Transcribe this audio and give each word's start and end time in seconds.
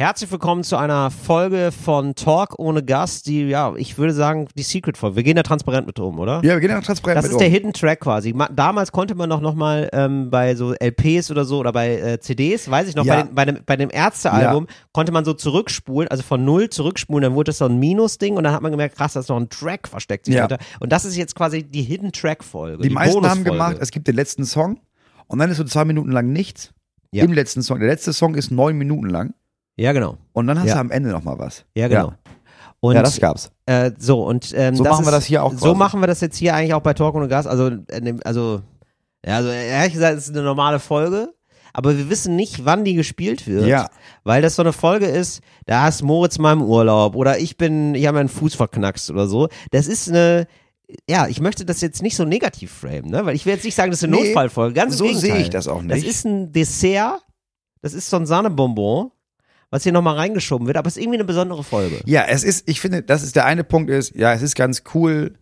Herzlich 0.00 0.32
willkommen 0.32 0.64
zu 0.64 0.78
einer 0.78 1.10
Folge 1.10 1.72
von 1.72 2.14
Talk 2.14 2.58
ohne 2.58 2.82
Gast, 2.82 3.26
die, 3.26 3.42
ja, 3.42 3.74
ich 3.76 3.98
würde 3.98 4.14
sagen, 4.14 4.48
die 4.56 4.62
Secret-Folge. 4.62 5.14
Wir 5.16 5.22
gehen 5.24 5.36
da 5.36 5.42
transparent 5.42 5.86
mit 5.86 5.98
um, 6.00 6.18
oder? 6.18 6.36
Ja, 6.36 6.54
wir 6.54 6.60
gehen 6.60 6.70
da 6.70 6.80
transparent 6.80 7.18
Das 7.18 7.24
mit 7.24 7.32
ist 7.32 7.34
um. 7.36 7.40
der 7.40 7.50
Hidden 7.50 7.74
Track 7.74 8.00
quasi. 8.00 8.32
Ma- 8.32 8.48
Damals 8.48 8.92
konnte 8.92 9.14
man 9.14 9.28
noch, 9.28 9.42
noch 9.42 9.54
mal 9.54 9.90
ähm, 9.92 10.30
bei 10.30 10.54
so 10.54 10.72
LPs 10.72 11.30
oder 11.30 11.44
so 11.44 11.58
oder 11.58 11.74
bei 11.74 11.98
äh, 11.98 12.18
CDs, 12.18 12.70
weiß 12.70 12.88
ich 12.88 12.96
noch, 12.96 13.04
Ja. 13.04 13.16
bei, 13.16 13.22
den, 13.24 13.34
bei 13.34 13.44
dem, 13.44 13.58
bei 13.66 13.76
dem 13.76 13.90
Ärzte-Album 13.92 14.68
konnte 14.92 15.12
man 15.12 15.26
so 15.26 15.34
zurückspulen, 15.34 16.08
also 16.10 16.22
von 16.22 16.46
null 16.46 16.70
zurückspulen, 16.70 17.20
dann 17.22 17.34
wurde 17.34 17.50
das 17.50 17.58
so 17.58 17.66
ein 17.66 17.78
Minus-Ding 17.78 18.38
und 18.38 18.44
dann 18.44 18.54
hat 18.54 18.62
man 18.62 18.70
gemerkt, 18.70 18.96
krass, 18.96 19.12
da 19.12 19.20
ist 19.20 19.28
noch 19.28 19.36
ein 19.36 19.50
Track 19.50 19.86
versteckt 19.86 20.24
sich 20.24 20.34
Ja. 20.34 20.48
dahinter. 20.48 20.64
Und 20.80 20.92
das 20.92 21.04
ist 21.04 21.14
jetzt 21.18 21.34
quasi 21.34 21.62
die 21.62 21.82
Hidden 21.82 22.12
Track-Folge. 22.12 22.82
Die, 22.84 22.88
meisten 22.88 23.28
haben 23.28 23.44
gemacht, 23.44 23.76
es 23.80 23.90
gibt 23.90 24.08
den 24.08 24.14
letzten 24.16 24.46
Song 24.46 24.80
und 25.26 25.40
dann 25.40 25.50
ist 25.50 25.58
so 25.58 25.64
zwei 25.64 25.84
Minuten 25.84 26.10
lang 26.10 26.32
nichts. 26.32 26.72
Ja. 27.12 27.24
Im 27.24 27.34
letzten 27.34 27.60
Song. 27.60 27.80
Der 27.80 27.88
letzte 27.88 28.14
Song 28.14 28.34
ist 28.34 28.50
neun 28.50 28.78
Minuten 28.78 29.10
lang 29.10 29.34
Ja, 29.80 29.92
genau. 29.92 30.16
und 30.32 30.46
dann 30.46 30.58
hast 30.58 30.66
Ja. 30.68 30.74
du 30.74 30.80
am 30.80 30.90
Ende 30.90 31.10
noch 31.10 31.22
mal 31.24 31.38
was. 31.38 31.64
Ja, 31.74 31.88
genau. 31.88 32.08
Ja. 32.08 32.16
Und, 32.80 32.94
ja, 32.94 33.02
das 33.02 33.20
gab's. 33.20 33.50
Äh, 33.66 33.92
so, 33.98 34.22
und 34.24 34.52
ähm, 34.56 34.74
So 34.76 34.84
das 34.84 34.92
machen 34.92 35.04
wir 35.04 35.10
ist, 35.10 35.16
das 35.16 35.24
hier 35.26 35.42
auch 35.44 35.52
So 35.52 35.58
quasi. 35.66 35.74
machen 35.76 36.00
wir 36.00 36.06
das 36.06 36.20
jetzt 36.20 36.36
hier 36.36 36.54
eigentlich 36.54 36.74
auch 36.74 36.80
bei 36.80 36.94
Talk 36.94 37.14
ohne 37.14 37.28
Gas. 37.28 37.46
Also, 37.46 37.68
äh, 37.88 38.14
also, 38.24 38.62
ja, 39.26 39.36
also 39.36 39.50
ehrlich 39.50 39.92
gesagt, 39.92 40.16
es 40.16 40.24
ist 40.28 40.34
eine 40.34 40.42
normale 40.44 40.78
Folge. 40.78 41.34
Aber 41.72 41.96
wir 41.96 42.10
wissen 42.10 42.34
nicht, 42.36 42.64
wann 42.64 42.84
die 42.84 42.94
gespielt 42.94 43.46
wird. 43.46 43.66
Ja. 43.66 43.90
Weil 44.24 44.42
das 44.42 44.56
so 44.56 44.62
eine 44.62 44.72
Folge 44.72 45.06
ist, 45.06 45.40
da 45.66 45.86
ist 45.86 46.02
Moritz 46.02 46.38
mal 46.38 46.52
im 46.54 46.62
Urlaub 46.62 47.14
oder 47.14 47.38
ich 47.38 47.56
bin, 47.58 47.94
ich 47.94 48.06
habe 48.06 48.18
meinen 48.18 48.28
Fuß 48.28 48.54
verknackst 48.56 49.08
oder 49.10 49.28
so. 49.28 49.48
Das 49.70 49.86
ist 49.86 50.08
eine, 50.08 50.46
ja, 51.08 51.28
ich 51.28 51.40
möchte 51.40 51.64
das 51.64 51.80
jetzt 51.80 52.02
nicht 52.02 52.16
so 52.16 52.24
negativ 52.24 52.72
framen, 52.72 53.10
ne? 53.10 53.24
Weil 53.24 53.36
ich 53.36 53.46
will 53.46 53.52
jetzt 53.54 53.64
nicht 53.64 53.76
sagen, 53.76 53.92
das 53.92 54.00
ist 54.02 54.08
eine 54.08 54.16
Nee, 54.16 54.24
Notfallfolge. 54.24 54.74
Ganz 54.74 54.96
so 54.96 55.06
sehe 55.12 55.36
ich 55.36 55.50
das 55.50 55.68
auch 55.68 55.82
Das 55.86 55.98
nicht. 55.98 56.08
ist 56.08 56.24
ein 56.24 56.50
Dessert, 56.50 57.20
das 57.82 57.92
ist 57.94 58.10
so 58.10 58.16
ein 58.16 58.26
Sahnebonbon, 58.26 59.12
was 59.70 59.82
hier 59.84 59.92
nochmal 59.92 60.16
reingeschoben 60.16 60.66
wird, 60.66 60.76
aber 60.76 60.88
es 60.88 60.96
ist 60.96 61.02
irgendwie 61.02 61.18
eine 61.18 61.24
besondere 61.24 61.62
Folge. 61.64 62.00
Ja, 62.04 62.24
es 62.28 62.44
ist, 62.44 62.68
ich 62.68 62.80
finde, 62.80 63.02
das 63.02 63.22
ist 63.22 63.36
der 63.36 63.44
eine 63.46 63.64
Punkt 63.64 63.90
ist, 63.90 64.14
ja, 64.14 64.32
es 64.32 64.42
ist 64.42 64.54
ganz 64.56 64.82
cool, 64.94 65.34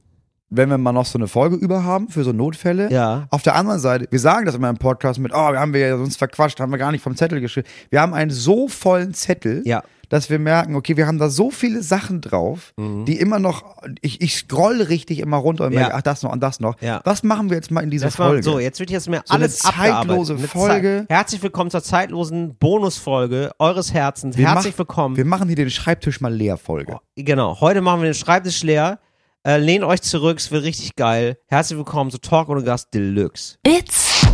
wenn 0.50 0.70
wir 0.70 0.78
mal 0.78 0.92
noch 0.92 1.06
so 1.06 1.18
eine 1.18 1.28
Folge 1.28 1.56
über 1.56 1.84
haben 1.84 2.08
für 2.08 2.24
so 2.24 2.32
Notfälle. 2.32 2.90
Ja. 2.90 3.26
Auf 3.30 3.42
der 3.42 3.54
anderen 3.54 3.80
Seite, 3.80 4.06
wir 4.10 4.18
sagen 4.18 4.46
das 4.46 4.54
immer 4.54 4.70
im 4.70 4.78
Podcast 4.78 5.18
mit, 5.18 5.32
oh, 5.34 5.52
wir 5.52 5.60
haben 5.60 5.74
wir 5.74 5.80
ja 5.80 5.94
uns 5.96 6.16
verquatscht, 6.16 6.60
haben 6.60 6.70
wir 6.70 6.78
gar 6.78 6.92
nicht 6.92 7.02
vom 7.02 7.16
Zettel 7.16 7.40
geschrieben. 7.40 7.66
Wir 7.90 8.00
haben 8.00 8.14
einen 8.14 8.30
so 8.30 8.68
vollen 8.68 9.12
Zettel, 9.14 9.62
Ja. 9.66 9.82
Dass 10.08 10.30
wir 10.30 10.38
merken, 10.38 10.74
okay, 10.74 10.96
wir 10.96 11.06
haben 11.06 11.18
da 11.18 11.28
so 11.28 11.50
viele 11.50 11.82
Sachen 11.82 12.20
drauf, 12.20 12.72
die 12.78 13.18
immer 13.18 13.38
noch, 13.38 13.76
ich, 14.00 14.20
ich 14.20 14.36
scroll 14.36 14.80
richtig 14.82 15.18
immer 15.18 15.36
runter 15.36 15.64
und 15.64 15.70
Mhm. 15.70 15.74
Ja. 15.74 15.80
merke, 15.80 15.94
ach, 15.96 16.02
das 16.02 16.22
noch 16.22 16.32
und 16.32 16.40
das 16.42 16.60
noch. 16.60 16.80
Ja. 16.80 17.00
Was 17.04 17.22
machen 17.22 17.50
wir 17.50 17.56
jetzt 17.56 17.70
mal 17.70 17.82
in 17.82 17.90
dieser 17.90 18.06
Das 18.06 18.18
war, 18.18 18.28
Folge? 18.28 18.42
so, 18.42 18.58
jetzt 18.58 18.80
wird 18.80 18.90
jetzt 18.90 19.08
mir 19.08 19.22
So 19.24 19.34
eine 19.34 19.44
alles 19.44 19.58
zeitlose 19.58 20.34
abgearbeitet. 20.34 20.38
Eine 20.38 20.48
Folge. 20.48 21.04
Zeit- 21.08 21.16
Herzlich 21.18 21.42
willkommen 21.42 21.70
zur 21.70 21.82
zeitlosen 21.82 22.56
Bonusfolge 22.56 23.50
eures 23.58 23.92
Herzens. 23.92 24.36
Wir 24.36 24.48
Herzlich 24.52 24.74
mach- 24.74 24.78
willkommen. 24.78 25.16
Wir 25.16 25.24
machen 25.24 25.48
hier 25.48 25.56
den 25.56 25.70
Schreibtisch 25.70 26.20
mal 26.20 26.32
leer 26.32 26.56
Folge. 26.56 26.98
genau, 27.16 27.60
heute 27.60 27.80
machen 27.82 28.00
wir 28.00 28.08
den 28.10 28.14
Schreibtisch 28.14 28.62
leer. 28.62 28.98
Äh, 29.46 29.58
lehnt 29.58 29.84
euch 29.84 30.02
zurück, 30.02 30.38
es 30.38 30.50
wird 30.50 30.64
richtig 30.64 30.96
geil. 30.96 31.38
Herzlich 31.46 31.76
willkommen 31.78 32.10
zu 32.10 32.18
Talk 32.18 32.48
ohne 32.48 32.62
Gast 32.64 32.92
Deluxe. 32.92 33.56
It's 33.66 34.26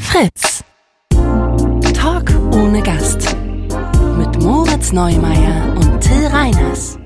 Fritz. 0.00 0.64
Talk 1.94 2.30
ohne 2.52 2.82
Gast. 2.82 3.36
Moritz 4.46 4.92
Neumeier 4.92 5.74
und 5.76 6.00
Till 6.00 6.24
Reiners. 6.28 6.96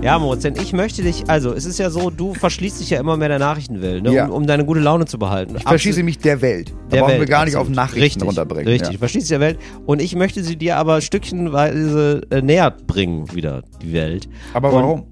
Ja, 0.00 0.18
Moritz, 0.18 0.40
denn 0.44 0.54
ich 0.56 0.72
möchte 0.72 1.02
dich, 1.02 1.24
also 1.28 1.52
es 1.52 1.66
ist 1.66 1.78
ja 1.78 1.90
so, 1.90 2.08
du 2.08 2.32
verschließt 2.32 2.80
dich 2.80 2.88
ja 2.88 2.98
immer 2.98 3.18
mehr 3.18 3.28
der 3.28 3.38
Nachrichtenwelt, 3.38 4.02
ne, 4.02 4.14
Ja. 4.14 4.24
um, 4.24 4.30
um 4.30 4.46
deine 4.46 4.64
gute 4.64 4.80
Laune 4.80 5.04
zu 5.04 5.18
behalten. 5.18 5.56
Ich 5.58 5.62
verschieße 5.62 6.02
mich 6.02 6.16
der 6.20 6.40
Welt. 6.40 6.70
Da 6.88 6.96
der 6.96 7.00
brauchen 7.00 7.10
Welt, 7.10 7.20
wir 7.20 7.26
gar 7.26 7.44
nicht 7.44 7.54
auf 7.56 7.60
absolut. 7.68 7.76
Nachrichten 7.76 8.02
richtig, 8.02 8.22
runterbringen. 8.26 8.66
Richtig, 8.66 8.92
Ja. 8.92 8.98
verschließt 8.98 9.30
der 9.30 9.40
Welt. 9.40 9.58
Und 9.84 10.00
ich 10.00 10.16
möchte 10.16 10.42
sie 10.42 10.56
dir 10.56 10.78
aber 10.78 11.02
stückchenweise 11.02 12.22
äh, 12.30 12.40
näher 12.40 12.70
bringen, 12.70 13.30
wieder, 13.34 13.60
die 13.82 13.92
Welt. 13.92 14.26
Aber 14.54 14.72
Und 14.72 14.74
warum? 14.82 15.02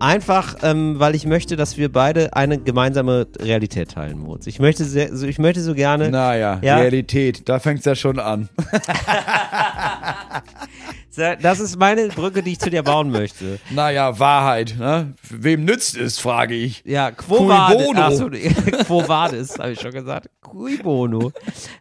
Einfach, 0.00 0.56
ähm, 0.62 0.98
weil 0.98 1.14
ich 1.14 1.26
möchte, 1.26 1.56
dass 1.56 1.76
wir 1.76 1.92
beide 1.92 2.34
eine 2.34 2.58
gemeinsame 2.58 3.26
Realität 3.38 3.92
teilen, 3.92 4.18
Moritz. 4.18 4.46
Ich 4.46 4.58
möchte, 4.58 4.84
sehr, 4.84 5.14
so, 5.14 5.26
ich 5.26 5.38
möchte 5.38 5.60
so 5.60 5.74
gerne. 5.74 6.10
Naja, 6.10 6.58
Ja. 6.62 6.76
Realität, 6.78 7.48
da 7.48 7.58
fängt's 7.58 7.84
ja 7.84 7.94
schon 7.94 8.18
an. 8.18 8.48
Das 11.42 11.60
ist 11.60 11.78
meine 11.78 12.08
Brücke, 12.08 12.42
die 12.42 12.52
ich 12.52 12.60
zu 12.60 12.70
dir 12.70 12.82
bauen 12.82 13.10
möchte. 13.10 13.58
Naja, 13.70 14.18
Wahrheit, 14.18 14.76
ne? 14.78 15.12
Wem 15.28 15.64
nützt 15.64 15.96
es, 15.96 16.18
frage 16.18 16.54
ich. 16.54 16.82
Ja, 16.86 17.10
Quo 17.10 17.48
vadis. 17.48 18.22
Quo 18.86 19.06
vadis, 19.06 19.58
habe 19.58 19.72
ich 19.72 19.80
schon 19.80 19.90
gesagt. 19.90 20.30
Cui 20.40 20.78
bono. 20.78 21.32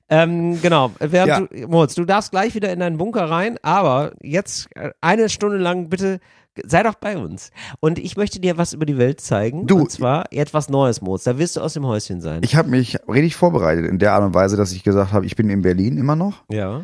ähm, 0.10 0.60
genau. 0.62 0.92
Ja. 1.12 1.42
du, 1.42 1.48
Moritz, 1.68 1.96
du 1.96 2.06
darfst 2.06 2.32
gleich 2.32 2.56
wieder 2.56 2.74
in 2.74 2.80
deinen 2.80 2.98
Bunker 2.98 3.30
rein, 3.30 3.58
aber 3.62 4.12
jetzt 4.22 4.68
äh, 4.76 4.90
eine 5.00 5.30
Stunde 5.30 5.58
lang 5.58 5.90
bitte 5.90 6.20
sei 6.66 6.84
doch 6.84 6.96
bei 6.96 7.18
uns. 7.18 7.52
Und 7.80 8.00
ich 8.00 8.18
möchte 8.18 8.40
dir 8.40 8.58
was 8.58 8.74
über 8.74 8.86
die 8.86 8.98
Welt 8.98 9.22
zeigen. 9.22 9.66
Du- 9.68 9.80
Und 9.80 9.92
zwar 9.92 10.32
etwas 10.34 10.70
Neues, 10.70 11.02
Moritz. 11.02 11.24
Da 11.24 11.38
wirst 11.38 11.56
du 11.56 11.62
aus 11.62 11.74
dem 11.74 11.86
Häuschen 11.86 12.22
sein. 12.22 12.42
Ich 12.44 12.56
habe 12.56 12.70
mich 12.70 12.98
richtig 13.08 13.36
vorbereitet 13.36 13.86
in 13.86 14.00
der 14.00 14.14
Art 14.14 14.24
und 14.24 14.34
Weise, 14.34 14.58
dass 14.58 14.72
ich 14.72 14.84
gesagt 14.84 15.12
habe, 15.14 15.26
ich 15.26 15.36
bin 15.36 15.50
in 15.50 15.62
Berlin 15.62 15.98
immer 15.98 16.16
noch. 16.16 16.44
ja, 16.50 16.82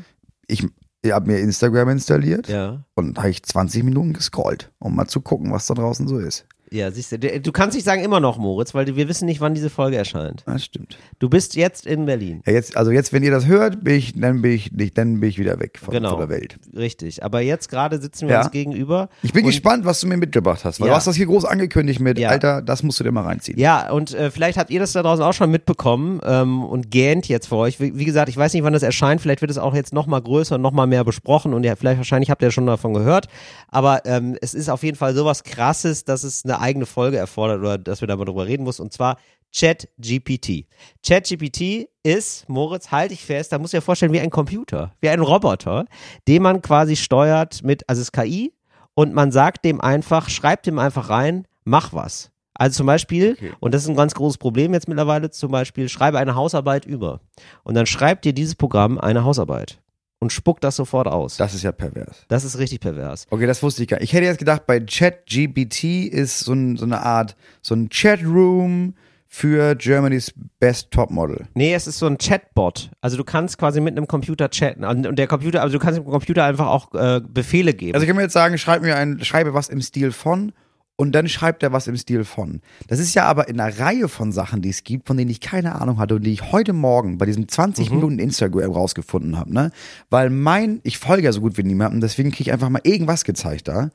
Ich, 0.47 0.65
ich 1.01 1.11
habe 1.11 1.27
mir 1.31 1.39
Instagram 1.39 1.89
installiert 1.89 2.47
ja. 2.47 2.83
und 2.95 3.17
habe 3.17 3.29
ich 3.29 3.43
20 3.43 3.83
Minuten 3.83 4.13
gescrollt, 4.13 4.71
um 4.79 4.95
mal 4.95 5.07
zu 5.07 5.21
gucken, 5.21 5.51
was 5.51 5.67
da 5.67 5.73
draußen 5.73 6.07
so 6.07 6.17
ist. 6.19 6.45
Ja, 6.71 6.89
siehst 6.91 7.11
du, 7.11 7.19
du 7.19 7.51
kannst 7.51 7.75
nicht 7.75 7.83
sagen 7.85 8.03
immer 8.03 8.19
noch, 8.19 8.37
Moritz, 8.37 8.73
weil 8.73 8.87
wir 8.95 9.07
wissen 9.07 9.25
nicht, 9.27 9.39
wann 9.39 9.53
diese 9.53 9.69
Folge 9.69 9.97
erscheint. 9.97 10.43
Das 10.47 10.63
stimmt. 10.65 10.97
Du 11.19 11.29
bist 11.29 11.55
jetzt 11.55 11.85
in 11.85 12.05
Berlin. 12.05 12.41
Ja, 12.45 12.53
jetzt, 12.53 12.75
also 12.75 12.89
jetzt, 12.91 13.13
wenn 13.13 13.21
ihr 13.23 13.31
das 13.31 13.45
hört, 13.45 13.83
bin 13.83 13.95
ich, 13.95 14.19
dann 14.19 14.41
bin 14.41 14.51
ich 14.51 14.71
nicht, 14.71 14.97
dann 14.97 15.19
bin 15.19 15.29
ich 15.29 15.37
wieder 15.37 15.59
weg 15.59 15.77
von, 15.77 15.93
Genau. 15.93 16.09
von 16.11 16.19
der 16.19 16.29
Welt. 16.29 16.57
Richtig. 16.75 17.23
Aber 17.23 17.41
jetzt 17.41 17.69
gerade 17.69 18.01
sitzen 18.01 18.27
wir 18.27 18.35
Ja. 18.35 18.41
uns 18.41 18.51
gegenüber. 18.51 19.09
Ich 19.21 19.31
bin 19.31 19.45
gespannt, 19.45 19.85
was 19.85 19.99
du 20.01 20.07
mir 20.07 20.17
mitgebracht 20.17 20.65
hast, 20.65 20.79
weil 20.81 20.87
Ja. 20.87 20.93
du 20.93 20.97
hast 20.97 21.05
das 21.07 21.15
hier 21.15 21.27
groß 21.27 21.45
angekündigt 21.45 21.99
mit, 21.99 22.17
Ja. 22.17 22.29
Alter, 22.29 22.61
das 22.63 22.81
musst 22.81 22.99
du 22.99 23.03
dir 23.03 23.11
mal 23.11 23.21
reinziehen. 23.23 23.59
Ja, 23.59 23.91
und 23.91 24.13
äh, 24.15 24.31
vielleicht 24.31 24.57
habt 24.57 24.71
ihr 24.71 24.79
das 24.79 24.91
da 24.93 25.03
draußen 25.03 25.23
auch 25.23 25.33
schon 25.33 25.51
mitbekommen 25.51 26.19
ähm, 26.25 26.63
und 26.63 26.89
gähnt 26.89 27.27
jetzt 27.27 27.47
für 27.47 27.57
euch. 27.57 27.79
Wie, 27.79 27.95
wie 27.97 28.05
gesagt, 28.05 28.27
ich 28.29 28.37
weiß 28.37 28.53
nicht, 28.53 28.63
wann 28.63 28.73
das 28.73 28.83
erscheint. 28.83 29.21
Vielleicht 29.21 29.41
wird 29.41 29.51
es 29.51 29.57
auch 29.59 29.75
jetzt 29.75 29.93
noch 29.93 30.07
mal 30.07 30.21
größer 30.21 30.55
und 30.55 30.61
noch 30.61 30.71
mal 30.71 30.87
mehr 30.87 31.03
besprochen 31.03 31.53
und 31.53 31.63
ja, 31.63 31.75
vielleicht 31.75 31.97
wahrscheinlich 31.99 32.31
habt 32.31 32.41
ihr 32.41 32.49
schon 32.51 32.65
davon 32.65 32.93
gehört. 32.95 33.27
Aber 33.69 34.01
ähm, 34.05 34.35
es 34.41 34.53
ist 34.53 34.69
auf 34.69 34.83
jeden 34.83 34.97
Fall 34.97 35.13
sowas 35.13 35.43
Krasses, 35.43 36.05
dass 36.05 36.23
es 36.23 36.43
eine 36.43 36.54
eigene 36.61 36.85
Folge 36.85 37.17
erfordert 37.17 37.59
oder 37.59 37.77
dass 37.77 38.01
wir 38.01 38.07
da 38.07 38.15
mal 38.15 38.25
drüber 38.25 38.45
reden 38.45 38.63
muss. 38.63 38.79
Und 38.79 38.93
zwar 38.93 39.17
ChatGPT. 39.55 40.67
ChatGPT 41.05 41.87
ist, 42.03 42.47
Moritz, 42.49 42.91
halte 42.91 43.13
ich 43.13 43.23
fest, 43.23 43.51
da 43.51 43.57
muss 43.57 43.73
ich 43.73 43.77
dir 43.77 43.81
vorstellen, 43.81 44.11
wie 44.11 44.19
ein 44.19 44.29
Computer, 44.29 44.91
wie 44.99 45.09
ein 45.09 45.21
Roboter, 45.21 45.85
den 46.27 46.43
man 46.43 46.61
quasi 46.61 46.95
steuert 46.95 47.63
mit, 47.63 47.87
also 47.87 48.01
es 48.01 48.09
ist 48.09 48.11
KI 48.11 48.53
und 48.93 49.13
man 49.13 49.31
sagt 49.31 49.63
dem 49.63 49.79
einfach, 49.79 50.29
schreibt 50.29 50.67
dem 50.67 50.77
einfach 50.77 51.09
rein, 51.09 51.47
mach 51.63 51.93
was. 51.93 52.31
Also 52.53 52.77
zum 52.77 52.87
Beispiel, 52.87 53.37
und 53.59 53.73
das 53.73 53.83
ist 53.83 53.89
ein 53.89 53.97
ganz 53.97 54.13
großes 54.13 54.37
Problem 54.37 54.73
jetzt 54.73 54.87
mittlerweile, 54.87 55.29
zum 55.29 55.51
Beispiel, 55.51 55.89
schreibe 55.89 56.19
eine 56.19 56.35
Hausarbeit 56.35 56.85
über. 56.85 57.19
Und 57.63 57.75
dann 57.75 57.85
schreibt 57.85 58.23
dir 58.23 58.33
dieses 58.33 58.55
Programm 58.55 58.97
eine 58.97 59.25
Hausarbeit 59.25 59.81
und 60.19 60.31
spuckt 60.31 60.63
das 60.63 60.75
sofort 60.75 61.07
aus. 61.07 61.37
Das 61.37 61.53
ist 61.53 61.63
ja 61.63 61.71
pervers. 61.71 62.25
Das 62.27 62.43
ist 62.43 62.57
richtig 62.57 62.79
pervers. 62.79 63.27
Okay, 63.29 63.45
das 63.45 63.61
wusste 63.61 63.83
ich 63.83 63.89
gar 63.89 63.97
nicht. 63.97 64.05
Ich 64.05 64.13
hätte 64.13 64.25
jetzt 64.25 64.39
gedacht, 64.39 64.65
bei 64.65 64.79
ChatGPT 64.79 65.83
ist 66.07 66.41
so, 66.41 66.53
ein, 66.53 66.77
so 66.77 66.85
eine 66.85 67.01
Art, 67.01 67.35
so 67.61 67.75
ein 67.75 67.89
Chatroom 67.89 68.95
für 69.27 69.75
Germany's 69.75 70.33
Best 70.59 70.91
Topmodel. 70.91 71.47
Nee, 71.55 71.73
es 71.73 71.87
ist 71.87 71.99
so 71.99 72.05
ein 72.05 72.17
Chatbot. 72.17 72.89
Also 73.01 73.17
du 73.17 73.25
kannst 73.25 73.57
quasi 73.57 73.81
mit 73.81 73.97
einem 73.97 74.07
Computer 74.07 74.49
chatten. 74.49 74.85
Und 74.85 75.17
der 75.17 75.27
Computer, 75.27 75.61
also 75.61 75.77
du 75.77 75.83
kannst 75.83 75.99
dem 75.99 76.05
Computer 76.05 76.45
einfach 76.45 76.67
auch 76.67 76.93
äh, 76.93 77.21
Befehle 77.27 77.73
geben. 77.73 77.95
Also 77.95 78.03
ich 78.03 78.07
kann 78.07 78.15
mir 78.15 78.23
jetzt 78.23 78.33
sagen, 78.33 78.57
schreib 78.57 78.81
mir 78.81 78.95
ein, 78.95 79.23
schreibe 79.25 79.53
was 79.53 79.67
im 79.67 79.81
Stil 79.81 80.11
von 80.11 80.53
und 80.97 81.11
dann 81.13 81.27
schreibt 81.27 81.61
er 81.63 81.73
was 81.73 81.87
im 81.87 81.97
Stil 81.97 82.23
von. 82.23 82.61
Das 82.87 82.99
ist 82.99 83.13
ja 83.15 83.25
aber 83.25 83.49
in 83.49 83.59
einer 83.59 83.77
Reihe 83.79 84.07
von 84.07 84.31
Sachen, 84.31 84.61
die 84.61 84.69
es 84.69 84.83
gibt, 84.83 85.07
von 85.07 85.17
denen 85.17 85.29
ich 85.29 85.41
keine 85.41 85.79
Ahnung 85.81 85.97
hatte 85.97 86.15
und 86.15 86.23
die 86.23 86.31
ich 86.31 86.51
heute 86.51 86.71
Morgen 86.73 87.17
bei 87.17 87.25
diesen 87.25 87.47
20 87.49 87.89
Minuten 87.91 88.19
Instagram 88.19 88.71
rausgefunden 88.71 89.37
habe, 89.37 89.53
ne? 89.53 89.71
Weil 90.09 90.29
mein, 90.29 90.79
ich 90.83 90.97
folge 90.97 91.23
ja 91.23 91.31
so 91.33 91.41
gut 91.41 91.57
wie 91.57 91.63
niemandem, 91.63 91.99
deswegen 92.01 92.31
kriege 92.31 92.43
ich 92.43 92.53
einfach 92.53 92.69
mal 92.69 92.81
irgendwas 92.83 93.25
gezeigt 93.25 93.67
da, 93.67 93.89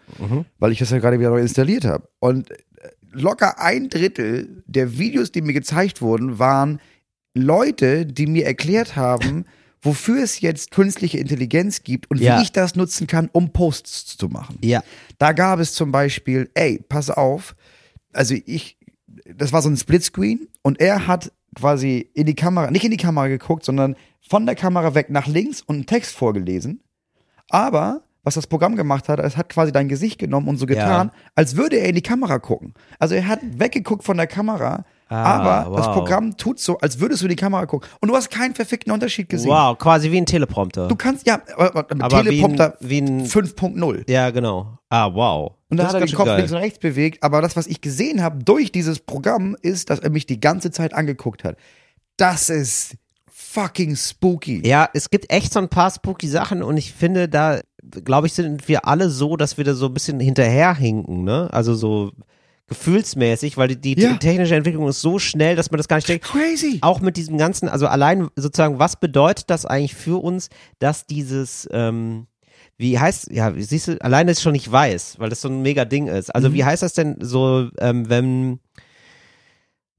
weil 0.59 0.73
ich 0.73 0.79
das 0.79 0.91
ja 0.91 0.99
gerade 0.99 1.19
wieder 1.19 1.31
neu 1.31 1.41
installiert 1.41 1.85
habe. 1.85 2.09
Und 2.19 2.51
äh, 2.51 2.57
locker 3.13 3.59
ein 3.61 3.89
Drittel 3.89 4.63
der 4.67 4.99
Videos, 4.99 5.33
die 5.33 5.41
mir 5.43 5.55
gezeigt 5.55 6.03
wurden, 6.03 6.39
waren 6.39 6.81
Leute, 7.35 8.05
die 8.07 8.27
mir 8.27 8.45
erklärt 8.45 8.97
haben, 8.97 9.45
wofür 9.83 10.23
es 10.23 10.41
jetzt 10.41 10.71
künstliche 10.71 11.19
Intelligenz 11.19 11.83
gibt 11.83 12.11
und 12.11 12.21
Ja. 12.21 12.39
wie 12.39 12.43
ich 12.43 12.53
das 12.53 12.77
nutzen 12.77 13.07
kann, 13.07 13.29
um 13.33 13.53
Posts 13.53 14.17
zu 14.17 14.29
machen. 14.29 14.59
ja. 14.63 14.83
Da 15.19 15.33
gab 15.33 15.59
es 15.61 15.73
zum 15.75 15.93
Beispiel, 15.93 16.51
ey, 16.55 16.83
pass 16.89 17.11
auf, 17.11 17.55
also 18.13 18.35
ich, 18.47 18.79
das 19.35 19.53
war 19.53 19.63
so 19.63 19.69
ein 19.69 19.77
Splitscreen 19.77 20.49
und 20.63 20.81
er 20.81 21.07
hat 21.07 21.33
quasi 21.55 22.11
in 22.15 22.27
die 22.27 22.35
Kamera, 22.35 22.71
nicht 22.71 22.85
in 22.85 22.91
die 22.91 22.97
Kamera 22.97 23.27
geguckt, 23.29 23.65
sondern 23.65 23.97
von 24.21 24.47
der 24.47 24.55
Kamera 24.55 24.95
weg 24.95 25.11
nach 25.11 25.27
links 25.27 25.61
und 25.63 25.75
einen 25.77 25.87
Text 25.87 26.15
vorgelesen. 26.17 26.81
Aber 27.49 28.03
was 28.23 28.35
das 28.35 28.47
Programm 28.47 28.77
gemacht 28.77 29.09
hat, 29.09 29.19
es 29.19 29.37
hat 29.37 29.49
quasi 29.49 29.73
dein 29.73 29.89
Gesicht 29.89 30.19
genommen 30.19 30.49
und 30.49 30.59
so 30.59 30.67
getan, 30.67 31.11
als 31.35 31.57
würde 31.57 31.77
er 31.79 31.89
in 31.89 31.95
die 31.95 32.03
Kamera 32.03 32.39
gucken. 32.39 32.75
Also 32.99 33.15
er 33.15 33.27
hat 33.27 33.41
weggeguckt 33.43 34.05
von 34.05 34.17
der 34.19 34.27
Kamera, 34.27 34.85
aber 35.17 35.77
das 35.77 35.87
wow. 35.87 35.95
Programm 35.95 36.37
tut 36.37 36.61
so, 36.61 36.79
als 36.79 37.01
würdest 37.01 37.23
du 37.23 37.27
in 37.27 37.31
die 37.31 37.37
Kamera 37.37 37.67
gucken. 37.67 37.89
Und 38.01 38.09
du 38.09 38.15
hast 38.17 38.31
keinen 38.31 38.55
verfickten 38.55 38.93
Unterschied 38.93 39.29
gesehen. 39.29 39.51
Wow, 39.51 39.77
quasi 39.79 40.11
wie 40.11 40.19
ein 40.19 40.27
Teleprompter. 40.27 40.89
Du 40.89 40.97
kannst, 40.97 41.27
ja, 41.27 41.41
aber, 41.57 41.77
aber 41.91 42.05
Aber 42.05 42.23
Teleprompter 42.23 42.77
wie 42.81 43.01
ein- 43.03 43.09
wie 43.09 43.23
ein- 43.25 43.27
5.0 43.27 44.05
ja, 44.11 44.31
genau. 44.31 44.79
Ah, 44.89 45.13
wow. 45.13 45.53
Und 45.69 45.77
da 45.77 45.85
Das 45.85 45.95
hat 45.95 46.01
er 46.01 46.07
den 46.07 46.15
Kopf 46.17 46.27
schön 46.29 46.37
links 46.37 46.51
geil. 46.51 46.59
und 46.59 46.65
rechts 46.65 46.79
bewegt. 46.81 47.23
Aber 47.23 47.41
das, 47.43 47.55
was 47.57 47.67
ich 47.67 47.81
gesehen 47.81 48.23
habe 48.23 48.43
durch 48.45 48.73
dieses 48.73 48.99
Programm, 49.01 49.57
ist, 49.63 49.91
dass 49.91 50.01
er 50.01 50.11
mich 50.11 50.27
die 50.27 50.41
ganze 50.41 50.71
Zeit 50.71 50.95
angeguckt 50.95 51.45
hat. 51.45 51.57
Das 52.17 52.49
ist 52.51 52.97
fucking 53.31 53.97
spooky. 53.97 54.67
Ja, 54.67 54.89
es 54.95 55.11
gibt 55.11 55.33
echt 55.33 55.53
so 55.53 55.59
ein 55.61 55.69
paar 55.69 55.91
spooky 55.91 56.29
Sachen 56.29 56.63
und 56.63 56.77
ich 56.77 56.93
finde, 56.93 57.29
da, 57.29 57.61
glaube 58.05 58.27
ich, 58.27 58.33
sind 58.35 58.69
wir 58.69 58.87
alle 58.87 59.11
so, 59.11 59.37
dass 59.37 59.57
wir 59.59 59.65
da 59.65 59.75
so 59.75 59.87
ein 59.87 59.95
bisschen 59.95 60.21
hinterherhinken, 60.21 61.25
ne? 61.25 61.49
Also 61.53 61.75
so 61.75 62.13
gefühlsmäßig, 62.71 63.57
weil 63.59 63.69
die, 63.69 63.95
die 63.97 64.01
Ja. 64.03 64.15
technische 64.17 64.55
Entwicklung 64.55 64.89
ist 64.89 65.01
so 65.03 65.19
schnell, 65.19 65.57
dass 65.57 65.71
man 65.71 65.77
das 65.79 65.89
gar 65.89 65.97
nicht 65.97 66.09
denkt. 66.09 66.25
Crazy. 66.25 66.79
Auch 66.81 67.01
mit 67.01 67.17
diesem 67.17 67.37
ganzen, 67.37 67.69
also 67.69 67.87
allein 67.89 68.29
sozusagen, 68.37 68.79
was 68.79 68.99
bedeutet 68.99 69.51
das 69.51 69.67
eigentlich 69.67 69.95
für 69.95 70.23
uns, 70.23 70.49
dass 70.79 71.05
dieses, 71.05 71.69
ähm, 71.73 72.27
wie 72.79 72.99
heißt, 72.99 73.31
ja, 73.33 73.53
siehst 73.57 73.89
du, 73.89 74.01
allein, 74.03 74.27
dass 74.29 74.39
ich 74.39 74.43
schon 74.45 74.53
nicht 74.53 74.71
weiß, 74.71 75.19
weil 75.19 75.29
das 75.29 75.41
so 75.43 75.49
ein 75.49 75.63
mega 75.63 75.85
Ding 75.85 76.07
ist. 76.07 76.35
Also 76.35 76.55
wie 76.55 76.65
heißt 76.65 76.83
das 76.83 76.95
denn 76.95 77.17
so, 77.21 77.69
ähm, 77.79 78.09
wenn 78.09 78.61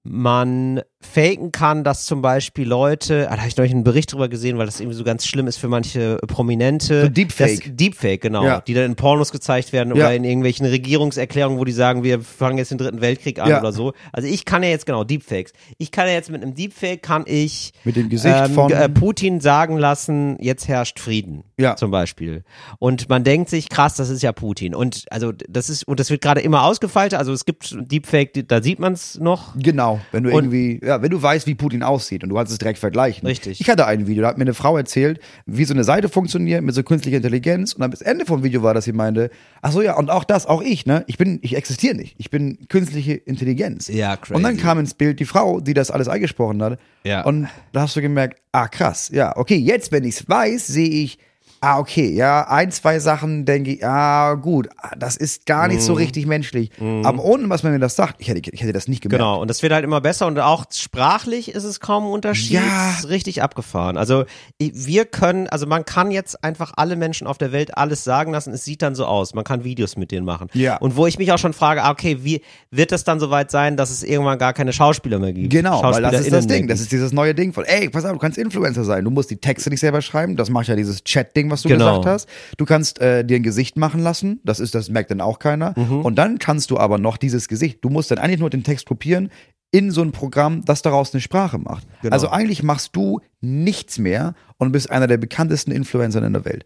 man 0.04 0.82
faken 1.02 1.52
kann, 1.52 1.84
dass 1.84 2.06
zum 2.06 2.22
Beispiel 2.22 2.68
Leute, 2.68 3.28
ah, 3.30 3.32
da 3.36 3.40
habe 3.40 3.48
ich 3.48 3.58
neulich 3.58 3.74
einen 3.74 3.84
Bericht 3.84 4.14
drüber 4.14 4.30
gesehen, 4.30 4.58
weil 4.58 4.66
das 4.66 4.80
irgendwie 4.80 4.98
so 4.98 5.04
ganz 5.04 5.26
schlimm 5.26 5.48
ist 5.48 5.58
für 5.58 5.68
manche 5.68 6.18
Prominente. 6.28 7.04
So 7.04 7.10
Deepfake. 7.10 7.64
Das, 7.66 7.76
Deepfake, 7.76 8.22
genau. 8.22 8.44
Ja. 8.46 8.62
Die 8.62 8.74
dann 8.74 8.86
in 8.86 8.96
Pornos 8.96 9.32
gezeigt 9.32 9.74
werden 9.74 9.96
Ja. 9.96 10.06
oder 10.08 10.16
in 10.16 10.24
irgendwelchen 10.24 10.66
Regierungserklärungen, 10.66 11.60
wo 11.60 11.66
die 11.66 11.72
sagen, 11.72 12.04
wir 12.04 12.22
fangen 12.22 12.58
jetzt 12.58 12.72
den 12.72 12.78
dritten 12.78 13.02
Weltkrieg 13.02 13.40
an 13.40 13.50
Ja. 13.50 13.60
oder 13.60 13.72
so. 13.72 13.94
Also 14.12 14.28
ich 14.28 14.46
kann 14.46 14.64
ja 14.64 14.70
jetzt, 14.70 14.86
genau, 14.86 15.04
Deepfakes. 15.04 15.54
Ich 15.78 15.92
kann 15.92 16.08
ja 16.08 16.14
jetzt 16.14 16.30
mit 16.30 16.42
einem 16.44 16.54
Deepfake, 16.56 17.02
kann 17.02 17.24
ich 17.26 17.74
Mit 17.84 17.96
dem 17.96 18.10
Gesicht 18.10 18.36
ähm, 18.36 18.52
von- 18.54 18.72
äh, 18.72 18.90
Putin 18.90 19.40
sagen 19.42 19.78
lassen, 19.78 20.38
jetzt 20.40 20.68
herrscht 20.68 21.00
Frieden. 21.00 21.44
Ja. 21.58 21.76
Zum 21.76 21.92
Beispiel. 21.92 22.44
Und 22.80 23.10
man 23.10 23.24
denkt 23.24 23.50
sich, 23.50 23.70
krass, 23.70 23.96
das 23.96 24.10
ist 24.10 24.22
ja 24.24 24.32
Putin. 24.32 24.74
Und 24.76 25.06
also 25.12 25.32
das 25.32 25.70
ist, 25.70 25.88
und 25.88 26.00
das 26.00 26.10
wird 26.10 26.22
gerade 26.22 26.42
immer 26.42 26.64
ausgefeilter. 26.64 27.20
Also 27.20 27.34
es 27.34 27.46
gibt 27.46 27.76
Deepfake, 27.80 28.48
da 28.48 28.62
sieht 28.62 28.80
man 28.80 28.94
es 28.94 29.20
noch. 29.20 29.54
Genau, 29.58 30.00
wenn 30.12 30.24
du 30.24 30.30
Und- 30.30 30.36
irgendwie, 30.52 30.80
ja, 30.92 31.02
wenn 31.02 31.10
du 31.10 31.22
weißt, 31.22 31.48
wie 31.48 31.56
Putin 31.56 31.84
aussieht 31.84 32.24
und 32.24 32.30
du 32.30 32.36
kannst 32.36 32.52
es 32.52 32.58
direkt 32.58 32.80
vergleichen. 32.80 33.26
Richtig. 33.28 33.62
Ich 33.62 33.70
hatte 33.70 33.88
ein 33.88 34.08
Video, 34.08 34.24
da 34.24 34.30
hat 34.30 34.38
mir 34.38 34.44
eine 34.44 34.54
Frau 34.54 34.78
erzählt, 34.78 35.20
wie 35.46 35.66
so 35.66 35.74
eine 35.74 35.84
Seite 35.84 36.10
funktioniert 36.10 36.62
mit 36.64 36.76
so 36.76 36.84
künstlicher 36.84 37.18
Intelligenz 37.18 37.74
und 37.74 37.82
am 37.82 37.92
Ende 38.02 38.26
vom 38.26 38.44
Video 38.44 38.62
war, 38.64 38.74
dass 38.74 38.86
sie 38.86 38.94
meinte, 38.94 39.32
ach 39.62 39.72
so 39.72 39.82
ja, 39.82 39.98
und 39.98 40.10
auch 40.10 40.24
das, 40.24 40.46
auch 40.46 40.62
ich, 40.62 40.86
ne? 40.86 41.04
Ich 41.08 41.18
bin, 41.18 41.40
ich 41.42 41.56
existiere 41.56 41.96
nicht. 41.96 42.16
Ich 42.18 42.30
bin 42.30 42.68
künstliche 42.68 43.14
Intelligenz. 43.14 43.88
Ja, 43.88 44.18
crazy. 44.18 44.36
Und 44.36 44.44
dann 44.44 44.58
kam 44.58 44.80
ins 44.80 44.94
Bild 44.94 45.20
die 45.20 45.26
Frau, 45.26 45.60
die 45.62 45.74
das 45.74 45.92
alles 45.92 46.08
eingesprochen 46.08 46.62
hat. 46.62 46.80
Ja. 47.04 47.24
Und 47.24 47.48
da 47.72 47.82
hast 47.82 47.96
du 47.96 48.02
gemerkt, 48.02 48.42
ah 48.52 48.68
krass, 48.68 49.10
ja, 49.14 49.36
okay, 49.38 49.58
jetzt, 49.58 49.92
wenn 49.92 50.04
ich 50.04 50.16
es 50.16 50.30
weiß, 50.30 50.68
sehe 50.68 50.90
ich, 50.90 51.18
ah 51.62 51.78
okay, 51.80 52.10
ja, 52.12 52.48
ein, 52.50 52.72
zwei 52.72 53.00
Sachen 53.00 53.46
denke 53.46 53.72
ich, 53.74 53.86
ah 53.86 54.34
gut, 54.34 54.68
das 54.98 55.16
ist 55.16 55.46
gar 55.46 55.68
nicht 55.68 55.78
Mhm. 55.82 55.86
so 55.86 55.94
richtig 55.94 56.26
menschlich. 56.26 56.72
Aber 57.04 57.24
ohne, 57.24 57.48
was 57.50 57.64
man 57.64 57.72
mir 57.72 57.80
das 57.80 57.96
sagt, 57.96 58.16
ich 58.20 58.28
hätte, 58.28 58.50
ich 58.52 58.62
hätte 58.62 58.74
das 58.74 58.88
nicht 58.88 59.02
gemerkt. 59.02 59.20
Genau, 59.22 59.40
und 59.42 59.48
das 59.48 59.62
wird 59.62 59.72
halt 59.72 59.84
immer 59.84 60.02
besser 60.02 60.26
und 60.28 60.38
auch 60.40 60.66
sprachlich 60.74 61.52
ist 61.54 61.64
es 61.64 61.80
kaum 61.80 62.06
ein 62.06 62.12
Unterschied. 62.12 62.52
Ja. 62.54 62.96
Richtig 63.08 63.42
abgefahren. 63.44 63.96
Also 63.98 64.26
wir 64.60 65.06
können, 65.06 65.48
also 65.48 65.68
man 65.68 65.86
kann 65.86 66.12
jetzt 66.12 66.44
einfach 66.44 66.74
alle 66.78 66.96
Menschen 66.96 67.28
auf 67.28 67.38
der 67.38 67.52
Welt 67.52 67.78
alles 67.78 68.04
sagen 68.04 68.32
lassen, 68.32 68.54
es 68.54 68.66
sieht 68.66 68.82
dann 68.82 68.96
so 68.96 69.06
aus. 69.06 69.34
Man 69.36 69.44
kann 69.44 69.64
Videos 69.64 69.96
mit 69.98 70.12
denen 70.12 70.26
machen. 70.26 70.48
Ja. 70.54 70.78
Und 70.78 70.96
wo 70.96 71.06
ich 71.08 71.20
mich 71.20 71.32
auch 71.32 71.38
schon 71.38 71.54
frage, 71.54 71.84
ah, 71.84 71.92
okay, 71.92 72.18
wie 72.22 72.42
wird 72.72 72.92
es 72.92 73.04
dann 73.04 73.20
soweit 73.20 73.52
sein, 73.52 73.78
dass 73.78 73.92
es 73.92 74.02
irgendwann 74.02 74.40
gar 74.40 74.54
keine 74.54 74.74
Schauspieler 74.74 75.20
mehr 75.20 75.34
gibt? 75.34 75.52
Genau, 75.52 75.84
weil 75.84 76.02
das 76.02 76.22
ist 76.22 76.32
das 76.34 76.48
Ding. 76.48 76.68
Das 76.68 76.80
ist 76.82 76.92
dieses 76.92 77.12
neue 77.14 77.36
Ding 77.36 77.54
von, 77.54 77.66
ey, 77.66 77.90
pass 77.90 78.04
auf, 78.06 78.14
du 78.14 78.18
kannst 78.18 78.38
Influencer 78.40 78.84
sein. 78.84 79.04
Du 79.04 79.12
musst 79.12 79.30
die 79.30 79.38
Texte 79.38 79.70
nicht 79.70 79.80
selber 79.80 80.02
schreiben. 80.02 80.36
Das 80.36 80.50
macht 80.50 80.68
ja 80.68 80.76
dieses 80.76 81.04
Chat-Ding, 81.04 81.51
was 81.52 81.62
du 81.62 81.70
Genau. 81.70 82.00
gesagt 82.00 82.06
hast. 82.06 82.30
Du 82.58 82.66
kannst 82.66 83.00
äh, 83.00 83.24
dir 83.24 83.36
ein 83.36 83.44
Gesicht 83.44 83.78
machen 83.78 84.02
lassen. 84.02 84.40
Das 84.44 84.60
ist, 84.60 84.74
das 84.74 84.90
merkt 84.90 85.12
dann 85.12 85.22
auch 85.22 85.40
keiner. 85.40 85.74
Mhm. 85.78 86.02
Und 86.04 86.16
dann 86.16 86.40
kannst 86.40 86.72
du 86.72 86.78
aber 86.78 86.98
noch 86.98 87.18
dieses 87.18 87.48
Gesicht. 87.48 87.84
Du 87.84 87.90
musst 87.90 88.10
dann 88.12 88.18
eigentlich 88.18 88.40
nur 88.40 88.50
den 88.50 88.64
Text 88.64 88.86
kopieren 88.86 89.30
in 89.72 89.92
so 89.92 90.02
ein 90.02 90.12
Programm, 90.12 90.66
das 90.66 90.82
daraus 90.82 91.14
eine 91.14 91.22
Sprache 91.22 91.58
macht. 91.58 91.88
Genau. 92.02 92.14
Also 92.14 92.30
eigentlich 92.30 92.62
machst 92.64 92.96
du 92.96 93.22
nichts 93.40 94.00
mehr 94.00 94.34
und 94.58 94.72
bist 94.74 94.90
einer 94.92 95.08
der 95.08 95.18
bekanntesten 95.18 95.72
Influencer 95.72 96.22
in 96.24 96.34
der 96.34 96.44
Welt. 96.44 96.66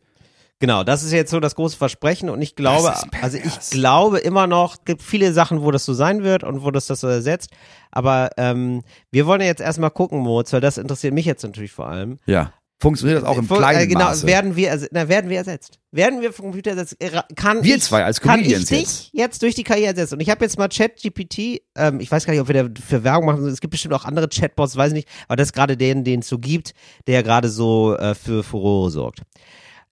Genau, 0.59 0.85
das 0.85 1.03
ist 1.03 1.11
jetzt 1.11 1.31
so 1.31 1.41
das 1.41 1.55
große 1.55 1.75
Versprechen 1.75 2.29
und 2.29 2.41
ich 2.41 2.55
glaube, 2.55 2.93
also 3.21 3.37
ich 3.37 3.59
glaube 3.71 4.19
immer 4.19 4.47
noch, 4.47 4.85
gibt 4.85 5.01
viele 5.01 5.33
Sachen, 5.33 5.61
wo 5.61 5.69
das 5.69 5.83
so 5.83 5.93
sein 5.93 6.23
wird 6.23 6.45
und 6.45 6.63
wo 6.63 6.71
das 6.71 6.87
das 6.87 7.01
so 7.01 7.07
ersetzt. 7.07 7.51
Aber 7.91 8.29
ähm, 8.37 8.81
wir 9.11 9.25
wollen 9.27 9.41
ja 9.41 9.47
jetzt 9.47 9.59
erstmal 9.61 9.91
gucken, 9.91 10.19
Moritz, 10.19 10.53
weil 10.53 10.61
das 10.61 10.77
interessiert 10.77 11.13
mich 11.13 11.25
jetzt 11.25 11.43
natürlich 11.43 11.73
vor 11.73 11.89
allem. 11.89 12.19
Ja. 12.25 12.53
Funktioniert 12.77 13.21
das 13.21 13.29
auch 13.29 13.37
im 13.37 13.47
kleinen 13.47 13.81
äh, 13.83 13.87
genau, 13.87 14.05
Maße? 14.05 14.27
werden 14.27 14.55
wir, 14.57 14.87
na, 14.91 15.07
werden 15.07 15.29
wir 15.29 15.37
ersetzt? 15.37 15.79
Werden 15.91 16.21
wir 16.21 16.33
vom 16.33 16.47
Computer 16.47 16.71
ersetzt? 16.71 16.97
Kann 17.35 17.63
Wir 17.63 17.77
ich, 17.77 17.83
zwei 17.83 18.03
als 18.03 18.19
kann 18.19 18.41
ich 18.41 18.47
Comedians 18.47 18.65
dich 18.67 18.79
jetzt. 18.79 19.09
jetzt. 19.13 19.41
durch 19.43 19.55
die 19.55 19.63
KI 19.63 19.85
ersetzen? 19.85 20.15
Und 20.15 20.19
ich 20.19 20.29
habe 20.29 20.43
jetzt 20.43 20.57
mal 20.57 20.67
ChatGPT, 20.67 21.61
ähm, 21.75 22.01
ich 22.01 22.11
weiß 22.11 22.25
gar 22.25 22.33
nicht, 22.33 22.41
ob 22.41 22.49
wir 22.49 22.65
da 22.65 22.81
für 22.85 23.05
Werbung 23.05 23.27
machen, 23.27 23.47
es 23.47 23.61
gibt 23.61 23.71
bestimmt 23.71 23.93
auch 23.93 24.03
andere 24.03 24.27
Chatbots, 24.27 24.75
weiß 24.75 24.89
ich 24.89 24.95
nicht, 24.95 25.09
aber 25.29 25.37
das 25.37 25.47
ist 25.49 25.53
gerade 25.53 25.77
den, 25.77 26.03
den 26.03 26.19
es 26.19 26.27
so 26.27 26.37
gibt, 26.37 26.73
der 27.07 27.23
gerade 27.23 27.47
so 27.47 27.95
äh, 27.95 28.13
für 28.13 28.43
Furore 28.43 28.91
sorgt. 28.91 29.21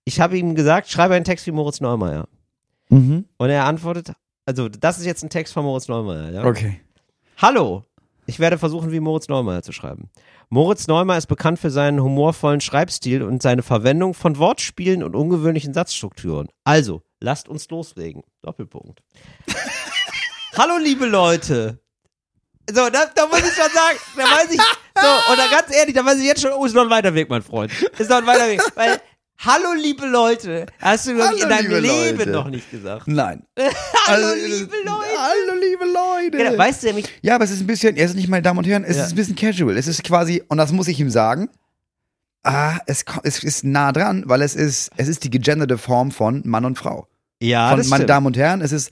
Ich 0.03 0.19
habe 0.19 0.37
ihm 0.37 0.53
gesagt, 0.53 0.89
schreibe 0.89 1.13
einen 1.13 1.23
Text 1.23 1.47
wie 1.47 1.51
Moritz 1.51 1.79
Neumeier. 1.79 2.27
Mhm. 2.89 3.23
Und 3.37 3.49
er 3.49 3.63
antwortet, 3.63 4.11
also 4.45 4.67
das 4.67 4.97
ist 4.99 5.05
jetzt 5.05 5.23
ein 5.23 5.29
Text 5.29 5.53
von 5.53 5.63
Moritz 5.63 5.87
Neumeier, 5.87 6.31
ja? 6.31 6.43
Okay. 6.43 6.81
Hallo, 7.37 7.85
ich 8.25 8.39
werde 8.39 8.57
versuchen, 8.57 8.91
wie 8.91 8.99
Moritz 8.99 9.27
Neumeier 9.27 9.63
zu 9.63 9.71
schreiben. 9.71 10.09
Moritz 10.49 10.87
Neumeier 10.87 11.17
ist 11.17 11.27
bekannt 11.27 11.59
für 11.59 11.71
seinen 11.71 12.01
humorvollen 12.01 12.61
Schreibstil 12.61 13.23
und 13.23 13.41
seine 13.41 13.63
Verwendung 13.63 14.13
von 14.13 14.37
Wortspielen 14.37 15.03
und 15.03 15.15
ungewöhnlichen 15.15 15.73
Satzstrukturen. 15.73 16.47
Also, 16.63 17.01
lasst 17.19 17.47
uns 17.49 17.69
loslegen. 17.69 18.23
Doppelpunkt. 18.41 19.01
Hallo, 20.57 20.77
liebe 20.77 21.05
Leute. 21.05 21.79
So, 22.69 22.89
da, 22.89 23.05
da 23.13 23.27
muss 23.27 23.39
ich 23.39 23.53
schon 23.53 23.71
sagen, 23.71 23.97
da 24.15 24.23
weiß 24.23 24.51
ich, 24.51 24.59
so, 24.59 25.33
oder 25.33 25.49
ganz 25.49 25.75
ehrlich, 25.75 25.95
da 25.95 26.05
weiß 26.05 26.17
ich 26.19 26.25
jetzt 26.25 26.41
schon, 26.41 26.53
oh, 26.53 26.65
ist 26.65 26.75
noch 26.75 26.83
ein 26.83 26.89
weiter 26.89 27.13
Weg, 27.13 27.29
mein 27.29 27.41
Freund. 27.41 27.71
Ist 27.97 28.09
noch 28.09 28.17
ein 28.17 28.27
weiter 28.27 28.47
Weg. 28.47 28.61
Weil, 28.75 29.01
hallo, 29.37 29.73
liebe 29.81 30.05
Leute, 30.07 30.65
hast 30.79 31.07
du, 31.07 31.15
glaub 31.15 31.33
ich, 31.35 31.43
in 31.43 31.49
deinem 31.49 31.71
Leben 31.81 32.17
Leute. 32.17 32.29
noch 32.31 32.49
nicht 32.49 32.69
gesagt. 32.71 33.07
Nein. 33.07 33.43
Hallo, 34.07 34.27
Also, 34.27 34.35
liebe 34.45 34.75
Leute. 34.85 35.07
Hallo, 35.17 35.59
liebe 35.61 35.85
Leute. 35.85 36.37
Genau, 36.37 36.57
weißt 36.57 36.83
du 36.83 36.87
nämlich, 36.87 37.05
Ja, 37.21 37.35
aber 37.35 37.43
es 37.45 37.51
ist 37.51 37.61
ein 37.61 37.67
bisschen, 37.67 37.95
er 37.95 38.05
ist 38.05 38.15
nicht, 38.15 38.27
meine 38.29 38.41
Damen 38.41 38.59
und 38.59 38.65
Herren, 38.67 38.83
es 38.83 38.97
Ja. 38.97 39.03
ist 39.05 39.11
ein 39.13 39.15
bisschen 39.15 39.35
casual. 39.35 39.77
Es 39.77 39.87
ist 39.87 40.03
quasi, 40.03 40.43
und 40.47 40.57
das 40.57 40.71
muss 40.71 40.87
ich 40.87 40.99
ihm 40.99 41.09
sagen, 41.09 41.49
ah, 42.43 42.77
es, 42.87 43.05
es 43.23 43.43
ist 43.43 43.63
nah 43.63 43.91
dran, 43.91 44.23
weil 44.27 44.41
es 44.41 44.55
ist, 44.55 44.91
es 44.97 45.07
ist 45.07 45.23
die 45.23 45.29
gegenderte 45.29 45.77
Form 45.77 46.11
von 46.11 46.41
Mann 46.45 46.65
und 46.65 46.77
Frau. 46.77 47.07
ja, 47.41 47.69
von 47.69 47.77
das 47.77 47.87
meine 47.87 47.99
stimmt. 48.01 48.09
Damen 48.09 48.25
und 48.27 48.37
Herren, 48.37 48.61
es 48.61 48.71
ist, 48.71 48.91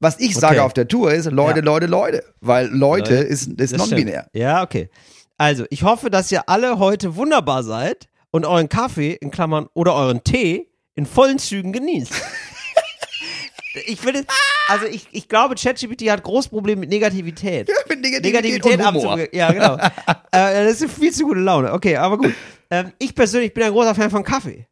was 0.00 0.18
ich 0.20 0.34
sage 0.36 0.56
Okay. 0.56 0.64
auf 0.64 0.72
der 0.74 0.86
Tour 0.88 1.12
ist, 1.12 1.30
Leute, 1.30 1.58
Ja. 1.60 1.64
Leute, 1.64 1.86
Leute. 1.86 2.24
Weil 2.40 2.66
Leute 2.68 3.14
Leute. 3.14 3.24
ist, 3.26 3.48
ist 3.60 3.76
non-binär. 3.76 4.28
Ja, 4.32 4.62
okay. 4.62 4.90
Also, 5.36 5.64
ich 5.70 5.82
hoffe, 5.84 6.10
dass 6.10 6.30
ihr 6.32 6.48
alle 6.48 6.78
heute 6.78 7.14
wunderbar 7.16 7.62
seid 7.64 8.08
und 8.30 8.44
euren 8.44 8.68
Kaffee 8.68 9.12
in 9.12 9.30
Klammern 9.30 9.68
oder 9.74 9.94
euren 9.94 10.22
Tee 10.24 10.68
in 10.94 11.06
vollen 11.06 11.38
Zügen 11.38 11.72
genießt. 11.72 12.12
ich 13.86 14.00
finde, 14.00 14.24
also 14.68 14.86
ich, 14.86 15.06
ich 15.12 15.28
glaube, 15.28 15.54
ChatGPT 15.54 16.10
hat 16.10 16.22
großes 16.22 16.50
Problem 16.50 16.80
mit 16.80 16.90
Negativität. 16.90 17.70
Mit 17.88 18.00
Negativität 18.00 18.64
und 18.64 18.86
Humor. 18.86 19.12
abzugeben. 19.12 19.28
Ja, 19.32 19.52
genau. 19.52 19.76
äh, 20.32 20.64
das 20.64 20.80
ist 20.80 20.92
viel 20.92 21.12
zu 21.12 21.24
gute 21.24 21.40
Laune. 21.40 21.72
Okay, 21.72 21.96
aber 21.96 22.18
gut. 22.18 22.34
Ähm, 22.70 22.92
ich 22.98 23.14
persönlich 23.14 23.54
bin 23.54 23.64
ein 23.64 23.72
großer 23.72 23.94
Fan 23.94 24.10
von 24.10 24.22
Kaffee. 24.22 24.66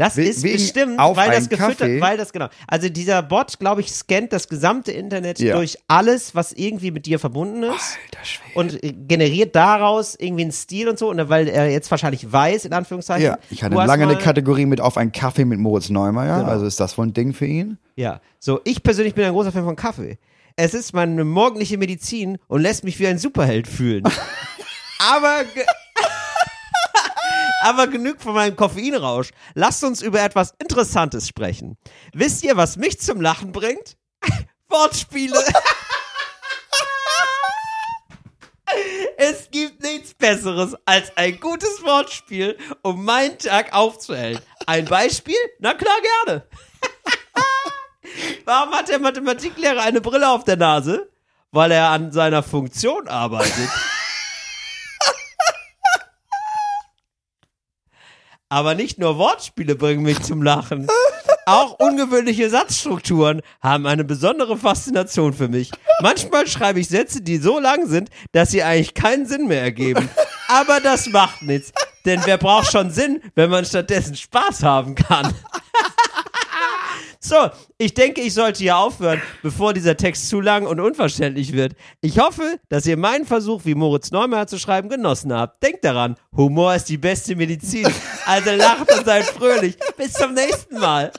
Das 0.00 0.16
We- 0.16 0.22
ist 0.22 0.42
bestimmt, 0.42 0.96
weil 0.98 1.30
das 1.30 1.50
gefüttert, 1.50 1.76
Kaffee? 1.78 2.00
weil 2.00 2.16
das 2.16 2.32
genau. 2.32 2.48
Also 2.66 2.88
dieser 2.88 3.22
Bot, 3.22 3.58
glaube 3.58 3.82
ich, 3.82 3.92
scannt 3.92 4.32
das 4.32 4.48
gesamte 4.48 4.92
Internet 4.92 5.38
Ja. 5.40 5.56
durch 5.56 5.76
alles, 5.88 6.34
was 6.34 6.52
irgendwie 6.52 6.90
mit 6.90 7.04
dir 7.04 7.18
verbunden 7.18 7.64
ist 7.64 7.98
Alter 8.06 8.18
und 8.54 8.82
äh, 8.82 8.92
generiert 8.94 9.54
daraus 9.54 10.14
irgendwie 10.18 10.44
einen 10.44 10.52
Stil 10.52 10.88
und 10.88 10.98
so, 10.98 11.10
und 11.10 11.28
weil 11.28 11.48
er 11.48 11.70
jetzt 11.70 11.90
wahrscheinlich 11.90 12.32
weiß, 12.32 12.64
in 12.64 12.72
Anführungszeichen. 12.72 13.26
Ja, 13.26 13.38
ich 13.50 13.62
hatte 13.62 13.74
lange 13.74 14.04
eine 14.04 14.16
Kategorie 14.16 14.64
mit 14.64 14.80
auf 14.80 14.96
einen 14.96 15.12
Kaffee 15.12 15.44
mit 15.44 15.58
Moritz 15.58 15.90
Neumeier. 15.90 16.38
Genau. 16.38 16.50
Also 16.50 16.64
ist 16.64 16.80
das 16.80 16.96
wohl 16.96 17.06
ein 17.06 17.12
Ding 17.12 17.34
für 17.34 17.44
ihn? 17.44 17.76
Ja, 17.96 18.22
so, 18.38 18.60
ich 18.64 18.82
persönlich 18.82 19.14
bin 19.14 19.26
ein 19.26 19.32
großer 19.32 19.52
Fan 19.52 19.64
von 19.64 19.76
Kaffee. 19.76 20.18
Es 20.56 20.72
ist 20.72 20.94
meine 20.94 21.24
morgendliche 21.26 21.76
Medizin 21.76 22.38
und 22.48 22.62
lässt 22.62 22.84
mich 22.84 22.98
wie 23.00 23.06
ein 23.06 23.18
Superheld 23.18 23.68
fühlen. 23.68 24.04
aber, 25.12 25.42
aber 27.60 27.86
genug 27.86 28.20
von 28.20 28.34
meinem 28.34 28.56
Koffeinrausch. 28.56 29.30
Lasst 29.54 29.84
uns 29.84 30.02
über 30.02 30.20
etwas 30.20 30.54
Interessantes 30.58 31.28
sprechen. 31.28 31.76
Wisst 32.12 32.42
ihr, 32.44 32.56
was 32.56 32.76
mich 32.76 33.00
zum 33.00 33.20
Lachen 33.20 33.52
bringt? 33.52 33.96
Wortspiele. 34.68 35.42
Es 39.16 39.50
gibt 39.50 39.82
nichts 39.82 40.14
Besseres 40.14 40.76
als 40.86 41.14
ein 41.16 41.40
gutes 41.40 41.82
Wortspiel, 41.82 42.56
um 42.82 43.04
meinen 43.04 43.36
Tag 43.36 43.74
aufzuhellen. 43.74 44.38
Ein 44.64 44.84
Beispiel? 44.84 45.34
Na 45.58 45.74
klar, 45.74 45.96
gerne. 46.24 46.46
Warum 48.44 48.72
hat 48.72 48.88
der 48.88 49.00
Mathematiklehrer 49.00 49.82
eine 49.82 50.00
Brille 50.00 50.30
auf 50.30 50.44
der 50.44 50.56
Nase? 50.56 51.10
weil 51.52 51.72
er 51.72 51.88
an 51.88 52.12
seiner 52.12 52.42
Funktion 52.42 53.08
arbeitet. 53.08 53.68
Aber 58.50 58.74
nicht 58.74 58.98
nur 58.98 59.16
Wortspiele 59.16 59.76
bringen 59.76 60.02
mich 60.02 60.20
zum 60.22 60.42
Lachen. 60.42 60.88
Auch 61.46 61.78
ungewöhnliche 61.78 62.50
Satzstrukturen 62.50 63.42
haben 63.62 63.86
eine 63.86 64.02
besondere 64.04 64.56
Faszination 64.56 65.32
für 65.32 65.46
mich. 65.46 65.70
Manchmal 66.02 66.48
schreibe 66.48 66.80
ich 66.80 66.88
Sätze, 66.88 67.22
die 67.22 67.38
so 67.38 67.60
lang 67.60 67.86
sind, 67.86 68.10
dass 68.32 68.50
sie 68.50 68.64
eigentlich 68.64 68.94
keinen 68.94 69.26
Sinn 69.26 69.46
mehr 69.46 69.62
ergeben. 69.62 70.08
Aber 70.48 70.80
das 70.80 71.08
macht 71.10 71.42
nichts. 71.42 71.72
Denn 72.04 72.20
wer 72.24 72.38
braucht 72.38 72.72
schon 72.72 72.90
Sinn, 72.90 73.22
wenn 73.36 73.50
man 73.50 73.64
stattdessen 73.64 74.16
Spaß 74.16 74.64
haben 74.64 74.96
kann? 74.96 75.32
So, 77.30 77.48
ich 77.78 77.94
denke, 77.94 78.20
ich 78.22 78.34
sollte 78.34 78.58
hier 78.58 78.76
aufhören, 78.76 79.22
bevor 79.40 79.72
dieser 79.72 79.96
Text 79.96 80.28
zu 80.28 80.40
lang 80.40 80.66
und 80.66 80.80
unverständlich 80.80 81.52
wird. 81.52 81.76
Ich 82.00 82.18
hoffe, 82.18 82.58
dass 82.70 82.86
ihr 82.86 82.96
meinen 82.96 83.24
Versuch, 83.24 83.64
wie 83.64 83.76
Moritz 83.76 84.10
Neumeier 84.10 84.48
zu 84.48 84.58
schreiben, 84.58 84.88
genossen 84.88 85.32
habt. 85.32 85.62
Denkt 85.62 85.84
daran, 85.84 86.16
Humor 86.36 86.74
ist 86.74 86.86
die 86.88 86.98
beste 86.98 87.36
Medizin. 87.36 87.86
Also 88.26 88.50
lacht 88.50 88.92
und 88.92 89.04
seid 89.04 89.26
fröhlich. 89.26 89.76
Bis 89.96 90.14
zum 90.14 90.34
nächsten 90.34 90.80
Mal. 90.80 91.12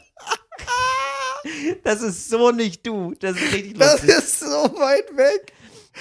Das 1.86 2.02
ist 2.02 2.30
so 2.30 2.52
nicht 2.52 2.86
du. 2.86 3.14
Das 3.18 3.38
ist 3.38 3.54
richtig 3.54 3.78
Das 3.78 3.94
lustig. 3.94 4.10
ist 4.10 4.40
so 4.42 4.46
weit 4.48 5.16
weg. 5.16 5.54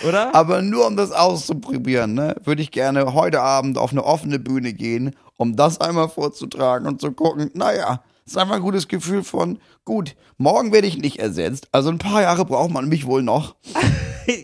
Oder? 0.04 0.34
Aber 0.34 0.60
nur 0.60 0.88
um 0.88 0.96
das 0.96 1.12
auszuprobieren, 1.12 2.14
ne, 2.14 2.34
würde 2.42 2.62
ich 2.62 2.72
gerne 2.72 3.14
heute 3.14 3.42
Abend 3.42 3.78
auf 3.78 3.92
eine 3.92 4.04
offene 4.04 4.40
Bühne 4.40 4.72
gehen, 4.72 5.14
um 5.36 5.54
das 5.54 5.80
einmal 5.80 6.08
vorzutragen 6.08 6.88
und 6.88 7.00
zu 7.00 7.12
gucken, 7.12 7.52
naja, 7.54 8.02
ist 8.30 8.36
einfach 8.38 8.56
ein 8.56 8.62
gutes 8.62 8.88
Gefühl 8.88 9.22
von, 9.22 9.58
gut, 9.84 10.16
morgen 10.38 10.72
werde 10.72 10.86
ich 10.86 10.98
nicht 10.98 11.18
ersetzt, 11.18 11.68
also 11.72 11.90
ein 11.90 11.98
paar 11.98 12.22
Jahre 12.22 12.44
braucht 12.44 12.70
man 12.70 12.88
mich 12.88 13.06
wohl 13.06 13.22
noch. 13.22 13.56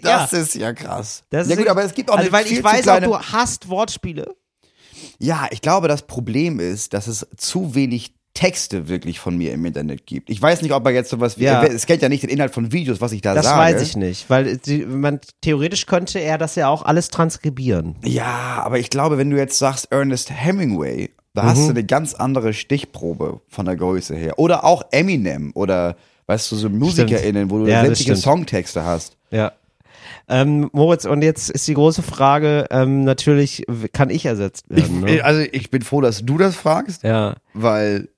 Das 0.02 0.32
ja. 0.32 0.38
ist 0.38 0.54
ja 0.56 0.72
krass. 0.72 1.22
Das 1.30 1.48
ja 1.48 1.54
gut, 1.54 1.68
aber 1.68 1.84
es 1.84 1.94
gibt 1.94 2.10
auch 2.10 2.16
also, 2.16 2.32
weil 2.32 2.46
ich 2.46 2.64
weiß 2.64 2.88
auch, 2.88 2.98
du 2.98 3.16
hasst 3.16 3.68
Wortspiele. 3.68 4.34
Ja, 5.20 5.46
ich 5.52 5.60
glaube, 5.60 5.86
das 5.86 6.02
Problem 6.08 6.58
ist, 6.58 6.92
dass 6.92 7.06
es 7.06 7.24
zu 7.36 7.76
wenig 7.76 8.14
Texte 8.34 8.88
wirklich 8.88 9.20
von 9.20 9.36
mir 9.36 9.52
im 9.52 9.64
Internet 9.64 10.04
gibt. 10.06 10.28
Ich 10.28 10.40
weiß 10.42 10.62
nicht, 10.62 10.72
ob 10.72 10.84
er 10.86 10.92
jetzt 10.92 11.10
sowas 11.10 11.38
wie, 11.38 11.44
Ja. 11.44 11.62
es 11.64 11.86
kennt 11.86 12.02
ja 12.02 12.08
nicht 12.08 12.22
den 12.22 12.30
Inhalt 12.30 12.52
von 12.52 12.72
Videos, 12.72 13.00
was 13.00 13.12
ich 13.12 13.22
da 13.22 13.34
Das 13.34 13.46
sage. 13.46 13.58
weiß 13.58 13.82
ich 13.82 13.96
nicht, 13.96 14.28
weil 14.28 14.58
man 14.88 15.20
theoretisch 15.40 15.86
könnte 15.86 16.18
er 16.18 16.36
das 16.36 16.54
ja 16.56 16.68
auch 16.68 16.82
alles 16.84 17.08
transkribieren. 17.08 17.96
Ja, 18.04 18.62
aber 18.64 18.78
ich 18.78 18.90
glaube, 18.90 19.18
wenn 19.18 19.30
du 19.30 19.36
jetzt 19.36 19.58
sagst 19.58 19.92
Ernest 19.92 20.30
Hemingway, 20.30 21.10
da 21.36 21.44
hast 21.44 21.58
Mhm. 21.60 21.64
du 21.66 21.70
eine 21.70 21.84
ganz 21.84 22.14
andere 22.14 22.52
Stichprobe 22.52 23.40
von 23.48 23.66
der 23.66 23.76
Größe 23.76 24.14
her. 24.16 24.38
Oder 24.38 24.64
auch 24.64 24.82
Eminem 24.90 25.52
oder, 25.54 25.96
weißt 26.26 26.50
du, 26.52 26.56
so 26.56 26.68
MusikerInnen, 26.68 27.50
wo 27.50 27.58
du 27.60 27.66
Ja, 27.70 27.82
sämtliche. 27.84 28.16
Songtexte 28.16 28.84
hast. 28.84 29.16
Ja. 29.30 29.52
Ähm, 30.28 30.68
Moritz, 30.72 31.04
und 31.04 31.22
jetzt 31.22 31.50
ist 31.50 31.66
die 31.68 31.74
große 31.74 32.02
Frage, 32.02 32.66
ähm, 32.70 33.04
natürlich, 33.04 33.64
kann 33.92 34.10
ich 34.10 34.26
ersetzt 34.26 34.64
Ich, 34.70 34.76
werden? 34.84 35.00
ne? 35.00 35.22
Also 35.22 35.42
ich 35.52 35.70
bin 35.70 35.82
froh, 35.82 36.00
dass 36.00 36.24
du 36.24 36.36
das 36.38 36.56
fragst, 36.56 37.02
ja. 37.04 37.36
weil 37.54 38.08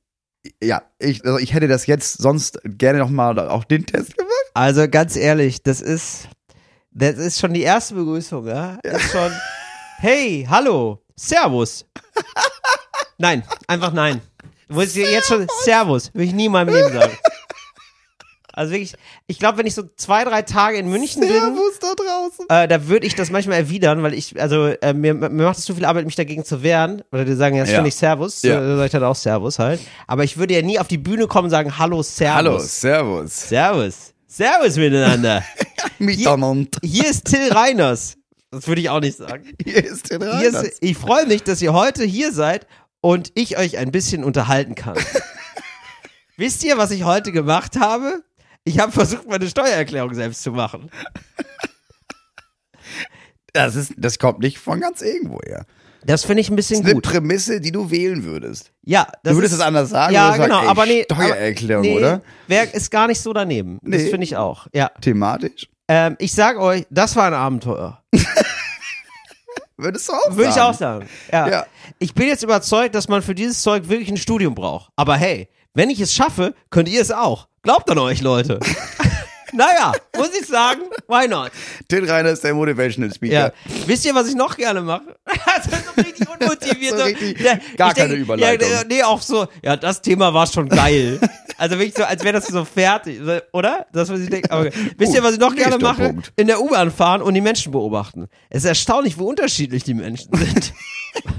ja, 0.63 0.83
ich, 0.99 1.25
also 1.27 1.39
ich 1.39 1.53
hätte 1.53 1.69
das 1.69 1.87
jetzt 1.87 2.19
sonst 2.23 2.61
gerne 2.65 2.99
nochmal 3.01 3.39
auf 3.39 3.65
den 3.67 3.85
Test 3.85 4.17
gemacht. 4.17 4.33
Also 4.55 4.89
ganz 4.89 5.17
ehrlich, 5.17 5.63
das 5.63 5.81
ist, 5.83 6.29
das 6.91 7.17
ist 7.17 7.39
schon 7.41 7.53
die 7.53 7.63
erste 7.63 7.95
Begrüßung, 7.95 8.47
ja? 8.47 8.79
Ist 8.83 9.11
schon, 9.13 9.31
hey, 9.99 10.47
hallo, 10.49 11.03
Servus. 11.17 11.85
Nein, 13.19 13.43
einfach 13.67 13.93
nein. 13.93 14.21
Musst 14.69 14.95
dir 14.97 15.11
jetzt 15.11 15.29
schon, 15.29 15.47
Servus, 15.65 16.11
will 16.15 16.25
ich 16.27 16.33
nie 16.35 16.47
in 16.47 16.53
meinem 16.53 16.75
Leben 16.75 16.93
sagen. 16.93 17.13
Also 18.53 18.73
wirklich, 18.73 18.95
ich 19.29 19.39
glaube, 19.39 19.59
wenn 19.59 19.67
ich 19.67 19.75
so 19.75 19.85
zwei, 19.97 20.25
drei 20.25 20.43
Tage 20.43 20.79
in 20.79 20.89
München 20.89 21.21
bin, 21.21 21.29
Servus 21.31 21.79
da 21.81 21.95
draußen. 21.95 22.47
äh, 22.49 22.67
da 22.67 22.89
würde 22.89 23.07
ich 23.07 23.15
das 23.15 23.31
manchmal 23.31 23.59
erwidern, 23.59 24.03
weil 24.03 24.15
ich, 24.15 24.39
also 24.41 24.67
äh, 24.67 24.93
mir, 24.95 25.15
mir 25.15 25.29
macht 25.31 25.59
es 25.59 25.65
zu 25.65 25.75
viel 25.77 25.85
Arbeit, 25.85 26.07
mich 26.07 26.17
dagegen 26.17 26.45
zu 26.45 26.63
wehren. 26.65 27.03
Oder 27.13 27.25
die 27.25 27.35
sagen 27.35 27.55
ja 27.55 27.63
Ja. 27.65 27.71
ständig 27.71 27.95
Servus, 27.95 28.43
Ja. 28.43 28.61
äh, 28.61 28.77
sag 28.77 28.87
ich 28.87 28.91
dann 28.93 29.05
auch 29.05 29.15
Servus 29.15 29.59
halt. 29.61 29.81
Aber 30.09 30.25
ich 30.25 30.39
würde 30.39 30.55
ja 30.55 30.63
nie 30.63 30.79
auf 30.79 30.89
die 30.89 30.99
Bühne 30.99 31.29
kommen 31.29 31.45
und 31.47 31.51
sagen 31.51 31.79
Hallo, 31.79 32.03
Servus. 32.03 32.35
Hallo, 32.37 32.59
Servus. 32.59 33.49
Servus. 33.49 33.95
Servus 34.27 34.77
miteinander. 34.77 35.45
Miteinander. 36.01 36.69
Hier 36.83 37.09
ist 37.09 37.27
Till 37.27 37.53
Reiners. 37.53 38.17
Das 38.51 38.67
würde 38.67 38.81
ich 38.81 38.91
auch 38.91 39.01
nicht 39.01 39.17
sagen. 39.19 39.45
Hier 39.63 39.85
ist 39.85 40.09
Hier 40.09 40.21
Reiners. 40.21 40.63
ist, 40.65 40.79
ich 40.81 40.97
freue 40.97 41.27
mich, 41.27 41.45
dass 41.45 41.63
ihr 41.63 41.73
heute 41.73 42.03
hier 42.05 42.33
seid 42.33 42.67
und 43.01 43.33
ich 43.35 43.59
euch 43.59 43.79
ein 43.79 43.91
bisschen 43.93 44.25
unterhalten 44.25 44.75
kann. 44.75 44.97
Wisst 46.37 46.63
ihr, 46.65 46.79
was 46.79 46.91
ich 46.91 47.05
heute 47.05 47.33
gemacht 47.33 47.79
habe? 47.79 48.23
Ich 48.65 48.79
habe 48.79 48.93
versucht, 48.93 49.29
meine 49.29 49.49
Steuererklärung 49.49 50.15
selbst 50.15 50.43
zu 50.43 50.53
machen. 50.53 50.91
Das, 53.53 53.75
ist, 53.77 53.95
das 53.97 54.19
kommt 54.19 54.41
nicht 54.41 54.59
von 54.59 54.81
ganz 54.81 55.01
irgendwo 55.01 55.41
her. 55.45 55.65
Das 56.05 56.25
finde 56.25 56.41
ich 56.43 56.49
ein 56.49 56.57
Das 56.57 56.69
bisschen 56.69 56.81
ist 56.81 56.85
eine 56.87 56.95
gut. 56.95 57.05
Prämisse, 57.05 57.61
die 57.61 57.73
du 57.73 57.91
wählen 57.91 58.25
würdest. 58.25 58.73
Ja, 58.85 59.09
das 59.25 59.33
Du 59.33 59.39
würdest 59.39 59.55
ist, 59.55 59.61
es 59.61 59.67
anders 59.67 59.91
sagen, 59.91 60.15
Ja, 60.15 60.37
genau, 60.37 60.49
sagen, 60.49 60.65
ey, 60.65 60.69
aber 60.71 60.87
nee. 60.87 61.05
Steuererklärung, 61.11 61.85
aber, 61.85 61.93
nee, 61.95 61.99
oder? 61.99 62.23
Wär, 62.47 62.75
ist 62.75 62.91
gar 62.91 63.09
nicht 63.09 63.21
so 63.21 63.33
daneben. 63.33 63.79
Das 63.83 64.03
Nee. 64.03 64.11
finde 64.11 64.25
ich 64.25 64.37
auch. 64.37 64.69
Ja. 64.73 64.91
Thematisch. 65.01 65.69
Ähm, 65.89 66.17
ich 66.19 66.33
sag 66.33 66.59
euch, 66.59 66.87
das 66.91 67.17
war 67.17 67.27
ein 67.27 67.35
Abenteuer. 67.35 68.03
Würdest 69.79 70.09
du 70.09 70.13
auch 70.13 70.37
Würde 70.37 70.49
ich 70.49 70.55
sagen. 70.57 70.75
auch 70.75 70.79
sagen. 70.79 71.09
Ja. 71.33 71.49
Ja. 71.49 71.67
Ich 72.01 72.13
bin 72.13 72.27
jetzt 72.27 72.43
überzeugt, 72.43 72.97
dass 72.97 73.09
man 73.09 73.23
für 73.23 73.35
dieses 73.35 73.63
Zeug 73.63 73.89
wirklich 73.89 74.09
ein 74.11 74.17
Studium 74.17 74.55
braucht. 74.57 74.91
Aber 74.97 75.17
hey, 75.17 75.49
wenn 75.73 75.89
ich 75.89 76.01
es 76.01 76.13
schaffe, 76.13 76.55
könnt 76.71 76.89
ihr 76.89 77.01
es 77.01 77.13
auch. 77.13 77.47
Glaubt 77.63 77.89
an 77.89 77.99
euch, 77.99 78.21
Leute. 78.21 78.59
naja, 79.53 79.93
muss 80.17 80.31
ich 80.39 80.47
sagen, 80.47 80.83
why 81.07 81.27
not? 81.29 81.51
Till 81.89 82.09
Reiner 82.09 82.31
ist 82.31 82.45
der 82.45 82.55
Motivational 82.55 83.13
Speaker. 83.13 83.35
Ja. 83.35 83.53
Wisst 83.87 84.05
ihr, 84.07 84.15
was 84.15 84.29
ich 84.29 84.35
noch 84.35 84.57
gerne 84.57 84.81
mache? 84.83 85.17
das 85.25 85.67
ist 85.67 85.85
so 85.87 86.03
richtig 86.03 86.29
unmotiviert. 86.41 86.99
So 86.99 87.05
richtig 87.05 87.41
Ja, 87.41 87.59
gar 87.77 87.95
keine 87.95 88.15
Überleitung. 88.15 88.71
Ja, 88.71 88.83
nee, 88.89 89.03
auch 89.03 89.23
so, 89.23 89.47
ja, 89.63 89.77
das 89.77 90.03
Thema 90.03 90.33
war 90.35 90.47
schon 90.47 90.69
geil. 90.69 91.21
also 91.57 91.79
wirklich 91.79 91.95
so, 91.97 92.05
als 92.05 92.23
wäre 92.23 92.35
das 92.35 92.47
so 92.47 92.65
fertig, 92.65 93.21
oder? 93.53 93.87
Das, 93.93 94.09
was 94.09 94.21
ich 94.21 94.31
denke. 94.31 94.51
Aber, 94.51 94.71
wisst 94.97 95.15
ihr, 95.15 95.23
was 95.23 95.35
ich 95.35 95.41
noch 95.41 95.55
gerne 95.55 95.79
mache? 95.79 96.09
Punkt. 96.09 96.33
In 96.37 96.47
der 96.47 96.61
U-Bahn 96.61 96.91
fahren 96.91 97.23
und 97.23 97.35
die 97.35 97.41
Menschen 97.41 97.73
beobachten. 97.73 98.29
Es 98.51 98.65
ist 98.65 98.69
erstaunlich, 98.69 99.19
wie 99.19 99.23
unterschiedlich 99.23 99.85
die 99.85 99.95
Menschen 99.95 100.31
sind. 100.37 100.73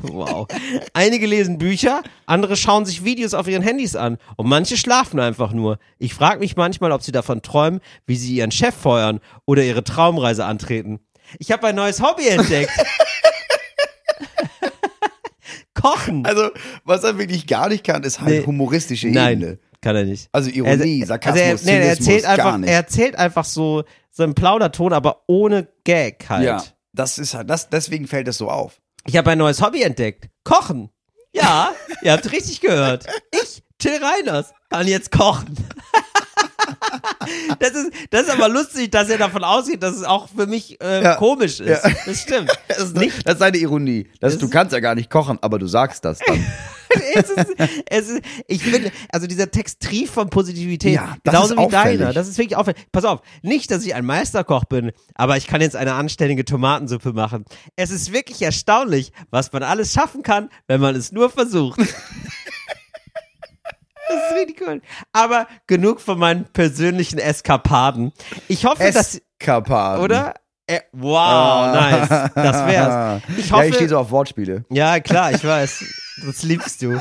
wow. 0.01 0.47
Einige 0.93 1.25
lesen 1.27 1.57
Bücher, 1.57 2.01
andere 2.25 2.55
schauen 2.55 2.85
sich 2.85 3.03
Videos 3.03 3.33
auf 3.33 3.47
ihren 3.47 3.61
Handys 3.63 3.95
an 3.95 4.17
und 4.37 4.47
manche 4.47 4.77
schlafen 4.77 5.19
einfach 5.19 5.51
nur. 5.53 5.79
Ich 5.97 6.13
frage 6.13 6.39
mich 6.39 6.55
manchmal, 6.55 6.91
ob 6.91 7.01
sie 7.03 7.11
davon 7.11 7.41
träumen, 7.41 7.79
wie 8.05 8.15
sie 8.15 8.35
ihren 8.35 8.51
Chef 8.51 8.75
feuern 8.75 9.19
oder 9.45 9.63
ihre 9.63 9.83
Traumreise 9.83 10.45
antreten. 10.45 10.99
Ich 11.37 11.51
habe 11.51 11.67
ein 11.67 11.75
neues 11.75 12.01
Hobby 12.01 12.27
entdeckt. 12.27 12.71
Kochen. 15.73 16.25
Also, 16.25 16.49
was 16.83 17.03
er 17.03 17.17
wirklich 17.17 17.47
gar 17.47 17.69
nicht 17.69 17.83
kann, 17.85 18.03
ist 18.03 18.19
halt 18.19 18.29
Nee. 18.41 18.45
humoristische 18.45 19.07
Nein, 19.07 19.39
Ebene. 19.41 19.59
kann 19.81 19.95
er 19.95 20.03
nicht. 20.03 20.27
Also 20.33 20.49
Ironie, 20.49 21.03
Sarkasmus, 21.05 21.41
also 21.41 21.69
er, 21.69 21.73
nee, 21.79 21.83
er 21.85 21.89
erzählt 21.89 22.25
einfach, 22.25 22.57
nicht. 22.57 22.69
er 22.69 22.75
erzählt 22.75 23.15
einfach 23.15 23.45
so 23.45 23.83
so 24.11 24.23
einen 24.23 24.35
Plauderton, 24.35 24.91
aber 24.91 25.23
ohne 25.27 25.67
Gag 25.85 26.25
halt. 26.29 26.43
Ja, 26.43 26.63
das 26.91 27.17
ist 27.17 27.33
halt, 27.35 27.49
das, 27.49 27.69
deswegen 27.69 28.07
fällt 28.07 28.27
es 28.27 28.37
so 28.37 28.49
auf. 28.49 28.78
Ich 29.05 29.17
habe 29.17 29.31
ein 29.31 29.37
neues 29.37 29.61
Hobby 29.61 29.81
entdeckt. 29.81 30.29
Kochen. 30.43 30.89
Ja, 31.31 31.73
ihr 32.01 32.11
habt 32.11 32.31
richtig 32.31 32.59
gehört. 32.61 33.05
Ich, 33.31 33.63
Till 33.77 33.99
Reiners, 34.03 34.53
kann 34.69 34.87
jetzt 34.87 35.11
kochen. 35.11 35.55
Das 37.59 37.71
ist, 37.71 37.91
das 38.09 38.23
ist 38.23 38.29
aber 38.29 38.49
lustig, 38.49 38.91
dass 38.91 39.09
er 39.09 39.17
davon 39.17 39.43
ausgeht, 39.43 39.83
dass 39.83 39.95
es 39.95 40.03
auch 40.03 40.29
für 40.35 40.47
mich 40.47 40.81
äh, 40.81 41.03
Ja. 41.03 41.15
komisch 41.15 41.59
ist. 41.59 41.83
Ja. 41.83 41.91
Das 42.05 42.21
stimmt. 42.21 42.51
Das 42.67 42.77
ist, 42.79 42.95
Nicht- 42.95 43.25
das 43.25 43.33
ist 43.33 43.39
seine 43.39 43.57
Ironie. 43.57 44.07
Das, 44.19 44.33
Das 44.33 44.41
du 44.41 44.49
kannst 44.49 44.73
ja 44.73 44.79
gar 44.79 44.95
nicht 44.95 45.09
kochen, 45.09 45.37
aber 45.41 45.59
du 45.59 45.67
sagst 45.67 46.05
das 46.05 46.19
dann. 46.19 46.43
es 47.13 47.29
ist, 47.29 47.45
es 47.87 48.09
ist, 48.09 48.21
ich 48.47 48.63
finde, 48.63 48.91
also 49.11 49.27
dieser 49.27 49.51
Text 49.51 49.79
trieft 49.81 50.13
von 50.13 50.29
Positivität, 50.29 50.95
Ja, 50.95 51.17
das 51.23 51.33
genauso 51.33 51.53
ist 51.55 51.59
wie 51.59 51.63
auffällig. 51.75 51.99
deiner. 51.99 52.13
Das 52.13 52.27
ist 52.27 52.37
wirklich 52.37 52.55
auffällig. 52.55 52.79
Pass 52.91 53.05
auf, 53.05 53.21
nicht, 53.41 53.69
dass 53.71 53.85
ich 53.85 53.93
ein 53.95 54.05
Meisterkoch 54.05 54.65
bin, 54.65 54.91
aber 55.15 55.37
ich 55.37 55.47
kann 55.47 55.61
jetzt 55.61 55.75
eine 55.75 55.93
anständige 55.93 56.45
Tomatensuppe 56.45 57.13
machen. 57.13 57.45
Es 57.75 57.91
ist 57.91 58.13
wirklich 58.13 58.41
erstaunlich, 58.41 59.11
was 59.29 59.51
man 59.51 59.63
alles 59.63 59.93
schaffen 59.93 60.23
kann, 60.23 60.49
wenn 60.67 60.79
man 60.81 60.95
es 60.95 61.11
nur 61.11 61.29
versucht. 61.29 61.79
Das 64.09 64.31
ist 64.31 64.35
richtig 64.37 64.61
cool. 64.67 64.81
Aber 65.13 65.47
genug 65.67 66.01
von 66.01 66.17
meinen 66.19 66.45
persönlichen 66.51 67.19
Eskapaden. 67.19 68.11
Ich 68.47 68.65
hoffe, 68.65 68.91
dass, 68.91 69.21
Eskapaden. 69.39 70.03
oder? 70.03 70.33
Äh, 70.67 70.81
wow, 70.91 71.17
Ah. 71.17 71.71
nice. 71.73 72.31
Das 72.35 72.67
wär's. 72.67 73.21
Ich 73.37 73.51
hoffe, 73.51 73.63
ja, 73.63 73.69
ich 73.69 73.75
stehe 73.75 73.89
so 73.89 73.97
auf 73.97 74.11
Wortspiele. 74.11 74.65
ja, 74.69 74.99
klar, 74.99 75.31
ich 75.31 75.43
weiß. 75.43 75.83
Das 76.25 76.43
liebst 76.43 76.81
du. 76.81 76.99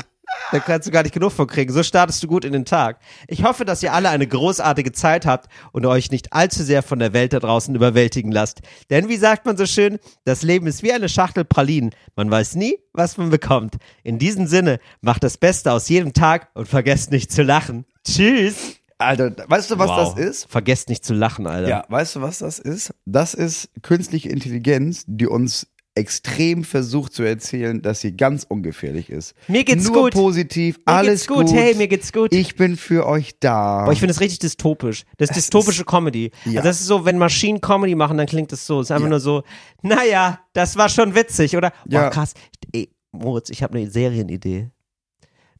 Da 0.51 0.59
kannst 0.59 0.87
du 0.87 0.91
gar 0.91 1.03
nicht 1.03 1.13
genug 1.13 1.31
von 1.31 1.47
kriegen. 1.47 1.71
So 1.71 1.83
startest 1.83 2.23
du 2.23 2.27
gut 2.27 2.43
in 2.43 2.53
den 2.53 2.65
Tag. 2.65 2.99
Ich 3.27 3.43
hoffe, 3.43 3.65
dass 3.65 3.83
ihr 3.83 3.93
alle 3.93 4.09
eine 4.09 4.25
großartige 4.25 4.91
Zeit 4.91 5.25
habt 5.25 5.47
und 5.71 5.85
euch 5.85 6.09
nicht 6.09 6.33
allzu 6.33 6.63
sehr 6.63 6.81
von 6.81 6.97
der 6.99 7.13
Welt 7.13 7.33
da 7.33 7.39
draußen 7.39 7.75
überwältigen 7.75 8.31
lasst. 8.31 8.61
Denn 8.89 9.09
wie 9.09 9.17
sagt 9.17 9.45
man 9.45 9.57
so 9.57 9.67
schön, 9.67 9.99
das 10.25 10.41
Leben 10.41 10.65
ist 10.65 10.81
wie 10.81 10.91
eine 10.91 11.07
Schachtel 11.07 11.45
Pralinen. 11.45 11.91
Man 12.15 12.31
weiß 12.31 12.55
nie, 12.55 12.77
was 12.93 13.17
man 13.17 13.29
bekommt. 13.29 13.75
In 14.03 14.17
diesem 14.17 14.47
Sinne, 14.47 14.79
macht 15.01 15.23
das 15.23 15.37
Beste 15.37 15.71
aus 15.71 15.87
jedem 15.87 16.13
Tag 16.13 16.49
und 16.55 16.67
vergesst 16.67 17.11
nicht 17.11 17.31
zu 17.31 17.43
lachen. 17.43 17.85
Tschüss. 18.07 18.75
Alter, 18.97 19.33
weißt 19.47 19.71
du, 19.71 19.79
was 19.79 19.89
wow. 19.89 20.13
das 20.15 20.25
ist? 20.25 20.51
Vergesst 20.51 20.89
nicht 20.89 21.05
zu 21.05 21.13
lachen, 21.13 21.47
Alter. 21.47 21.69
Ja, 21.69 21.85
weißt 21.87 22.17
du, 22.17 22.21
was 22.21 22.39
das 22.39 22.59
ist? 22.59 22.93
Das 23.05 23.33
ist 23.33 23.69
künstliche 23.81 24.29
Intelligenz, 24.29 25.05
die 25.07 25.27
uns 25.27 25.67
extrem 25.99 26.63
versucht 26.63 27.13
zu 27.13 27.23
erzählen, 27.23 27.81
dass 27.81 28.01
sie 28.01 28.15
ganz 28.17 28.45
ungefährlich 28.47 29.09
ist. 29.09 29.35
Mir 29.47 29.63
geht's 29.63 29.85
Nur 29.89 30.03
gut. 30.03 30.13
positiv, 30.13 30.77
Mir 30.79 30.87
alles 30.87 31.27
geht's 31.27 31.27
gut. 31.27 31.51
Hey, 31.53 31.75
mir 31.75 31.87
geht's 31.87 32.11
gut. 32.11 32.33
Ich 32.33 32.55
bin 32.55 32.75
für 32.77 33.05
euch 33.05 33.37
da. 33.39 33.85
Boah, 33.85 33.91
ich 33.91 33.99
finde 33.99 34.13
es 34.13 34.19
richtig 34.19 34.39
dystopisch. 34.39 35.03
Das 35.17 35.29
ist 35.29 35.35
dystopische 35.37 35.85
Comedy. 35.85 36.31
Ja. 36.45 36.61
Also 36.61 36.69
das 36.69 36.79
ist 36.81 36.87
so, 36.87 37.05
wenn 37.05 37.17
Maschinen 37.17 37.61
Comedy 37.61 37.93
machen, 37.95 38.17
dann 38.17 38.25
klingt 38.27 38.51
es 38.51 38.65
so. 38.65 38.79
Es 38.79 38.87
ist 38.87 38.91
einfach 38.91 39.03
Ja. 39.05 39.09
nur 39.11 39.19
so, 39.19 39.43
naja, 39.83 40.39
das 40.53 40.75
war 40.77 40.89
schon 40.89 41.13
witzig, 41.13 41.55
oder? 41.55 41.71
Boah, 41.85 41.93
Ja. 42.03 42.09
krass. 42.09 42.33
Ey, 42.71 42.89
Moritz, 43.11 43.49
ich 43.49 43.61
habe 43.61 43.77
eine 43.77 43.89
Serienidee. 43.89 44.69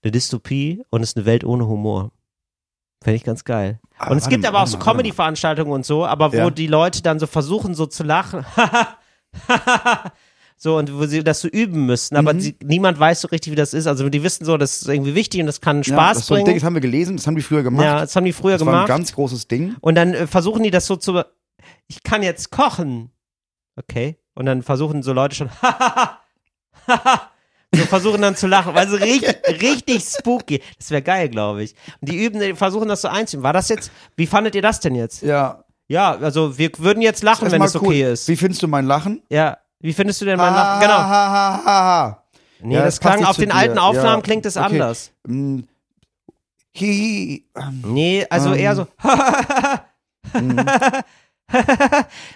Eine 0.01 0.11
Dystopie 0.11 0.81
und 0.89 1.01
es 1.03 1.09
ist 1.09 1.17
eine 1.17 1.25
Welt 1.25 1.43
ohne 1.43 1.67
Humor. 1.67 2.11
Fände 3.03 3.15
ich 3.17 3.23
ganz 3.23 3.43
geil. 3.43 3.79
Aber 3.97 4.11
und 4.11 4.17
es 4.17 4.27
gibt 4.29 4.43
mal, 4.43 4.49
aber 4.49 4.63
auch 4.63 4.67
so. 4.67 4.77
Comedy-Veranstaltungen 4.77 5.71
und 5.71 5.85
so, 5.85 6.05
aber 6.05 6.31
wo 6.33 6.49
die 6.49 6.67
Leute 6.67 7.01
dann 7.01 7.19
so 7.19 7.27
versuchen, 7.27 7.73
so 7.75 7.85
zu 7.85 8.03
lachen. 8.03 8.45
so, 10.61 10.75
und 10.77 10.93
wo 10.93 11.05
sie 11.05 11.23
das 11.23 11.39
so 11.39 11.47
üben 11.47 11.85
müssen, 11.85 12.17
aber 12.17 12.33
Mhm. 12.33 12.39
sie, 12.41 12.55
niemand 12.61 12.99
weiß 12.99 13.21
so 13.21 13.29
richtig, 13.29 13.53
wie 13.53 13.55
das 13.55 13.73
ist. 13.73 13.87
Also 13.87 14.09
die 14.09 14.23
wissen 14.23 14.43
so, 14.43 14.57
das 14.57 14.81
ist 14.81 14.89
irgendwie 14.89 15.15
wichtig 15.15 15.39
und 15.39 15.47
das 15.47 15.61
kann 15.61 15.77
ja, 15.77 15.83
Spaß 15.93 16.13
das, 16.15 16.23
ist 16.23 16.27
so 16.27 16.33
ein 16.33 16.39
Ding, 16.39 16.45
bringen. 16.47 16.57
das 16.59 16.65
haben 16.65 16.73
wir 16.73 16.81
gelesen, 16.81 17.15
das 17.15 17.25
haben 17.27 17.35
die 17.37 17.41
früher 17.41 17.63
gemacht. 17.63 17.85
ja, 17.85 18.01
das 18.01 18.13
haben 18.15 18.25
die 18.25 18.33
früher 18.33 18.57
das 18.57 18.65
war 18.65 18.73
ein 18.73 18.75
gemacht. 18.75 18.87
ganz 18.89 19.13
großes 19.15 19.47
Ding. 19.47 19.77
Und 19.79 19.95
dann 19.95 20.13
äh, 20.13 20.27
versuchen 20.27 20.61
die 20.63 20.71
das 20.71 20.85
so 20.85 20.97
zu. 20.97 21.21
Ich 21.87 22.03
kann 22.03 22.23
jetzt 22.23 22.51
kochen. 22.51 23.11
Okay. 23.77 24.17
Und 24.35 24.47
dann 24.47 24.61
versuchen 24.61 25.01
so 25.01 25.13
Leute 25.13 25.35
schon. 25.35 25.49
so 27.73 27.83
versuchen 27.85 28.21
dann 28.21 28.35
zu 28.35 28.47
lachen. 28.47 28.75
Also 28.75 28.95
richtig, 28.97 29.37
richtig 29.61 30.03
spooky. 30.03 30.61
Das 30.77 30.91
wäre 30.91 31.01
geil, 31.01 31.29
glaube 31.29 31.63
ich. 31.63 31.75
Und 32.01 32.09
die 32.09 32.23
üben, 32.23 32.39
die 32.41 32.53
versuchen 32.55 32.87
das 32.87 33.01
so 33.01 33.07
einzuüben. 33.07 33.43
War 33.43 33.53
das 33.53 33.69
jetzt. 33.69 33.91
Wie 34.17 34.27
fandet 34.27 34.55
ihr 34.55 34.61
das 34.61 34.79
denn 34.79 34.95
jetzt? 34.95 35.21
Ja. 35.21 35.63
Ja, 35.87 36.15
also 36.17 36.57
wir 36.57 36.69
würden 36.77 37.01
jetzt 37.01 37.23
lachen, 37.23 37.51
wenn 37.51 37.61
es 37.63 37.75
okay 37.75 37.85
cool. 38.05 38.13
ist. 38.13 38.27
Wie 38.27 38.35
findest 38.35 38.61
du 38.61 38.67
mein 38.67 38.85
Lachen? 38.85 39.23
Ja. 39.29 39.57
Wie 39.79 39.93
findest 39.93 40.19
du 40.21 40.25
denn 40.25 40.37
mein 40.37 40.53
Lachen? 40.53 40.81
Genau. 40.81 40.93
Ha, 40.93 41.07
ha, 41.07 41.61
ha, 41.65 41.83
ha. 41.83 42.23
Nee, 42.61 42.75
Ja, 42.75 42.81
das, 42.83 42.99
das 42.99 42.99
klang 42.99 43.23
auf 43.25 43.37
den 43.37 43.49
dir. 43.49 43.55
alten 43.55 43.77
Aufnahmen 43.77 44.17
Ja, 44.17 44.21
klingt 44.21 44.45
es 44.45 44.57
okay. 44.57 44.65
anders. 44.65 45.11
Mm. 45.25 45.59
Hi, 46.75 47.45
ähm, 47.55 47.81
Nee, 47.85 48.25
also 48.29 48.53
Ähm. 48.53 48.59
eher 48.59 48.75
so. 48.75 48.87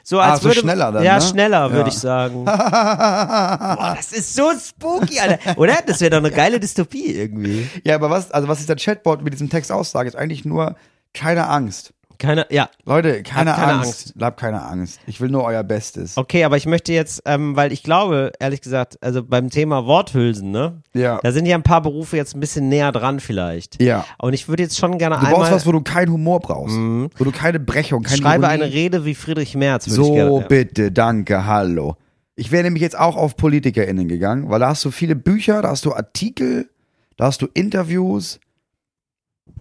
so 0.03 0.19
als 0.19 0.33
Ah, 0.33 0.37
so 0.37 0.45
würde 0.45 0.61
schneller 0.61 0.91
dann, 0.91 1.03
Ja, 1.03 1.15
ne? 1.15 1.21
schneller, 1.21 1.69
würde 1.71 1.81
Ja. 1.81 1.87
ich 1.87 1.99
sagen. 1.99 2.45
Boah, 2.45 3.93
das 3.95 4.11
ist 4.11 4.33
so 4.33 4.51
spooky, 4.57 5.19
Alter. 5.19 5.57
Oder? 5.57 5.75
Das 5.85 6.01
wäre 6.01 6.11
doch 6.11 6.17
eine 6.17 6.31
geile 6.31 6.59
Dystopie 6.59 7.13
irgendwie. 7.13 7.69
ja, 7.83 7.95
aber 7.95 8.09
was, 8.09 8.31
also 8.31 8.47
was 8.47 8.57
dieser 8.59 8.75
Chatbot 8.75 9.21
mit 9.21 9.33
diesem 9.33 9.49
Text 9.49 9.71
aussagt, 9.71 10.07
ist 10.07 10.15
eigentlich 10.15 10.45
nur 10.45 10.75
keine 11.13 11.47
Angst. 11.47 11.93
Keine, 12.23 12.45
ja. 12.49 12.69
Leute, 12.85 13.21
keine, 13.21 13.51
keine 13.51 13.73
Angst. 13.79 14.13
Habt 14.19 14.39
keine 14.39 14.63
Angst. 14.63 14.99
Ich 15.07 15.19
will 15.19 15.29
nur 15.29 15.43
euer 15.43 15.61
Bestes. 15.63 16.15
Okay, 16.15 16.45
aber 16.45 16.55
ich 16.55 16.65
möchte 16.65 16.93
jetzt, 16.93 17.21
ähm, 17.25 17.55
weil 17.57 17.73
ich 17.73 17.83
glaube, 17.83 18.31
ehrlich 18.39 18.61
gesagt, 18.61 18.97
also 19.01 19.21
beim 19.21 19.49
Thema 19.49 19.85
Worthülsen, 19.85 20.49
ne? 20.49 20.81
Ja. 20.93 21.19
Da 21.21 21.33
sind 21.33 21.45
ja 21.45 21.55
ein 21.55 21.63
paar 21.63 21.81
Berufe 21.81 22.15
jetzt 22.15 22.33
ein 22.33 22.39
bisschen 22.39 22.69
näher 22.69 22.93
dran 22.93 23.19
vielleicht. 23.19 23.81
Ja. 23.83 24.05
Und 24.19 24.31
ich 24.31 24.47
würde 24.47 24.63
jetzt 24.63 24.77
schon 24.79 24.97
gerne 24.97 25.15
Du 25.17 25.25
einmal. 25.25 25.33
brauchst 25.41 25.51
was, 25.51 25.65
wo 25.65 25.73
du 25.73 25.81
keinen 25.81 26.13
Humor 26.13 26.39
brauchst. 26.39 26.75
Wo 26.77 27.23
du 27.25 27.31
keine 27.31 27.59
Brechung, 27.59 28.03
keine 28.03 28.17
schreibe 28.17 28.45
Ironie. 28.45 28.63
eine 28.63 28.73
Rede 28.73 29.03
wie 29.03 29.15
Friedrich 29.15 29.55
Merz, 29.55 29.87
würde 29.89 30.01
ich 30.01 30.07
So, 30.07 30.13
gerne. 30.13 30.39
ja. 30.39 30.47
bitte, 30.47 30.91
danke, 30.93 31.45
hallo. 31.45 31.97
Ich 32.35 32.51
wäre 32.51 32.63
nämlich 32.63 32.81
jetzt 32.81 32.97
auch 32.97 33.17
auf 33.17 33.35
PolitikerInnen 33.35 34.07
gegangen, 34.07 34.49
weil 34.49 34.61
da 34.61 34.69
hast 34.69 34.85
du 34.85 34.91
viele 34.91 35.15
Bücher, 35.17 35.61
da 35.61 35.69
hast 35.69 35.83
du 35.85 35.93
Artikel, 35.93 36.69
da 37.17 37.25
hast 37.25 37.41
du 37.41 37.47
Interviews. 37.53 38.39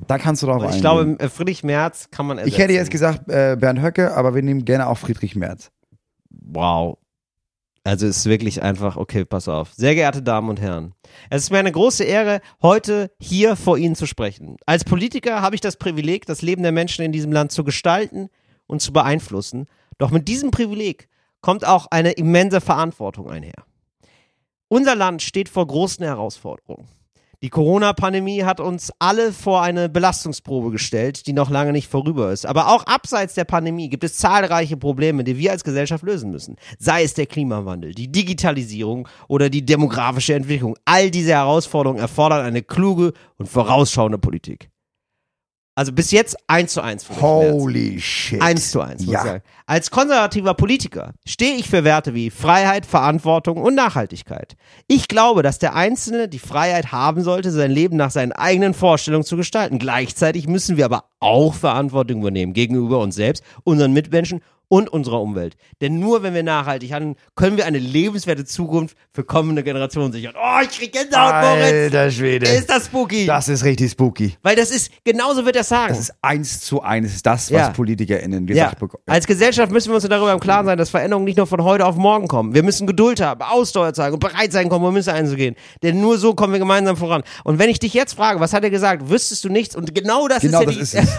Da 0.06 0.18
kannst 0.18 0.42
du 0.42 0.46
drauf 0.46 0.62
ich 0.62 0.66
eingehen. 0.66 0.80
glaube, 0.80 1.16
äh, 1.20 1.28
Friedrich 1.28 1.62
Merz 1.64 2.10
kann 2.10 2.26
man 2.26 2.38
ersetzen. 2.38 2.54
ich 2.54 2.62
hätte 2.62 2.72
jetzt 2.74 2.90
gesagt 2.90 3.28
äh, 3.28 3.56
Bernd 3.58 3.80
Höcke, 3.80 4.14
aber 4.14 4.34
wir 4.34 4.42
nehmen 4.42 4.64
gerne 4.64 4.88
auch 4.88 4.98
Friedrich 4.98 5.36
Merz. 5.36 5.70
Wow. 6.30 6.98
Also 7.84 8.06
es 8.06 8.18
ist 8.18 8.26
wirklich 8.26 8.62
einfach, 8.62 8.96
okay, 8.96 9.24
pass 9.24 9.48
auf. 9.48 9.72
Sehr 9.74 9.94
geehrte 9.94 10.22
Damen 10.22 10.48
und 10.48 10.60
Herren, 10.60 10.94
es 11.30 11.44
ist 11.44 11.50
mir 11.50 11.58
eine 11.58 11.72
große 11.72 12.04
Ehre, 12.04 12.40
heute 12.62 13.10
hier 13.20 13.56
vor 13.56 13.76
Ihnen 13.76 13.96
zu 13.96 14.06
sprechen. 14.06 14.56
Als 14.66 14.84
Politiker 14.84 15.42
habe 15.42 15.56
ich 15.56 15.60
das 15.60 15.76
Privileg, 15.76 16.24
das 16.26 16.42
Leben 16.42 16.62
der 16.62 16.70
Menschen 16.70 17.04
in 17.04 17.10
diesem 17.10 17.32
Land 17.32 17.50
zu 17.50 17.64
gestalten 17.64 18.28
und 18.66 18.80
zu 18.80 18.92
beeinflussen. 18.92 19.66
Doch 19.98 20.10
mit 20.10 20.28
diesem 20.28 20.52
Privileg 20.52 21.08
kommt 21.40 21.66
auch 21.66 21.86
eine 21.90 22.12
immense 22.12 22.60
Verantwortung 22.60 23.28
einher. 23.28 23.64
Unser 24.68 24.94
Land 24.94 25.20
steht 25.20 25.48
vor 25.48 25.66
großen 25.66 26.04
Herausforderungen. 26.04 26.86
Die 27.42 27.50
Corona-Pandemie 27.50 28.44
hat 28.44 28.60
uns 28.60 28.92
alle 29.00 29.32
vor 29.32 29.62
eine 29.62 29.88
Belastungsprobe 29.88 30.70
gestellt, 30.70 31.26
die 31.26 31.32
noch 31.32 31.50
lange 31.50 31.72
nicht 31.72 31.90
vorüber 31.90 32.30
ist. 32.30 32.46
Aber 32.46 32.68
auch 32.68 32.84
abseits 32.84 33.34
der 33.34 33.42
Pandemie 33.42 33.88
gibt 33.88 34.04
es 34.04 34.16
zahlreiche 34.16 34.76
Probleme, 34.76 35.24
die 35.24 35.36
wir 35.36 35.50
als 35.50 35.64
Gesellschaft 35.64 36.04
lösen 36.04 36.30
müssen. 36.30 36.54
Sei 36.78 37.02
es 37.02 37.14
der 37.14 37.26
Klimawandel, 37.26 37.96
die 37.96 38.12
Digitalisierung 38.12 39.08
oder 39.26 39.50
die 39.50 39.66
demografische 39.66 40.34
Entwicklung. 40.34 40.76
All 40.84 41.10
diese 41.10 41.32
Herausforderungen 41.32 42.00
erfordern 42.00 42.46
eine 42.46 42.62
kluge 42.62 43.12
und 43.38 43.48
vorausschauende 43.48 44.18
Politik. 44.18 44.71
Also 45.74 45.92
bis 45.92 46.10
jetzt 46.10 46.36
eins 46.48 46.74
zu 46.74 46.82
eins. 46.82 47.08
Holy 47.20 47.98
shit. 47.98 48.42
Eins 48.42 48.70
zu 48.72 48.82
eins, 48.82 49.02
muss 49.06 49.12
Ja. 49.14 49.20
ich 49.20 49.26
sagen. 49.26 49.42
Als 49.64 49.90
konservativer 49.90 50.52
Politiker 50.52 51.14
stehe 51.26 51.54
ich 51.56 51.68
für 51.70 51.82
Werte 51.82 52.12
wie 52.14 52.28
Freiheit, 52.28 52.84
Verantwortung 52.84 53.56
und 53.56 53.74
Nachhaltigkeit. 53.74 54.54
Ich 54.86 55.08
glaube, 55.08 55.42
dass 55.42 55.58
der 55.58 55.74
Einzelne 55.74 56.28
die 56.28 56.38
Freiheit 56.40 56.92
haben 56.92 57.22
sollte, 57.22 57.50
sein 57.50 57.70
Leben 57.70 57.96
nach 57.96 58.10
seinen 58.10 58.32
eigenen 58.32 58.74
Vorstellungen 58.74 59.24
zu 59.24 59.36
gestalten. 59.38 59.78
Gleichzeitig 59.78 60.46
müssen 60.46 60.76
wir 60.76 60.84
aber 60.84 61.04
auch 61.22 61.54
Verantwortung 61.54 62.20
übernehmen 62.20 62.52
gegenüber 62.52 62.98
uns 62.98 63.14
selbst, 63.14 63.42
unseren 63.64 63.92
Mitmenschen 63.92 64.40
und 64.68 64.88
unserer 64.88 65.20
Umwelt. 65.20 65.58
Denn 65.82 65.98
nur 65.98 66.22
wenn 66.22 66.32
wir 66.32 66.42
nachhaltig 66.42 66.94
handeln, 66.94 67.16
können 67.34 67.58
wir 67.58 67.66
eine 67.66 67.78
lebenswerte 67.78 68.46
Zukunft 68.46 68.96
für 69.12 69.22
kommende 69.22 69.62
Generationen 69.62 70.14
sichern. 70.14 70.32
Oh, 70.34 70.60
ich 70.62 70.70
krieg 70.70 70.90
Gänsehaut, 70.92 71.44
Moritz. 71.44 71.72
Alter 71.92 72.10
Schwede. 72.10 72.46
Ist 72.48 72.70
das 72.70 72.86
spooky? 72.86 73.26
Das 73.26 73.50
ist 73.50 73.64
richtig 73.64 73.90
spooky. 73.90 74.34
Weil 74.42 74.56
das 74.56 74.70
ist, 74.70 74.90
genauso 75.04 75.44
wird 75.44 75.56
er 75.56 75.64
sagen. 75.64 75.88
Das 75.90 75.98
ist 76.00 76.14
eins 76.22 76.62
zu 76.62 76.80
eins 76.80 77.22
das, 77.22 77.52
was 77.52 77.58
Ja. 77.58 77.68
PolitikerInnen 77.68 78.48
Ja. 78.48 78.54
gesagt 78.54 78.78
bekommen. 78.80 79.02
Als 79.06 79.26
Gesellschaft 79.26 79.70
müssen 79.70 79.90
wir 79.90 79.96
uns 79.96 80.08
darüber 80.08 80.32
im 80.32 80.40
Klaren 80.40 80.64
sein, 80.64 80.78
dass 80.78 80.88
Veränderungen 80.88 81.26
nicht 81.26 81.36
nur 81.36 81.46
von 81.46 81.62
heute 81.62 81.84
auf 81.84 81.96
morgen 81.96 82.26
kommen. 82.26 82.54
Wir 82.54 82.62
müssen 82.62 82.86
Geduld 82.86 83.20
haben, 83.20 83.42
Ausdauer 83.42 83.92
zeigen 83.92 84.14
und 84.14 84.20
bereit 84.20 84.52
sein, 84.52 84.70
Kompromisse 84.70 85.12
einzugehen. 85.12 85.54
Denn 85.82 86.00
nur 86.00 86.16
so 86.16 86.32
kommen 86.32 86.54
wir 86.54 86.60
gemeinsam 86.60 86.96
voran. 86.96 87.24
Und 87.44 87.58
wenn 87.58 87.68
ich 87.68 87.78
dich 87.78 87.92
jetzt 87.92 88.14
frage, 88.14 88.40
was 88.40 88.54
hat 88.54 88.64
er 88.64 88.70
gesagt, 88.70 89.10
wüsstest 89.10 89.44
du 89.44 89.50
nichts 89.50 89.76
und 89.76 89.94
genau 89.94 90.28
das 90.28 90.40
Genau 90.40 90.60
ist 90.62 90.64
ja 90.64 90.66
das 90.66 90.74
die, 90.76 90.80
ist 90.80 90.94
es. 90.94 91.11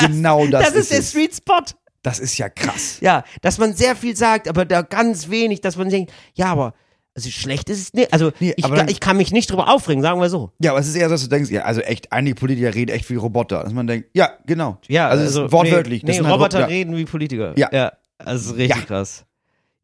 Genau 0.00 0.46
das, 0.46 0.66
das 0.66 0.74
ist 0.74 0.90
der 0.90 0.98
es. 1.00 1.10
Sweet 1.10 1.34
Spot. 1.36 1.60
Das 2.02 2.18
ist 2.20 2.38
ja 2.38 2.48
krass. 2.48 2.98
Ja, 3.00 3.24
dass 3.42 3.58
man 3.58 3.74
sehr 3.74 3.96
viel 3.96 4.16
sagt, 4.16 4.48
aber 4.48 4.64
da 4.64 4.82
ganz 4.82 5.28
wenig, 5.30 5.60
dass 5.60 5.76
man 5.76 5.88
denkt, 5.88 6.12
ja, 6.34 6.46
aber 6.46 6.74
also 7.16 7.30
schlecht 7.30 7.68
ist 7.68 7.80
es 7.80 7.92
nicht. 7.94 8.12
Also 8.12 8.30
Nee, 8.38 8.54
ich, 8.56 8.64
dann- 8.64 8.88
ich 8.88 9.00
kann 9.00 9.16
mich 9.16 9.32
nicht 9.32 9.50
drüber 9.50 9.68
aufregen, 9.68 10.02
sagen 10.02 10.20
wir 10.20 10.30
so. 10.30 10.52
Ja, 10.60 10.70
aber 10.70 10.80
es 10.80 10.86
ist 10.86 10.94
eher 10.94 11.08
so, 11.08 11.14
dass 11.14 11.22
du 11.22 11.28
denkst, 11.28 11.50
ja, 11.50 11.62
also 11.62 11.80
echt, 11.80 12.12
einige 12.12 12.36
Politiker 12.36 12.72
reden 12.72 12.92
echt 12.92 13.10
wie 13.10 13.16
Roboter. 13.16 13.64
Dass 13.64 13.72
man 13.72 13.88
denkt, 13.88 14.10
ja, 14.14 14.30
genau. 14.46 14.78
Ja, 14.86 15.08
also, 15.08 15.24
also, 15.24 15.40
es 15.40 15.46
ist 15.46 15.52
wortwörtlich. 15.52 16.04
Nee, 16.04 16.12
Das 16.12 16.18
nee 16.20 16.24
halt 16.26 16.34
Roboter 16.34 16.58
Ro- 16.58 16.62
ja. 16.62 16.66
reden 16.68 16.96
wie 16.96 17.04
Politiker. 17.04 17.54
Ja. 17.58 17.68
ja 17.72 17.92
das 18.18 18.42
ist 18.46 18.56
richtig 18.56 18.76
Ja. 18.76 18.82
krass. 18.84 19.24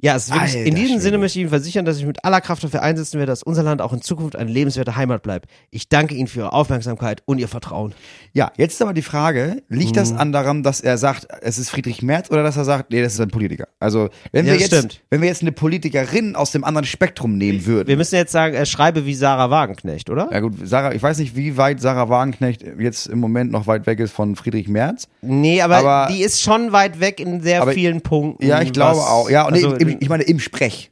Ja, 0.05 0.17
es 0.17 0.25
ist 0.29 0.35
wirklich, 0.35 0.53
in 0.55 0.59
Alter 0.61 0.71
diesem 0.75 0.87
Schwede. 0.88 1.01
Sinne 1.01 1.19
möchte 1.19 1.38
ich 1.38 1.43
Ihnen 1.43 1.49
versichern, 1.51 1.85
dass 1.87 1.97
ich 1.99 2.05
mit 2.05 2.25
aller 2.25 2.40
Kraft 2.43 2.62
dafür 2.62 2.83
einsetzen 2.83 3.19
werde, 3.19 3.33
dass 3.33 3.43
unser 3.43 3.62
Land 3.62 3.81
auch 3.81 3.93
in 3.95 4.03
Zukunft 4.03 4.37
eine 4.37 4.51
lebenswerte 4.51 4.97
Heimat 4.97 5.23
bleibt. 5.23 5.47
Ich 5.71 5.88
danke 5.88 6.14
Ihnen 6.14 6.29
für 6.29 6.40
Ihre 6.40 6.53
Aufmerksamkeit 6.53 7.23
und 7.25 7.38
Ihr 7.38 7.49
Vertrauen. 7.49 7.95
Ja, 8.35 8.53
jetzt 8.59 8.75
ist 8.75 8.83
aber 8.83 8.93
die 8.93 9.03
Frage, 9.03 9.62
liegt 9.69 9.93
Mhm. 9.93 9.95
das 9.95 10.12
an 10.12 10.33
daran, 10.33 10.62
dass 10.62 10.81
er 10.83 10.99
sagt, 10.99 11.27
es 11.40 11.57
ist 11.59 11.71
Friedrich 11.71 12.03
Merz 12.03 12.31
oder 12.31 12.43
dass 12.43 12.57
er 12.59 12.64
sagt, 12.64 12.90
nee, 12.93 13.01
das 13.03 13.14
ist 13.14 13.21
ein 13.21 13.29
Politiker? 13.29 13.67
Also, 13.81 14.11
wenn 14.33 14.45
Ja, 14.45 14.53
wir 14.53 14.61
das 14.61 14.71
jetzt, 14.71 14.79
stimmt. 14.79 15.01
wenn 15.09 15.23
wir 15.23 15.29
jetzt 15.29 15.40
eine 15.43 15.53
Politikerin 15.53 16.37
aus 16.37 16.53
dem 16.53 16.64
anderen 16.64 16.85
Spektrum 16.87 17.38
nehmen 17.38 17.64
würden. 17.64 17.88
Wir 17.88 17.97
müssen 17.97 18.17
jetzt 18.17 18.33
sagen, 18.33 18.55
er 18.55 18.67
schreibe 18.67 19.07
wie 19.07 19.14
Sarah 19.14 19.49
Wagenknecht, 19.51 20.11
oder? 20.11 20.29
ja 20.31 20.40
gut, 20.40 20.53
Sarah, 20.64 20.93
ich 20.93 21.03
weiß 21.03 21.17
nicht, 21.19 21.35
wie 21.37 21.57
weit 21.57 21.81
Sarah 21.81 22.09
Wagenknecht 22.11 22.62
jetzt 22.79 23.07
im 23.07 23.21
Moment 23.21 23.51
noch 23.51 23.67
weit 23.67 23.87
weg 23.87 24.01
ist 24.01 24.12
von 24.12 24.37
Friedrich 24.37 24.69
Merz. 24.69 25.09
Nee, 25.23 25.62
aber, 25.62 25.77
Aber- 25.79 26.12
die 26.12 26.23
ist 26.23 26.43
schon 26.43 26.73
weit 26.73 27.01
weg 27.01 27.21
in 27.21 27.40
sehr 27.40 27.62
Aber- 27.62 27.73
vielen 27.73 28.03
Punkten. 28.03 28.45
Ja, 28.47 28.61
ich 28.61 28.73
glaube 28.75 28.99
was- 28.99 29.07
auch. 29.09 29.31
Ja, 29.31 29.47
und 29.47 29.55
also, 29.55 29.73
im, 29.75 29.93
im, 29.94 30.02
ich 30.02 30.09
meine 30.09 30.22
im 30.24 30.38
Sprech. 30.40 30.90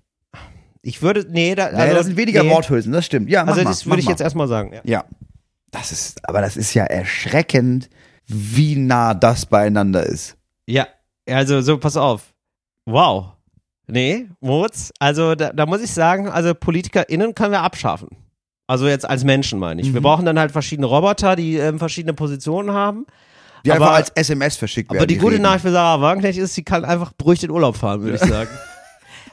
ich 0.83 1.03
würde, 1.03 1.27
nee, 1.31 1.55
da, 1.55 1.71
Naja, 1.73 1.95
das 1.95 2.07
sind 2.07 2.17
weniger 2.17 2.43
nee. 2.43 2.51
Worthülsen, 2.51 2.93
das 2.93 3.07
stimmt. 3.07 3.29
Ja, 3.31 3.45
Also 3.45 3.63
mal, 3.63 3.65
das 3.71 3.85
mach 3.85 3.93
würde 3.93 4.01
ich 4.01 4.07
mal. 4.07 4.13
jetzt 4.13 4.21
erstmal 4.21 4.49
sagen. 4.49 4.73
Ja. 4.73 4.81
Ja. 4.85 5.05
Das 5.71 5.91
ist, 5.93 6.29
aber 6.29 6.41
das 6.41 6.57
ist 6.57 6.75
ja 6.75 6.85
erschreckend, 6.85 7.89
wie 8.27 8.77
nah 8.77 9.15
das 9.15 9.47
beieinander 9.47 10.05
ist. 10.05 10.37
Ja, 10.67 10.87
also 11.29 11.61
so, 11.63 11.79
pass 11.79 11.97
auf. 11.97 12.35
Wow. 12.87 13.33
Nee, 13.87 14.29
Moritz, 14.41 14.93
also 14.99 15.35
da, 15.35 15.53
da 15.53 15.67
muss 15.67 15.83
ich 15.83 15.91
sagen, 15.93 16.29
also 16.29 16.55
PolitikerInnen 16.55 17.35
können 17.35 17.53
wir 17.53 17.63
abschaffen. 17.63 18.09
Also 18.67 18.87
jetzt 18.89 19.09
als 19.09 19.25
Menschen 19.25 19.59
meine 19.59 19.81
ich. 19.83 19.93
Wir 19.93 20.01
Mhm. 20.01 20.05
brauchen 20.05 20.25
dann 20.25 20.39
halt 20.39 20.53
verschiedene 20.53 20.87
Roboter, 20.87 21.37
die 21.37 21.57
ähm, 21.57 21.79
verschiedene 21.79 22.15
Positionen 22.15 22.71
haben. 22.73 23.07
Die 23.65 23.71
Aber- 23.73 23.85
einfach 23.87 23.97
als 23.97 24.11
SMS 24.11 24.57
verschickt 24.57 24.91
werden. 24.91 24.99
Aber 25.01 25.07
die 25.07 25.17
gute 25.19 25.33
reden. 25.35 25.43
Nachricht 25.43 25.63
für 25.63 25.73
Sarah 25.73 26.01
Wagenknecht 26.01 26.39
ist, 26.39 26.55
sie 26.55 26.63
kann 26.65 26.85
einfach 26.85 27.13
beruhigt 27.13 27.43
in 27.45 27.51
Urlaub 27.51 27.77
fahren, 27.77 28.03
würde 28.03 28.17
ich 28.17 28.23
sagen. 28.23 28.51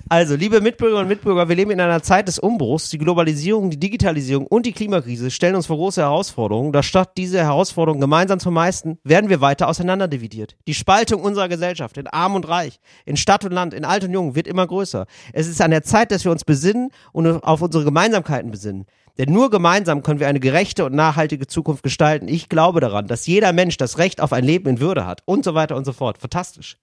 Also, 0.08 0.36
liebe 0.36 0.62
Mitbürgerinnen 0.62 1.06
und 1.06 1.10
Mitbürger, 1.10 1.50
wir 1.50 1.56
leben 1.56 1.72
in 1.72 1.82
einer 1.82 2.02
Zeit 2.02 2.28
des 2.28 2.40
Umbruchs. 2.40 2.90
Die 2.90 2.98
Globalisierung, 2.98 3.70
die 3.70 3.80
Digitalisierung 3.80 4.48
und 4.48 4.66
die 4.66 4.72
Klimakrise 4.72 5.30
stellen 5.30 5.56
uns 5.56 5.68
vor 5.68 5.78
große 5.78 6.02
Herausforderungen. 6.02 6.72
Doch 6.72 6.84
statt 6.84 7.12
diese 7.18 7.40
Herausforderungen 7.40 8.02
gemeinsam 8.02 8.40
zu 8.40 8.52
meistern, 8.52 8.98
werden 9.04 9.30
wir 9.30 9.42
weiter 9.42 9.68
auseinanderdividiert. 9.68 10.56
Die 10.68 10.74
Spaltung 10.74 11.22
unserer 11.22 11.50
Gesellschaft 11.50 11.98
in 11.98 12.08
Arm 12.08 12.36
und 12.36 12.48
Reich, 12.48 12.80
in 13.06 13.18
Stadt 13.18 13.44
und 13.46 13.52
Land, 13.52 13.74
in 13.74 13.86
Alt 13.86 14.04
und 14.04 14.14
Jung 14.14 14.36
wird 14.36 14.48
immer 14.48 14.66
größer. 14.66 15.06
Es 15.34 15.48
ist 15.48 15.62
an 15.62 15.72
der 15.72 15.84
Zeit, 15.84 16.12
dass 16.12 16.24
wir 16.24 16.32
uns 16.32 16.46
besinnen 16.46 16.92
und 17.12 17.28
auf 17.44 17.62
unsere 17.62 17.84
Gemeinsamkeiten 17.84 18.52
besinnen. 18.52 18.86
Denn 19.20 19.34
nur 19.34 19.50
gemeinsam 19.50 20.02
können 20.02 20.22
wir 20.22 20.30
eine 20.30 20.40
gerechte 20.40 20.86
und 20.86 20.96
nachhaltige 20.96 21.46
Zukunft 21.46 21.84
gestalten. 21.84 22.30
Ich 22.30 22.48
glaube 22.48 22.80
daran, 22.80 23.08
dass 23.08 23.28
jeder 23.28 23.52
Mensch 23.52 23.76
das 23.76 23.98
Recht 23.98 24.22
auf 24.22 24.32
ein 24.32 24.46
Leben 24.46 24.70
in 24.70 24.80
Würde 24.80 25.06
hat 25.06 25.24
und 25.26 25.44
so 25.44 25.54
weiter 25.56 25.76
und 25.76 25.84
so 25.84 25.92
fort. 25.92 26.18
Fantastisch. 26.20 26.78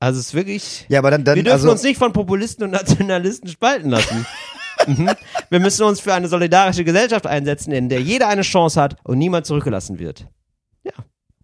Also 0.00 0.20
es 0.20 0.26
ist 0.28 0.34
wirklich. 0.34 0.86
Ja, 0.88 1.00
aber 1.00 1.10
dann, 1.10 1.24
dann 1.24 1.36
wir 1.36 1.42
dürfen 1.42 1.54
also, 1.54 1.70
uns 1.70 1.82
nicht 1.82 1.98
von 1.98 2.12
Populisten 2.12 2.64
und 2.64 2.70
Nationalisten 2.70 3.48
spalten 3.48 3.90
lassen. 3.90 4.26
Mhm. 4.86 5.10
Wir 5.50 5.58
müssen 5.58 5.82
uns 5.82 5.98
für 5.98 6.14
eine 6.14 6.28
solidarische 6.28 6.84
Gesellschaft 6.84 7.26
einsetzen, 7.26 7.72
in 7.72 7.88
der 7.88 8.00
jeder 8.00 8.28
eine 8.28 8.42
Chance 8.42 8.80
hat 8.80 8.96
und 9.02 9.18
niemand 9.18 9.44
zurückgelassen 9.44 9.98
wird. 9.98 10.28
Ja. 10.84 10.92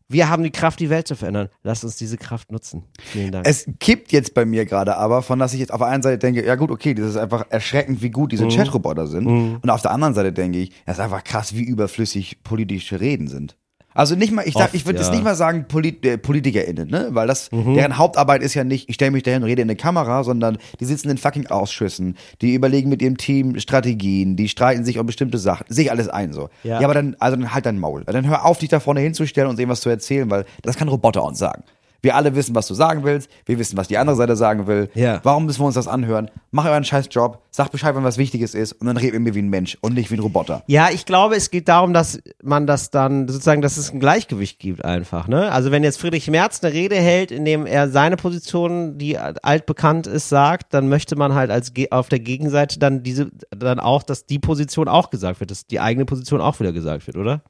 Wir 0.09 0.29
haben 0.29 0.45
die 0.45 0.53
Kraft, 0.53 0.79
die 0.79 0.89
Welt 0.89 1.09
zu 1.09 1.17
verändern. 1.17 1.49
Lasst 1.65 1.83
uns 1.83 1.97
diese 1.97 2.17
Kraft 2.17 2.53
nutzen. 2.53 2.85
Vielen 3.03 3.33
Dank. 3.33 3.45
Es 3.49 3.67
kippt 3.81 4.13
jetzt 4.13 4.35
bei 4.35 4.45
mir 4.45 4.67
gerade 4.67 4.97
aber, 4.97 5.21
von 5.21 5.41
dass 5.41 5.53
ich 5.53 5.59
jetzt 5.59 5.73
auf 5.73 5.81
der 5.81 5.89
einen 5.89 6.05
Seite 6.05 6.19
denke, 6.19 6.47
ja 6.47 6.55
gut, 6.55 6.71
okay, 6.71 6.95
das 6.95 7.07
ist 7.07 7.17
einfach 7.17 7.47
erschreckend, 7.51 8.03
wie 8.03 8.11
gut 8.11 8.33
Mhm. 8.33 8.37
diese 8.37 8.49
Chatroboter 8.57 9.09
sind. 9.09 9.27
Und 9.27 9.69
auf 9.69 9.83
der 9.83 9.91
anderen 9.91 10.15
Seite 10.15 10.33
denke 10.33 10.59
ich, 10.61 10.71
das 10.87 10.99
ist 10.99 11.03
einfach 11.05 11.25
krass, 11.25 11.57
wie 11.57 11.65
überflüssig 11.65 12.45
politische 12.45 13.01
Reden 13.01 13.27
sind. 13.27 13.57
Also 13.95 14.17
nicht 14.17 14.33
mal, 14.33 14.43
ich, 14.47 14.55
sag, 14.55 14.67
Oft, 14.67 14.75
ich 14.75 14.87
würde 14.87 15.01
ja. 15.01 15.07
Mhm. 15.07 15.13
nicht 15.13 15.25
mal 15.25 15.37
sagen 15.37 15.67
Polit, 15.69 16.05
äh, 16.05 16.19
PolitikerInnen, 16.19 16.89
ne? 16.89 17.09
Weil 17.11 17.29
das, 17.29 17.49
deren 17.51 17.97
Hauptarbeit 17.97 18.43
ist 18.43 18.55
ja 18.55 18.65
nicht, 18.65 18.89
ich 18.89 18.97
stelle 18.97 19.13
mich 19.13 19.23
dahin 19.23 19.43
und 19.43 19.49
rede 19.49 19.63
in 19.63 19.69
eine 19.69 19.77
Kamera, 19.77 20.25
sondern 20.25 20.59
die 20.81 20.85
sitzen 20.85 21.09
in 21.11 21.17
fucking 21.17 21.47
Ausschüssen, 21.47 22.17
die 22.43 22.55
überlegen 22.55 22.91
mit 22.91 23.01
ihrem 23.03 23.17
Team 23.17 23.59
Strategien, 23.61 24.37
die 24.37 24.49
streiten 24.49 24.85
sich 24.85 24.99
um 24.99 25.07
bestimmte 25.07 25.39
Sachen, 25.39 25.67
sich 25.69 25.91
alles 25.91 26.09
ein 26.09 26.33
so. 26.33 26.51
Ja. 26.65 26.81
ja 26.81 26.87
aber 26.87 26.95
dann, 26.95 27.17
also 27.21 27.37
dann 27.37 27.55
halt 27.55 27.67
dein 27.67 27.79
Maul. 27.79 28.05
Dann 28.05 28.27
hör 28.27 28.45
auf, 28.45 28.59
dich 28.59 28.69
da 28.69 28.81
vorne 28.81 29.01
hinzustellen 29.01 29.49
und 29.49 29.59
irgendwas 29.59 29.81
zu 29.81 29.89
erzählen, 29.89 30.29
weil 30.29 30.45
das 30.63 30.77
kann 30.77 30.89
Roboter 30.89 31.23
uns 31.23 31.39
sagen. 31.39 31.63
Wir 32.05 32.15
alle 32.15 32.35
wissen, 32.35 32.55
was 32.55 32.69
du 32.69 32.75
sagen 32.75 33.03
willst. 33.03 33.31
Wir 33.47 33.59
wissen, 33.59 33.77
was 33.77 33.89
die 33.89 33.97
andere 33.99 34.15
Seite 34.15 34.37
sagen 34.37 34.67
will. 34.67 34.91
Ja. 34.95 35.21
Warum 35.23 35.47
müssen 35.47 35.61
wir 35.61 35.67
uns 35.67 35.75
das 35.75 35.89
anhören? 35.89 36.31
Mach 36.51 36.67
euren 36.67 36.85
scheiß 36.85 37.09
Job. 37.11 37.43
Sag 37.51 37.73
Bescheid, 37.73 37.97
wenn 37.97 38.05
was 38.05 38.19
Wichtiges 38.19 38.55
ist. 38.55 38.73
Und 38.73 38.87
dann 38.87 38.97
redet 38.97 39.15
mit 39.15 39.23
mir 39.23 39.35
wie 39.35 39.43
ein 39.43 39.49
Mensch 39.49 39.79
und 39.81 39.95
nicht 39.95 40.11
wie 40.11 40.17
ein 40.17 40.21
Roboter. 40.21 40.63
Ja, 40.67 40.91
ich 40.93 41.07
glaube, 41.07 41.35
es 41.35 41.51
geht 41.51 41.69
darum, 41.69 41.95
dass 41.95 42.21
man 42.43 42.67
das 42.67 42.91
dann 42.91 43.27
sozusagen, 43.27 43.63
dass 43.63 43.79
es 43.79 43.91
ein 43.91 44.01
Gleichgewicht 44.01 44.59
gibt 44.59 44.85
einfach. 44.85 45.29
Ne? 45.29 45.51
Also 45.51 45.71
wenn 45.71 45.83
jetzt 45.83 45.99
Friedrich 45.99 46.29
Merz 46.31 46.63
eine 46.63 46.75
Rede 46.75 46.97
hält, 46.97 47.31
in 47.31 47.45
dem 47.45 47.65
er 47.65 47.89
seine 47.89 48.17
Position, 48.17 48.99
die 48.99 49.19
altbekannt 49.19 50.07
ist, 50.07 50.29
sagt, 50.29 50.75
dann 50.75 50.89
möchte 50.89 51.17
man 51.17 51.35
halt 51.35 51.51
als 51.51 51.73
auf 51.91 52.11
der 52.11 52.21
Gegenseite 52.21 52.79
dann 52.79 53.03
diese, 53.03 53.31
dann 53.51 53.81
auch, 53.81 54.03
dass 54.03 54.27
die 54.27 54.39
Position 54.39 54.89
auch 54.89 55.09
gesagt 55.09 55.41
wird, 55.41 55.51
dass 55.51 55.67
die 55.67 55.81
eigene 55.81 56.05
Position 56.05 56.43
auch 56.43 56.61
wieder 56.61 56.73
gesagt 56.73 57.07
wird, 57.07 57.17
oder? 57.17 57.43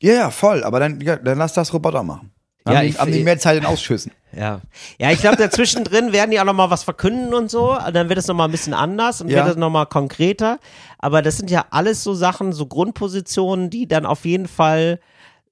Ja, 0.00 0.12
ja, 0.14 0.30
voll. 0.30 0.64
Aber 0.64 0.80
dann, 0.80 1.00
ja, 1.00 1.16
dann 1.16 1.38
lass 1.38 1.52
das 1.52 1.72
Roboter 1.72 2.02
machen. 2.02 2.33
Ja, 2.66 2.76
haben, 2.78 2.86
ich- 2.86 2.94
die, 2.94 2.98
haben 3.00 3.12
die 3.12 3.22
mehr 3.24 3.38
Zeit 3.38 3.58
in 3.58 3.66
Ausschüssen. 3.66 4.12
Ja. 4.36 4.62
Ja, 4.98 5.12
ich 5.12 5.20
glaube, 5.20 5.36
dazwischen 5.36 5.84
drin 5.84 6.12
werden 6.12 6.32
die 6.32 6.40
auch 6.40 6.44
nochmal 6.44 6.68
was 6.68 6.82
verkünden 6.82 7.32
und 7.34 7.48
so. 7.52 7.78
Dann 7.92 8.08
wird 8.08 8.18
es 8.18 8.26
nochmal 8.26 8.48
ein 8.48 8.50
bisschen 8.50 8.74
anders 8.74 9.20
und 9.20 9.28
Ja. 9.28 9.44
wird 9.44 9.50
es 9.54 9.56
nochmal 9.56 9.86
konkreter. 9.86 10.58
Aber 10.98 11.22
das 11.22 11.36
sind 11.36 11.52
ja 11.52 11.66
alles 11.70 12.02
so 12.02 12.14
Sachen, 12.14 12.52
so 12.52 12.66
Grundpositionen, 12.66 13.70
die 13.70 13.86
dann 13.86 14.04
auf 14.04 14.24
jeden 14.24 14.48
Fall 14.48 14.98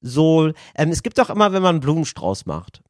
so. 0.00 0.50
Ähm, 0.74 0.90
es 0.90 1.04
gibt 1.04 1.18
doch 1.18 1.30
immer, 1.30 1.52
wenn 1.52 1.62
man 1.62 1.76
einen 1.76 1.80
Blumenstrauß 1.80 2.46
macht. 2.46 2.82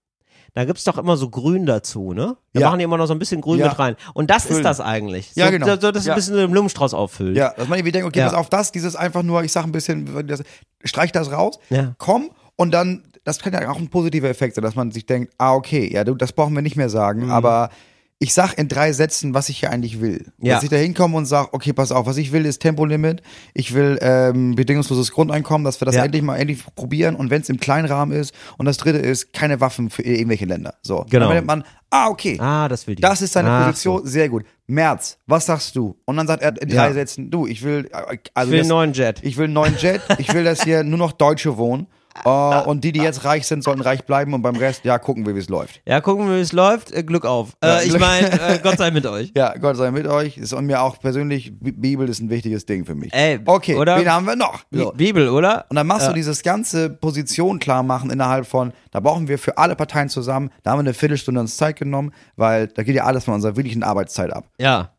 Da 0.54 0.64
gibt's 0.64 0.84
doch 0.84 0.96
immer 0.96 1.18
so 1.18 1.28
Grün 1.28 1.66
dazu, 1.66 2.14
ne? 2.14 2.38
Da 2.54 2.60
Ja. 2.60 2.66
machen 2.68 2.78
die 2.78 2.84
immer 2.84 2.96
noch 2.96 3.04
so 3.06 3.12
ein 3.12 3.18
bisschen 3.18 3.42
Grün 3.42 3.58
Ja. 3.60 3.68
mit 3.68 3.78
rein. 3.78 3.96
Und 4.14 4.30
das 4.30 4.44
Füllen. 4.44 4.60
ist 4.60 4.64
das 4.64 4.80
eigentlich. 4.80 5.32
So, 5.34 5.40
Ja, 5.42 5.50
genau. 5.50 5.66
So, 5.66 5.78
so, 5.78 5.92
dass 5.92 6.06
Ja. 6.06 6.14
ein 6.14 6.16
bisschen 6.16 6.32
so 6.32 6.40
den 6.40 6.50
Blumenstrauß 6.52 6.94
auffüllt. 6.94 7.36
Ja, 7.36 7.52
dass 7.54 7.68
man 7.68 7.78
irgendwie 7.78 7.92
denkt, 7.92 8.08
okay, 8.08 8.22
pass 8.22 8.32
auf 8.32 8.48
das, 8.48 8.72
dieses 8.72 8.96
einfach 8.96 9.22
nur, 9.22 9.42
ich 9.44 9.52
sag 9.52 9.64
ein 9.64 9.72
bisschen, 9.72 10.26
das, 10.26 10.42
streich 10.84 11.12
das 11.12 11.30
raus, 11.32 11.58
Ja. 11.68 11.94
komm 11.98 12.30
und 12.56 12.70
dann, 12.72 13.02
das 13.24 13.38
kann 13.40 13.52
ja 13.52 13.68
auch 13.70 13.78
ein 13.78 13.88
positiver 13.88 14.28
Effekt 14.28 14.54
sein, 14.56 14.62
dass 14.64 14.74
man 14.74 14.90
sich 14.90 15.06
denkt, 15.06 15.32
ah, 15.38 15.54
okay, 15.54 15.90
ja, 15.92 16.04
du, 16.04 16.14
das 16.14 16.32
brauchen 16.32 16.54
wir 16.54 16.62
nicht 16.62 16.76
mehr 16.76 16.88
sagen, 16.90 17.24
Mhm. 17.26 17.30
aber 17.30 17.70
ich 18.18 18.34
sag 18.34 18.54
in 18.56 18.68
drei 18.68 18.92
Sätzen, 18.92 19.34
was 19.34 19.48
ich 19.48 19.58
hier 19.58 19.70
eigentlich 19.72 20.00
will. 20.00 20.26
Ja. 20.38 20.54
Dass 20.54 20.62
ich 20.62 20.70
da 20.70 20.76
hinkomme 20.76 21.16
und 21.16 21.26
sag, 21.26 21.52
okay, 21.54 21.72
pass 21.72 21.90
auf, 21.90 22.06
was 22.06 22.16
ich 22.18 22.30
will, 22.30 22.46
ist 22.46 22.60
Tempolimit, 22.60 23.20
ich 23.52 23.74
will 23.74 23.98
ähm, 24.00 24.54
bedingungsloses 24.54 25.10
Grundeinkommen, 25.10 25.64
dass 25.64 25.80
wir 25.80 25.86
das 25.86 25.96
Ja. 25.96 26.04
endlich 26.04 26.22
mal 26.22 26.36
endlich 26.36 26.62
probieren 26.76 27.16
und 27.16 27.30
wenn 27.30 27.42
es 27.42 27.48
im 27.48 27.58
Kleinrahmen 27.58 28.16
ist 28.16 28.32
und 28.58 28.66
das 28.66 28.76
dritte 28.76 28.98
ist, 28.98 29.32
keine 29.32 29.60
Waffen 29.60 29.90
für 29.90 30.02
irgendwelche 30.02 30.44
Länder. 30.44 30.74
So. 30.82 31.04
Genau. 31.10 31.26
Dann 31.26 31.34
denkt 31.34 31.46
man, 31.48 31.64
ah, 31.90 32.10
okay. 32.10 32.38
Ah, 32.40 32.68
das 32.68 32.86
will 32.86 32.94
die. 32.94 33.02
Das 33.02 33.22
ist 33.22 33.32
seine 33.32 33.50
Ach 33.50 33.66
Position, 33.66 34.06
sehr 34.06 34.28
gut. 34.28 34.44
März, 34.68 35.18
was 35.26 35.46
sagst 35.46 35.74
du? 35.74 35.96
Und 36.04 36.16
dann 36.16 36.28
sagt 36.28 36.44
er 36.44 36.62
in 36.62 36.68
Ja. 36.68 36.84
drei 36.86 36.92
Sätzen, 36.92 37.28
du, 37.28 37.48
ich 37.48 37.64
will, 37.64 37.90
äh, 37.92 38.18
also 38.34 38.52
Ich 38.52 38.52
will 38.52 38.58
das, 38.58 38.66
einen 38.66 38.68
neuen 38.68 38.92
Jet. 38.92 39.18
ich 39.24 39.36
will 39.36 39.44
einen 39.46 39.54
neuen 39.54 39.76
Jet, 39.78 40.00
ich 40.18 40.32
will, 40.32 40.44
dass 40.44 40.62
hier 40.62 40.84
nur 40.84 40.98
noch 40.98 41.10
Deutsche 41.10 41.56
wohnen. 41.56 41.88
Äh, 42.24 42.28
und 42.28 42.84
die, 42.84 42.92
die 42.92 43.00
jetzt 43.00 43.24
reich 43.24 43.46
sind, 43.46 43.64
sollen 43.64 43.80
reich 43.80 44.04
bleiben 44.04 44.34
und 44.34 44.42
beim 44.42 44.56
Rest, 44.56 44.84
ja, 44.84 44.98
gucken 44.98 45.26
wir, 45.26 45.34
wie 45.34 45.38
es 45.40 45.48
läuft. 45.48 45.80
Ja, 45.86 46.00
gucken 46.00 46.28
wir, 46.28 46.36
wie 46.36 46.40
es 46.40 46.52
läuft. 46.52 46.92
Äh, 46.92 47.02
Glück 47.02 47.24
auf. 47.24 47.50
Ja, 47.62 47.78
Äh, 47.80 47.86
ich 47.86 47.98
meine, 47.98 48.30
äh, 48.32 48.58
Gott 48.62 48.78
sei 48.78 48.90
mit 48.90 49.06
euch. 49.06 49.32
Ja, 49.36 49.56
Gott 49.58 49.76
sei 49.76 49.90
mit 49.90 50.06
euch. 50.06 50.36
Ist 50.38 50.52
und 50.52 50.66
mir 50.66 50.82
auch 50.82 50.98
persönlich, 51.00 51.52
Bi- 51.58 51.72
Bibel 51.72 52.08
ist 52.08 52.20
ein 52.20 52.30
wichtiges 52.30 52.66
Ding 52.66 52.84
für 52.84 52.94
mich. 52.94 53.12
Ey, 53.12 53.40
okay, 53.44 53.76
oder? 53.76 53.98
wen 53.98 54.10
haben 54.10 54.26
wir 54.26 54.36
noch? 54.36 54.60
So. 54.70 54.92
Bibel, 54.92 55.28
oder? 55.28 55.66
Und 55.68 55.76
dann 55.76 55.86
machst 55.86 56.02
Ja. 56.02 56.08
du 56.08 56.14
dieses 56.14 56.42
ganze 56.42 56.90
Position 56.90 57.58
klar 57.58 57.82
machen 57.82 58.10
innerhalb 58.10 58.46
von, 58.46 58.72
da 58.90 59.00
brauchen 59.00 59.28
wir 59.28 59.38
für 59.38 59.58
alle 59.58 59.74
Parteien 59.76 60.08
zusammen, 60.08 60.50
da 60.62 60.72
haben 60.72 60.78
wir 60.78 60.82
eine 60.82 60.94
Viertelstunde 60.94 61.40
uns 61.40 61.56
Zeit 61.56 61.78
genommen, 61.78 62.12
weil 62.36 62.68
da 62.68 62.82
geht 62.82 62.94
ja 62.94 63.04
alles 63.04 63.24
von 63.24 63.34
unserer 63.34 63.56
wirklichen 63.56 63.82
Arbeitszeit 63.82 64.32
ab. 64.32 64.44
Ja. 64.58 64.90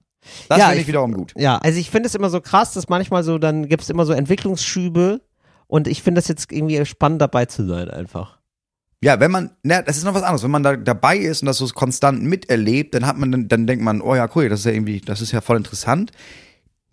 Das 0.48 0.58
Ja, 0.58 0.66
finde 0.68 0.76
ich 0.78 0.82
ich- 0.84 0.88
wiederum 0.88 1.14
gut. 1.14 1.34
Ja, 1.38 1.58
also 1.58 1.78
ich 1.78 1.90
finde 1.90 2.08
es 2.08 2.16
immer 2.16 2.30
so 2.30 2.40
krass, 2.40 2.74
dass 2.74 2.88
manchmal 2.88 3.24
so, 3.24 3.38
dann 3.38 3.68
gibt 3.68 3.84
es 3.84 3.90
immer 3.90 4.06
so 4.06 4.14
Entwicklungsschübe 4.14 5.20
und 5.68 5.88
ich 5.88 6.04
finde 6.04 6.20
das 6.20 6.28
jetzt 6.28 6.52
irgendwie 6.52 6.86
spannend 6.86 7.22
dabei 7.22 7.46
zu 7.46 7.66
sein 7.66 7.90
einfach. 7.90 8.40
Ja, 9.04 9.20
wenn 9.20 9.32
man, 9.32 9.52
ne, 9.64 9.84
das 9.86 9.98
ist 9.98 10.06
noch 10.06 10.14
was 10.14 10.24
anderes. 10.24 10.44
Wenn 10.44 10.52
man 10.52 10.64
da 10.64 10.78
dabei 10.78 11.18
ist 11.18 11.42
und 11.42 11.48
das 11.48 11.58
so 11.58 11.68
konstant 11.68 12.24
miterlebt, 12.24 12.94
dann 12.94 13.06
hat 13.06 13.18
man, 13.18 13.34
dann, 13.34 13.48
dann 13.50 13.68
denkt 13.68 13.84
man, 13.84 14.00
oh 14.00 14.16
ja, 14.16 14.30
cool, 14.34 14.48
das 14.48 14.62
ist 14.62 14.66
ja 14.66 14.72
irgendwie, 14.72 15.02
das 15.02 15.20
ist 15.20 15.34
ja 15.34 15.42
voll 15.42 15.58
interessant. 15.58 16.12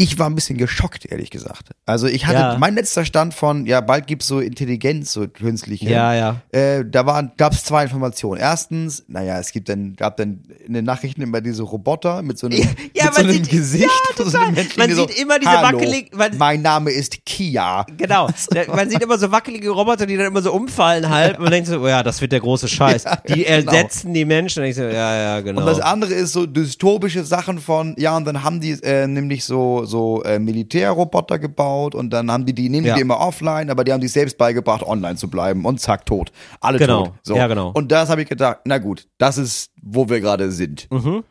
Ich 0.02 0.18
war 0.18 0.30
ein 0.30 0.34
bisschen 0.34 0.56
geschockt, 0.56 1.04
ehrlich 1.04 1.28
gesagt. 1.30 1.72
Also 1.84 2.06
ich 2.06 2.26
hatte, 2.26 2.38
Ja. 2.38 2.56
mein 2.58 2.74
letzter 2.74 3.04
Stand 3.04 3.34
von, 3.34 3.66
ja, 3.66 3.82
bald 3.82 4.06
gibt's 4.06 4.26
so 4.26 4.40
Intelligenz, 4.40 5.12
so 5.12 5.28
künstliche. 5.28 5.90
Ja, 5.90 6.14
ja. 6.14 6.36
Äh, 6.52 6.86
da 6.90 7.04
waren, 7.04 7.32
gab's 7.36 7.64
zwei 7.64 7.82
Informationen. 7.82 8.40
Erstens, 8.40 9.04
naja, 9.08 9.38
es 9.38 9.52
gibt 9.52 9.68
dann, 9.68 9.96
gab 9.96 10.16
dann 10.16 10.40
in 10.66 10.72
den 10.72 10.86
Nachrichten 10.86 11.20
immer 11.20 11.42
diese 11.42 11.64
Roboter 11.64 12.22
mit 12.22 12.38
so 12.38 12.46
einem, 12.46 12.56
Ja, 12.94 13.04
mit 13.04 13.14
so 13.14 13.20
einem 13.20 13.32
sieht- 13.32 13.50
Gesicht. 13.50 13.84
ja, 14.18 14.24
so 14.24 14.38
einem 14.38 14.54
Menschen, 14.54 14.78
Man 14.78 14.88
die 14.88 14.94
sieht 14.94 15.20
immer 15.20 15.38
diese 15.38 15.50
Hallo, 15.52 15.78
wackelig- 15.78 16.16
man- 16.16 16.38
mein 16.38 16.62
Name 16.62 16.90
ist 16.92 17.22
Kia. 17.26 17.84
Genau. 17.98 18.28
Man 18.74 18.88
sieht 18.88 19.02
immer 19.02 19.18
so 19.18 19.30
wackelige 19.30 19.68
Roboter, 19.68 20.06
die 20.06 20.16
dann 20.16 20.26
immer 20.28 20.40
so 20.40 20.52
umfallen 20.52 21.10
halb 21.10 21.36
und 21.36 21.44
man 21.44 21.52
denkt 21.52 21.68
so, 21.68 21.78
oh 21.80 21.88
ja, 21.88 22.02
das 22.02 22.20
wird 22.22 22.32
der 22.32 22.40
große 22.40 22.68
Scheiß. 22.68 23.04
Die 23.28 23.44
genau. 23.44 23.70
ersetzen 23.70 24.14
die 24.14 24.24
Menschen. 24.24 24.62
Und 24.62 24.68
ich 24.70 24.76
so, 24.76 24.82
ja, 24.82 24.90
ja, 25.16 25.40
genau. 25.40 25.60
Und 25.60 25.66
das 25.66 25.80
andere 25.80 26.14
ist 26.14 26.32
so 26.32 26.46
dystopische 26.46 27.24
Sachen 27.24 27.58
von, 27.58 27.94
ja, 27.98 28.16
und 28.16 28.24
dann 28.24 28.42
haben 28.42 28.60
die 28.60 28.72
äh, 28.82 29.06
nämlich 29.06 29.44
so, 29.44 29.84
so 29.90 30.22
äh, 30.22 30.38
Militärroboter 30.38 31.38
gebaut 31.38 31.94
und 31.94 32.08
dann 32.10 32.30
haben 32.30 32.46
die 32.46 32.54
die, 32.54 32.70
nehmen 32.70 32.86
Ja. 32.86 32.94
die 32.94 33.02
immer 33.02 33.20
offline, 33.20 33.68
aber 33.68 33.84
die 33.84 33.92
haben 33.92 34.00
sich 34.00 34.12
selbst 34.12 34.38
beigebracht, 34.38 34.82
online 34.82 35.16
zu 35.16 35.28
bleiben 35.28 35.66
und 35.66 35.80
zack, 35.80 36.06
tot. 36.06 36.32
Alle 36.60 36.78
Genau. 36.78 37.04
tot. 37.06 37.14
So. 37.22 37.36
Ja, 37.36 37.46
genau. 37.46 37.70
Und 37.74 37.92
das 37.92 38.08
habe 38.08 38.22
ich 38.22 38.28
gedacht, 38.28 38.60
na 38.64 38.78
gut, 38.78 39.06
das 39.18 39.36
ist, 39.36 39.70
wo 39.82 40.08
wir 40.08 40.20
gerade 40.20 40.50
sind. 40.50 40.90
Mhm. 40.90 41.24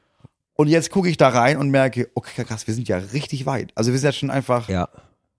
Und 0.53 0.67
jetzt 0.67 0.91
gucke 0.91 1.07
ich 1.09 1.15
da 1.17 1.29
rein 1.29 1.57
und 1.57 1.69
merke, 1.71 2.09
okay, 2.15 2.43
krass, 2.43 2.67
wir 2.67 2.73
sind 2.73 2.87
ja 2.89 2.97
richtig 2.97 3.45
weit. 3.45 3.71
Also 3.75 3.91
wir 3.93 3.97
sind 3.99 4.09
ja 4.09 4.11
schon 4.11 4.29
einfach, 4.29 4.67
ja. 4.69 4.89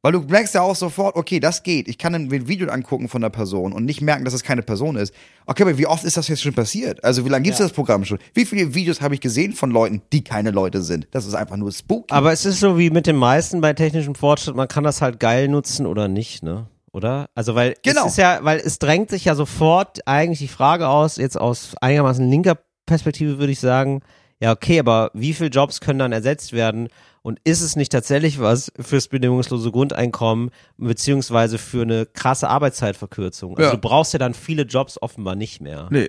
Weil 0.02 0.12
du 0.12 0.20
merkst 0.20 0.54
ja 0.54 0.62
auch 0.62 0.74
sofort, 0.76 1.16
okay, 1.16 1.40
das 1.40 1.62
geht. 1.62 1.88
Ich 1.88 1.98
kann 1.98 2.14
ein 2.14 2.30
Video 2.48 2.68
angucken 2.70 3.08
von 3.08 3.20
der 3.20 3.28
Person 3.30 3.72
und 3.72 3.84
nicht 3.84 4.00
merken, 4.00 4.24
dass 4.24 4.32
es 4.34 4.42
keine 4.42 4.62
Person 4.62 4.96
ist. 4.96 5.12
Okay, 5.46 5.62
aber 5.64 5.76
wie 5.78 5.86
oft 5.86 6.04
ist 6.04 6.16
das 6.16 6.28
jetzt 6.28 6.42
schon 6.42 6.54
passiert? 6.54 7.04
Also 7.04 7.24
wie 7.24 7.28
lange 7.28 7.42
gibt's 7.44 7.58
Ja. 7.58 7.66
das 7.66 7.72
Programm 7.72 8.04
schon? 8.04 8.18
Wie 8.32 8.44
viele 8.46 8.74
Videos 8.74 9.00
habe 9.00 9.14
ich 9.14 9.20
gesehen 9.20 9.52
von 9.52 9.70
Leuten, 9.70 10.00
die 10.12 10.24
keine 10.24 10.50
Leute 10.52 10.80
sind? 10.82 11.06
Das 11.10 11.26
ist 11.26 11.34
einfach 11.34 11.56
nur 11.56 11.70
spooky. 11.72 12.12
Aber 12.14 12.32
es 12.32 12.44
ist 12.46 12.60
so 12.60 12.78
wie 12.78 12.90
mit 12.90 13.06
den 13.06 13.16
meisten 13.16 13.60
bei 13.60 13.72
technischem 13.74 14.14
Fortschritt, 14.14 14.56
man 14.56 14.68
kann 14.68 14.84
das 14.84 15.02
halt 15.02 15.20
geil 15.20 15.48
nutzen 15.48 15.86
oder 15.86 16.08
nicht, 16.08 16.42
ne? 16.42 16.66
Oder? 16.92 17.28
Also 17.34 17.54
weil 17.54 17.74
Genau. 17.82 18.06
es 18.06 18.12
ist 18.12 18.16
ja, 18.18 18.38
weil 18.42 18.58
es 18.58 18.78
drängt 18.78 19.10
sich 19.10 19.24
ja 19.26 19.34
sofort 19.34 20.00
eigentlich 20.06 20.40
die 20.40 20.48
Frage 20.48 20.88
aus, 20.88 21.16
jetzt 21.18 21.38
aus 21.40 21.74
einigermaßen 21.80 22.28
linker 22.28 22.58
Perspektive 22.86 23.38
würde 23.38 23.52
ich 23.52 23.60
sagen, 23.60 24.00
ja 24.40 24.50
okay, 24.52 24.80
aber 24.80 25.10
wie 25.14 25.34
viele 25.34 25.50
Jobs 25.50 25.80
können 25.80 25.98
dann 26.00 26.10
ersetzt 26.12 26.52
werden 26.52 26.88
und 27.22 27.38
ist 27.44 27.60
es 27.60 27.76
nicht 27.76 27.92
tatsächlich 27.92 28.40
was 28.40 28.72
fürs 28.80 29.08
bedingungslose 29.08 29.70
Grundeinkommen 29.70 30.50
beziehungsweise 30.76 31.58
für 31.58 31.82
eine 31.82 32.06
krasse 32.06 32.48
Arbeitszeitverkürzung? 32.48 33.56
Also 33.56 33.70
Ja. 33.70 33.74
du 33.76 33.80
brauchst 33.80 34.12
ja 34.12 34.18
dann 34.18 34.34
viele 34.34 34.62
Jobs 34.62 35.00
offenbar 35.00 35.34
nicht 35.34 35.60
mehr. 35.60 35.88
nee. 35.90 36.08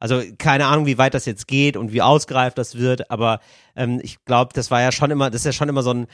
Also 0.00 0.20
keine 0.36 0.66
Ahnung, 0.66 0.84
wie 0.84 0.98
weit 0.98 1.14
das 1.14 1.24
jetzt 1.24 1.46
geht 1.46 1.78
und 1.78 1.92
wie 1.94 2.02
ausgereift 2.02 2.58
das 2.58 2.76
wird, 2.76 3.10
aber 3.10 3.40
ähm, 3.74 4.00
ich 4.02 4.22
glaube, 4.26 4.52
das 4.52 4.70
war 4.70 4.82
ja 4.82 4.92
schon 4.92 5.10
immer, 5.10 5.30
das 5.30 5.42
ist 5.42 5.46
ja 5.46 5.52
schon 5.52 5.70
immer 5.70 5.82
so 5.82 5.92
ein 5.94 6.08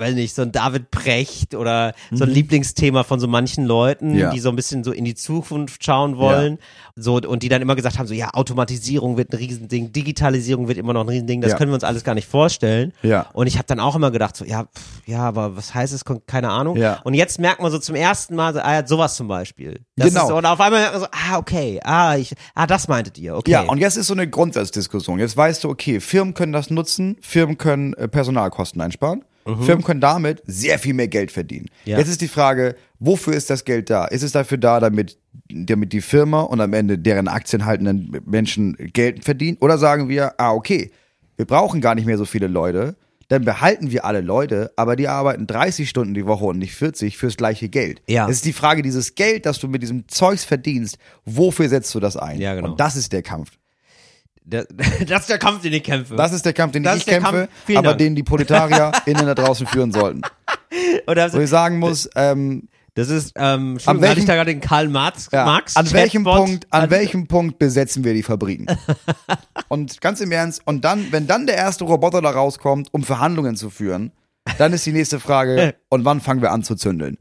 weiß 0.00 0.14
nicht, 0.14 0.34
so 0.34 0.42
ein 0.42 0.52
David 0.52 0.90
Precht 0.90 1.54
oder 1.54 1.94
so 2.10 2.24
ein 2.24 2.30
Lieblingsthema 2.30 3.04
von 3.04 3.20
so 3.20 3.28
manchen 3.28 3.64
Leuten, 3.66 4.12
Mhm. 4.12 4.18
Ja. 4.18 4.30
die 4.30 4.40
so 4.40 4.48
ein 4.48 4.56
bisschen 4.56 4.82
so 4.82 4.92
in 4.92 5.04
die 5.04 5.14
Zukunft 5.14 5.84
schauen 5.84 6.16
wollen. 6.16 6.58
So, 6.96 7.16
und 7.16 7.42
die 7.42 7.48
dann 7.48 7.62
immer 7.62 7.76
gesagt 7.76 7.98
haben, 7.98 8.06
so, 8.06 8.14
ja, 8.14 8.30
Automatisierung 8.34 9.16
wird 9.16 9.32
ein 9.32 9.36
Riesending, 9.38 9.92
Digitalisierung 9.92 10.68
wird 10.68 10.76
immer 10.78 10.92
noch 10.92 11.02
ein 11.02 11.08
Riesending, 11.08 11.40
das 11.40 11.52
Ja. 11.52 11.56
können 11.56 11.70
wir 11.70 11.74
uns 11.76 11.84
alles 11.84 12.04
gar 12.04 12.14
nicht 12.14 12.28
vorstellen. 12.28 12.92
Ja. 13.02 13.26
Und 13.32 13.46
ich 13.46 13.54
habe 13.56 13.66
dann 13.66 13.80
auch 13.80 13.94
immer 13.96 14.10
gedacht, 14.10 14.36
so, 14.36 14.44
ja, 14.44 14.64
pff, 14.64 15.02
ja, 15.06 15.20
aber 15.20 15.56
was 15.56 15.74
heißt 15.74 15.92
es? 15.92 16.04
Keine 16.26 16.50
Ahnung. 16.50 16.76
Ja. 16.76 17.00
Und 17.04 17.14
jetzt 17.14 17.38
merkt 17.38 17.60
man 17.62 17.70
so 17.70 17.78
zum 17.78 17.94
ersten 17.94 18.34
Mal, 18.34 18.52
so, 18.54 18.60
ah, 18.60 18.74
ja, 18.80 18.86
sowas 18.86 19.14
zum 19.16 19.28
Beispiel. 19.28 19.80
Das 19.96 20.08
Genau. 20.08 20.26
Ist 20.26 20.32
und 20.32 20.46
auf 20.46 20.60
einmal 20.60 20.80
merkt 20.80 20.92
man 20.94 21.00
so, 21.02 21.08
ah, 21.12 21.38
okay, 21.38 21.80
ah, 21.84 22.16
ich, 22.16 22.34
ah, 22.54 22.66
das 22.66 22.88
meintet 22.88 23.18
ihr, 23.18 23.36
okay. 23.36 23.50
Ja, 23.52 23.62
und 23.62 23.78
jetzt 23.78 23.96
ist 23.96 24.06
so 24.08 24.14
eine 24.14 24.28
Grundsatzdiskussion. 24.28 25.18
Jetzt 25.18 25.36
weißt 25.36 25.64
du, 25.64 25.68
okay, 25.68 26.00
Firmen 26.00 26.34
können 26.34 26.52
das 26.52 26.70
nutzen, 26.70 27.16
Firmen 27.20 27.58
können 27.58 27.94
äh, 27.94 28.08
Personalkosten 28.08 28.80
einsparen. 28.80 29.24
Firmen 29.56 29.84
können 29.84 30.00
damit 30.00 30.42
sehr 30.46 30.78
viel 30.78 30.94
mehr 30.94 31.08
Geld 31.08 31.30
verdienen. 31.30 31.66
Ja. 31.84 31.98
Jetzt 31.98 32.08
ist 32.08 32.20
die 32.20 32.28
Frage, 32.28 32.76
wofür 32.98 33.34
ist 33.34 33.50
das 33.50 33.64
Geld 33.64 33.90
da? 33.90 34.06
Ist 34.06 34.22
es 34.22 34.32
dafür 34.32 34.58
da, 34.58 34.80
damit, 34.80 35.18
damit 35.48 35.92
die 35.92 36.00
Firma 36.00 36.42
und 36.42 36.60
am 36.60 36.72
Ende 36.72 36.98
deren 36.98 37.28
Aktien 37.28 37.64
haltenden 37.64 38.20
Menschen 38.24 38.76
Geld 38.92 39.24
verdienen? 39.24 39.58
Oder 39.60 39.78
sagen 39.78 40.08
wir, 40.08 40.34
ah, 40.38 40.52
okay, 40.52 40.90
wir 41.36 41.46
brauchen 41.46 41.80
gar 41.80 41.94
nicht 41.94 42.06
mehr 42.06 42.18
so 42.18 42.24
viele 42.24 42.46
Leute, 42.46 42.96
dann 43.30 43.44
behalten 43.44 43.92
wir 43.92 44.04
alle 44.04 44.20
Leute, 44.22 44.72
aber 44.74 44.96
die 44.96 45.06
arbeiten 45.06 45.46
30 45.46 45.88
Stunden 45.88 46.14
die 46.14 46.26
Woche 46.26 46.46
und 46.46 46.58
nicht 46.58 46.74
40 46.74 47.16
fürs 47.16 47.36
gleiche 47.36 47.68
Geld. 47.68 48.02
Ja. 48.08 48.28
Es 48.28 48.36
ist 48.36 48.44
die 48.44 48.52
Frage, 48.52 48.82
dieses 48.82 49.14
Geld, 49.14 49.46
das 49.46 49.60
du 49.60 49.68
mit 49.68 49.82
diesem 49.82 50.08
Zeugs 50.08 50.44
verdienst, 50.44 50.98
wofür 51.24 51.68
setzt 51.68 51.94
du 51.94 52.00
das 52.00 52.16
ein? 52.16 52.40
Ja, 52.40 52.54
genau. 52.56 52.70
Und 52.70 52.80
das 52.80 52.96
ist 52.96 53.12
der 53.12 53.22
Kampf. 53.22 53.52
Das, 54.44 54.66
das 55.06 55.20
ist 55.22 55.30
der 55.30 55.38
Kampf, 55.38 55.62
den 55.62 55.72
ich 55.72 55.82
kämpfe. 55.82 56.16
Das 56.16 56.32
ist 56.32 56.44
der 56.44 56.52
Kampf, 56.52 56.72
den 56.72 56.82
Das 56.82 56.96
ich 56.98 57.04
der 57.04 57.20
kämpfe, 57.20 57.48
aber 57.74 57.82
Dank. 57.82 57.98
den 57.98 58.14
die 58.14 58.22
Proletarier 58.22 58.92
innen 59.06 59.26
da 59.26 59.34
draußen 59.34 59.66
führen 59.66 59.92
sollten. 59.92 60.22
Oder 61.06 61.32
Wo 61.32 61.38
ich 61.38 61.50
sagen 61.50 61.78
muss, 61.78 62.08
ähm, 62.16 62.68
Das 62.94 63.08
ist, 63.08 63.32
ähm, 63.36 63.78
An 63.86 64.00
welchem- 64.00 64.18
ich 64.20 64.24
da 64.24 64.34
gerade 64.34 64.50
den 64.52 64.60
Karl 64.60 64.88
Marx, 64.88 65.28
ja, 65.32 65.44
Marx 65.44 65.76
an 65.76 65.90
welchem 65.92 66.24
Punkt, 66.24 66.66
an 66.70 66.90
welchem 66.90 67.28
Punkt 67.28 67.58
besetzen 67.58 68.02
wir 68.02 68.14
die 68.14 68.22
Fabriken? 68.24 68.66
und 69.68 70.00
ganz 70.00 70.20
im 70.20 70.32
Ernst, 70.32 70.62
und 70.64 70.84
dann, 70.84 71.12
wenn 71.12 71.26
dann 71.26 71.46
der 71.46 71.56
erste 71.56 71.84
Roboter 71.84 72.20
da 72.20 72.30
rauskommt, 72.30 72.88
um 72.92 73.04
Verhandlungen 73.04 73.56
zu 73.56 73.70
führen, 73.70 74.10
dann 74.58 74.72
ist 74.72 74.86
die 74.86 74.92
nächste 74.92 75.20
Frage, 75.20 75.74
und 75.88 76.04
wann 76.04 76.20
fangen 76.20 76.42
wir 76.42 76.52
an 76.52 76.62
zu 76.62 76.74
zündeln? 76.74 77.18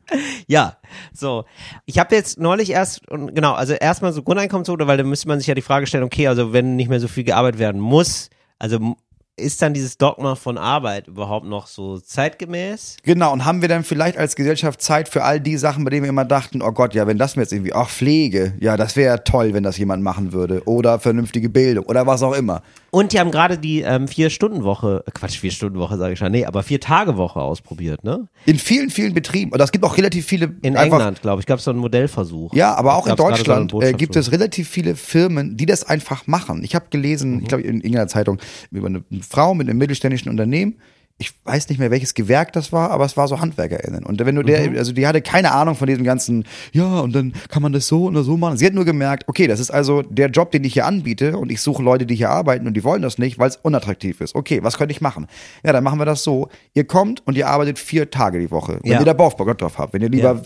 Ja, 0.47 0.77
so. 1.13 1.45
Ich 1.85 1.99
habe 1.99 2.15
jetzt 2.15 2.39
neulich 2.39 2.71
erst, 2.71 3.07
und 3.09 3.35
genau, 3.35 3.53
also 3.53 3.73
erstmal 3.73 4.13
so 4.13 4.23
Grundeinkommensquote, 4.23 4.87
weil 4.87 4.97
da 4.97 5.03
müsste 5.03 5.27
man 5.27 5.39
sich 5.39 5.47
ja 5.47 5.55
die 5.55 5.61
Frage 5.61 5.87
stellen, 5.87 6.03
okay, 6.03 6.27
also 6.27 6.53
wenn 6.53 6.75
nicht 6.75 6.89
mehr 6.89 6.99
so 6.99 7.07
viel 7.07 7.23
gearbeitet 7.23 7.59
werden 7.59 7.81
muss, 7.81 8.29
also 8.57 8.95
ist 9.39 9.61
dann 9.61 9.73
dieses 9.73 9.97
Dogma 9.97 10.35
von 10.35 10.57
Arbeit 10.57 11.07
überhaupt 11.07 11.45
noch 11.45 11.67
so 11.67 11.97
zeitgemäß? 11.97 12.97
Genau, 13.03 13.31
und 13.31 13.45
haben 13.45 13.61
wir 13.61 13.69
dann 13.69 13.83
vielleicht 13.83 14.17
als 14.17 14.35
Gesellschaft 14.35 14.81
Zeit 14.81 15.09
für 15.09 15.23
all 15.23 15.39
die 15.39 15.57
Sachen, 15.57 15.83
bei 15.83 15.89
denen 15.89 16.03
wir 16.03 16.09
immer 16.09 16.25
dachten, 16.25 16.61
oh 16.61 16.71
Gott, 16.71 16.93
ja, 16.93 17.07
wenn 17.07 17.17
das 17.17 17.35
mir 17.35 17.43
jetzt 17.43 17.53
irgendwie, 17.53 17.73
ach, 17.73 17.89
Pflege, 17.89 18.53
ja, 18.59 18.77
das 18.77 18.95
wäre 18.95 19.23
toll, 19.23 19.53
wenn 19.53 19.63
das 19.63 19.77
jemand 19.77 20.03
machen 20.03 20.33
würde. 20.33 20.61
Oder 20.65 20.99
vernünftige 20.99 21.49
Bildung 21.49 21.85
oder 21.85 22.05
was 22.05 22.21
auch 22.21 22.33
immer. 22.33 22.61
Und 22.91 23.13
die 23.13 23.19
haben 23.19 23.31
gerade 23.31 23.57
die 23.57 23.81
ähm, 23.81 24.07
Vier-Stunden-Woche, 24.07 25.03
äh, 25.05 25.11
Quatsch, 25.11 25.37
Vier-Stunden-Woche 25.39 25.97
sage 25.97 26.13
ich 26.13 26.19
schon, 26.19 26.31
nee, 26.31 26.45
aber 26.45 26.63
Vier-Tage-Woche 26.63 27.39
ausprobiert, 27.39 28.03
ne? 28.03 28.27
In 28.45 28.57
vielen, 28.57 28.89
vielen 28.89 29.13
Betrieben, 29.13 29.51
und 29.51 29.59
es 29.59 29.71
gibt 29.71 29.85
auch 29.85 29.97
relativ 29.97 30.25
viele 30.25 30.55
In 30.61 30.75
England, 30.75 31.21
glaube 31.21 31.41
ich, 31.41 31.45
gab 31.45 31.59
es 31.59 31.65
so 31.65 31.71
einen 31.71 31.79
Modellversuch. 31.79 32.53
Ja, 32.53 32.73
aber 32.75 32.95
auch 32.95 33.05
in 33.07 33.15
gerade 33.15 33.35
so 33.37 33.43
Deutschland 33.43 33.73
äh, 33.81 33.93
gibt 33.93 34.15
es 34.15 34.31
relativ 34.31 34.67
viele 34.69 34.95
Firmen, 34.95 35.55
die 35.57 35.65
das 35.65 35.83
einfach 35.83 36.25
machen. 36.27 36.63
Ich 36.63 36.75
habe 36.75 36.85
gelesen, 36.89 37.35
Mhm. 37.35 37.41
ich 37.41 37.47
glaube 37.47 37.63
in 37.63 37.75
irgendeiner 37.77 38.07
Zeitung, 38.07 38.39
über 38.71 38.87
eine 38.87 39.03
Frau 39.27 39.53
mit 39.53 39.69
einem 39.69 39.77
mittelständischen 39.77 40.29
Unternehmen. 40.31 40.75
Ich 41.21 41.33
weiß 41.43 41.67
nicht 41.67 41.79
mehr, 41.79 41.91
welches 41.91 42.13
Gewerk 42.13 42.53
das 42.53 42.71
war, 42.71 42.91
aber 42.91 43.03
es 43.03 43.17
war 43.17 43.27
so 43.27 43.41
HandwerkerInnen. 43.41 44.05
Und 44.05 44.25
wenn 44.25 44.35
du 44.35 44.41
Mhm. 44.41 44.45
der, 44.47 44.71
also 44.79 44.93
die 44.93 45.05
hatte 45.05 45.21
keine 45.21 45.51
Ahnung 45.51 45.75
von 45.75 45.85
diesem 45.85 46.05
ganzen, 46.05 46.45
ja, 46.71 47.01
und 47.01 47.13
dann 47.13 47.33
kann 47.49 47.61
man 47.61 47.73
das 47.73 47.87
so 47.87 48.05
oder 48.05 48.23
so 48.23 48.37
machen. 48.37 48.57
Sie 48.57 48.65
hat 48.65 48.73
nur 48.73 48.85
gemerkt, 48.85 49.25
okay, 49.27 49.45
das 49.45 49.59
ist 49.59 49.69
also 49.69 50.01
der 50.01 50.29
Job, 50.29 50.51
den 50.51 50.63
ich 50.63 50.71
hier 50.73 50.85
anbiete 50.85 51.37
und 51.37 51.51
ich 51.51 51.59
suche 51.61 51.83
Leute, 51.83 52.05
die 52.05 52.15
hier 52.15 52.29
arbeiten 52.29 52.67
und 52.67 52.73
die 52.73 52.85
wollen 52.85 53.01
das 53.01 53.17
nicht, 53.17 53.37
weil 53.37 53.49
es 53.49 53.57
unattraktiv 53.57 54.21
ist. 54.21 54.33
Okay, 54.33 54.63
was 54.63 54.77
könnte 54.77 54.93
ich 54.93 55.01
machen? 55.01 55.27
Ja, 55.61 55.73
dann 55.73 55.83
machen 55.83 55.99
wir 55.99 56.05
das 56.05 56.23
so. 56.23 56.47
Ihr 56.73 56.85
kommt 56.85 57.21
und 57.27 57.35
ihr 57.37 57.47
arbeitet 57.49 57.79
vier 57.79 58.09
Tage 58.09 58.39
die 58.39 58.49
Woche. 58.49 58.79
Wenn 58.83 58.93
Ja. 58.93 58.99
ihr 58.99 59.05
da 59.05 59.11
Bock 59.13 59.35
drauf 59.57 59.77
habt. 59.77 59.91
Wenn 59.93 60.01
ihr 60.01 60.09
lieber 60.09 60.41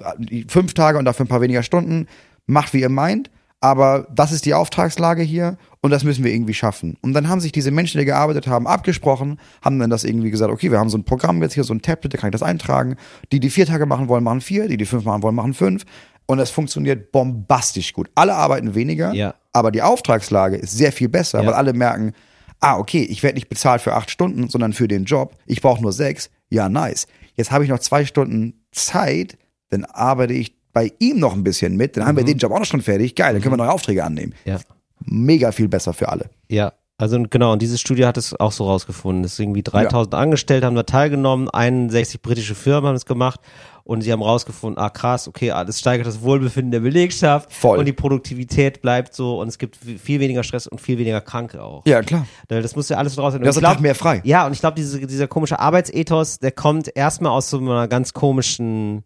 fünf 0.48 0.74
Tage 0.74 0.98
und 0.98 1.06
dafür 1.06 1.26
ein 1.26 1.30
paar 1.30 1.42
weniger 1.42 1.62
Stunden, 1.62 2.08
macht 2.48 2.74
wie 2.74 2.82
ihr 2.82 2.90
meint. 2.90 3.30
Aber 3.64 4.08
das 4.14 4.34
ist 4.34 4.46
die 4.46 4.54
Auftragslage 4.54 5.24
hier 5.24 5.58
und 5.80 5.92
das 5.92 6.04
müssen 6.04 6.26
wir 6.26 6.34
irgendwie 6.34 6.54
schaffen. 6.54 6.98
Und 7.02 7.14
dann 7.14 7.30
haben 7.30 7.40
sich 7.40 7.54
diese 7.54 7.72
Menschen, 7.72 7.98
die 7.98 8.04
gearbeitet 8.06 8.46
haben, 8.46 8.68
abgesprochen, 8.68 9.40
haben 9.62 9.80
dann 9.80 9.90
das 9.90 10.04
irgendwie 10.04 10.32
gesagt, 10.32 10.52
okay, 10.52 10.70
wir 10.70 10.80
haben 10.80 10.90
so 10.90 10.98
ein 10.98 11.06
Programm 11.06 11.42
jetzt 11.42 11.54
hier, 11.54 11.64
so 11.64 11.74
ein 11.74 11.82
Tablet, 11.82 12.14
da 12.14 12.18
kann 12.18 12.28
ich 12.28 12.34
das 12.34 12.44
eintragen. 12.44 12.98
Die, 13.32 13.40
die 13.40 13.50
vier 13.50 13.66
Tage 13.66 13.86
machen 13.86 14.10
wollen, 14.10 14.22
machen 14.26 14.42
vier, 14.42 14.68
die, 14.68 14.76
die 14.76 14.86
fünf 14.86 15.06
machen 15.06 15.24
wollen, 15.24 15.36
machen 15.36 15.54
fünf. 15.54 15.86
Und 16.26 16.40
es 16.40 16.50
funktioniert 16.50 17.14
bombastisch 17.14 17.94
gut. 17.94 18.10
Alle 18.16 18.36
arbeiten 18.36 18.76
weniger, 18.76 19.14
Ja. 19.14 19.34
aber 19.54 19.72
die 19.72 19.82
Auftragslage 19.82 20.58
ist 20.58 20.78
sehr 20.78 20.92
viel 20.92 21.08
besser, 21.08 21.40
Ja. 21.40 21.46
weil 21.48 21.54
alle 21.54 21.72
merken, 21.72 22.12
ah, 22.60 22.78
okay, 22.78 23.04
ich 23.04 23.24
werde 23.24 23.36
nicht 23.36 23.48
bezahlt 23.48 23.80
für 23.82 23.94
acht 23.94 24.12
Stunden, 24.12 24.50
sondern 24.50 24.74
für 24.74 24.90
den 24.90 25.06
Job. 25.06 25.36
Ich 25.46 25.62
brauche 25.62 25.82
nur 25.82 25.94
sechs. 25.94 26.30
Ja, 26.50 26.68
nice. 26.68 27.08
Jetzt 27.36 27.52
habe 27.52 27.64
ich 27.64 27.70
noch 27.70 27.80
zwei 27.80 28.04
Stunden 28.04 28.66
Zeit, 28.74 29.38
dann 29.70 29.86
arbeite 29.86 30.34
ich 30.34 30.54
bei 30.74 30.92
ihm 31.00 31.20
noch 31.20 31.34
ein 31.34 31.44
bisschen 31.44 31.78
mit, 31.78 31.96
dann 31.96 32.06
haben 32.06 32.18
wir 32.18 32.26
den 32.26 32.38
Job 32.38 32.52
auch 32.52 32.60
noch 32.60 32.66
schon 32.66 32.82
fertig. 32.82 33.16
Geil, 33.16 33.34
dann 33.34 33.42
können 33.42 33.54
wir 33.54 33.58
neue 33.58 33.72
Aufträge 33.72 34.04
annehmen. 34.04 34.34
Ja. 34.46 34.60
Mega 35.06 35.52
viel 35.52 35.68
besser 35.68 35.94
für 35.94 36.10
alle. 36.10 36.30
Ja, 36.50 36.74
also 36.98 37.22
genau, 37.30 37.54
und 37.54 37.62
diese 37.62 37.78
Studie 37.78 38.06
hat 38.06 38.18
es 38.18 38.40
auch 38.40 38.52
so 38.52 38.66
rausgefunden. 38.66 39.24
Es 39.24 39.36
sind 39.36 39.46
irgendwie 39.46 39.64
3000 39.64 40.14
Angestellte 40.14 40.68
haben 40.68 40.76
da 40.76 40.84
teilgenommen, 40.84 41.50
61 41.50 42.22
britische 42.22 42.56
Firmen 42.56 42.88
haben 42.88 42.96
es 42.96 43.06
gemacht 43.06 43.42
und 43.84 44.02
sie 44.02 44.12
haben 44.12 44.22
rausgefunden, 44.22 44.82
ah 44.82 44.90
krass, 44.90 45.28
okay, 45.28 45.50
das 45.50 45.80
steigert 45.80 46.08
das 46.08 46.22
Wohlbefinden 46.22 46.72
der 46.72 46.80
Belegschaft 46.80 47.52
Voll. 47.52 47.80
und 47.80 47.86
die 47.86 47.94
Produktivität 47.94 48.82
bleibt 48.82 49.14
so 49.14 49.42
und 49.42 49.48
es 49.48 49.58
gibt 49.58 49.76
viel 49.76 50.20
weniger 50.20 50.44
Stress 50.44 50.68
und 50.68 50.80
viel 50.80 50.98
weniger 50.98 51.20
Kranke 51.20 51.62
auch. 51.62 51.86
Ja, 51.86 52.02
klar. 52.02 52.28
Das 52.48 52.76
muss 52.76 52.88
ja 52.90 52.98
alles 52.98 53.16
draus 53.16 53.34
sein. 53.34 53.46
Hast 53.46 53.58
einen 53.58 53.66
Tag 53.66 53.82
mehr 53.82 53.96
frei. 53.96 54.22
Ja, 54.24 54.46
und 54.46 54.54
ich 54.54 54.60
glaube, 54.60 54.76
diese, 54.76 55.06
dieser 55.06 55.28
komische 55.28 55.60
Arbeitsethos, 55.60 56.40
der 56.40 56.52
kommt 56.52 56.96
erstmal 56.96 57.32
aus 57.32 57.50
so 57.50 57.58
einer 57.58 57.88
ganz 57.88 58.14
komischen, 58.14 59.04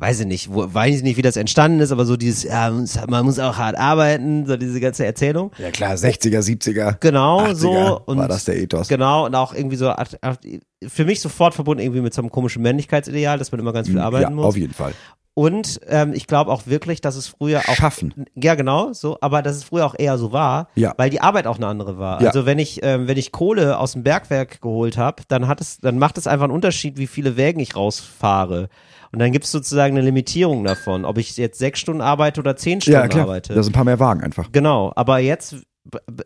weiß 0.00 0.20
ich 0.20 0.26
nicht, 0.26 0.52
wo, 0.52 0.72
weiß 0.72 0.96
ich 0.96 1.02
nicht, 1.02 1.18
wie 1.18 1.22
das 1.22 1.36
entstanden 1.36 1.80
ist, 1.80 1.92
aber 1.92 2.06
so 2.06 2.16
dieses, 2.16 2.42
ja, 2.42 2.72
man 3.08 3.24
muss, 3.24 3.38
auch 3.38 3.58
hart 3.58 3.76
arbeiten, 3.76 4.46
so 4.46 4.56
diese 4.56 4.80
ganze 4.80 5.04
Erzählung. 5.04 5.52
Ja, 5.58 5.70
klar, 5.70 5.94
60er, 5.94 6.40
70er. 6.40 6.96
Genau, 7.00 7.42
80er 7.42 7.54
so. 7.54 8.00
Und 8.06 8.18
war 8.18 8.26
das 8.28 8.46
der 8.46 8.56
Ethos. 8.56 8.88
Genau, 8.88 9.26
und 9.26 9.34
auch 9.34 9.54
irgendwie 9.54 9.76
so, 9.76 9.92
für 10.88 11.04
mich 11.04 11.20
sofort 11.20 11.54
verbunden 11.54 11.82
irgendwie 11.82 12.00
mit 12.00 12.14
so 12.14 12.22
einem 12.22 12.30
komischen 12.30 12.62
Männlichkeitsideal, 12.62 13.38
dass 13.38 13.52
man 13.52 13.60
immer 13.60 13.72
ganz 13.74 13.88
viel 13.88 13.98
arbeiten 13.98 14.22
ja, 14.24 14.30
muss. 14.30 14.46
auf 14.46 14.56
jeden 14.56 14.74
Fall. 14.74 14.94
Und 15.34 15.80
ähm, 15.86 16.12
ich 16.12 16.26
glaube 16.26 16.50
auch 16.50 16.66
wirklich, 16.66 17.00
dass 17.00 17.14
es 17.14 17.28
früher 17.28 17.60
auch 17.68 17.74
Schaffen. 17.76 18.26
ja, 18.34 18.54
genau, 18.56 18.92
so, 18.92 19.18
aber 19.20 19.42
dass 19.42 19.56
es 19.56 19.64
früher 19.64 19.86
auch 19.86 19.94
eher 19.96 20.18
so 20.18 20.32
war, 20.32 20.68
Ja. 20.74 20.92
weil 20.96 21.08
die 21.08 21.20
Arbeit 21.20 21.46
auch 21.46 21.56
eine 21.56 21.66
andere 21.68 21.98
war. 21.98 22.20
Ja. 22.20 22.28
Also 22.28 22.46
wenn 22.46 22.58
ich, 22.58 22.80
ähm, 22.82 23.06
wenn 23.06 23.16
ich 23.16 23.32
Kohle 23.32 23.78
aus 23.78 23.92
dem 23.92 24.02
Bergwerk 24.02 24.60
geholt 24.60 24.98
habe, 24.98 25.22
dann 25.28 25.46
hat 25.46 25.60
es, 25.60 25.78
dann 25.78 25.98
macht 25.98 26.18
es 26.18 26.26
einfach 26.26 26.44
einen 26.44 26.52
Unterschied, 26.52 26.98
wie 26.98 27.06
viele 27.06 27.36
Wägen 27.36 27.60
ich 27.60 27.76
rausfahre. 27.76 28.68
Und 29.12 29.18
dann 29.18 29.32
gibt 29.32 29.44
es 29.44 29.50
sozusagen 29.50 29.96
eine 29.96 30.04
Limitierung 30.04 30.64
davon, 30.64 31.04
ob 31.04 31.18
ich 31.18 31.36
jetzt 31.36 31.58
sechs 31.58 31.80
Stunden 31.80 32.00
arbeite 32.00 32.40
oder 32.40 32.56
zehn 32.56 32.80
Stunden 32.80 33.00
Ja, 33.00 33.08
klar. 33.08 33.22
arbeite. 33.24 33.54
Da 33.54 33.62
sind 33.62 33.72
ein 33.72 33.74
paar 33.74 33.84
mehr 33.84 33.98
Wagen 33.98 34.22
einfach. 34.22 34.52
genau, 34.52 34.92
aber 34.94 35.18
jetzt 35.18 35.56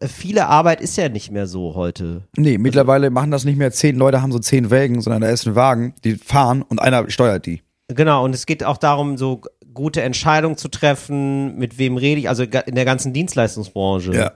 viele 0.07 0.49
Arbeit 0.49 0.81
ist 0.81 0.97
ja 0.97 1.09
nicht 1.09 1.31
mehr 1.31 1.47
so 1.47 1.75
heute. 1.75 2.23
Nee, 2.37 2.59
mittlerweile 2.59 3.11
machen 3.11 3.31
das 3.31 3.45
nicht 3.45 3.57
mehr 3.57 3.71
zehn 3.71 3.97
Leute, 3.97 4.21
haben 4.21 4.33
so 4.33 4.39
zehn 4.39 4.71
Wägen, 4.71 5.01
sondern 5.01 5.23
da 5.23 5.29
ist 5.29 5.47
ein 5.47 5.55
Wagen, 5.55 5.95
die 6.05 6.17
fahren 6.17 6.63
und 6.63 6.81
einer 6.81 7.09
steuert 7.11 7.47
die. 7.47 7.63
Genau, 7.89 8.25
und 8.25 8.35
es 8.35 8.47
geht 8.47 8.65
auch 8.65 8.79
darum, 8.79 9.17
so 9.17 9.41
gute 9.73 10.03
Entscheidungen 10.03 10.57
zu 10.57 10.69
treffen, 10.69 11.57
mit 11.57 11.79
wem 11.79 11.97
rede 11.97 12.21
ich, 12.21 12.29
also 12.29 12.43
in 12.43 12.75
der 12.75 12.85
ganzen 12.85 13.13
Dienstleistungsbranche. 13.13 14.13
Ja. 14.15 14.33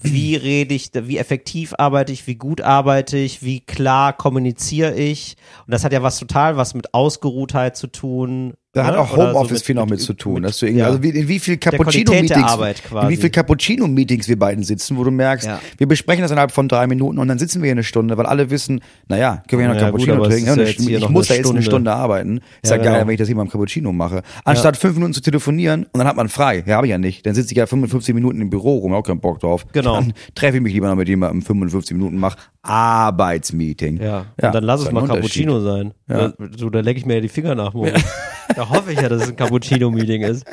Wie 0.00 0.36
rede 0.36 0.74
ich, 0.74 0.90
wie 0.94 1.18
effektiv 1.18 1.74
arbeite 1.78 2.12
ich, 2.12 2.26
wie 2.26 2.36
gut 2.36 2.60
arbeite 2.60 3.16
ich, 3.16 3.42
wie 3.42 3.60
klar 3.60 4.12
kommuniziere 4.12 4.94
ich. 4.94 5.36
Und 5.66 5.72
das 5.72 5.84
hat 5.84 5.92
ja 5.92 6.02
was 6.02 6.18
total 6.18 6.56
was 6.56 6.74
mit 6.74 6.94
Ausgeruhtheit 6.94 7.76
zu 7.76 7.86
tun. 7.86 8.54
Da 8.72 8.84
hat 8.86 8.94
ne? 8.94 9.00
auch 9.00 9.12
Oder 9.12 9.32
so 9.32 9.38
Homeoffice 9.38 9.62
viel 9.62 9.74
noch 9.74 9.88
mit 9.88 10.00
zu 10.00 10.12
tun. 10.14 10.42
dass 10.44 10.58
du 10.58 10.66
irgendwie, 10.66 10.80
ja. 10.80 10.86
Also 10.86 11.02
wie, 11.02 11.08
in 11.08 11.26
wie 11.26 11.40
viel 11.40 11.56
Cappuccino-Meetings, 11.56 12.54
in 13.02 13.08
wie 13.08 13.16
viel 13.16 13.30
Cappuccino-Meetings 13.30 14.28
wir 14.28 14.38
beiden 14.38 14.62
sitzen, 14.62 14.96
wo 14.96 15.02
du 15.02 15.10
merkst, 15.10 15.46
Ja. 15.48 15.60
wir 15.78 15.88
besprechen 15.88 16.22
das 16.22 16.30
innerhalb 16.30 16.52
von 16.52 16.68
drei 16.68 16.86
Minuten 16.86 17.18
und 17.18 17.26
dann 17.26 17.38
sitzen 17.40 17.62
wir 17.62 17.66
hier 17.66 17.72
eine 17.72 17.82
Stunde, 17.82 18.16
weil 18.16 18.26
alle 18.26 18.48
wissen, 18.50 18.80
naja, 19.08 19.42
können 19.48 19.62
wir 19.62 19.68
ja 19.68 19.74
noch 19.74 19.80
gut, 19.92 20.06
Cappuccino 20.06 20.24
es 20.24 20.28
trinken. 20.34 20.60
ja 20.60 20.64
ich 20.66 20.76
hier 20.76 20.98
ich 20.98 21.08
muss 21.08 21.26
da 21.26 21.34
eine 21.34 21.42
jetzt 21.42 21.50
eine 21.50 21.62
Stunde. 21.62 21.92
Arbeiten. 21.92 22.40
Ist 22.62 22.70
Ja, 22.70 22.76
geil, 22.76 22.86
genau. 22.94 23.06
wenn 23.08 23.14
ich 23.14 23.18
das 23.18 23.26
hier 23.26 23.36
mal 23.36 23.42
im 23.42 23.50
Cappuccino 23.50 23.92
mache. 23.92 24.22
Anstatt 24.44 24.76
fünf 24.76 24.94
Minuten 24.94 25.14
zu 25.14 25.20
telefonieren 25.20 25.84
und 25.90 25.98
dann 25.98 26.06
hat 26.06 26.14
man 26.16 26.28
frei. 26.28 26.62
Ja, 26.64 26.76
habe 26.76 26.86
ich 26.86 26.90
ja 26.92 26.98
nicht. 26.98 27.26
Dann 27.26 27.34
sitze 27.34 27.50
ich 27.52 27.56
ja 27.58 27.66
55 27.66 28.14
Minuten 28.14 28.40
im 28.40 28.50
Büro 28.50 28.78
rum, 28.78 28.92
auch 28.94 29.02
keinen 29.02 29.18
Bock 29.20 29.40
drauf. 29.40 29.66
Genau. 29.72 29.94
Dann 29.96 30.12
treffe 30.36 30.58
ich 30.58 30.62
mich 30.62 30.72
lieber 30.74 30.86
noch 30.88 30.94
mit 30.96 31.08
jemandem 31.08 31.42
55 31.42 31.96
Minuten, 31.96 32.18
mach 32.18 32.36
Arbeitsmeeting. 32.62 34.00
Ja, 34.00 34.26
und 34.40 34.54
dann 34.54 34.64
lass 34.64 34.82
es 34.82 34.92
mal. 34.92 35.06
Cappuccino 35.06 35.60
sein. 35.60 35.94
Ja. 36.08 36.28
Da, 36.28 36.34
so, 36.56 36.70
da 36.70 36.80
lecke 36.80 36.98
ich 36.98 37.06
mir 37.06 37.14
ja 37.14 37.20
die 37.20 37.28
Finger 37.28 37.54
nach 37.54 37.74
morgen. 37.74 38.02
Da 38.56 38.68
hoffe 38.68 38.92
ich 38.92 39.00
ja, 39.00 39.08
dass 39.08 39.22
es 39.22 39.28
ein 39.28 39.36
Cappuccino-Meeting 39.36 40.22
ist. 40.22 40.44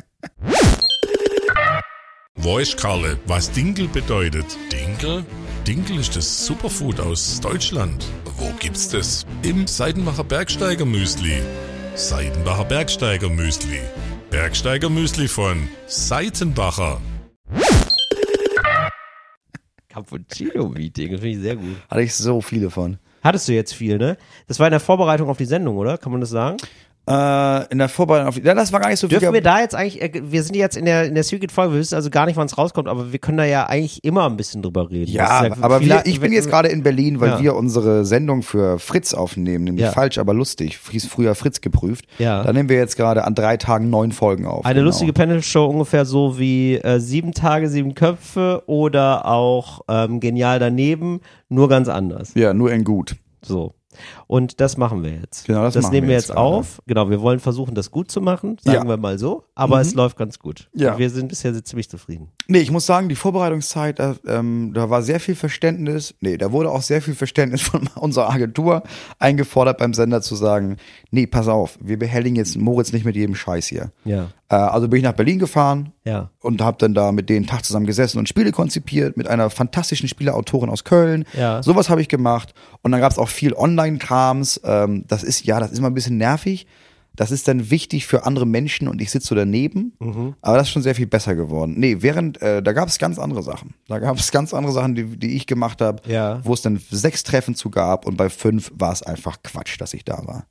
Weißt, 2.36 2.78
Karle, 2.78 3.18
was 3.26 3.50
Dinkel 3.52 3.88
bedeutet? 3.88 4.46
Dinkel? 4.72 5.26
Dinkel 5.66 5.98
ist 5.98 6.16
das 6.16 6.46
Superfood 6.46 7.00
aus 7.00 7.42
Deutschland. 7.42 8.06
Wo 8.38 8.52
gibt's 8.60 8.90
das? 8.90 9.26
Im 9.42 9.66
Seidenbacher 9.66 10.24
Bergsteiger 10.24 10.86
Müsli. 10.86 11.42
Seidenbacher 11.96 12.66
Bergsteiger 12.66 13.30
Müsli. 13.30 13.80
Bergsteiger 14.30 14.90
Müsli 14.90 15.28
von 15.28 15.68
Seitenbacher. 15.88 17.02
Cappuccino-Meeting, 19.98 21.12
das 21.12 21.22
finde 21.22 21.36
ich 21.36 21.42
sehr 21.42 21.56
gut. 21.56 21.76
Hatte 21.90 22.02
ich 22.02 22.14
so 22.14 22.42
viele 22.42 22.70
von. 22.70 22.98
Hattest 23.24 23.48
du 23.48 23.54
jetzt 23.54 23.74
viel, 23.74 23.98
ne? 23.98 24.16
Das 24.48 24.60
war 24.60 24.68
in 24.68 24.72
der 24.72 24.80
Vorbereitung 24.80 25.28
auf 25.30 25.38
die 25.38 25.46
Sendung, 25.46 25.78
oder? 25.78 25.98
Kann 25.98 26.12
man 26.12 26.22
das 26.22 26.30
sagen? 26.30 26.58
Äh, 27.08 27.72
in 27.72 27.78
der 27.78 27.88
Vorbereitung 27.88 28.28
auf 28.28 28.36
die. 28.36 28.42
Ja, 28.42 28.54
das 28.54 28.74
war 28.74 28.82
gar 28.82 28.90
nicht 28.90 29.00
so 29.00 29.08
viel. 29.08 29.20
Dürfen 29.20 29.34
wir 29.34 29.42
da 29.42 29.62
jetzt 29.62 29.74
eigentlich, 29.76 30.02
äh, 30.02 30.12
wir 30.24 30.44
sind 30.44 30.56
jetzt 30.58 30.76
in 30.76 30.84
der, 30.84 31.06
in 31.06 31.16
der 31.16 31.24
Secret-Folge, 31.24 31.74
wir 31.74 31.80
wissen 31.80 31.96
also 31.96 32.10
gar 32.10 32.26
nicht, 32.26 32.36
wann 32.36 32.48
es 32.48 32.58
rauskommt, 32.58 32.90
aber 32.90 33.14
wir 33.14 33.20
können 33.20 33.38
da 33.38 33.46
ja 33.46 33.66
eigentlich 33.68 34.04
immer 34.04 34.26
ein 34.26 34.36
bisschen 34.36 34.62
drüber 34.62 34.90
reden. 34.90 35.10
Ja, 35.12 35.46
ist 35.46 35.64
aber 35.64 35.80
wir, 35.80 36.02
ich 36.06 36.20
bin 36.20 36.34
jetzt 36.34 36.50
gerade 36.50 36.68
in 36.68 36.84
Berlin, 36.84 37.22
weil 37.22 37.30
Ja. 37.30 37.42
wir 37.42 37.56
unsere 37.56 38.04
Sendung 38.04 38.44
für 38.44 38.78
Fritz 38.78 39.14
aufnehmen, 39.14 39.64
nämlich 39.64 39.86
Ja. 39.86 39.92
falsch, 39.94 40.18
aber 40.18 40.34
lustig. 40.34 40.78
Hieß 40.92 41.08
früher 41.08 41.34
Fritz 41.36 41.62
geprüft. 41.62 42.06
Ja. 42.20 42.44
Da 42.44 42.52
nehmen 42.52 42.68
wir 42.68 42.78
jetzt 42.78 42.98
gerade 42.98 43.24
an 43.24 43.36
drei 43.36 43.56
Tagen 43.56 43.90
neun 43.90 44.12
Folgen 44.12 44.46
auf. 44.46 44.66
Eine 44.66 44.76
Genau. 44.80 44.88
lustige 44.88 45.14
Panel-Show 45.14 45.66
ungefähr 45.66 46.04
so 46.04 46.38
wie 46.38 46.76
äh, 46.76 47.00
Sieben 47.00 47.32
Tage, 47.32 47.70
Sieben 47.70 47.96
Köpfe 47.96 48.64
oder 48.68 49.26
auch 49.26 49.82
ähm, 49.88 50.20
Genial 50.20 50.60
daneben, 50.60 51.22
nur 51.48 51.70
ganz 51.70 51.88
anders. 51.88 52.32
Ja, 52.36 52.54
nur 52.54 52.72
in 52.74 52.84
gut. 52.84 53.16
So. 53.42 53.74
Und 54.28 54.60
das 54.62 54.78
machen 54.78 55.04
wir 55.04 55.12
jetzt. 55.12 55.46
Genau, 55.46 55.64
das 55.64 55.76
machen 55.76 55.92
nehmen 55.92 56.08
wir 56.08 56.16
jetzt 56.16 56.28
jetzt 56.30 56.36
gerade. 56.36 56.42
auf. 56.48 56.82
Genau, 56.88 57.10
wir 57.10 57.22
wollen 57.22 57.40
versuchen, 57.40 57.76
das 57.76 57.92
gut 57.92 58.12
zu 58.12 58.22
machen, 58.22 58.58
sagen 58.62 58.78
Ja. 58.78 58.84
Mhm. 58.84 58.90
wir 58.90 58.98
mal 58.98 59.18
so. 59.20 59.44
Aber 59.56 59.82
es 59.82 59.94
läuft 59.94 60.18
ganz 60.18 60.40
gut. 60.40 60.70
Ja. 60.74 60.98
Wir 60.98 61.10
sind 61.10 61.28
bisher 61.30 61.54
ziemlich 61.64 61.90
zufrieden. 61.90 62.30
Nee, 62.48 62.60
ich 62.60 62.72
muss 62.72 62.86
sagen, 62.86 63.10
die 63.10 63.16
Vorbereitungszeit, 63.16 64.00
da, 64.00 64.16
ähm, 64.28 64.72
da 64.74 64.90
war 64.90 65.02
sehr 65.02 65.20
viel 65.20 65.36
Verständnis. 65.36 66.14
Nee, 66.22 66.38
da 66.38 66.52
wurde 66.52 66.70
auch 66.72 66.82
sehr 66.82 67.02
viel 67.02 67.16
Verständnis 67.16 67.62
von 67.64 67.90
unserer 67.96 68.30
Agentur 68.30 68.84
eingefordert 69.20 69.78
beim 69.78 69.94
Sender 69.94 70.22
zu 70.22 70.36
sagen, 70.36 70.78
nee, 71.12 71.28
pass 71.28 71.48
auf, 71.48 71.78
wir 71.82 71.98
behelligen 72.00 72.36
jetzt 72.36 72.58
Moritz 72.58 72.94
nicht 72.94 73.06
mit 73.06 73.16
jedem 73.16 73.36
Scheiß 73.36 73.68
hier. 73.68 73.92
Ja. 74.06 74.28
Äh, 74.50 74.56
also 74.56 74.88
bin 74.88 74.98
ich 74.98 75.04
nach 75.04 75.14
Berlin 75.14 75.40
gefahren 75.40 75.92
Ja. 76.08 76.30
und 76.40 76.62
habe 76.62 76.78
dann 76.80 76.94
da 76.94 77.12
mit 77.12 77.30
denen 77.30 77.46
Tag 77.46 77.66
zusammen 77.66 77.86
gesessen 77.86 78.18
und 78.18 78.30
Spiele 78.30 78.52
konzipiert 78.52 79.18
mit 79.18 79.28
einer 79.28 79.50
fantastischen 79.50 80.08
Spieleautorin 80.08 80.70
aus 80.70 80.84
Köln. 80.84 81.26
Ja. 81.38 81.62
Sowas 81.62 81.90
habe 81.90 82.02
ich 82.02 82.08
gemacht 82.08 82.54
und 82.82 82.92
dann 82.92 83.02
gab 83.02 83.12
es 83.12 83.18
auch 83.18 83.30
viel 83.30 83.54
Online-Krams. 83.54 84.62
Ähm, 84.64 85.04
das 85.08 85.24
ist 85.24 85.46
ja, 85.46 85.60
das 85.60 85.72
ist 85.72 85.80
immer 85.80 85.90
ein 85.90 85.94
bisschen 85.94 86.18
nervig. 86.18 86.68
Das 87.16 87.32
ist 87.32 87.48
dann 87.48 87.72
wichtig 87.72 88.06
für 88.06 88.28
andere 88.28 88.46
Menschen 88.46 88.88
und 88.88 89.02
ich 89.02 89.10
sitze 89.10 89.30
so 89.30 89.36
daneben. 89.36 89.94
Mhm. 90.00 90.36
Aber 90.42 90.58
das 90.58 90.68
ist 90.68 90.74
schon 90.74 90.84
sehr 90.84 90.94
viel 90.94 91.08
besser 91.08 91.34
geworden. 91.34 91.74
Nee, 91.76 91.98
während, 92.02 92.40
äh, 92.44 92.62
da 92.62 92.74
gab 92.74 92.88
es 92.90 93.00
ganz 93.00 93.18
andere 93.18 93.42
Sachen. 93.42 93.74
Da 93.88 93.98
gab 93.98 94.18
es 94.20 94.32
ganz 94.32 94.54
andere 94.54 94.72
Sachen, 94.72 94.94
die, 94.94 95.18
die 95.18 95.36
ich 95.36 95.48
gemacht 95.48 95.82
habe, 95.82 96.04
Ja. 96.08 96.42
wo 96.46 96.54
es 96.54 96.62
dann 96.62 96.80
sechs 96.92 97.24
Treffen 97.24 97.56
zu 97.56 97.72
gab 97.72 98.06
und 98.06 98.18
bei 98.18 98.30
fünf 98.30 98.72
war 98.76 98.92
es 98.94 99.02
einfach 99.02 99.42
Quatsch, 99.44 99.82
dass 99.82 99.96
ich 99.96 100.06
da 100.06 100.28
war. 100.28 100.46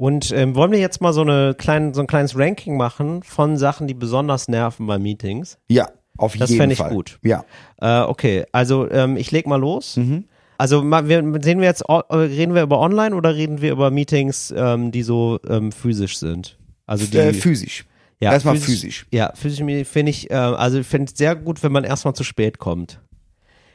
Und 0.00 0.32
ähm, 0.32 0.54
wollen 0.54 0.72
wir 0.72 0.78
jetzt 0.78 1.02
mal 1.02 1.12
so, 1.12 1.20
eine 1.20 1.54
kleine, 1.54 1.92
so 1.94 2.00
ein 2.00 2.06
kleines 2.06 2.34
Ranking 2.34 2.78
machen 2.78 3.22
von 3.22 3.58
Sachen, 3.58 3.86
die 3.86 3.92
besonders 3.92 4.48
nerven 4.48 4.86
bei 4.86 4.98
Meetings? 4.98 5.58
Ja, 5.68 5.90
auf 6.16 6.34
Das 6.38 6.48
jeden 6.48 6.62
fänd 6.62 6.72
ich 6.72 6.78
Fall. 6.78 6.90
gut. 6.90 7.18
Ja. 7.22 7.44
Äh, 7.82 8.00
okay, 8.08 8.46
also 8.50 8.90
ähm, 8.90 9.18
ich 9.18 9.30
leg 9.30 9.46
mal 9.46 9.60
los. 9.60 9.98
Mhm. 9.98 10.24
Also 10.56 10.82
ma- 10.82 11.06
wir, 11.06 11.18
sehen 11.42 11.60
wir 11.60 11.66
jetzt, 11.66 11.82
äh, 11.86 12.14
reden 12.14 12.54
wir 12.54 12.62
über 12.62 12.78
Online 12.80 13.14
oder 13.14 13.34
reden 13.34 13.60
wir 13.60 13.72
über 13.72 13.90
Meetings, 13.90 14.54
ähm, 14.56 14.90
die 14.90 15.02
so 15.02 15.38
ähm, 15.46 15.70
physisch 15.70 16.16
sind? 16.18 16.56
Also 16.86 17.04
die, 17.04 17.18
Äh, 17.18 17.34
physisch. 17.34 17.84
ja, 18.20 18.32
Erstmal 18.32 18.56
physisch. 18.56 19.04
Ja, 19.12 19.32
physisch 19.34 19.58
finde 19.86 20.08
ich, 20.10 20.30
äh, 20.30 20.34
also 20.34 20.78
ich 20.80 20.86
finde 20.86 21.10
es 21.12 21.18
sehr 21.18 21.36
gut, 21.36 21.62
wenn 21.62 21.72
man 21.72 21.84
erstmal 21.84 22.14
zu 22.14 22.24
spät 22.24 22.56
kommt. 22.58 23.00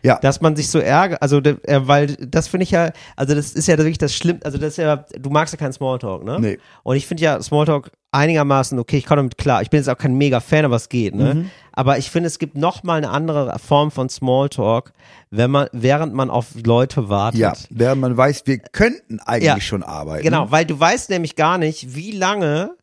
Ja. 0.05 0.19
Dass 0.19 0.39
man 0.39 0.55
sich 0.55 0.69
so 0.69 0.79
ärgert, 0.79 1.21
also 1.21 1.39
äh, 1.39 1.57
weil 1.87 2.07
das 2.17 2.47
finde 2.47 2.63
ich 2.63 2.71
ja, 2.71 2.91
also 3.15 3.33
das 3.33 3.53
ist 3.53 3.67
ja 3.67 3.77
wirklich 3.77 3.97
das 3.97 4.13
Schlimmste, 4.13 4.45
also 4.45 4.57
das 4.57 4.69
ist 4.69 4.77
ja, 4.77 4.97
du 5.17 5.29
magst 5.29 5.53
ja 5.53 5.57
keinen 5.57 5.73
Smalltalk, 5.73 6.23
ne? 6.23 6.37
Nee. 6.39 6.59
Und 6.83 6.95
ich 6.95 7.07
finde 7.07 7.23
ja 7.23 7.41
Smalltalk 7.41 7.91
einigermaßen 8.11 8.77
okay, 8.79 8.97
ich 8.97 9.05
komme 9.05 9.17
damit 9.17 9.37
klar. 9.37 9.61
Ich 9.61 9.69
bin 9.69 9.79
jetzt 9.79 9.89
auch 9.89 9.97
kein 9.97 10.13
mega 10.15 10.39
Fan, 10.39 10.63
aber 10.63 10.75
es 10.75 10.89
geht, 10.89 11.15
ne? 11.15 11.33
Mhm. 11.33 11.49
Aber 11.71 11.97
ich 11.97 12.09
finde, 12.11 12.27
es 12.27 12.39
gibt 12.39 12.55
noch 12.55 12.83
mal 12.83 12.97
eine 12.97 13.09
andere 13.09 13.57
Form 13.59 13.89
von 13.91 14.07
Smalltalk, 14.07 14.93
wenn 15.31 15.51
man, 15.51 15.67
während 15.71 16.13
man 16.13 16.29
auf 16.29 16.47
Leute 16.63 17.09
wartet. 17.09 17.39
Ja, 17.41 17.53
während 17.69 17.99
man 18.01 18.15
weiß, 18.15 18.43
wir 18.45 18.59
könnten 18.59 19.19
eigentlich 19.19 19.43
Ja. 19.43 19.59
schon 19.59 19.83
arbeiten. 19.83 20.23
Genau, 20.23 20.51
weil 20.51 20.65
du 20.65 20.79
weißt 20.79 21.09
nämlich 21.09 21.35
gar 21.35 21.57
nicht, 21.57 21.95
wie 21.95 22.11
lange 22.11 22.75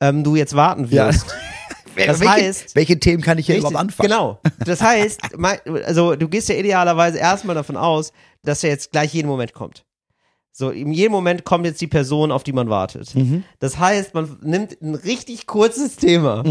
ähm, 0.00 0.24
du 0.24 0.36
jetzt 0.36 0.56
warten 0.56 0.86
Ja. 0.90 1.10
Das 1.96 2.20
welche, 2.20 2.32
heißt- 2.32 2.74
welche 2.74 2.98
Themen 2.98 3.22
kann 3.22 3.38
ich 3.38 3.46
hier 3.46 3.56
Richtig, 3.56 3.70
überhaupt 3.70 3.88
anfangen? 3.88 4.08
Genau. 4.08 4.40
Das 4.64 4.80
heißt, 4.82 5.20
also 5.86 6.16
du 6.16 6.28
gehst 6.28 6.48
ja 6.48 6.54
idealerweise 6.54 7.18
erstmal 7.18 7.54
davon 7.54 7.76
aus, 7.76 8.12
dass 8.42 8.62
er 8.64 8.70
jetzt 8.70 8.92
gleich 8.92 9.14
jeden 9.14 9.28
Moment 9.28 9.52
kommt. 9.52 9.84
So, 10.54 10.68
in 10.70 10.92
jedem 10.92 11.12
Moment 11.12 11.44
kommt 11.44 11.64
jetzt 11.64 11.80
die 11.80 11.86
Person, 11.86 12.30
auf 12.30 12.42
die 12.44 12.52
man 12.52 12.68
wartet. 12.68 13.14
Mhm. 13.14 13.42
Das 13.58 13.78
heißt, 13.78 14.12
man 14.12 14.36
nimmt 14.42 14.82
ein 14.82 14.94
richtig 14.94 15.46
kurzes 15.46 15.96
Thema, 15.96 16.44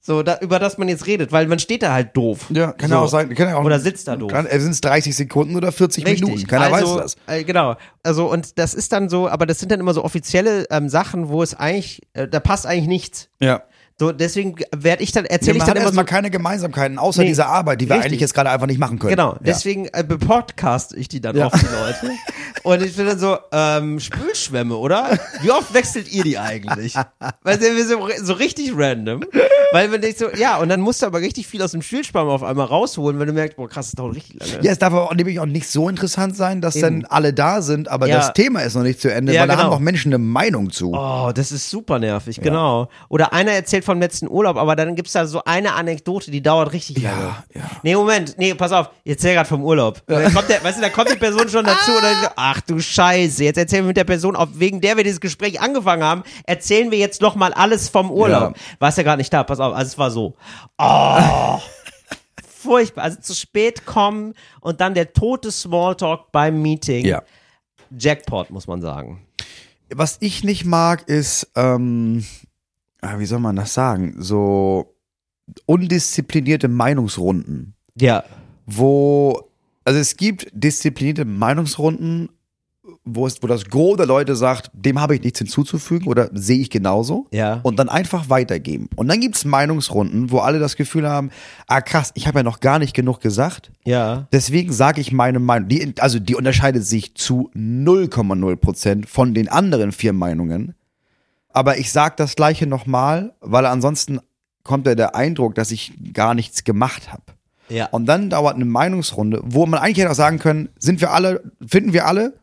so 0.00 0.22
da, 0.22 0.38
über 0.40 0.58
das 0.58 0.78
man 0.78 0.88
jetzt 0.88 1.06
redet, 1.06 1.32
weil 1.32 1.46
man 1.46 1.58
steht 1.58 1.82
da 1.82 1.92
halt 1.92 2.16
doof. 2.16 2.46
Ja, 2.48 2.72
kann 2.72 2.88
so. 2.88 2.96
ja 2.96 3.02
auch 3.02 3.08
sein. 3.08 3.32
Kann 3.34 3.48
ja 3.48 3.58
auch, 3.58 3.64
Oder 3.64 3.78
sitzt 3.78 4.08
da 4.08 4.16
doof. 4.16 4.32
Sind 4.50 4.70
es 4.72 4.80
30 4.80 5.14
Sekunden 5.14 5.54
oder 5.54 5.70
40 5.70 6.06
Richtig. 6.06 6.22
Minuten? 6.22 6.46
Keiner 6.46 6.72
also, 6.74 6.96
weiß 6.96 7.02
das. 7.02 7.16
Äh, 7.26 7.44
genau. 7.44 7.76
Also 8.02 8.30
und 8.30 8.58
das 8.58 8.72
ist 8.72 8.90
dann 8.90 9.10
so, 9.10 9.28
aber 9.28 9.44
das 9.44 9.60
sind 9.60 9.70
dann 9.70 9.80
immer 9.80 9.92
so 9.92 10.02
offizielle 10.02 10.64
ähm, 10.70 10.88
Sachen, 10.88 11.28
wo 11.28 11.42
es 11.42 11.54
eigentlich, 11.54 12.00
äh, 12.14 12.26
da 12.26 12.40
passt 12.40 12.66
eigentlich 12.66 12.88
nichts. 12.88 13.28
Ja. 13.38 13.62
So, 13.98 14.10
deswegen 14.10 14.56
werde 14.74 15.02
ich 15.02 15.12
dann, 15.12 15.24
Ja, 15.24 15.30
erzähle 15.30 15.58
ich 15.58 15.64
man 15.64 15.74
dann 15.74 15.76
immer 15.84 15.92
so, 15.92 16.04
keine 16.04 16.30
Gemeinsamkeiten, 16.30 16.98
außer 16.98 17.22
Nee, 17.22 17.28
dieser 17.28 17.46
Arbeit, 17.46 17.80
die 17.80 17.88
wir 17.88 17.96
richtig. 17.96 18.10
eigentlich 18.10 18.20
jetzt 18.20 18.34
gerade 18.34 18.50
einfach 18.50 18.66
nicht 18.66 18.78
machen 18.80 18.98
können. 18.98 19.10
Genau, 19.10 19.32
Ja. 19.34 19.38
deswegen 19.44 19.86
äh, 19.92 20.02
bepodcast 20.06 20.94
ich 20.94 21.08
die 21.08 21.20
dann 21.20 21.36
Ja. 21.36 21.46
auf 21.46 21.52
die 21.52 21.66
Leute. 21.66 22.16
Und 22.64 22.82
ich 22.82 22.96
bin 22.96 23.06
dann 23.06 23.18
so, 23.18 23.36
ähm, 23.52 23.98
Spülschwämme, 24.00 24.76
oder? 24.76 25.18
Wie 25.42 25.50
oft 25.50 25.72
wechselt 25.74 26.10
ihr 26.12 26.22
die 26.24 26.38
eigentlich? 26.38 26.94
Weil 27.42 27.60
wir 27.60 27.86
so, 27.86 28.08
so 28.22 28.32
richtig 28.34 28.72
random. 28.76 29.24
Weil 29.72 29.88
man 29.88 30.00
denkt 30.00 30.18
so, 30.18 30.28
ja, 30.30 30.58
und 30.58 30.68
dann 30.68 30.80
musst 30.80 31.02
du 31.02 31.06
aber 31.06 31.20
richtig 31.20 31.46
viel 31.46 31.62
aus 31.62 31.72
dem 31.72 31.82
Spülschwamm 31.82 32.28
auf 32.28 32.42
einmal 32.42 32.66
rausholen, 32.66 33.18
wenn 33.18 33.26
du 33.26 33.32
merkst, 33.32 33.56
boah, 33.56 33.68
krass, 33.68 33.86
das 33.86 33.94
dauert 33.94 34.14
richtig 34.16 34.38
lange. 34.40 34.64
Ja, 34.64 34.72
es 34.72 34.78
darf 34.78 34.92
aber 34.92 35.10
auch, 35.10 35.14
nämlich 35.14 35.40
auch 35.40 35.46
nicht 35.46 35.68
so 35.68 35.88
interessant 35.88 36.36
sein, 36.36 36.60
dass 36.60 36.76
Eben. 36.76 37.00
dann 37.00 37.04
alle 37.06 37.32
da 37.32 37.62
sind, 37.62 37.88
aber 37.88 38.06
Ja. 38.06 38.16
das 38.18 38.32
Thema 38.34 38.60
ist 38.60 38.74
noch 38.74 38.82
nicht 38.82 39.00
zu 39.00 39.12
Ende, 39.12 39.32
Ja, 39.32 39.40
weil 39.42 39.48
da 39.48 39.54
genau. 39.54 39.66
haben 39.68 39.72
auch 39.74 39.78
Menschen 39.80 40.10
eine 40.12 40.18
Meinung 40.22 40.70
zu. 40.70 40.92
Oh, 40.94 41.30
das 41.34 41.52
ist 41.52 41.70
super 41.70 41.98
nervig, 41.98 42.40
genau. 42.40 42.88
Oder 43.08 43.32
einer 43.32 43.52
erzählt 43.52 43.81
vom 43.82 44.00
letzten 44.00 44.28
Urlaub, 44.28 44.56
aber 44.56 44.76
dann 44.76 44.94
gibt's 44.94 45.12
da 45.12 45.26
so 45.26 45.42
eine 45.44 45.74
Anekdote, 45.74 46.30
die 46.30 46.42
dauert 46.42 46.72
richtig 46.72 47.02
lange. 47.02 47.36
ja. 47.54 47.62
Nee, 47.82 47.94
Moment, 47.94 48.36
nee, 48.38 48.54
pass 48.54 48.72
auf, 48.72 48.90
ich 49.04 49.12
erzähl 49.12 49.34
grad 49.34 49.46
vom 49.46 49.62
Urlaub. 49.64 50.02
Dann 50.06 50.32
kommt 50.32 50.48
der, 50.48 50.62
weißt 50.62 50.78
du, 50.78 50.82
da 50.82 50.88
kommt 50.90 51.10
die 51.10 51.16
Person 51.16 51.48
schon 51.48 51.64
dazu 51.64 51.92
und 51.92 52.02
dann 52.02 52.22
so, 52.22 52.28
ach 52.36 52.60
du 52.62 52.80
Scheiße, 52.80 53.44
jetzt 53.44 53.56
erzählen 53.56 53.84
wir 53.84 53.88
mit 53.88 53.96
der 53.96 54.04
Person, 54.04 54.36
auf, 54.36 54.48
wegen 54.54 54.80
der 54.80 54.96
wir 54.96 55.04
dieses 55.04 55.20
Gespräch 55.20 55.60
angefangen 55.60 56.02
haben, 56.02 56.22
erzählen 56.44 56.90
wir 56.90 56.98
jetzt 56.98 57.20
noch 57.20 57.34
mal 57.34 57.52
alles 57.52 57.88
vom 57.88 58.10
Urlaub. 58.10 58.56
Ja. 58.56 58.62
Warst 58.78 58.98
ja 58.98 59.04
gerade 59.04 59.18
nicht 59.18 59.32
da, 59.32 59.44
pass 59.44 59.60
auf, 59.60 59.74
also 59.74 59.86
es 59.86 59.98
war 59.98 60.10
so. 60.10 60.34
Oh. 60.78 61.58
Furchtbar, 62.62 63.04
also 63.04 63.20
zu 63.20 63.34
spät 63.34 63.86
kommen 63.86 64.34
und 64.60 64.80
dann 64.80 64.94
der 64.94 65.12
tote 65.12 65.50
Smalltalk 65.50 66.30
beim 66.30 66.62
Meeting. 66.62 67.04
Ja. 67.04 67.22
Jackpot, 67.98 68.50
muss 68.50 68.66
man 68.66 68.80
sagen. 68.80 69.26
Was 69.94 70.18
ich 70.20 70.44
nicht 70.44 70.64
mag, 70.64 71.08
ist, 71.08 71.50
ähm, 71.56 72.24
ah, 72.24 72.51
wie 73.18 73.26
soll 73.26 73.40
man 73.40 73.56
das 73.56 73.74
sagen, 73.74 74.14
so 74.18 74.94
undisziplinierte 75.66 76.68
Meinungsrunden. 76.68 77.74
Ja. 77.98 78.24
wo, 78.66 79.50
also 79.84 79.98
es 79.98 80.16
gibt 80.16 80.48
disziplinierte 80.52 81.24
Meinungsrunden, 81.24 82.30
wo, 83.04 83.26
es, 83.26 83.42
wo 83.42 83.46
das 83.46 83.64
Gros 83.66 83.96
der 83.96 84.06
Leute 84.06 84.36
sagt, 84.36 84.70
dem 84.72 85.00
habe 85.00 85.14
ich 85.14 85.22
nichts 85.22 85.38
hinzuzufügen 85.38 86.08
oder 86.08 86.30
sehe 86.32 86.58
ich 86.58 86.70
genauso. 86.70 87.26
Ja. 87.32 87.60
Und 87.62 87.78
dann 87.78 87.88
einfach 87.88 88.30
weitergeben. 88.30 88.88
Und 88.96 89.08
dann 89.08 89.20
gibt's 89.20 89.44
Meinungsrunden, 89.44 90.30
wo 90.30 90.38
alle 90.38 90.58
das 90.58 90.76
Gefühl 90.76 91.08
haben, 91.08 91.30
ah 91.66 91.80
krass, 91.80 92.12
ich 92.14 92.26
habe 92.26 92.40
ja 92.40 92.42
noch 92.42 92.60
gar 92.60 92.78
nicht 92.78 92.94
genug 92.94 93.20
gesagt. 93.20 93.72
Ja. 93.84 94.26
Deswegen 94.32 94.72
sage 94.72 95.00
ich 95.00 95.12
meine 95.12 95.38
Meinung. 95.38 95.68
Die, 95.68 95.94
also 95.98 96.18
die 96.18 96.34
unterscheidet 96.34 96.84
sich 96.84 97.14
zu 97.14 97.50
0,0 97.54 98.56
Prozent 98.56 99.08
von 99.08 99.34
den 99.34 99.48
anderen 99.48 99.92
vier 99.92 100.12
Meinungen. 100.12 100.74
Aber 101.52 101.78
ich 101.78 101.92
sage 101.92 102.14
das 102.16 102.36
gleiche 102.36 102.66
nochmal, 102.66 103.34
weil 103.40 103.66
ansonsten 103.66 104.20
kommt 104.64 104.86
ja 104.86 104.94
der 104.94 105.14
Eindruck, 105.14 105.54
dass 105.54 105.70
ich 105.70 105.92
gar 106.12 106.34
nichts 106.34 106.64
gemacht 106.64 107.12
habe. 107.12 107.22
Ja. 107.68 107.86
Und 107.86 108.06
dann 108.06 108.30
dauert 108.30 108.56
eine 108.56 108.64
Meinungsrunde, 108.64 109.40
wo 109.44 109.66
man 109.66 109.80
eigentlich 109.80 109.98
hätte 109.98 110.10
auch 110.10 110.16
sagen 110.16 110.38
können, 110.38 110.68
sind 110.78 111.00
wir 111.00 111.12
alle, 111.12 111.42
finden 111.66 111.92
wir 111.92 112.06
alle, 112.06 112.34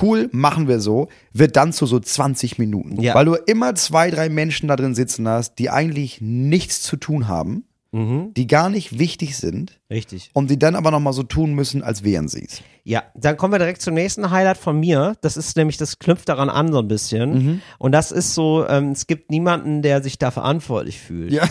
cool, 0.00 0.28
machen 0.32 0.68
wir 0.68 0.80
so, 0.80 1.08
wird 1.32 1.56
dann 1.56 1.72
zu 1.72 1.86
so 1.86 1.98
20 1.98 2.58
Minuten. 2.58 3.00
Ja. 3.00 3.14
Weil 3.14 3.26
du 3.26 3.34
immer 3.34 3.74
zwei, 3.74 4.10
drei 4.10 4.28
Menschen 4.28 4.68
da 4.68 4.76
drin 4.76 4.94
sitzen 4.94 5.28
hast, 5.28 5.56
die 5.58 5.70
eigentlich 5.70 6.20
nichts 6.20 6.82
zu 6.82 6.96
tun 6.96 7.28
haben, 7.28 7.64
Mhm. 7.90 8.34
die 8.34 8.46
gar 8.46 8.68
nicht 8.68 8.98
wichtig 8.98 9.36
sind 9.38 9.80
Richtig. 9.90 10.30
und 10.34 10.50
die 10.50 10.58
dann 10.58 10.76
aber 10.76 10.90
nochmal 10.90 11.14
so 11.14 11.22
tun 11.22 11.54
müssen, 11.54 11.82
als 11.82 12.04
wären 12.04 12.28
sie 12.28 12.44
es. 12.46 12.60
Ja, 12.84 13.02
dann 13.14 13.36
kommen 13.38 13.52
wir 13.54 13.58
direkt 13.58 13.80
zum 13.80 13.94
nächsten 13.94 14.30
Highlight 14.30 14.58
von 14.58 14.78
mir. 14.78 15.14
Das 15.22 15.36
ist 15.38 15.56
nämlich, 15.56 15.78
das 15.78 15.98
knüpft 15.98 16.28
daran 16.28 16.50
an 16.50 16.70
so 16.72 16.80
ein 16.80 16.88
bisschen. 16.88 17.62
Und 17.78 17.92
das 17.92 18.12
ist 18.12 18.34
so, 18.34 18.66
ähm, 18.68 18.92
es 18.92 19.06
gibt 19.06 19.30
niemanden, 19.30 19.80
der 19.82 20.02
sich 20.02 20.18
da 20.18 20.30
verantwortlich 20.30 20.98
fühlt. 21.00 21.32
Ja. 21.32 21.44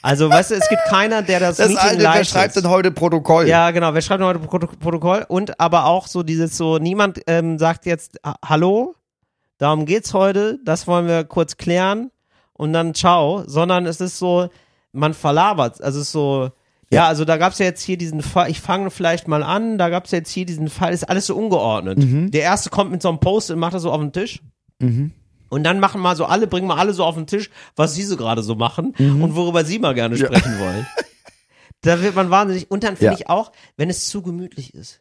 Also, 0.00 0.30
weißt 0.30 0.52
du, 0.52 0.54
es 0.54 0.68
gibt 0.68 0.82
keiner, 0.88 1.22
der 1.22 1.40
das, 1.40 1.56
Das 1.56 1.68
Meeting 1.68 1.82
alte, 1.84 1.98
wer 1.98 2.04
leitet. 2.04 2.28
schreibt 2.28 2.56
denn 2.56 2.68
heute 2.68 2.90
Protokoll? 2.92 3.48
Ja, 3.48 3.70
genau. 3.72 3.92
Wer 3.94 4.00
schreibt 4.00 4.20
denn 4.20 4.28
heute 4.28 4.38
Proto 4.38 4.68
Protokoll? 4.68 5.26
Und 5.28 5.58
aber 5.60 5.86
auch 5.86 6.06
so 6.06 6.22
dieses 6.22 6.56
so, 6.56 6.78
niemand 6.78 7.20
ähm, 7.26 7.58
sagt 7.58 7.84
jetzt 7.84 8.18
"Ha- 8.24 8.36
Hallo, 8.44 8.94
darum 9.58 9.86
geht's 9.86 10.14
heute, 10.14 10.60
das 10.64 10.86
wollen 10.86 11.08
wir 11.08 11.24
kurz 11.24 11.56
klären 11.56 12.10
und 12.52 12.72
dann 12.72 12.94
ciao, 12.94 13.42
sondern 13.46 13.86
es 13.86 14.00
ist 14.00 14.18
so, 14.18 14.48
man 14.92 15.14
verlabert. 15.14 15.82
Also 15.82 16.00
es 16.00 16.06
ist 16.06 16.12
so, 16.12 16.50
ja, 16.90 17.06
also 17.06 17.24
da 17.24 17.36
gab's 17.36 17.58
ja 17.58 17.66
jetzt 17.66 17.82
hier 17.82 17.98
diesen 17.98 18.22
Fall, 18.22 18.50
ich 18.50 18.60
fange 18.60 18.90
vielleicht 18.90 19.28
mal 19.28 19.42
an, 19.42 19.76
da 19.78 19.88
gab's 19.90 20.10
jetzt 20.10 20.30
hier 20.30 20.46
diesen 20.46 20.68
Fall, 20.68 20.92
ist 20.92 21.08
alles 21.08 21.26
so 21.26 21.36
ungeordnet. 21.36 21.98
Mhm. 21.98 22.30
Der 22.30 22.42
erste 22.42 22.70
kommt 22.70 22.90
mit 22.90 23.02
so 23.02 23.08
einem 23.08 23.20
Post 23.20 23.50
und 23.50 23.58
macht 23.58 23.74
das 23.74 23.82
so 23.82 23.92
auf 23.92 24.00
den 24.00 24.12
Tisch. 24.12 24.40
Und 24.80 25.64
dann 25.64 25.80
machen 25.80 26.00
mal 26.00 26.14
so 26.16 26.24
alle, 26.26 26.46
bringen 26.46 26.66
mal 26.68 26.78
alle 26.78 26.94
so 26.94 27.04
auf 27.04 27.14
den 27.16 27.26
Tisch, 27.26 27.50
was 27.76 27.94
sie 27.94 28.04
so 28.04 28.16
gerade 28.16 28.42
so 28.42 28.54
machen 28.54 28.94
Mhm. 28.98 29.22
und 29.22 29.34
worüber 29.36 29.64
sie 29.64 29.78
mal 29.78 29.94
gerne 29.94 30.16
sprechen 30.16 30.58
wollen. 30.58 30.86
Da 31.82 32.02
wird 32.02 32.16
man 32.16 32.28
wahnsinnig. 32.28 32.70
Und 32.72 32.82
dann 32.82 32.96
finde 32.96 33.12
Ja. 33.12 33.18
ich 33.20 33.28
auch, 33.28 33.52
wenn 33.76 33.88
es 33.88 34.08
zu 34.08 34.20
gemütlich 34.20 34.74
ist. 34.74 35.00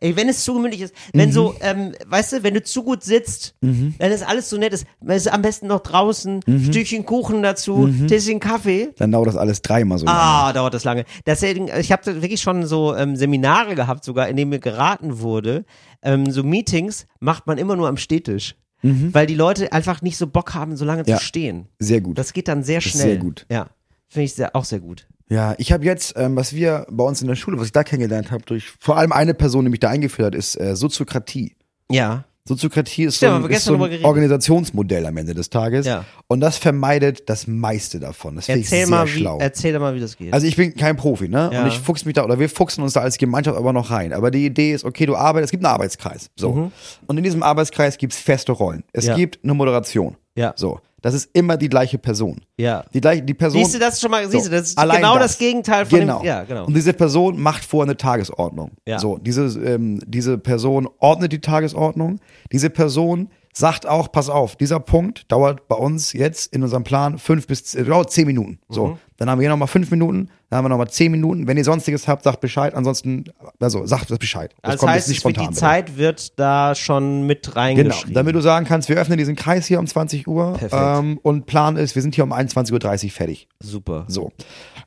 Ey, 0.00 0.16
wenn 0.16 0.28
es 0.28 0.44
zu 0.44 0.54
gemütlich 0.54 0.80
ist, 0.82 0.94
wenn 1.12 1.32
so, 1.32 1.54
ähm, 1.60 1.94
weißt 2.06 2.32
du, 2.32 2.42
wenn 2.42 2.54
du 2.54 2.62
zu 2.62 2.82
gut 2.82 3.02
sitzt, 3.02 3.54
wenn 3.60 3.94
es 4.12 4.22
alles 4.22 4.48
so 4.50 4.56
nett 4.56 4.72
ist, 4.72 4.86
wenn 5.00 5.16
es 5.16 5.26
am 5.26 5.42
besten 5.42 5.66
noch 5.66 5.80
draußen, 5.80 6.40
Stückchen 6.70 7.04
Kuchen 7.04 7.42
dazu, 7.42 7.88
Tässchen 8.08 8.40
Kaffee. 8.40 8.90
Dann 8.96 9.12
dauert 9.12 9.28
das 9.28 9.36
alles 9.36 9.62
dreimal 9.62 9.98
so 9.98 10.06
lange. 10.06 10.18
Ah, 10.18 10.52
dauert 10.52 10.74
das 10.74 10.84
lange. 10.84 11.04
Deswegen, 11.26 11.68
ich 11.78 11.92
habe 11.92 12.22
wirklich 12.22 12.40
schon 12.40 12.66
so 12.66 12.94
ähm, 12.94 13.16
Seminare 13.16 13.74
gehabt, 13.74 14.04
sogar, 14.04 14.28
in 14.28 14.36
denen 14.36 14.50
mir 14.50 14.58
geraten 14.60 15.20
wurde, 15.20 15.64
ähm, 16.02 16.30
so 16.30 16.42
Meetings 16.42 17.06
macht 17.20 17.46
man 17.46 17.58
immer 17.58 17.76
nur 17.76 17.88
am 17.88 17.96
Stehtisch. 17.96 18.54
Weil 18.80 19.26
die 19.26 19.34
Leute 19.34 19.72
einfach 19.72 20.02
nicht 20.02 20.16
so 20.16 20.28
Bock 20.28 20.54
haben, 20.54 20.76
so 20.76 20.84
lange 20.84 21.02
Mhm. 21.02 21.08
Ja. 21.08 21.16
zu 21.18 21.24
stehen. 21.24 21.66
Sehr 21.80 22.00
gut. 22.00 22.16
Das 22.16 22.32
geht 22.32 22.46
dann 22.46 22.62
sehr 22.62 22.78
ist 22.78 22.84
schnell. 22.90 23.02
sehr 23.08 23.16
gut. 23.16 23.44
Ja, 23.50 23.66
finde 24.06 24.26
ich 24.26 24.34
sehr, 24.34 24.54
auch 24.54 24.64
sehr 24.64 24.78
gut. 24.78 25.08
Ja, 25.30 25.54
ich 25.58 25.72
habe 25.72 25.84
jetzt, 25.84 26.14
ähm, 26.16 26.36
was 26.36 26.54
wir 26.54 26.86
bei 26.90 27.04
uns 27.04 27.20
in 27.20 27.28
der 27.28 27.34
Schule, 27.36 27.58
was 27.58 27.66
ich 27.66 27.72
da 27.72 27.84
kennengelernt 27.84 28.30
habe, 28.30 28.42
durch 28.44 28.70
vor 28.80 28.96
allem 28.96 29.12
eine 29.12 29.34
Person, 29.34 29.64
die 29.64 29.70
mich 29.70 29.80
da 29.80 29.88
eingeführt 29.90 30.26
hat, 30.28 30.34
ist 30.34 30.58
äh, 30.58 30.74
Soziokratie. 30.74 31.54
Ja. 31.90 32.24
Soziokratie 32.46 33.04
ist 33.04 33.14
so 33.20 33.26
Stimmt, 33.26 33.32
haben 33.34 33.44
ein, 33.44 33.50
ist 33.50 33.64
so 33.64 33.74
ein. 33.74 34.04
Organisationsmodell 34.06 35.04
am 35.04 35.16
Ende 35.18 35.34
des 35.34 35.50
Tages. 35.50 35.84
Ja. 35.84 36.06
Und 36.28 36.40
das 36.40 36.56
vermeidet 36.56 37.28
das 37.28 37.46
meiste 37.46 38.00
davon. 38.00 38.36
Das 38.36 38.46
finde 38.46 38.60
ich 38.60 38.66
Erzähl 38.66 38.86
sehr 38.86 38.88
mal, 38.88 39.06
wie, 39.06 39.18
schlau. 39.18 39.38
erzähl 39.38 39.74
doch 39.74 39.80
mal, 39.80 39.94
wie 39.94 40.00
das 40.00 40.16
geht. 40.16 40.32
Also 40.32 40.46
ich 40.46 40.56
bin 40.56 40.74
kein 40.74 40.96
Profi, 40.96 41.28
ne? 41.28 41.50
Ja. 41.52 41.60
Und 41.62 41.68
ich 41.68 41.78
fuchs 41.78 42.06
mich 42.06 42.14
da, 42.14 42.24
oder 42.24 42.38
wir 42.38 42.48
fuchsen 42.48 42.82
uns 42.82 42.94
da 42.94 43.00
als 43.00 43.18
Gemeinschaft 43.18 43.58
aber 43.58 43.74
noch 43.74 43.90
rein. 43.90 44.14
Aber 44.14 44.30
die 44.30 44.46
Idee 44.46 44.72
ist, 44.72 44.86
okay, 44.86 45.04
du 45.04 45.14
arbeitest, 45.14 45.48
es 45.48 45.50
gibt 45.50 45.62
einen 45.64 45.74
Arbeitskreis. 45.74 46.30
So. 46.36 46.70
Und 47.06 47.18
in 47.18 47.22
diesem 47.22 47.42
Arbeitskreis 47.42 47.98
gibt's 47.98 48.16
feste 48.16 48.52
Rollen. 48.52 48.82
Es 48.94 49.04
Mhm. 49.04 49.10
Ja. 49.10 49.16
gibt 49.16 49.40
eine 49.44 49.52
Moderation. 49.52 50.16
Ja. 50.34 50.54
So. 50.56 50.80
Das 51.00 51.14
ist 51.14 51.30
immer 51.32 51.56
die 51.56 51.68
gleiche 51.68 51.98
Person. 51.98 52.40
ja. 52.56 52.84
Die 52.92 53.00
gleiche, 53.00 53.22
die 53.22 53.34
Person. 53.34 53.62
Siehst 53.62 53.74
du, 53.74 53.78
das 53.78 54.00
schon 54.00 54.10
mal, 54.10 54.28
siehst 54.28 54.46
du, 54.46 54.50
das 54.50 54.70
ist 54.70 54.76
genau 54.76 55.18
das. 55.18 55.38
Gegenteil 55.38 55.86
von 55.86 56.00
genau. 56.00 56.18
dem, 56.18 56.26
ja, 56.26 56.42
genau. 56.44 56.66
Und 56.66 56.74
diese 56.74 56.92
Person 56.92 57.40
macht 57.40 57.64
vorher 57.64 57.88
eine 57.88 57.96
Tagesordnung. 57.96 58.72
Ja. 58.86 58.98
So, 58.98 59.18
diese, 59.18 59.44
ähm, 59.60 60.00
diese 60.06 60.38
Person 60.38 60.88
ordnet 60.98 61.32
die 61.32 61.40
Tagesordnung. 61.40 62.18
Diese 62.50 62.70
Person 62.70 63.30
sagt 63.58 63.86
auch, 63.86 64.12
pass 64.12 64.28
auf, 64.28 64.54
dieser 64.56 64.78
Punkt 64.80 65.30
dauert 65.32 65.66
bei 65.68 65.74
uns 65.74 66.12
jetzt 66.12 66.52
in 66.54 66.62
unserem 66.62 66.84
Plan 66.84 67.18
fünf 67.18 67.46
bis 67.46 67.74
äh, 67.74 67.84
dauert 67.84 68.10
zehn 68.12 68.26
Minuten. 68.26 68.60
So, 68.68 68.86
Mhm. 68.86 68.98
dann 69.16 69.28
haben 69.28 69.38
wir 69.38 69.42
hier 69.42 69.50
nochmal 69.50 69.66
fünf 69.68 69.90
Minuten, 69.90 70.28
dann 70.48 70.58
haben 70.58 70.64
wir 70.66 70.68
nochmal 70.68 70.88
zehn 70.90 71.10
Minuten. 71.10 71.46
Wenn 71.48 71.56
ihr 71.56 71.64
sonstiges 71.64 72.06
habt, 72.06 72.22
sagt 72.22 72.40
Bescheid. 72.40 72.74
Ansonsten, 72.74 73.24
also 73.58 73.84
sagt 73.84 74.10
das 74.10 74.18
Bescheid. 74.18 74.54
Das 74.62 74.72
Also 74.74 74.86
das 74.86 74.94
heißt, 74.94 75.08
jetzt 75.08 75.18
es 75.18 75.24
wird 75.24 75.40
die. 75.40 75.50
Zeit 75.50 75.96
wird 75.96 76.38
da 76.38 76.74
schon 76.76 77.26
mit 77.26 77.42
Genau, 77.46 77.56
reingeschrieben. 77.56 78.14
damit 78.14 78.34
du 78.36 78.40
sagen 78.40 78.64
kannst, 78.64 78.88
wir 78.88 78.96
öffnen 78.96 79.18
diesen 79.18 79.34
Kreis 79.34 79.66
hier 79.66 79.80
um 79.80 79.86
20 79.86 80.28
Uhr 80.28 80.58
ähm, 80.70 81.18
und 81.22 81.46
Plan 81.46 81.76
ist, 81.76 81.94
wir 81.96 82.02
sind 82.02 82.14
hier 82.14 82.24
um 82.24 82.32
21.30 82.32 83.04
Uhr 83.06 83.10
fertig. 83.10 83.48
Super. 83.60 84.04
So. 84.08 84.30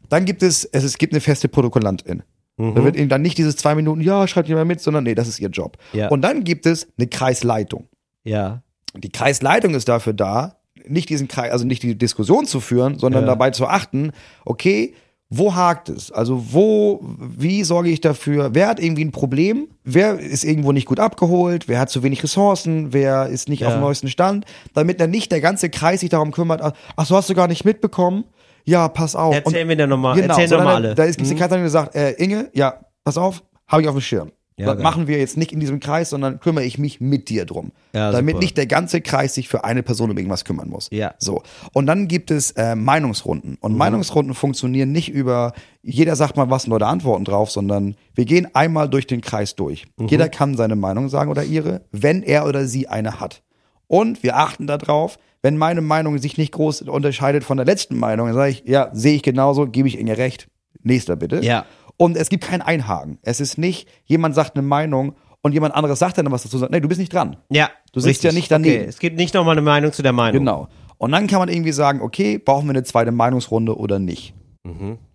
Dann 0.10 0.26
gibt 0.26 0.44
es, 0.44 0.64
es, 0.66 0.84
es 0.84 0.98
gibt 0.98 1.14
eine 1.14 1.22
feste 1.22 1.48
Protokollantin. 1.50 2.24
Mhm. 2.58 2.76
Da 2.76 2.84
wird 2.84 2.96
ihnen 2.96 3.10
dann 3.10 3.22
nicht 3.22 3.38
dieses 3.38 3.56
zwei 3.56 3.76
Minuten, 3.76 4.02
ja, 4.02 4.28
schreibt 4.28 4.48
jemand 4.50 4.68
mit, 4.68 4.82
sondern 4.82 5.04
nee, 5.04 5.16
das 5.16 5.28
ist 5.28 5.40
ihr 5.40 5.50
Job. 5.50 5.78
Ja. 5.94 6.10
Und 6.10 6.22
dann 6.22 6.44
gibt 6.44 6.66
es 6.66 6.88
eine 6.98 7.08
Kreisleitung. 7.08 7.88
Ja. 8.24 8.62
Die 8.96 9.10
Kreisleitung 9.12 9.74
ist 9.74 9.88
dafür 9.88 10.14
da, 10.14 10.58
nicht 10.88 11.10
diesen 11.10 11.28
Kreis, 11.28 11.52
also 11.52 11.66
nicht 11.66 11.84
die 11.84 11.98
Diskussion 11.98 12.46
zu 12.46 12.60
führen, 12.60 12.98
sondern 13.00 13.24
Ja. 13.24 13.28
dabei 13.28 13.52
zu 13.52 13.68
achten, 13.68 14.12
okay, 14.46 14.94
wo 15.34 15.56
hakt 15.56 15.88
es? 15.88 16.12
Also 16.12 16.52
wo, 16.54 17.00
wie 17.18 17.64
sorge 17.64 17.90
ich 17.90 18.02
dafür? 18.02 18.54
Wer 18.54 18.68
hat 18.68 18.82
irgendwie 18.82 19.06
ein 19.06 19.14
Problem? 19.14 19.70
Wer 19.86 20.20
ist 20.20 20.44
irgendwo 20.44 20.74
nicht 20.74 20.86
gut 20.88 21.00
abgeholt? 21.00 21.70
Wer 21.70 21.80
hat 21.80 21.90
zu 21.90 22.04
wenig 22.04 22.22
Ressourcen? 22.22 22.92
Wer 22.92 23.28
ist 23.28 23.48
nicht 23.48 23.62
Ja. 23.62 23.68
auf 23.68 23.74
dem 23.76 23.80
neuesten 23.82 24.10
Stand? 24.10 24.44
Damit 24.74 25.00
dann 25.00 25.10
nicht 25.10 25.32
der 25.32 25.40
ganze 25.40 25.70
Kreis 25.70 26.02
sich 26.02 26.10
darum 26.10 26.32
kümmert, 26.32 26.62
ach 26.98 27.06
so, 27.06 27.16
hast 27.16 27.30
du 27.30 27.34
gar 27.34 27.48
nicht 27.48 27.64
mitbekommen? 27.64 28.26
Ja, 28.66 28.90
pass 28.90 29.16
auf. 29.16 29.34
Erzähl 29.34 29.64
mir 29.66 29.78
dann 29.78 29.90
nochmal, 29.90 30.16
Genau, 30.20 30.38
erzähl 30.38 30.58
nochmal 30.58 30.76
alle. 30.76 30.96
Da 30.96 31.06
ist 31.06 31.16
gibt's 31.16 31.32
eine 31.32 31.40
Kreisleitung, 31.40 31.64
die 31.66 31.70
sagt, 31.72 31.96
äh, 31.96 32.12
Inge, 32.14 32.50
ja, 32.54 32.82
pass 33.06 33.18
auf, 33.18 33.42
habe 33.68 33.82
ich 33.84 33.88
auf 33.88 33.96
dem 33.96 34.02
Schirm. 34.02 34.32
Ja, 34.58 34.76
machen 34.76 35.08
wir 35.08 35.18
jetzt 35.18 35.38
nicht 35.38 35.54
in 35.54 35.60
diesem 35.60 35.80
Kreis, 35.80 36.10
sondern 36.10 36.40
kümmere 36.40 36.66
ich 36.66 36.78
mich 36.78 37.02
mit 37.02 37.30
dir 37.30 37.46
drum. 37.46 37.72
Ja, 37.94 38.12
damit 38.12 38.34
super. 38.34 38.44
nicht 38.44 38.58
der 38.58 38.68
ganze 38.68 39.02
Kreis 39.02 39.34
sich 39.34 39.48
für 39.48 39.64
eine 39.64 39.82
Person 39.82 40.12
um 40.12 40.18
irgendwas 40.18 40.46
kümmern 40.46 40.70
muss. 40.70 40.90
Ja. 40.92 41.16
So. 41.18 41.42
Und 41.74 41.88
dann 41.88 42.08
gibt 42.08 42.32
es 42.32 42.52
äh, 42.52 42.76
Meinungsrunden. 42.76 43.52
Mhm. 43.52 43.58
Und 43.62 43.78
Meinungsrunden 43.78 44.34
funktionieren 44.34 44.92
nicht 44.92 45.10
über, 45.10 45.54
jeder 45.82 46.16
sagt 46.16 46.38
mal 46.38 46.50
was 46.50 46.66
und 46.66 46.72
Leute 46.72 46.86
antworten 46.86 47.26
drauf, 47.26 47.50
sondern 47.50 47.96
wir 48.14 48.26
gehen 48.26 48.54
einmal 48.54 48.90
durch 48.90 49.08
den 49.08 49.22
Kreis 49.22 49.56
durch. 49.56 49.88
Mhm. 49.98 50.08
Jeder 50.08 50.30
kann 50.30 50.56
seine 50.56 50.76
Meinung 50.76 51.10
sagen 51.10 51.32
oder 51.32 51.44
ihre, 51.44 51.82
wenn 51.92 52.22
er 52.22 52.46
oder 52.46 52.68
sie 52.68 52.88
eine 52.88 53.20
hat. 53.20 53.42
Und 53.88 54.22
wir 54.24 54.38
achten 54.38 54.68
darauf, 54.68 55.18
wenn 55.42 55.58
meine 55.58 55.82
Meinung 55.82 56.18
sich 56.20 56.38
nicht 56.38 56.52
groß 56.52 56.84
unterscheidet 56.84 57.44
von 57.44 57.58
der 57.58 57.66
letzten 57.66 57.98
Meinung, 57.98 58.28
dann 58.28 58.36
sage 58.36 58.52
ich, 58.52 58.64
ja, 58.66 58.90
sehe 58.94 59.16
ich 59.16 59.24
genauso, 59.24 59.66
gebe 59.68 59.88
ich 59.88 59.98
Inge 59.98 60.18
recht. 60.18 60.48
Nächster 60.84 61.16
bitte. 61.16 61.44
Ja. 61.44 61.66
Und 62.02 62.18
es 62.18 62.30
gibt 62.30 62.44
kein 62.46 62.64
Einhaken. 62.64 63.20
Es 63.22 63.40
ist 63.40 63.60
nicht, 63.60 63.88
jemand 64.06 64.34
sagt 64.34 64.56
eine 64.56 64.64
Meinung 64.64 65.14
und 65.44 65.52
jemand 65.52 65.76
anderes 65.76 66.00
sagt 66.00 66.18
dann 66.18 66.32
was 66.32 66.42
dazu. 66.42 66.58
Sagt, 66.58 66.72
nee, 66.72 66.80
du 66.80 66.88
bist 66.88 67.00
nicht 67.00 67.14
dran. 67.14 67.38
ja. 67.50 67.70
Du 67.94 68.00
sitzt 68.00 68.24
ja 68.24 68.32
nicht 68.32 68.50
daneben. 68.50 68.80
Okay. 68.80 68.90
Es 68.90 68.98
gibt 68.98 69.18
nicht 69.18 69.36
nochmal 69.36 69.52
eine 69.52 69.62
Meinung 69.62 69.92
zu 69.92 70.02
der 70.02 70.14
Meinung. 70.14 70.40
Genau. 70.40 70.68
Und 70.98 71.12
dann 71.12 71.28
kann 71.28 71.38
man 71.38 71.50
irgendwie 71.50 71.74
sagen, 71.74 72.02
okay, 72.02 72.40
brauchen 72.40 72.66
wir 72.66 72.72
eine 72.72 72.84
zweite 72.84 73.12
Meinungsrunde 73.12 73.78
oder 73.78 74.00
nicht? 74.00 74.34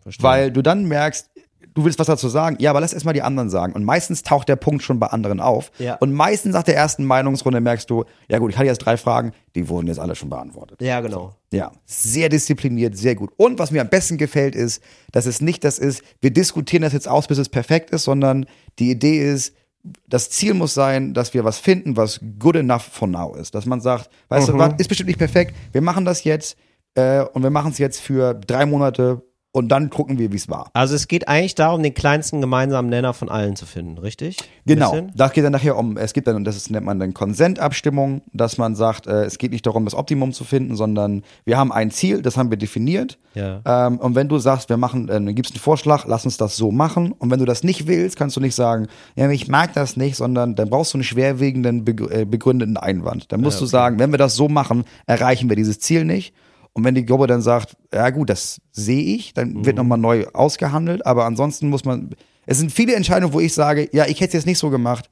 Verstehe. 0.02 0.22
Weil 0.22 0.52
du 0.52 0.62
dann 0.62 0.84
merkst, 0.84 1.28
du 1.76 1.84
willst 1.84 1.98
was 1.98 2.06
dazu 2.06 2.28
sagen, 2.28 2.56
ja, 2.58 2.70
aber 2.70 2.80
lass 2.80 2.94
erstmal 2.94 3.12
die 3.12 3.22
anderen 3.22 3.50
sagen. 3.50 3.74
Und 3.74 3.84
meistens 3.84 4.22
taucht 4.22 4.48
der 4.48 4.56
Punkt 4.56 4.82
schon 4.82 4.98
bei 4.98 5.08
anderen 5.08 5.40
auf. 5.40 5.70
Ja. 5.78 5.96
Und 5.96 6.12
meistens 6.12 6.54
nach 6.54 6.62
der 6.62 6.74
ersten 6.74 7.04
Meinungsrunde 7.04 7.60
merkst 7.60 7.88
du, 7.90 8.04
ja 8.28 8.38
gut, 8.38 8.50
ich 8.50 8.56
hatte 8.56 8.66
jetzt 8.66 8.78
drei 8.78 8.96
Fragen, 8.96 9.32
die 9.54 9.68
wurden 9.68 9.86
jetzt 9.86 10.00
alle 10.00 10.16
schon 10.16 10.30
beantwortet. 10.30 10.80
Ja, 10.80 11.00
genau. 11.00 11.34
Ja, 11.52 11.70
sehr 11.84 12.30
diszipliniert, 12.30 12.96
sehr 12.96 13.14
gut. 13.14 13.30
Und 13.36 13.58
was 13.58 13.70
mir 13.70 13.82
am 13.82 13.90
besten 13.90 14.16
gefällt, 14.16 14.54
ist, 14.54 14.82
dass 15.12 15.26
es 15.26 15.42
nicht 15.42 15.64
das 15.64 15.78
ist, 15.78 16.02
wir 16.22 16.30
diskutieren 16.32 16.82
das 16.82 16.94
jetzt 16.94 17.08
aus, 17.08 17.28
bis 17.28 17.36
es 17.36 17.50
perfekt 17.50 17.90
ist, 17.90 18.04
sondern 18.04 18.46
die 18.78 18.90
Idee 18.90 19.18
ist, 19.18 19.54
das 20.08 20.30
Ziel 20.30 20.54
muss 20.54 20.72
sein, 20.72 21.12
dass 21.12 21.34
wir 21.34 21.44
was 21.44 21.58
finden, 21.58 21.96
was 21.96 22.20
good 22.38 22.56
enough 22.56 22.82
for 22.82 23.06
now 23.06 23.34
ist. 23.34 23.54
Dass 23.54 23.66
man 23.66 23.82
sagt, 23.82 24.08
weißt 24.30 24.48
du, 24.48 24.58
was, 24.58 24.72
ist 24.78 24.88
bestimmt 24.88 25.08
nicht 25.08 25.18
perfekt, 25.18 25.54
wir 25.72 25.82
machen 25.82 26.06
das 26.06 26.24
jetzt 26.24 26.56
äh, 26.94 27.20
und 27.20 27.42
wir 27.42 27.50
machen 27.50 27.70
es 27.70 27.78
jetzt 27.78 28.00
für 28.00 28.34
drei 28.34 28.64
Monate 28.64 29.22
und 29.56 29.68
dann 29.70 29.88
gucken 29.88 30.18
wir, 30.18 30.32
wie 30.32 30.36
es 30.36 30.50
war. 30.50 30.68
Also 30.74 30.94
es 30.94 31.08
geht 31.08 31.28
eigentlich 31.28 31.54
darum, 31.54 31.82
den 31.82 31.94
kleinsten 31.94 32.42
gemeinsamen 32.42 32.90
Nenner 32.90 33.14
von 33.14 33.30
allen 33.30 33.56
zu 33.56 33.64
finden, 33.64 33.96
richtig? 33.96 34.36
Genau. 34.66 34.90
Bisschen? 34.90 35.12
Da 35.14 35.28
geht 35.28 35.44
dann 35.44 35.52
nachher 35.52 35.78
um, 35.78 35.96
es 35.96 36.12
gibt 36.12 36.26
dann, 36.26 36.36
und 36.36 36.44
das 36.44 36.58
ist, 36.58 36.70
nennt 36.70 36.84
man 36.84 37.00
dann 37.00 37.14
Konsentabstimmung, 37.14 38.20
dass 38.34 38.58
man 38.58 38.74
sagt, 38.74 39.06
äh, 39.06 39.24
es 39.24 39.38
geht 39.38 39.52
nicht 39.52 39.64
darum, 39.64 39.86
das 39.86 39.94
Optimum 39.94 40.34
zu 40.34 40.44
finden, 40.44 40.76
sondern 40.76 41.22
wir 41.46 41.56
haben 41.56 41.72
ein 41.72 41.90
Ziel, 41.90 42.20
das 42.20 42.36
haben 42.36 42.50
wir 42.50 42.58
definiert. 42.58 43.16
Ja. 43.32 43.62
Ähm, 43.64 43.96
und 43.98 44.14
wenn 44.14 44.28
du 44.28 44.38
sagst, 44.38 44.68
wir 44.68 44.76
machen, 44.76 45.08
äh, 45.08 45.12
dann 45.12 45.34
gibst 45.34 45.54
einen 45.54 45.60
Vorschlag, 45.60 46.04
lass 46.06 46.26
uns 46.26 46.36
das 46.36 46.58
so 46.58 46.70
machen. 46.70 47.12
Und 47.12 47.30
wenn 47.30 47.38
du 47.38 47.46
das 47.46 47.64
nicht 47.64 47.86
willst, 47.86 48.18
kannst 48.18 48.36
du 48.36 48.40
nicht 48.40 48.54
sagen, 48.54 48.88
ja, 49.14 49.30
ich 49.30 49.48
mag 49.48 49.72
das 49.72 49.96
nicht, 49.96 50.16
sondern 50.16 50.54
dann 50.54 50.68
brauchst 50.68 50.92
du 50.92 50.98
einen 50.98 51.04
schwerwiegenden, 51.04 51.82
äh, 52.10 52.26
begründeten 52.26 52.76
Einwand. 52.76 53.32
Dann 53.32 53.40
musst 53.40 53.58
du 53.62 53.64
sagen, 53.64 53.98
wenn 53.98 54.10
wir 54.10 54.18
das 54.18 54.36
so 54.36 54.48
machen, 54.50 54.84
erreichen 55.06 55.48
wir 55.48 55.56
dieses 55.56 55.80
Ziel 55.80 56.04
nicht. 56.04 56.34
Und 56.76 56.84
wenn 56.84 56.94
die 56.94 57.06
Gruppe 57.06 57.26
dann 57.26 57.40
sagt, 57.40 57.74
ja 57.90 58.10
gut, 58.10 58.28
das 58.28 58.60
sehe 58.70 59.16
ich, 59.16 59.32
dann 59.32 59.64
wird 59.64 59.76
nochmal 59.76 59.96
neu 59.96 60.26
ausgehandelt. 60.34 61.06
Aber 61.06 61.24
ansonsten 61.24 61.70
muss 61.70 61.86
man, 61.86 62.14
es 62.44 62.58
sind 62.58 62.70
viele 62.70 62.94
Entscheidungen, 62.94 63.32
wo 63.32 63.40
ich 63.40 63.54
sage, 63.54 63.88
ja, 63.92 64.04
ich 64.04 64.20
hätte 64.20 64.26
es 64.26 64.32
jetzt 64.34 64.46
nicht 64.46 64.58
so 64.58 64.68
gemacht. 64.68 65.08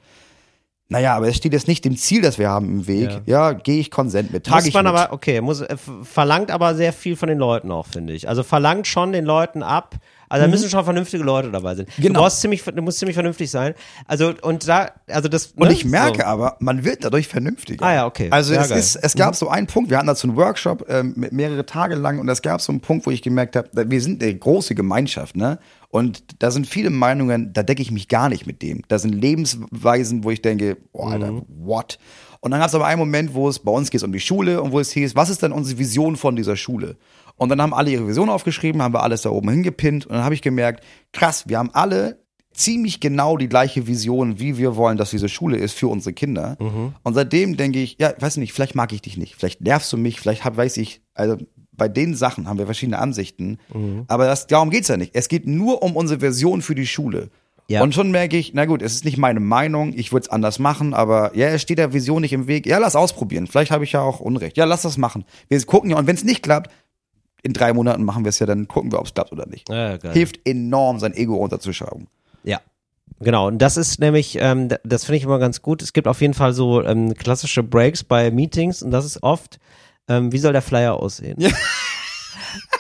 Naja, 0.91 1.17
aber 1.17 1.27
es 1.27 1.37
steht 1.37 1.55
jetzt 1.55 1.67
nicht 1.67 1.83
dem 1.87 1.97
Ziel, 1.97 2.21
das 2.21 2.39
wir 2.39 2.51
haben 2.51 2.69
im 2.69 2.87
Weg. 2.87 3.23
Ja, 3.25 3.53
gehe 3.55 3.81
ich 3.81 3.91
Konsent 3.91 4.31
mit. 4.31 4.45
Trage 4.45 4.59
Muss 4.59 4.69
ich 4.69 4.75
man 4.75 4.85
mit. 4.85 4.95
aber, 4.95 5.15
okay, 5.15 5.41
muss, 5.41 5.63
äh, 5.63 5.79
verlangt 6.03 6.51
aber 6.51 6.75
sehr 6.75 6.93
viel 6.93 7.17
von 7.17 7.31
den 7.31 7.39
Leuten 7.39 7.73
auch, 7.73 7.87
finde 7.87 8.13
ich. 8.13 8.29
Also 8.29 8.43
verlangt 8.43 8.87
schon 8.87 9.13
den 9.13 9.25
Leuten 9.25 9.63
ab. 9.63 9.95
Also 10.29 10.45
da 10.47 10.51
müssen 10.51 10.69
schon 10.71 10.85
vernünftige 10.85 11.23
Leute 11.23 11.51
dabei 11.51 11.75
sein. 11.75 11.87
Du, 11.87 11.93
Mhm. 12.03 12.07
Genau. 12.07 12.21
brauchst 12.21 12.41
ziemlich, 12.41 12.63
du 12.65 12.83
musst 12.83 12.99
ziemlich 12.99 13.15
vernünftig 13.15 13.51
sein. 13.51 13.75
Also 14.07 14.33
und 14.43 14.67
da, 14.69 14.91
also 15.09 15.29
das. 15.29 15.47
Und 15.57 15.69
ne? 15.69 15.73
ich 15.73 15.85
merke 15.85 16.19
so. 16.21 16.25
aber, 16.25 16.57
man 16.61 16.85
wird 16.85 17.05
dadurch 17.05 17.29
vernünftiger. 17.29 17.85
Ah 17.85 17.95
ja, 17.95 18.07
okay. 18.07 18.29
Also 18.31 18.55
Ja, 18.55 18.63
es 18.63 18.69
geil. 18.71 18.79
ist, 18.79 18.97
es 18.97 19.15
gab 19.15 19.37
so 19.37 19.49
einen 19.49 19.67
Punkt, 19.67 19.91
wir 19.91 19.99
hatten 19.99 20.07
dazu 20.07 20.27
einen 20.27 20.37
Workshop 20.37 20.87
ähm, 20.89 21.15
mehrere 21.31 21.67
Tage 21.67 21.95
lang 21.95 22.19
und 22.19 22.29
es 22.29 22.43
gab 22.43 22.61
so 22.61 22.73
einen 22.73 22.81
Punkt, 22.81 23.07
wo 23.07 23.11
ich 23.11 23.23
gemerkt 23.23 23.57
habe, 23.57 23.69
wir 23.91 24.01
sind 24.01 24.23
eine 24.23 24.35
große 24.35 24.75
Gemeinschaft, 24.75 25.37
ne? 25.37 25.59
Und 25.91 26.43
da 26.43 26.51
sind 26.51 26.67
viele 26.67 26.91
Meinungen, 26.91 27.53
da 27.53 27.63
decke 27.63 27.81
ich 27.81 27.93
mich 27.93 28.09
gar 28.09 28.29
nicht 28.29 28.47
mit 28.49 28.63
dem. 28.63 28.83
Da 28.89 28.99
sind 28.99 29.13
Lebensweisen, 29.15 30.25
wo 30.25 30.31
ich 30.31 30.43
denke, 30.43 30.77
boah, 30.93 31.13
Alter, 31.13 31.33
Mhm. 31.33 31.43
what? 31.61 31.99
Und 32.41 32.51
dann 32.51 32.61
gab 32.61 32.69
es 32.69 32.75
aber 32.75 32.87
einen 32.87 32.99
Moment, 32.99 33.33
wo 33.35 33.49
es 33.49 33.59
bei 33.59 33.73
uns 33.73 33.91
geht 33.91 34.03
um 34.03 34.13
die 34.13 34.21
Schule 34.21 34.61
und 34.61 34.73
wo 34.73 34.81
es 34.81 34.91
hieß, 34.91 35.15
was 35.17 35.31
ist 35.31 35.43
denn 35.43 35.53
unsere 35.53 35.79
Vision 35.79 36.17
von 36.17 36.37
dieser 36.37 36.57
Schule? 36.57 36.97
Und 37.37 37.49
dann 37.49 37.61
haben 37.61 37.75
alle 37.75 37.91
ihre 37.91 38.07
Vision 38.07 38.29
aufgeschrieben, 38.29 38.83
haben 38.83 38.95
wir 38.95 39.03
alles 39.03 39.23
da 39.23 39.31
oben 39.31 39.49
hingepinnt 39.49 40.07
und 40.07 40.15
dann 40.15 40.25
habe 40.25 40.35
ich 40.35 40.43
gemerkt, 40.43 40.85
krass, 41.13 41.49
wir 41.49 41.59
haben 41.59 41.71
alle 41.73 42.23
ziemlich 42.53 43.01
genau 43.01 43.37
die 43.37 43.49
gleiche 43.49 43.89
Vision, 43.89 44.39
wie 44.39 44.57
wir 44.57 44.77
wollen, 44.77 44.97
dass 44.97 45.11
diese 45.11 45.29
Schule 45.29 45.57
ist 45.57 45.75
für 45.75 45.89
unsere 45.89 46.13
Kinder. 46.13 46.57
Und 47.03 47.15
seitdem 47.15 47.57
denke 47.57 47.81
ich, 47.81 47.97
ja, 47.99 48.15
weiß 48.19 48.37
nicht, 48.37 48.53
vielleicht 48.53 48.77
mag 48.77 48.93
ich 48.93 49.03
dich 49.03 49.17
nicht, 49.17 49.35
vielleicht 49.35 49.61
nervst 49.61 49.93
du 49.93 49.97
mich, 49.97 50.21
vielleicht 50.21 50.45
hab, 50.45 50.57
weiß 50.57 50.77
ich, 50.77 51.03
also 51.15 51.37
bei 51.73 51.89
den 51.89 52.15
Sachen 52.15 52.49
haben 52.49 52.59
wir 52.59 52.67
verschiedene 52.67 53.01
Ansichten, 53.01 53.59
aber 54.07 54.27
das, 54.27 54.47
darum 54.47 54.71
geht's 54.71 54.87
ja 54.87 54.97
nicht. 54.97 55.17
Es 55.17 55.27
geht 55.27 55.49
nur 55.49 55.83
um 55.83 55.97
unsere 55.97 56.21
Version 56.21 56.63
für 56.63 56.77
die 56.77 56.87
Schule. 56.87 57.31
Ja. 57.69 57.83
Und 57.83 57.95
schon 57.95 58.11
merke 58.11 58.37
ich, 58.37 58.53
na 58.53 58.67
gut, 58.67 58.83
es 58.83 58.95
ist 58.95 59.05
nicht 59.05 59.17
meine 59.17 59.41
Meinung, 59.41 59.95
ich 59.97 60.13
würde 60.13 60.25
es 60.25 60.29
anders 60.29 60.59
machen, 60.59 60.93
aber 60.93 61.35
ja, 61.35 61.49
es 61.49 61.63
steht 61.63 61.79
der 61.79 61.95
Vision 61.95 62.21
nicht 62.21 62.35
im 62.35 62.47
Weg. 62.47 62.67
Ja, 62.67 62.79
lass 62.79 62.95
ausprobieren. 62.95 63.47
Vielleicht 63.47 63.71
habe 63.71 63.85
ich 63.85 63.93
ja 63.93 64.03
auch 64.03 64.21
Unrecht. 64.21 64.59
Ja, 64.59 64.67
lass 64.67 64.83
das 64.83 64.99
machen. 64.99 65.25
Wir 65.49 65.61
gucken 65.65 65.91
ja, 65.91 65.97
und 65.97 66.07
wenn 66.07 66.15
es 66.15 66.25
nicht 66.25 66.43
klappt, 66.43 66.71
in 67.45 67.53
drei 67.53 67.73
Monaten 67.73 68.03
machen 68.05 68.25
wir 68.25 68.31
es 68.31 68.39
ja, 68.39 68.47
dann 68.47 68.67
gucken 68.67 68.91
wir, 68.91 68.99
ob 68.99 69.07
es 69.07 69.15
klappt 69.15 69.31
oder 69.31 69.47
nicht. 69.47 69.69
Ja. 69.69 69.99
Hilft 70.13 70.41
enorm, 70.45 70.99
sein 70.99 71.15
Ego 71.15 71.37
runterzuschrauben. 71.37 72.09
Ja. 72.43 72.61
Genau, 73.21 73.47
und 73.47 73.59
das 73.59 73.77
ist 73.77 74.01
nämlich, 74.01 74.39
ähm, 74.41 74.71
das 74.83 75.05
finde 75.05 75.19
ich 75.19 75.25
immer 75.25 75.39
ganz 75.39 75.63
gut. 75.63 75.83
Es 75.83 75.93
gibt 75.93 76.09
auf 76.09 76.21
jeden 76.21 76.35
Fall 76.35 76.53
so 76.53 76.83
ähm, 76.83 77.15
klassische 77.15 77.63
Breaks 77.63 78.03
bei 78.03 78.31
Meetings 78.31 78.83
und 78.83 78.91
das 78.91 79.05
ist 79.05 79.23
oft, 79.23 79.61
ähm, 80.09 80.33
wie 80.33 80.39
soll 80.39 80.53
der 80.53 80.63
Flyer 80.63 80.95
aussehen? 80.95 81.37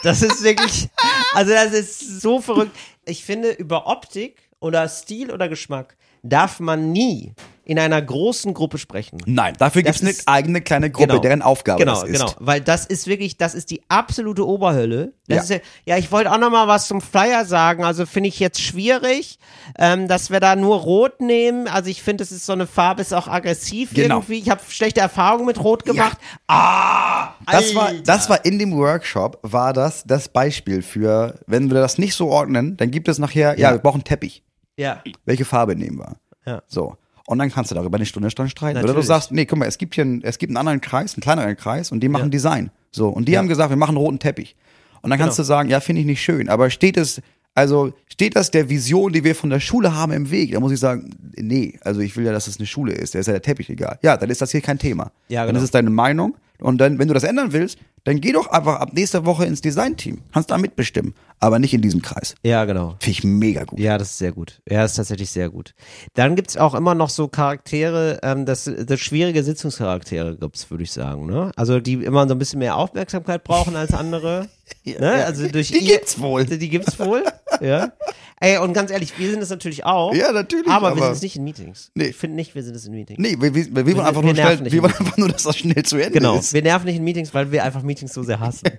Das 0.04 0.22
ist 0.22 0.44
wirklich, 0.44 0.88
also 1.32 1.52
das 1.52 1.72
ist 1.72 2.20
so 2.20 2.40
verrückt. 2.40 2.76
Ich 3.06 3.24
finde, 3.24 3.50
über 3.50 3.86
Optik 3.86 4.50
oder 4.60 4.86
Stil 4.88 5.30
oder 5.30 5.48
Geschmack 5.48 5.96
darf 6.22 6.60
man 6.60 6.92
nie 6.92 7.32
in 7.64 7.78
einer 7.78 8.00
großen 8.02 8.52
Gruppe 8.54 8.78
sprechen. 8.78 9.18
Nein, 9.26 9.54
dafür 9.58 9.82
gibt 9.82 9.96
es 9.96 10.02
eine 10.02 10.14
eigene 10.26 10.60
kleine 10.60 10.90
Gruppe, 10.90 11.08
Genau. 11.08 11.20
deren 11.20 11.42
Aufgabe 11.42 11.80
genau, 11.80 11.92
das 12.00 12.02
ist. 12.04 12.12
Genau, 12.20 12.32
weil 12.38 12.60
das 12.60 12.86
ist 12.86 13.06
wirklich, 13.06 13.36
das 13.36 13.54
ist 13.54 13.70
die 13.70 13.82
absolute 13.88 14.46
Oberhölle. 14.46 15.12
Ja. 15.26 15.42
Ja, 15.42 15.56
ja, 15.86 15.96
ich 15.96 16.12
wollte 16.12 16.30
auch 16.30 16.38
noch 16.38 16.50
mal 16.50 16.68
was 16.68 16.86
zum 16.86 17.00
Flyer 17.00 17.44
sagen. 17.46 17.82
Also 17.84 18.04
finde 18.06 18.28
ich 18.28 18.38
jetzt 18.38 18.60
schwierig, 18.60 19.38
ähm, 19.78 20.06
dass 20.08 20.30
wir 20.30 20.40
da 20.40 20.54
nur 20.56 20.76
Rot 20.76 21.20
nehmen. 21.20 21.66
Also 21.68 21.88
ich 21.88 22.02
finde, 22.02 22.22
es 22.24 22.30
ist 22.32 22.44
so 22.46 22.52
eine 22.52 22.66
Farbe, 22.66 23.00
ist 23.00 23.14
auch 23.14 23.26
aggressiv 23.28 23.94
Genau. 23.94 24.16
irgendwie. 24.16 24.38
Ich 24.38 24.50
habe 24.50 24.60
schlechte 24.68 25.00
Erfahrungen 25.00 25.46
mit 25.46 25.62
Rot 25.62 25.84
gemacht. 25.84 26.18
Ah, 26.46 27.34
Das 27.50 27.74
war, 27.74 27.92
das 28.04 28.28
war 28.30 28.44
in 28.44 28.58
dem 28.58 28.72
Workshop, 28.76 29.38
war 29.42 29.72
das 29.72 30.04
das 30.04 30.28
Beispiel 30.28 30.82
für, 30.82 31.40
wenn 31.46 31.70
wir 31.70 31.80
das 31.80 31.98
nicht 31.98 32.14
so 32.14 32.28
ordnen, 32.28 32.76
dann 32.76 32.90
gibt 32.90 33.08
es 33.08 33.18
nachher, 33.18 33.58
ja, 33.58 33.68
Ja. 33.68 33.72
wir 33.72 33.78
brauchen 33.78 34.04
Teppich. 34.04 34.42
ja, 34.76 35.02
Welche 35.24 35.44
Farbe 35.44 35.74
nehmen 35.76 35.98
wir? 35.98 36.16
Ja. 36.46 36.62
So. 36.66 36.96
Und 37.26 37.38
dann 37.38 37.50
kannst 37.50 37.70
du 37.70 37.74
darüber 37.74 37.96
eine 37.96 38.06
Stunde 38.06 38.28
dann 38.28 38.48
streiten. 38.48 38.76
Oder 38.78 38.82
du 38.82 38.86
Natürlich. 38.88 39.06
sagst, 39.06 39.32
nee, 39.32 39.46
guck 39.46 39.58
mal, 39.58 39.66
es 39.66 39.78
gibt 39.78 39.94
hier 39.94 40.04
einen, 40.04 40.22
es 40.22 40.38
gibt 40.38 40.50
einen 40.50 40.56
anderen 40.58 40.80
Kreis, 40.80 41.14
einen 41.14 41.22
kleineren 41.22 41.56
Kreis 41.56 41.90
und 41.90 42.00
die 42.00 42.08
machen 42.08 42.24
Ja. 42.26 42.28
Design. 42.30 42.70
So. 42.90 43.08
Und 43.08 43.26
die 43.28 43.38
haben 43.38 43.48
gesagt, 43.48 43.70
wir 43.70 43.76
machen 43.76 43.96
einen 43.96 44.04
roten 44.04 44.18
Teppich. 44.18 44.56
Und 45.02 45.10
dann 45.10 45.18
kannst 45.18 45.36
Genau. 45.36 45.44
du 45.44 45.46
sagen, 45.48 45.68
ja, 45.70 45.80
finde 45.80 46.00
ich 46.00 46.06
nicht 46.06 46.22
schön. 46.22 46.48
Aber 46.48 46.68
steht 46.70 46.96
es, 46.96 47.20
also 47.54 47.92
steht 48.08 48.36
das 48.36 48.50
der 48.50 48.68
Vision, 48.68 49.12
die 49.12 49.24
wir 49.24 49.34
von 49.34 49.48
der 49.50 49.60
Schule 49.60 49.94
haben, 49.94 50.12
im 50.12 50.30
Weg? 50.30 50.52
Da 50.52 50.60
muss 50.60 50.72
ich 50.72 50.80
sagen, 50.80 51.10
nee, 51.36 51.78
also 51.82 52.00
ich 52.00 52.16
will 52.16 52.24
ja, 52.24 52.32
dass 52.32 52.46
es 52.46 52.58
eine 52.58 52.66
Schule 52.66 52.92
ist. 52.92 53.14
Da 53.14 53.18
ist 53.20 53.26
ja 53.26 53.32
der 53.32 53.42
Teppich 53.42 53.70
egal. 53.70 53.98
Ja, 54.02 54.16
dann 54.16 54.28
ist 54.30 54.40
das 54.42 54.50
hier 54.50 54.60
kein 54.60 54.78
Thema. 54.78 55.10
Ja, 55.28 55.40
Dann 55.40 55.48
genau. 55.48 55.58
ist 55.58 55.64
es 55.64 55.70
deine 55.70 55.90
Meinung. 55.90 56.34
Und 56.60 56.78
dann, 56.78 56.98
wenn 56.98 57.08
du 57.08 57.14
das 57.14 57.24
ändern 57.24 57.52
willst, 57.52 57.78
dann 58.04 58.20
geh 58.20 58.32
doch 58.32 58.46
einfach 58.48 58.80
ab 58.80 58.90
nächster 58.92 59.24
Woche 59.24 59.44
ins 59.44 59.60
Designteam. 59.60 60.18
Kannst 60.32 60.50
da 60.50 60.58
mitbestimmen. 60.58 61.14
Aber 61.45 61.59
nicht 61.59 61.74
in 61.74 61.82
diesem 61.82 62.01
Kreis. 62.01 62.34
ja, 62.42 62.64
genau. 62.64 62.97
Finde 63.01 63.11
ich 63.11 63.22
mega 63.24 63.64
gut. 63.64 63.78
Ja, 63.78 63.99
das 63.99 64.11
ist 64.11 64.18
sehr 64.18 64.32
gut. 64.32 64.62
Ja, 64.68 64.84
ist 64.84 64.95
tatsächlich 64.95 65.30
sehr 65.30 65.51
gut. 65.51 65.74
Dann 66.14 66.36
gibt's 66.36 66.57
auch 66.57 66.74
immer 66.74 66.95
noch 66.95 67.11
so 67.11 67.28
Charaktere, 67.28 68.18
ähm, 68.22 68.47
das, 68.47 68.64
das 68.86 69.01
schwierige 69.01 69.42
Sitzungscharaktere 69.45 70.36
gibt's, 70.36 70.70
würde 70.70 70.84
ich 70.84 70.92
sagen. 70.92 71.26
Ne? 71.26 71.51
Also 71.57 71.80
die 71.80 71.95
immer 71.95 72.26
so 72.26 72.34
ein 72.34 72.38
bisschen 72.38 72.61
mehr 72.61 72.76
Aufmerksamkeit 72.76 73.45
brauchen 73.45 73.76
als 73.76 73.92
andere. 73.92 74.49
ne? 74.84 75.24
Also 75.26 75.47
durch 75.49 75.68
Die 75.68 75.78
ihr- 75.78 75.97
gibt's 75.97 76.18
wohl. 76.20 76.45
Die 76.47 76.68
gibt's 76.70 76.99
wohl. 76.99 77.24
ja. 77.61 77.92
Ey, 78.40 78.59
und 78.59 78.72
ganz 78.74 78.90
ehrlich, 78.90 79.18
wir 79.18 79.30
sind 79.30 79.42
es 79.42 79.51
natürlich 79.51 79.84
auch. 79.86 80.14
Ja, 80.14 80.32
natürlich, 80.32 80.66
Aber, 80.68 80.88
wir 80.97 81.03
aber- 81.03 81.07
sind 81.07 81.12
es 81.16 81.22
nicht 81.22 81.36
in 81.36 81.45
Meetings. 81.45 81.90
Nee. 81.95 82.07
Ich 82.07 82.16
finde 82.16 82.36
nicht, 82.36 82.55
wir 82.55 82.62
sind 82.62 82.74
es 82.74 82.86
in 82.86 82.92
Meetings. 82.92 83.18
Nee, 83.18 83.36
wir, 83.40 83.55
wir, 83.55 83.66
wir, 83.74 83.86
wollen 83.86 84.01
einfach 84.01 84.22
wir 84.22 84.32
nur 84.32 84.34
schnell, 84.34 84.72
wir 84.72 84.82
wollen 84.82 84.95
einfach 84.95 85.16
nur, 85.16 85.28
dass 85.28 85.42
das 85.45 85.57
schnell 85.59 85.82
zu 85.84 85.97
Ende 85.99 86.18
Genau. 86.18 86.38
ist. 86.38 86.53
Wir 86.53 86.62
nerven 86.62 86.86
nicht 86.86 86.97
in 86.97 87.05
Meetings, 87.05 87.32
weil 87.34 87.53
wir 87.53 87.64
einfach 87.64 87.82
Meetings 87.82 88.12
so 88.12 88.22
sehr 88.22 88.40
hassen. 88.40 88.62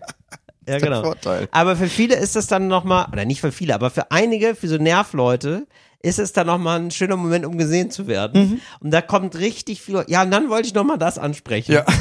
Ja, 0.68 0.80
genau. 0.80 1.04
Vorteil. 1.04 1.48
Aber 1.52 1.76
für 1.76 1.88
viele 1.88 2.16
ist 2.16 2.36
das 2.36 2.48
dann 2.48 2.68
nochmal, 2.68 3.08
oder 3.12 3.26
nicht 3.26 3.42
für 3.42 3.52
viele, 3.52 3.76
aber 3.76 3.90
für 3.90 4.12
einige, 4.12 4.56
für 4.56 4.68
so 4.68 4.78
Nervleute, 4.78 5.68
ist 6.02 6.20
es 6.20 6.34
dann 6.34 6.48
nochmal 6.48 6.80
ein 6.80 6.92
schöner 6.92 7.18
Moment, 7.18 7.46
um 7.46 7.58
gesehen 7.58 7.92
zu 7.92 8.08
werden. 8.08 8.42
Mhm. 8.42 8.62
Und 8.80 8.92
da 8.92 9.02
kommt 9.02 9.36
richtig 9.38 9.82
viel. 9.82 10.04
Ja, 10.08 10.24
und 10.24 10.32
dann 10.32 10.50
wollte 10.50 10.68
ich 10.68 10.74
nochmal 10.74 10.98
das 10.98 11.18
ansprechen. 11.18 11.74
Ja. 11.74 11.86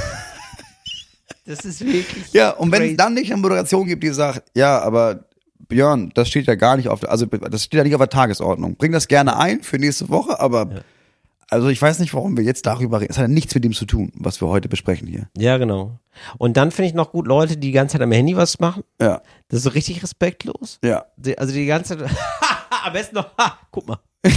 Das 1.46 1.64
ist 1.66 1.84
wirklich. 1.84 2.32
Ja, 2.32 2.52
und 2.52 2.72
wenn 2.72 2.82
es 2.82 2.96
dann 2.96 3.12
nicht 3.12 3.30
eine 3.30 3.40
Moderation 3.42 3.86
gibt, 3.86 4.02
die 4.02 4.08
sagt, 4.08 4.44
ja, 4.54 4.80
aber 4.80 5.26
Björn, 5.68 6.10
das 6.14 6.28
steht 6.28 6.46
ja 6.46 6.54
gar 6.54 6.76
nicht 6.76 6.88
auf 6.88 7.06
also 7.06 7.26
das 7.26 7.64
steht 7.64 7.78
ja 7.78 7.84
nicht 7.84 7.94
auf 7.94 8.00
der 8.00 8.08
Tagesordnung. 8.08 8.76
Bring 8.76 8.92
das 8.92 9.08
gerne 9.08 9.36
ein 9.36 9.62
für 9.62 9.78
nächste 9.78 10.08
Woche, 10.08 10.40
aber 10.40 10.82
also 11.50 11.68
ich 11.68 11.80
weiß 11.80 11.98
nicht, 11.98 12.14
warum 12.14 12.36
wir 12.36 12.44
jetzt 12.44 12.66
darüber 12.66 13.00
reden. 13.00 13.10
Es 13.10 13.18
hat 13.18 13.22
ja 13.24 13.28
nichts 13.28 13.54
mit 13.54 13.64
dem 13.64 13.72
zu 13.72 13.84
tun, 13.86 14.12
was 14.14 14.40
wir 14.40 14.48
heute 14.48 14.68
besprechen 14.68 15.06
hier. 15.08 15.28
Ja, 15.36 15.56
genau. 15.58 15.98
Und 16.38 16.56
dann 16.56 16.70
finde 16.70 16.88
ich 16.88 16.94
noch 16.94 17.12
gut 17.12 17.26
Leute, 17.26 17.54
die 17.56 17.68
die 17.68 17.72
ganze 17.72 17.92
Zeit 17.94 18.02
am 18.02 18.12
Handy 18.12 18.36
was 18.36 18.58
machen. 18.60 18.84
Ja, 19.00 19.20
Das 19.48 19.58
ist 19.58 19.64
so 19.64 19.70
richtig 19.70 20.02
respektlos. 20.02 20.78
ja. 20.84 21.04
Die, 21.16 21.36
also 21.38 21.52
die 21.52 21.66
ganze 21.66 21.98
Zeit. 21.98 22.10
am 22.84 22.92
besten 22.92 23.16
noch. 23.16 23.36
Ha, 23.38 23.58
guck 23.70 23.86
mal. 23.88 23.98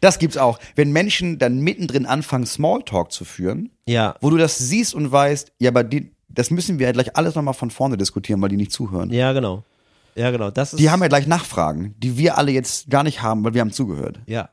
Das 0.00 0.18
gibt's 0.18 0.36
auch. 0.36 0.58
Wenn 0.74 0.92
Menschen 0.92 1.38
dann 1.38 1.60
mittendrin 1.60 2.06
anfangen, 2.06 2.44
Smalltalk 2.46 3.12
zu 3.12 3.24
führen, 3.24 3.70
Ja. 3.86 4.16
wo 4.20 4.30
du 4.30 4.36
das 4.36 4.58
siehst 4.58 4.94
und 4.94 5.12
weißt, 5.12 5.52
ja, 5.58 5.70
aber 5.70 5.84
die, 5.84 6.12
das 6.28 6.50
müssen 6.50 6.78
wir 6.78 6.86
ja 6.86 6.92
gleich 6.92 7.16
alles 7.16 7.34
nochmal 7.36 7.54
von 7.54 7.70
vorne 7.70 7.96
diskutieren, 7.96 8.42
weil 8.42 8.48
die 8.48 8.56
nicht 8.56 8.72
zuhören. 8.72 9.10
Ja, 9.10 9.32
genau. 9.32 9.62
Ja, 10.16 10.30
genau. 10.30 10.50
Das 10.50 10.72
ist. 10.74 10.80
Die 10.80 10.90
haben 10.90 11.00
ja 11.02 11.08
gleich 11.08 11.26
Nachfragen, 11.26 11.94
die 11.98 12.18
wir 12.18 12.36
alle 12.36 12.50
jetzt 12.52 12.90
gar 12.90 13.02
nicht 13.04 13.22
haben, 13.22 13.44
weil 13.44 13.54
wir 13.54 13.60
haben 13.60 13.72
zugehört. 13.72 14.20
Ja. 14.26 14.48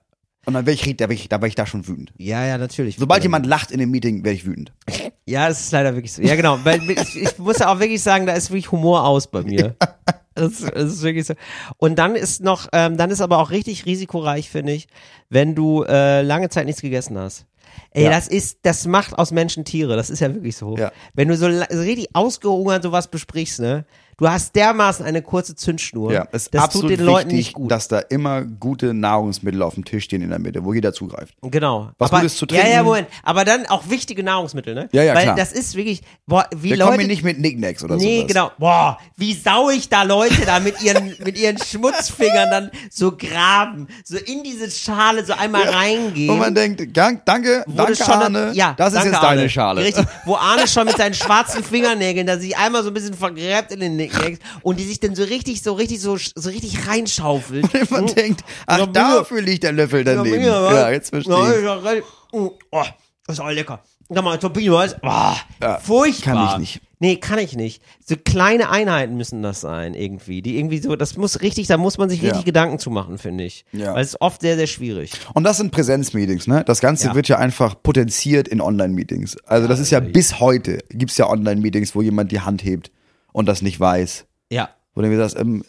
Und 0.45 0.53
dann 0.55 0.65
wäre 0.65 0.73
ich, 0.73 0.81
da 0.97 1.03
wäre 1.05 1.13
ich, 1.13 1.29
da 1.29 1.39
wär 1.39 1.47
ich 1.47 1.55
da 1.55 1.65
schon 1.67 1.87
wütend. 1.87 2.11
Ja, 2.17 2.45
ja, 2.45 2.57
natürlich. 2.57 2.95
Sobald 2.97 3.21
jemand 3.23 3.45
lacht 3.45 3.69
in 3.71 3.79
dem 3.79 3.91
Meeting, 3.91 4.23
werde 4.23 4.35
ich 4.35 4.45
wütend. 4.45 4.71
Ja, 5.27 5.47
das 5.47 5.61
ist 5.61 5.71
leider 5.71 5.93
wirklich 5.93 6.11
so. 6.11 6.21
Ja, 6.23 6.35
genau. 6.35 6.57
Weil 6.63 6.81
ich, 6.89 7.15
ich 7.15 7.37
muss 7.37 7.59
ja 7.59 7.71
auch 7.71 7.79
wirklich 7.79 8.01
sagen, 8.01 8.25
da 8.25 8.33
ist 8.33 8.49
wirklich 8.49 8.71
Humor 8.71 9.05
aus 9.05 9.27
bei 9.29 9.43
mir. 9.43 9.75
Das, 10.33 10.59
das 10.61 10.93
ist 10.93 11.01
wirklich 11.03 11.25
so. 11.25 11.33
Und 11.77 11.99
dann 11.99 12.15
ist 12.15 12.41
noch, 12.41 12.69
ähm, 12.71 12.95
dann 12.95 13.11
ist 13.11 13.19
aber 13.19 13.37
auch 13.39 13.51
richtig 13.51 13.85
risikoreich, 13.85 14.49
finde 14.49 14.71
ich, 14.71 14.87
wenn 15.29 15.55
du 15.55 15.83
äh, 15.83 16.21
lange 16.21 16.47
Zeit 16.47 16.65
nichts 16.67 16.81
gegessen 16.81 17.17
hast. 17.17 17.45
Ey, 17.91 18.05
Ja. 18.05 18.09
das 18.11 18.29
ist, 18.29 18.59
das 18.63 18.87
macht 18.87 19.17
aus 19.17 19.31
Menschen 19.31 19.65
Tiere. 19.65 19.97
Das 19.97 20.09
ist 20.09 20.21
ja 20.21 20.33
wirklich 20.33 20.55
so. 20.55 20.77
Ja. 20.77 20.93
Wenn 21.13 21.27
du 21.27 21.35
so, 21.35 21.51
so 21.51 21.79
richtig 21.81 22.07
ausgehungert 22.15 22.81
sowas 22.83 23.09
besprichst, 23.09 23.59
ne? 23.59 23.85
Du 24.17 24.29
hast 24.29 24.55
dermaßen 24.55 25.05
eine 25.05 25.21
kurze 25.21 25.55
Zündschnur. 25.55 26.11
Ja, 26.13 26.27
es 26.31 26.43
ist 26.43 26.53
das 26.53 26.63
absolut 26.63 26.91
tut 26.91 26.99
den 26.99 27.05
Leuten 27.05 27.29
wichtig, 27.29 27.45
nicht 27.47 27.53
gut. 27.53 27.71
dass 27.71 27.87
da 27.87 27.99
immer 27.99 28.43
gute 28.43 28.93
Nahrungsmittel 28.93 29.61
auf 29.63 29.73
dem 29.73 29.83
Tisch 29.85 30.03
stehen 30.03 30.21
in 30.21 30.29
der 30.29 30.37
Mitte, 30.39 30.63
wo 30.63 30.73
jeder 30.73 30.93
zugreift. 30.93 31.33
Genau. 31.41 31.89
Was 31.97 32.11
aber, 32.11 32.21
Gutes 32.21 32.37
zu 32.37 32.45
Ja, 32.51 32.57
ja, 32.57 32.63
trinken. 32.63 32.83
Moment. 32.85 33.07
Aber 33.23 33.45
dann 33.45 33.65
auch 33.67 33.89
wichtige 33.89 34.21
Nahrungsmittel, 34.23 34.75
ne? 34.75 34.89
Ja, 34.91 35.03
ja, 35.03 35.15
Weil 35.15 35.23
klar. 35.23 35.35
das 35.35 35.51
ist 35.53 35.75
wirklich, 35.75 36.01
boah, 36.27 36.45
wie 36.55 36.69
Wir 36.71 36.77
Leute. 36.77 36.89
kommen 36.91 36.99
hier 36.99 37.07
nicht 37.07 37.23
mit 37.23 37.39
Nicknacks 37.39 37.83
oder 37.83 37.95
Nee, 37.97 38.17
sowas. 38.17 38.27
genau. 38.27 38.51
Boah, 38.59 38.97
wie 39.17 39.33
sau 39.33 39.69
ich 39.71 39.89
da 39.89 40.03
Leute 40.03 40.45
da 40.45 40.59
mit 40.59 40.81
ihren, 40.83 41.15
mit 41.23 41.37
ihren 41.39 41.57
Schmutzfingern 41.57 42.49
dann 42.51 42.71
so 42.91 43.13
graben, 43.17 43.87
so 44.03 44.17
in 44.17 44.43
diese 44.43 44.69
Schale 44.69 45.25
so 45.25 45.33
einmal 45.33 45.67
reingehen. 45.67 46.29
Und 46.29 46.37
man 46.39 46.53
denkt, 46.53 46.95
dank, 46.95 47.25
danke, 47.25 47.63
danke 47.67 47.93
das 47.93 48.05
schon- 48.05 48.13
Arne, 48.13 48.51
ja, 48.53 48.75
das 48.77 48.89
ist 48.89 48.95
danke, 48.97 49.09
jetzt 49.11 49.23
deine 49.23 49.39
Arne. 49.41 49.49
Schale. 49.49 49.81
Richtig, 49.83 50.05
wo 50.25 50.35
Arne 50.35 50.67
schon 50.67 50.85
mit 50.85 50.97
seinen 50.97 51.13
schwarzen 51.15 51.63
Fingernägeln, 51.63 52.27
da 52.27 52.37
sich 52.37 52.55
einmal 52.55 52.83
so 52.83 52.89
ein 52.89 52.93
bisschen 52.93 53.13
vergräbt 53.15 53.71
in 53.71 53.79
den 53.79 54.10
Nicknacks 54.13 54.39
und 54.63 54.79
die 54.79 54.83
sich 54.83 54.99
dann 54.99 55.15
so 55.15 55.23
richtig, 55.23 55.61
so 55.61 55.73
richtig, 55.73 56.01
so, 56.01 56.17
so 56.17 56.49
richtig 56.49 56.87
reinschaufelt. 56.87 57.65
Und 57.73 57.91
man 57.91 58.07
Hm. 58.07 58.15
denkt, 58.15 58.43
ach, 58.67 58.79
Ja, 58.79 58.85
dafür 58.85 59.41
liegt 59.41 59.63
der 59.63 59.71
Löffel 59.73 60.03
daneben. 60.03 60.43
Ja, 60.43 60.73
Ja, 60.73 60.91
jetzt 60.91 61.09
verstehe 61.09 61.63
Ja, 61.63 61.93
ich. 61.93 62.03
Oh, 62.31 62.51
oh, 62.71 62.83
das 63.27 63.35
ist 63.37 63.39
auch 63.39 63.49
lecker. 63.49 63.81
Sag 64.13 64.23
mal, 64.25 64.37
Torpedo, 64.37 64.73
was? 64.75 64.99
Boah, 64.99 65.37
Ja, 65.61 65.77
furchtbar. 65.79 66.33
kann 66.35 66.47
ich 66.51 66.57
nicht. 66.57 66.81
Nee, 66.99 67.15
kann 67.15 67.39
ich 67.39 67.55
nicht. 67.55 67.81
So 68.05 68.15
kleine 68.15 68.69
Einheiten 68.69 69.15
müssen 69.17 69.41
das 69.41 69.61
sein, 69.61 69.95
irgendwie. 69.95 70.41
Die 70.43 70.59
irgendwie 70.59 70.77
so, 70.79 70.95
das 70.95 71.17
muss 71.17 71.41
richtig, 71.41 71.65
da 71.67 71.77
muss 71.77 71.97
man 71.97 72.09
sich 72.09 72.21
richtig 72.21 72.41
Ja. 72.41 72.45
Gedanken 72.45 72.77
zu 72.77 72.91
machen, 72.91 73.17
finde 73.17 73.43
ich. 73.45 73.65
Ja. 73.71 73.95
Weil 73.95 74.01
es 74.03 74.09
ist 74.09 74.21
oft 74.21 74.41
sehr, 74.41 74.55
sehr 74.55 74.67
schwierig. 74.67 75.13
Und 75.33 75.43
das 75.45 75.57
sind 75.57 75.71
Präsenzmeetings, 75.71 76.45
ne? 76.45 76.63
Das 76.63 76.79
Ganze 76.79 77.07
Ja. 77.07 77.15
wird 77.15 77.27
ja 77.27 77.37
einfach 77.37 77.81
potenziert 77.81 78.47
in 78.49 78.61
Online-Meetings. 78.61 79.37
Also 79.45 79.67
das 79.67 79.79
ist 79.79 79.89
ja 79.91 79.99
bis 79.99 80.39
heute, 80.39 80.79
gibt's 80.89 81.17
ja 81.17 81.27
Online-Meetings, 81.27 81.95
wo 81.95 82.01
jemand 82.03 82.31
die 82.31 82.41
Hand 82.41 82.63
hebt 82.63 82.91
und 83.33 83.47
das 83.47 83.61
nicht 83.61 83.79
weiß. 83.79 84.25
Ja. 84.51 84.69
Wo 84.93 85.01
du 85.01 85.07
mir 85.07 85.17
sagst, 85.17 85.37
ähm, 85.37 85.63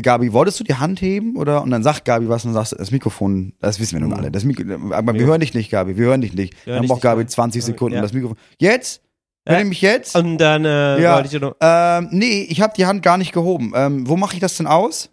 Gabi, 0.00 0.32
wolltest 0.32 0.60
du 0.60 0.64
die 0.64 0.74
Hand 0.74 1.00
heben? 1.00 1.36
Oder? 1.36 1.62
Und 1.62 1.70
dann 1.70 1.82
sagt 1.82 2.04
Gabi 2.04 2.28
was 2.28 2.44
und 2.44 2.50
dann 2.50 2.54
sagst 2.62 2.72
du, 2.72 2.76
das 2.76 2.90
Mikrofon, 2.90 3.54
das 3.60 3.80
wissen 3.80 3.94
wir 3.94 4.00
nun 4.00 4.12
alle. 4.12 4.30
Das 4.30 4.44
Mikro, 4.44 4.64
aber 4.92 5.14
wir 5.14 5.26
hören 5.26 5.40
dich 5.40 5.54
nicht, 5.54 5.70
Gabi, 5.70 5.96
wir 5.96 6.06
hören 6.06 6.20
dich 6.20 6.34
nicht. 6.34 6.54
Hören 6.66 6.78
Dann 6.80 6.88
braucht 6.88 7.02
Gabi 7.02 7.22
Gabi. 7.22 7.30
20 7.30 7.64
Sekunden 7.64 7.96
Ja. 7.96 8.02
das 8.02 8.12
Mikrofon. 8.12 8.36
Jetzt? 8.58 9.02
Ihr 9.48 9.64
mich 9.64 9.80
jetzt? 9.80 10.14
Und 10.14 10.38
dann, 10.38 10.64
äh, 10.64 11.00
ja. 11.02 11.16
wollte 11.16 11.34
ich 11.34 11.40
noch, 11.42 11.56
Ähm, 11.60 12.08
nee, 12.12 12.46
ich 12.48 12.60
habe 12.60 12.74
die 12.76 12.86
Hand 12.86 13.02
gar 13.02 13.18
nicht 13.18 13.32
gehoben. 13.32 13.72
Ähm, 13.74 14.08
wo 14.08 14.16
mache 14.16 14.34
ich 14.34 14.40
das 14.40 14.56
denn 14.56 14.68
aus? 14.68 15.10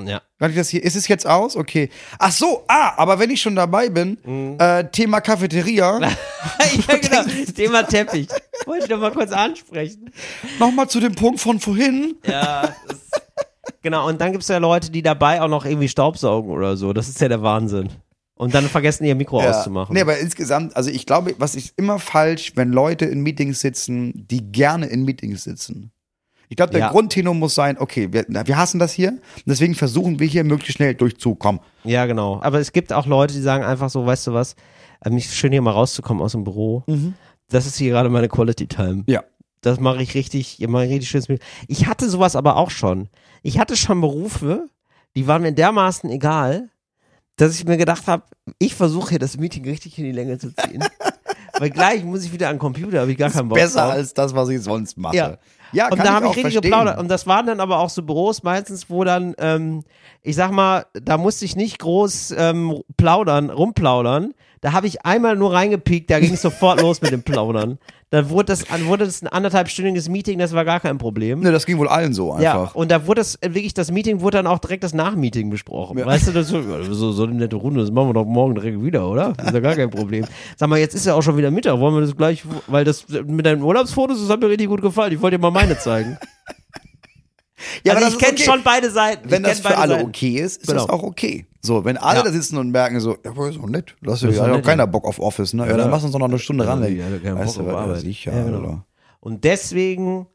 Ja. 0.00 0.22
Kann 0.38 0.50
ich 0.50 0.56
das 0.56 0.70
hier? 0.70 0.82
Ist 0.82 0.96
es 0.96 1.06
jetzt 1.06 1.26
aus? 1.26 1.54
Okay. 1.54 1.90
Ach 2.18 2.32
so, 2.32 2.64
ah, 2.66 2.94
aber 2.96 3.18
wenn 3.18 3.30
ich 3.30 3.42
schon 3.42 3.54
dabei 3.54 3.88
bin, 3.90 4.16
Mhm. 4.24 4.56
äh, 4.58 4.84
Thema 4.90 5.20
Cafeteria, 5.20 6.00
ja, 6.88 6.96
genau. 6.96 7.22
Thema 7.54 7.82
Teppich. 7.82 8.28
Wollte 8.64 8.84
ich 8.84 8.90
doch 8.90 8.98
mal 8.98 9.12
kurz 9.12 9.32
ansprechen. 9.32 10.10
nochmal 10.58 10.88
zu 10.88 10.98
dem 11.00 11.14
Punkt 11.14 11.40
von 11.40 11.60
vorhin. 11.60 12.14
Ja, 12.26 12.74
das, 12.88 13.00
genau. 13.82 14.08
Und 14.08 14.20
dann 14.20 14.32
gibt 14.32 14.42
es 14.42 14.48
ja 14.48 14.58
Leute, 14.58 14.90
die 14.90 15.02
dabei 15.02 15.42
auch 15.42 15.48
noch 15.48 15.66
irgendwie 15.66 15.88
Staubsaugen 15.88 16.50
oder 16.50 16.76
so. 16.78 16.92
Das 16.94 17.08
ist 17.08 17.20
ja 17.20 17.28
der 17.28 17.42
Wahnsinn. 17.42 17.90
Und 18.34 18.54
dann 18.54 18.68
vergessen, 18.68 19.04
ihr 19.04 19.14
Mikro 19.14 19.40
auszumachen. 19.42 19.94
Nee, 19.94 20.00
aber 20.00 20.18
insgesamt, 20.18 20.74
also 20.74 20.90
ich 20.90 21.04
glaube, 21.06 21.34
was 21.38 21.54
ist 21.54 21.74
immer 21.76 21.98
falsch, 21.98 22.52
wenn 22.56 22.72
Leute 22.72 23.04
in 23.04 23.20
Meetings 23.20 23.60
sitzen, 23.60 24.26
die 24.26 24.40
gerne 24.50 24.86
in 24.86 25.04
Meetings 25.04 25.44
sitzen. 25.44 25.92
Ich 26.52 26.56
glaube, 26.56 26.72
der 26.72 26.80
Ja. 26.80 26.90
Grundtenor 26.90 27.32
muss 27.34 27.54
sein, 27.54 27.78
okay, 27.78 28.12
wir, 28.12 28.26
wir 28.28 28.56
hassen 28.58 28.78
das 28.78 28.92
hier, 28.92 29.18
deswegen 29.46 29.74
versuchen 29.74 30.18
wir 30.20 30.26
hier 30.26 30.44
möglichst 30.44 30.74
schnell 30.76 30.94
durchzukommen. 30.94 31.62
Ja, 31.82 32.04
genau. 32.04 32.42
Aber 32.42 32.58
es 32.60 32.72
gibt 32.72 32.92
auch 32.92 33.06
Leute, 33.06 33.32
die 33.32 33.40
sagen 33.40 33.64
einfach 33.64 33.88
so, 33.88 34.04
weißt 34.04 34.26
du 34.26 34.34
was, 34.34 34.54
ähm, 35.02 35.16
ich 35.16 35.32
schön 35.34 35.50
hier 35.50 35.62
mal 35.62 35.70
rauszukommen 35.70 36.22
aus 36.22 36.32
dem 36.32 36.44
Büro. 36.44 36.84
Das 37.48 37.64
ist 37.64 37.78
hier 37.78 37.92
gerade 37.92 38.10
meine 38.10 38.28
Quality 38.28 38.66
Time. 38.66 39.04
Ja. 39.06 39.24
Das 39.62 39.80
mache 39.80 40.02
ich 40.02 40.14
richtig, 40.14 40.60
ich 40.60 40.68
mache 40.68 40.82
richtig 40.82 41.08
schönes 41.08 41.28
Bild. 41.28 41.40
Ich 41.68 41.86
hatte 41.86 42.10
sowas 42.10 42.36
aber 42.36 42.56
auch 42.56 42.70
schon. 42.70 43.08
Ich 43.42 43.58
hatte 43.58 43.74
schon 43.74 44.02
Berufe, 44.02 44.66
die 45.16 45.26
waren 45.26 45.40
mir 45.40 45.52
dermaßen 45.52 46.10
egal, 46.10 46.68
dass 47.36 47.54
ich 47.54 47.64
mir 47.64 47.78
gedacht 47.78 48.06
habe, 48.08 48.24
ich 48.58 48.74
versuche 48.74 49.08
hier 49.08 49.18
das 49.18 49.38
Meeting 49.38 49.64
richtig 49.64 49.96
in 49.96 50.04
die 50.04 50.12
Länge 50.12 50.36
zu 50.36 50.54
ziehen. 50.54 50.84
Weil 51.58 51.70
gleich 51.70 52.04
muss 52.04 52.24
ich 52.24 52.32
wieder 52.32 52.48
an 52.50 52.56
den 52.56 52.60
Computer, 52.60 53.00
habe 53.00 53.12
ich 53.12 53.16
gar 53.16 53.30
keinen 53.30 53.48
Bock 53.48 53.56
Besser 53.56 53.80
drauf. 53.84 53.92
als 53.92 54.12
das, 54.12 54.34
was 54.34 54.50
ich 54.50 54.60
sonst 54.60 54.98
mache. 54.98 55.16
Ja. 55.16 55.38
Ja 55.72 55.88
und 55.90 55.98
da 55.98 56.14
habe 56.14 56.26
ich 56.26 56.30
richtig 56.30 56.42
verstehen. 56.42 56.62
geplaudert. 56.62 56.98
Und 56.98 57.08
das 57.08 57.26
waren 57.26 57.46
dann 57.46 57.60
aber 57.60 57.78
auch 57.78 57.90
so 57.90 58.02
Büros 58.02 58.42
meistens, 58.42 58.88
wo 58.90 59.04
dann, 59.04 59.34
ähm, 59.38 59.84
ich 60.22 60.36
sag 60.36 60.50
mal, 60.50 60.86
da 60.92 61.18
musste 61.18 61.44
ich 61.44 61.56
nicht 61.56 61.78
groß 61.78 62.34
ähm, 62.36 62.82
plaudern, 62.96 63.50
rumplaudern. 63.50 64.34
Da 64.62 64.72
habe 64.72 64.86
ich 64.86 65.04
einmal 65.04 65.34
nur 65.34 65.52
reingepiekt, 65.52 66.08
da 66.08 66.20
ging 66.20 66.34
es 66.34 66.40
sofort 66.40 66.80
los 66.80 67.02
mit 67.02 67.10
dem 67.10 67.24
Plaudern. 67.24 67.78
Da 68.10 68.30
wurde 68.30 68.52
das, 68.52 68.64
wurde 68.84 69.04
das 69.06 69.20
ein 69.20 69.26
anderthalbstündiges 69.26 70.08
Meeting, 70.08 70.38
das 70.38 70.52
war 70.52 70.64
gar 70.64 70.78
kein 70.78 70.98
Problem. 70.98 71.40
Ne, 71.40 71.50
das 71.50 71.66
ging 71.66 71.78
wohl 71.78 71.88
allen 71.88 72.12
so 72.14 72.38
Ja, 72.38 72.52
einfach. 72.60 72.74
und 72.76 72.90
da 72.92 73.08
wurde 73.08 73.22
das, 73.22 73.38
wirklich, 73.42 73.74
das 73.74 73.90
Meeting 73.90 74.20
wurde 74.20 74.38
dann 74.38 74.46
auch 74.46 74.60
direkt 74.60 74.84
das 74.84 74.94
Nachmeeting 74.94 75.50
besprochen. 75.50 75.98
Ja. 75.98 76.06
Weißt 76.06 76.28
du, 76.28 76.32
das 76.32 76.46
so, 76.46 76.62
so, 76.92 77.10
so 77.10 77.24
eine 77.24 77.34
nette 77.34 77.56
Runde, 77.56 77.80
das 77.80 77.90
machen 77.90 78.10
wir 78.10 78.14
doch 78.14 78.24
morgen 78.24 78.54
direkt 78.54 78.84
wieder, 78.84 79.08
oder? 79.08 79.32
Das 79.36 79.46
ist 79.48 79.54
ja 79.54 79.60
gar 79.60 79.74
kein 79.74 79.90
Problem. 79.90 80.26
Sag 80.56 80.68
mal, 80.68 80.78
jetzt 80.78 80.94
ist 80.94 81.06
ja 81.06 81.14
auch 81.14 81.22
schon 81.22 81.36
wieder 81.36 81.50
Mittag, 81.50 81.80
wollen 81.80 81.94
wir 81.96 82.02
das 82.02 82.16
gleich, 82.16 82.44
weil 82.68 82.84
das 82.84 83.06
mit 83.08 83.44
deinen 83.44 83.62
Urlaubsfotos, 83.62 84.20
das 84.20 84.28
hat 84.30 84.38
mir 84.38 84.48
richtig 84.48 84.68
gut 84.68 84.80
gefallen. 84.80 85.12
Ich 85.12 85.20
wollte 85.20 85.38
dir 85.38 85.42
mal 85.42 85.50
meine 85.50 85.76
zeigen. 85.76 86.18
Ja, 87.84 87.94
also 87.94 88.04
das 88.06 88.14
ich 88.14 88.18
kenne 88.20 88.32
okay. 88.34 88.42
schon 88.44 88.62
beide 88.62 88.90
Seiten. 88.90 89.30
Wenn 89.30 89.42
das 89.42 89.60
für 89.60 89.76
alle 89.76 89.94
Seiten. 89.94 90.08
okay 90.08 90.36
ist, 90.40 90.62
ist 90.62 90.66
Genau. 90.68 90.80
das 90.86 90.90
auch 90.90 91.02
okay. 91.02 91.46
So, 91.60 91.84
wenn 91.84 91.96
alle 91.96 92.18
Ja. 92.18 92.24
da 92.24 92.32
sitzen 92.32 92.56
und 92.58 92.70
merken 92.70 92.98
so, 93.00 93.16
ja, 93.24 93.30
aber 93.30 93.48
ist 93.48 93.58
doch 93.58 93.66
nett, 93.68 93.94
lass 94.00 94.22
ist 94.22 94.36
ja, 94.36 94.52
auch 94.52 94.62
keiner. 94.62 94.86
Bock 94.86 95.04
auf 95.04 95.18
Office, 95.20 95.52
ne? 95.54 95.64
Ja, 95.64 95.70
Ja. 95.70 95.76
dann 95.76 95.90
lass 95.90 96.02
uns 96.02 96.12
doch 96.12 96.18
noch 96.18 96.28
eine 96.28 96.38
Stunde 96.38 96.66
hat 96.66 96.80
ja 96.80 97.38
weißt 97.38 97.56
Bock 97.58 97.66
du, 97.66 97.70
auf 97.72 97.76
Arbeit. 97.78 98.00
sicher, 98.00 98.34
Ja, 98.36 98.44
genau. 98.44 98.82
Und 99.20 99.44
deswegen, 99.44 100.26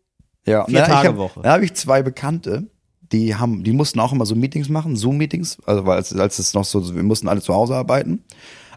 Ja, 0.46 0.66
Vier 0.66 0.80
na, 0.80 0.86
Tage 0.86 1.02
ich 1.02 1.14
hab, 1.14 1.18
Woche. 1.18 1.42
Da 1.42 1.52
habe 1.54 1.66
ich 1.66 1.74
zwei 1.74 2.02
Bekannte, 2.02 2.70
die 3.12 3.36
haben, 3.36 3.64
die 3.64 3.74
mussten 3.74 4.00
auch 4.00 4.14
immer 4.14 4.26
so 4.26 4.36
Meetings 4.36 4.70
machen, 4.70 4.96
Zoom-Meetings, 4.96 5.58
also 5.66 5.86
weil 5.86 5.98
als, 5.98 6.14
als 6.16 6.40
es 6.40 6.54
noch 6.54 6.64
so, 6.66 6.96
wir 6.96 7.04
mussten 7.04 7.28
alle 7.28 7.42
zu 7.42 7.54
Hause 7.54 7.76
arbeiten, 7.76 8.24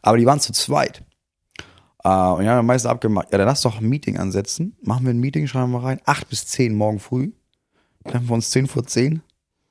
aber 0.02 0.16
die 0.18 0.26
waren 0.26 0.40
zu 0.40 0.52
zweit. 0.52 1.04
Äh, 2.02 2.08
und 2.08 2.42
die 2.42 2.48
haben 2.48 2.66
meistens 2.66 2.90
abgemacht, 2.90 3.28
ja, 3.30 3.38
dann 3.38 3.46
lass 3.46 3.60
doch 3.62 3.78
ein 3.80 3.88
Meeting 3.88 4.18
ansetzen, 4.18 4.76
machen 4.82 5.04
wir 5.04 5.10
ein 5.12 5.20
Meeting, 5.20 5.46
schreiben 5.46 5.70
wir 5.72 5.82
rein, 5.84 6.00
acht 6.06 6.28
bis 6.28 6.46
zehn 6.46 6.74
morgen 6.74 6.98
früh, 6.98 7.30
treffen 8.08 8.28
wir 8.28 8.34
uns 8.34 8.50
zehn 8.50 8.66
vor 8.66 8.86
zehn, 8.86 9.22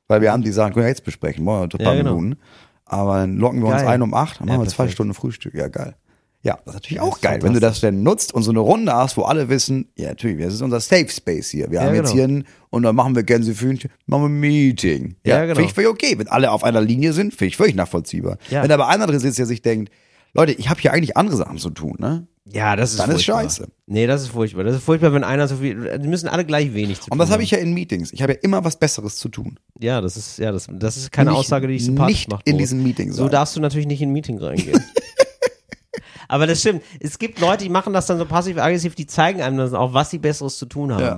weil 0.07 0.21
wir 0.21 0.31
haben 0.31 0.43
die 0.43 0.51
Sachen, 0.51 0.73
können 0.73 0.85
wir 0.85 0.89
jetzt 0.89 1.03
besprechen, 1.05 1.45
wollen 1.45 1.59
wir 1.71 1.79
ein 1.79 1.83
paar 1.83 1.93
Ja, 1.95 2.01
genau. 2.03 2.15
Minuten, 2.15 2.39
aber 2.85 3.17
dann 3.19 3.37
locken 3.37 3.59
wir 3.61 3.67
uns 3.67 3.77
Geil. 3.81 3.87
ein 3.87 4.01
um 4.01 4.13
acht, 4.13 4.39
dann 4.39 4.47
Ja, 4.47 4.53
machen 4.55 4.65
wir 4.65 4.69
zwei. 4.69 4.87
Stunden 4.89 5.13
Frühstück, 5.13 5.53
ja 5.53 5.67
geil. 5.67 5.95
Ja, 6.41 6.53
das 6.63 6.67
ist 6.67 6.73
natürlich 6.75 6.97
Ja, 6.97 7.03
auch 7.03 7.15
ist 7.17 7.21
geil, 7.21 7.41
wenn 7.43 7.53
du 7.53 7.59
das 7.59 7.81
dann 7.81 8.01
nutzt 8.01 8.33
und 8.33 8.43
so 8.43 8.51
eine 8.51 8.59
Runde 8.59 8.93
hast, 8.93 9.17
wo 9.17 9.23
alle 9.23 9.49
wissen, 9.49 9.89
ja 9.97 10.07
natürlich, 10.09 10.41
das 10.41 10.53
ist 10.53 10.61
unser 10.61 10.79
Safe 10.79 11.09
Space 11.09 11.49
hier. 11.49 11.69
Wir 11.69 11.81
Ja, 11.81 11.85
haben 11.87 11.95
jetzt 11.95 12.13
genau. 12.13 12.27
hier 12.27 12.37
ein, 12.39 12.45
und 12.69 12.83
dann 12.83 12.95
machen 12.95 13.13
wir 13.13 13.23
Gänsefühnchen, 13.23 13.91
machen 14.05 14.21
wir 14.23 14.29
ein 14.29 14.39
Meeting. 14.39 15.15
Ja, 15.25 15.41
genau. 15.41 15.55
Finde 15.55 15.67
ich 15.67 15.73
völlig 15.73 15.89
okay. 15.89 16.17
Wenn 16.17 16.29
alle 16.29 16.51
auf 16.51 16.63
einer 16.63 16.79
Linie 16.79 17.11
sind, 17.11 17.33
finde 17.33 17.47
ich 17.49 17.57
völlig 17.57 17.75
nachvollziehbar. 17.75 18.37
Ja. 18.49 18.63
Wenn 18.63 18.71
aber 18.71 18.87
einer 18.87 19.05
drin 19.05 19.19
sitzt, 19.19 19.37
der 19.37 19.47
sich 19.47 19.61
denkt, 19.61 19.91
Leute, 20.33 20.53
ich 20.53 20.69
habe 20.69 20.79
hier 20.79 20.93
eigentlich 20.93 21.17
andere 21.17 21.35
Sachen 21.35 21.57
zu 21.57 21.71
tun, 21.71 21.95
ne? 21.99 22.25
Ja, 22.51 22.75
das 22.75 22.91
ist 22.91 22.99
Dann 22.99 23.09
ist 23.11 23.15
furchtbar. 23.25 23.43
scheiße. 23.43 23.67
Nee, 23.87 24.07
das 24.07 24.21
ist 24.23 24.27
furchtbar. 24.29 24.63
Das 24.63 24.75
ist 24.75 24.83
furchtbar, 24.83 25.13
wenn 25.13 25.23
einer 25.23 25.47
so 25.47 25.57
viel, 25.57 25.97
die 25.99 26.07
müssen 26.07 26.27
alle 26.27 26.45
gleich 26.45 26.73
wenig 26.73 26.97
zu 26.99 27.05
tun 27.09 27.13
Und 27.13 27.17
das 27.19 27.29
habe 27.31 27.43
ich 27.43 27.51
ja 27.51 27.57
in 27.59 27.73
Meetings. 27.73 28.11
Ich 28.13 28.21
habe 28.21 28.33
ja 28.33 28.39
immer 28.41 28.63
was 28.63 28.77
Besseres 28.77 29.17
zu 29.17 29.29
tun. 29.29 29.59
Ja, 29.79 30.01
das 30.01 30.17
ist, 30.17 30.37
ja, 30.39 30.51
das, 30.51 30.67
das 30.71 30.97
ist 30.97 31.11
keine 31.11 31.31
Nicht- 31.31 31.39
Aussage, 31.39 31.67
die 31.67 31.75
ich 31.75 31.85
sympathisch 31.85 32.15
nicht 32.17 32.29
macht. 32.29 32.47
in 32.47 32.53
Boris. 32.53 32.69
diesem 32.69 32.83
Meeting 32.83 33.11
So 33.11 33.29
darfst 33.29 33.55
du 33.55 33.59
natürlich 33.59 33.87
nicht 33.87 34.01
in 34.01 34.09
ein 34.09 34.13
Meeting 34.13 34.39
reingehen. 34.39 34.83
Aber 36.27 36.45
das 36.45 36.59
stimmt. 36.59 36.83
Es 36.99 37.17
gibt 37.17 37.39
Leute, 37.39 37.63
die 37.63 37.69
machen 37.69 37.91
das 37.93 38.05
dann 38.05 38.19
so 38.19 38.25
passiv-aggressiv, 38.25 38.93
die 38.95 39.07
zeigen 39.07 39.41
einem 39.41 39.57
dann 39.57 39.73
auch, 39.75 39.93
was 39.93 40.11
sie 40.11 40.19
Besseres 40.19 40.57
zu 40.59 40.65
tun 40.67 40.93
haben. 40.93 41.01
Ja. 41.01 41.17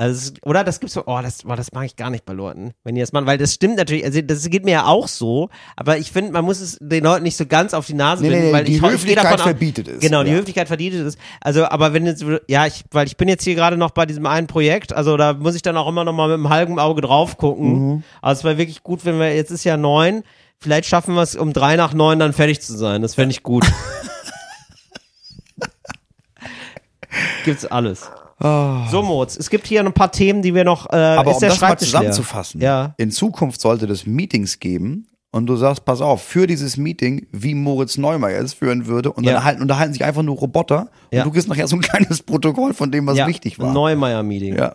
Also, 0.00 0.32
oder 0.46 0.64
das 0.64 0.80
gibt's 0.80 0.94
so, 0.94 1.02
oh, 1.04 1.20
das, 1.22 1.44
oh, 1.46 1.54
das 1.54 1.72
mag 1.72 1.84
ich 1.84 1.94
gar 1.94 2.08
nicht 2.08 2.24
bei 2.24 2.32
Leuten, 2.32 2.72
wenn 2.84 2.94
die 2.94 3.02
das 3.02 3.12
machen, 3.12 3.26
weil 3.26 3.36
das 3.36 3.52
stimmt 3.52 3.76
natürlich, 3.76 4.02
also 4.02 4.22
das 4.22 4.48
geht 4.48 4.64
mir 4.64 4.70
ja 4.70 4.86
auch 4.86 5.08
so, 5.08 5.50
aber 5.76 5.98
ich 5.98 6.10
finde, 6.10 6.32
man 6.32 6.42
muss 6.42 6.58
es 6.62 6.78
den 6.80 7.04
Leuten 7.04 7.22
nicht 7.24 7.36
so 7.36 7.44
ganz 7.44 7.74
auf 7.74 7.84
die 7.86 7.92
Nase 7.92 8.22
nee, 8.22 8.30
binden, 8.30 8.46
nee, 8.46 8.52
weil 8.54 8.64
die 8.64 8.76
ich, 8.76 8.82
ich 8.82 8.88
Höflichkeit 8.90 9.24
davon 9.26 9.40
aus- 9.40 9.42
verbietet 9.42 9.88
es. 9.88 10.00
Genau, 10.00 10.22
die 10.24 10.30
Ja. 10.30 10.36
Höflichkeit 10.38 10.68
verbietet 10.68 11.06
es. 11.06 11.18
Also, 11.42 11.66
aber 11.66 11.92
wenn 11.92 12.06
jetzt, 12.06 12.24
ja, 12.48 12.64
ich, 12.66 12.82
weil 12.92 13.06
ich 13.08 13.18
bin 13.18 13.28
jetzt 13.28 13.44
hier 13.44 13.54
gerade 13.54 13.76
noch 13.76 13.90
bei 13.90 14.06
diesem 14.06 14.24
einen 14.24 14.46
Projekt, 14.46 14.94
also 14.94 15.18
da 15.18 15.34
muss 15.34 15.54
ich 15.54 15.60
dann 15.60 15.76
auch 15.76 15.86
immer 15.86 16.04
noch 16.04 16.14
mal 16.14 16.28
mit 16.28 16.36
einem 16.36 16.48
halben 16.48 16.78
Auge 16.78 17.02
drauf 17.02 17.36
gucken. 17.36 17.88
Mhm. 17.96 18.02
Also 18.22 18.40
es 18.40 18.44
wäre 18.44 18.56
wirklich 18.56 18.82
gut, 18.82 19.04
wenn 19.04 19.18
wir, 19.18 19.36
jetzt 19.36 19.50
ist 19.50 19.64
ja 19.64 19.76
neun, 19.76 20.22
vielleicht 20.56 20.88
schaffen 20.88 21.14
wir 21.14 21.20
es 21.20 21.36
um 21.36 21.52
drei 21.52 21.76
nach 21.76 21.92
neun 21.92 22.18
dann 22.18 22.32
fertig 22.32 22.62
zu 22.62 22.74
sein. 22.74 23.02
Das 23.02 23.16
fände 23.16 23.32
ich 23.32 23.42
gut. 23.42 23.70
Gibt's 27.44 27.66
alles. 27.66 28.10
So, 28.42 29.02
Moritz, 29.02 29.36
es 29.36 29.50
gibt 29.50 29.66
hier 29.66 29.80
ein 29.84 29.92
paar 29.92 30.10
Themen, 30.12 30.40
die 30.42 30.54
wir 30.54 30.64
noch, 30.64 30.86
äh, 30.90 30.96
Ah. 30.96 31.16
Aber 31.20 31.34
um 31.34 31.40
der 31.40 31.50
das 31.50 31.60
mal 31.60 31.78
zusammenzufassen, 31.78 32.60
Ja. 32.60 32.94
in 32.96 33.10
Zukunft 33.10 33.60
sollte 33.60 33.86
es 33.86 34.06
Meetings 34.06 34.58
geben 34.58 35.06
und 35.30 35.46
du 35.46 35.56
sagst, 35.56 35.84
pass 35.84 36.00
auf, 36.00 36.22
für 36.22 36.46
dieses 36.46 36.76
Meeting, 36.76 37.26
wie 37.32 37.54
Moritz 37.54 37.98
Neumeier 37.98 38.40
es 38.42 38.54
führen 38.54 38.86
würde 38.86 39.12
und 39.12 39.24
Ja. 39.24 39.34
dann 39.34 39.44
halten, 39.44 39.62
unterhalten 39.62 39.92
sich 39.92 40.04
einfach 40.04 40.22
nur 40.22 40.36
Roboter 40.36 40.88
Ja. 41.12 41.20
und 41.22 41.26
du 41.28 41.32
kriegst 41.32 41.48
nachher 41.48 41.68
so 41.68 41.76
ein 41.76 41.82
kleines 41.82 42.22
Protokoll 42.22 42.72
von 42.72 42.90
dem, 42.90 43.06
was 43.06 43.18
wichtig 43.26 43.58
war. 43.58 43.72
Neumeier-Meeting. 43.72 44.56
ja. 44.56 44.74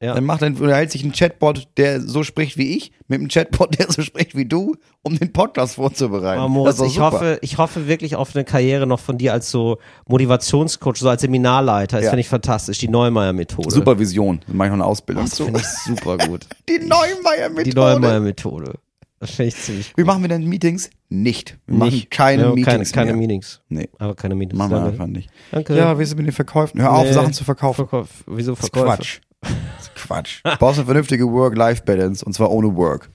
Ja. 0.00 0.14
Dann 0.14 0.24
macht 0.24 0.42
dann 0.42 0.54
unterhält 0.56 0.92
sich 0.92 1.02
ein 1.02 1.10
Chatbot, 1.10 1.66
der 1.76 2.00
so 2.00 2.22
spricht 2.22 2.56
wie 2.56 2.76
ich, 2.76 2.92
mit 3.08 3.18
einem 3.18 3.28
Chatbot, 3.28 3.78
der 3.80 3.90
so 3.90 4.02
spricht 4.02 4.36
wie 4.36 4.44
du, 4.46 4.76
um 5.02 5.18
den 5.18 5.32
Podcast 5.32 5.74
vorzubereiten. 5.74 6.38
Aber 6.38 6.48
Moritz, 6.48 6.78
ich 6.80 6.92
super. 6.94 7.10
hoffe, 7.10 7.38
ich 7.42 7.58
hoffe 7.58 7.88
wirklich 7.88 8.14
auf 8.14 8.36
eine 8.36 8.44
Karriere 8.44 8.86
noch 8.86 9.00
von 9.00 9.18
dir 9.18 9.32
als 9.32 9.50
so 9.50 9.78
Motivationscoach, 10.06 10.96
so 10.96 11.08
als 11.08 11.22
Seminarleiter. 11.22 11.96
Das 11.96 12.04
Ja. 12.04 12.10
finde 12.10 12.20
ich 12.20 12.28
fantastisch. 12.28 12.78
Die 12.78 12.88
Neumeier-Methode. 12.88 13.70
Supervision, 13.70 14.40
dann 14.46 14.56
mache 14.56 14.68
ich 14.68 14.70
noch 14.70 14.76
eine 14.76 14.84
Ausbildung 14.84 15.24
Das 15.24 15.34
zu. 15.34 15.44
finde 15.44 15.60
ich 15.60 15.66
super 15.66 16.16
gut. 16.18 16.46
Die 16.68 16.78
Neumeier-Methode. 16.78 17.64
Die 17.70 17.74
Neumeier-Methode. 17.76 18.74
Das 19.20 19.30
finde 19.32 19.48
ich 19.48 19.56
ziemlich 19.56 19.92
Wie 19.96 20.04
machen 20.04 20.22
wir 20.22 20.28
denn 20.28 20.44
Meetings? 20.44 20.90
Nicht. 21.08 21.58
Wir 21.66 21.76
machen 21.76 21.90
Nicht. 21.90 22.10
keine 22.12 22.42
Ja, 22.42 22.48
Meetings 22.54 22.92
Keine, 22.92 23.06
keine. 23.10 23.18
Meetings. 23.18 23.60
Nee, 23.68 23.88
Aber 23.98 24.14
keine 24.14 24.36
Meetings. 24.36 24.56
machen 24.58 24.70
wir 24.70 24.84
einfach 24.84 25.06
nicht. 25.08 25.28
Danke. 25.50 25.76
Ja, 25.76 25.98
wie 25.98 26.02
ist 26.04 26.10
es 26.10 26.14
mit 26.16 26.26
den 26.26 26.32
Verkäufen? 26.32 26.80
Hör 26.80 26.92
auf, 26.92 27.04
Nee. 27.04 27.12
Sachen 27.12 27.32
zu 27.32 27.42
verkaufen. 27.42 27.88
Verkauf. 27.88 28.08
Wieso 28.28 28.54
Verkäufe? 28.54 28.86
Quatsch. 28.86 29.20
Quatsch. 29.94 30.40
Du 30.44 30.56
brauchst 30.58 30.78
eine 30.78 30.86
vernünftige 30.86 31.30
Work-Life-Balance 31.30 32.24
und 32.24 32.32
zwar 32.32 32.50
ohne 32.50 32.74
Work. 32.76 33.10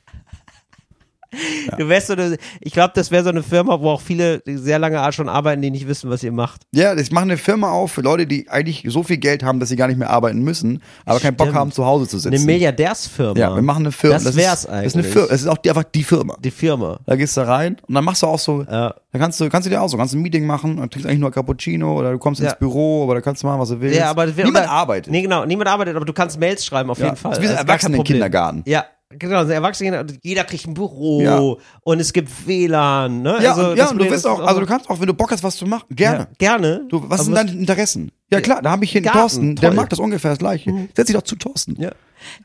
Du 1.78 1.88
wärst 1.90 2.08
so 2.08 2.14
eine, 2.14 2.38
ich 2.62 2.74
glaube, 2.74 2.92
das 2.96 3.10
wäre 3.12 3.24
so 3.24 3.30
eine 3.30 3.42
Firma, 3.44 3.80
wo 3.80 3.90
auch 3.92 4.02
viele 4.02 4.42
sehr 4.46 4.80
lange 4.80 5.12
schon 5.14 5.30
arbeiten, 5.30 5.62
die 5.62 5.72
nicht 5.72 5.88
wissen, 5.88 6.10
was 6.10 6.24
ihr 6.24 6.32
macht. 6.32 6.62
Ja, 6.74 6.96
ich 6.96 7.12
mache 7.12 7.24
eine 7.24 7.38
Firma 7.38 7.72
auf 7.72 7.92
für 7.94 8.02
Leute, 8.02 8.28
die 8.28 8.50
eigentlich 8.50 8.84
so 8.88 9.04
viel 9.04 9.18
Geld 9.18 9.44
haben, 9.44 9.60
dass 9.60 9.70
sie 9.70 9.76
gar 9.76 9.88
nicht 9.88 9.98
mehr 9.98 10.10
arbeiten 10.10 10.40
müssen, 10.42 10.82
aber 11.06 11.20
keinen 11.20 11.36
Bock 11.36 11.48
Stimmt. 11.48 11.60
haben, 11.60 11.72
zu 11.72 11.86
Hause 11.86 12.08
zu 12.08 12.20
sitzen. 12.20 12.36
Eine 12.36 12.44
Milliardärsfirma. 12.46 13.40
ja, 13.40 13.56
wir 13.56 13.62
machen 13.62 13.84
eine 13.84 13.92
Firma. 13.92 14.18
Das 14.20 14.36
wär's 14.36 14.66
ist, 14.66 14.70
eigentlich. 14.70 14.84
Das 14.94 14.94
ist 14.94 14.96
eine 14.96 15.04
Firma. 15.04 15.28
Es 15.34 15.42
ist 15.42 15.48
auch 15.48 15.58
die, 15.58 15.70
einfach 15.70 15.84
die 15.84 16.04
Firma. 16.04 16.38
Die 16.44 16.52
Firma. 16.52 17.00
Da 17.06 17.16
gehst 17.16 17.38
du 17.38 17.42
rein 17.48 17.78
und 17.88 17.94
dann 17.96 18.04
machst 18.04 18.22
du 18.24 18.28
auch 18.28 18.40
so, 18.40 18.62
Ja. 18.64 18.94
da 19.12 19.20
kannst 19.20 19.40
du, 19.40 19.50
kannst 19.50 19.66
du 19.66 19.70
dir 19.70 19.82
auch 19.82 19.90
so, 19.90 19.98
kannst 19.98 20.14
ein 20.14 20.22
Meeting 20.22 20.46
machen 20.46 20.78
und 20.80 20.92
trinkst 20.92 21.08
eigentlich 21.08 21.20
nur 21.22 21.32
Cappuccino 21.32 21.98
oder 21.98 22.12
du 22.12 22.18
kommst 22.20 22.42
Ja. 22.42 22.50
ins 22.50 22.60
Büro, 22.60 23.04
aber 23.04 23.16
da 23.16 23.22
kannst 23.22 23.44
du 23.44 23.48
machen, 23.48 23.60
was 23.60 23.70
du 23.70 23.80
willst. 23.82 23.98
Ja, 23.98 24.10
aber 24.10 24.26
das 24.28 24.36
Niemand 24.36 24.58
oder- 24.58 24.70
arbeitet. 24.72 25.12
Nee, 25.12 25.22
genau, 25.22 25.46
niemand 25.46 25.70
arbeitet, 25.70 25.96
aber 25.96 26.06
du 26.06 26.14
kannst 26.14 26.40
Mails 26.40 26.66
schreiben 26.66 26.90
auf 26.90 27.00
Ja, 27.00 27.06
jeden 27.06 27.18
Fall. 27.18 27.32
das 27.32 27.40
ist 27.40 27.44
wie 27.44 27.48
Das 27.48 27.56
Problem. 27.58 27.70
Erwachsenenkindergarten. 27.70 28.64
Ja, 28.66 28.86
genau, 29.18 29.46
so 29.46 29.52
Erwachsene, 29.52 30.06
jeder 30.22 30.44
kriegt 30.44 30.66
ein 30.68 30.74
Büro 30.74 31.22
Ja. 31.22 31.40
und 31.84 32.00
es 32.00 32.14
gibt 32.14 32.30
WLAN, 32.48 33.22
ne? 33.22 33.38
Ja, 33.42 33.52
also, 33.52 33.70
und, 33.72 33.78
ja, 33.78 33.90
und 33.90 33.98
du 33.98 34.10
wirst 34.10 34.26
auch, 34.28 34.40
also 34.40 34.60
du 34.60 34.66
kannst 34.66 34.90
auch, 34.90 35.00
wenn 35.00 35.08
du 35.08 35.14
Bock 35.14 35.32
hast, 35.32 35.44
was 35.44 35.56
zu 35.56 35.66
machen, 35.66 35.86
gerne. 35.90 36.20
Ja, 36.20 36.28
gerne. 36.58 36.86
Du, 36.90 37.02
was 37.10 37.22
Aber 37.22 37.24
sind 37.24 37.36
deine 37.36 37.52
Interessen? 37.52 38.12
Ja 38.32 38.42
klar, 38.42 38.62
da 38.62 38.72
habe 38.72 38.84
ich 38.84 38.92
hier 38.92 39.00
einen 39.00 39.06
Garten, 39.06 39.20
Thorsten, 39.20 39.56
der 39.56 39.62
toll. 39.62 39.70
Mhm. 39.72 39.76
mag 39.76 39.90
das 39.90 40.00
ungefähr 40.00 40.32
das 40.32 40.40
gleiche. 40.40 40.72
Setz 40.96 41.08
dich 41.08 41.16
doch 41.16 41.22
zu 41.22 41.36
Thorsten. 41.36 41.76
Ja. 41.80 41.92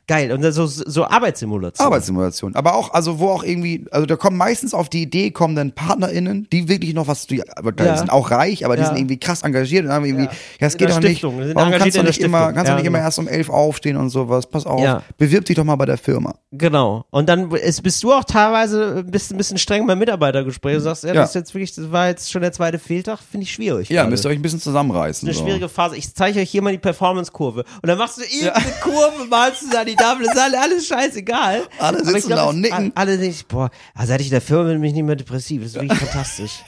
Geil. 0.07 0.31
Und 0.31 0.43
so, 0.51 0.65
so 0.67 1.05
Arbeitssimulation. 1.05 1.85
Arbeitssimulation. 1.85 2.55
Aber 2.55 2.75
auch, 2.75 2.93
also 2.93 3.19
wo 3.19 3.29
auch 3.29 3.43
irgendwie, 3.43 3.85
also 3.91 4.05
da 4.05 4.15
kommen 4.15 4.37
meistens 4.37 4.73
auf 4.73 4.89
die 4.89 5.01
Idee, 5.01 5.31
kommen 5.31 5.55
dann 5.55 5.71
PartnerInnen, 5.71 6.47
die 6.51 6.67
wirklich 6.67 6.93
noch 6.93 7.07
was, 7.07 7.27
die, 7.27 7.47
aber 7.57 7.71
die 7.71 7.83
Ja. 7.83 7.97
sind 7.97 8.11
auch 8.11 8.31
reich, 8.31 8.65
aber 8.65 8.75
die 8.75 8.81
Ja. 8.81 8.87
sind 8.89 8.97
irgendwie 8.97 9.17
krass 9.19 9.43
engagiert 9.43 9.85
und 9.85 9.91
haben 9.91 10.05
irgendwie, 10.05 10.25
ja, 10.25 10.67
es 10.67 10.73
In 10.75 10.79
geht 10.79 10.89
doch 10.89 10.99
nicht, 10.99 11.23
warum 11.23 11.71
kannst 11.71 11.97
du 11.97 12.03
nicht 12.03 12.19
immer, 12.21 12.53
kannst 12.53 12.67
du 12.67 12.71
Ja, 12.71 12.75
nicht 12.77 12.85
immer 12.85 12.99
erst 12.99 13.19
um 13.19 13.27
elf 13.27 13.49
aufstehen 13.49 13.97
und 13.97 14.09
sowas, 14.09 14.47
pass 14.47 14.65
auf, 14.65 14.81
Ja. 14.81 15.03
bewirb 15.17 15.45
dich 15.45 15.55
doch 15.55 15.63
mal 15.63 15.75
bei 15.75 15.85
der 15.85 15.97
Firma. 15.97 16.35
Genau. 16.51 17.05
Und 17.11 17.29
dann 17.29 17.51
ist, 17.51 17.81
bist 17.83 18.01
du 18.03 18.11
auch 18.13 18.23
teilweise 18.23 18.97
ein 19.05 19.11
bisschen, 19.11 19.35
ein 19.35 19.37
bisschen 19.37 19.57
streng 19.57 19.85
beim 19.87 19.99
Mitarbeitergespräch 19.99 20.77
und 20.77 20.81
sagst, 20.83 21.03
ja, 21.03 21.09
Ja. 21.09 21.21
das 21.21 21.29
ist 21.29 21.35
jetzt 21.35 21.53
wirklich, 21.53 21.73
das 21.75 21.91
war 21.91 22.07
jetzt 22.07 22.31
schon 22.31 22.41
der 22.41 22.51
zweite 22.51 22.79
Fehltag, 22.79 23.19
finde 23.19 23.43
ich 23.43 23.51
schwierig. 23.53 23.89
Ja, 23.89 24.01
gerade. 24.01 24.11
müsst 24.11 24.25
ihr 24.25 24.29
euch 24.29 24.37
ein 24.37 24.41
bisschen 24.41 24.59
zusammenreißen. 24.61 25.27
eine 25.27 25.35
so. 25.37 25.43
schwierige 25.43 25.69
Phase. 25.69 25.95
Ich 25.97 26.13
zeige 26.13 26.39
euch 26.39 26.49
hier 26.49 26.61
mal 26.61 26.71
die 26.71 26.77
Performance-Kurve. 26.79 27.63
Und 27.81 27.87
dann 27.87 27.97
machst 27.97 28.17
du 28.17 28.21
irgendeine 28.23 28.71
Kurve, 28.81 29.25
malst 29.29 29.63
du 29.63 29.68
da 29.71 29.83
die 29.85 29.95
Tafel, 29.95 30.23
ist 30.25 30.37
alle- 30.37 30.59
alles 30.59 30.87
scheißegal. 30.87 31.63
Alle 31.79 32.03
sitzen 32.03 32.27
glaub, 32.27 32.39
da 32.39 32.45
und 32.49 32.61
nicken. 32.61 32.91
Alle 32.95 33.17
denken, 33.17 33.37
boah, 33.47 33.69
also 33.95 34.09
seit 34.09 34.21
ich 34.21 34.27
in 34.27 34.31
der 34.31 34.41
Firma 34.41 34.63
bin, 34.65 34.81
bin 34.81 34.89
ich 34.89 34.93
nicht 34.93 35.03
mehr 35.05 35.15
depressiv. 35.15 35.61
Das 35.63 35.71
ist 35.71 35.75
wirklich 35.81 35.97
fantastisch. 35.99 36.63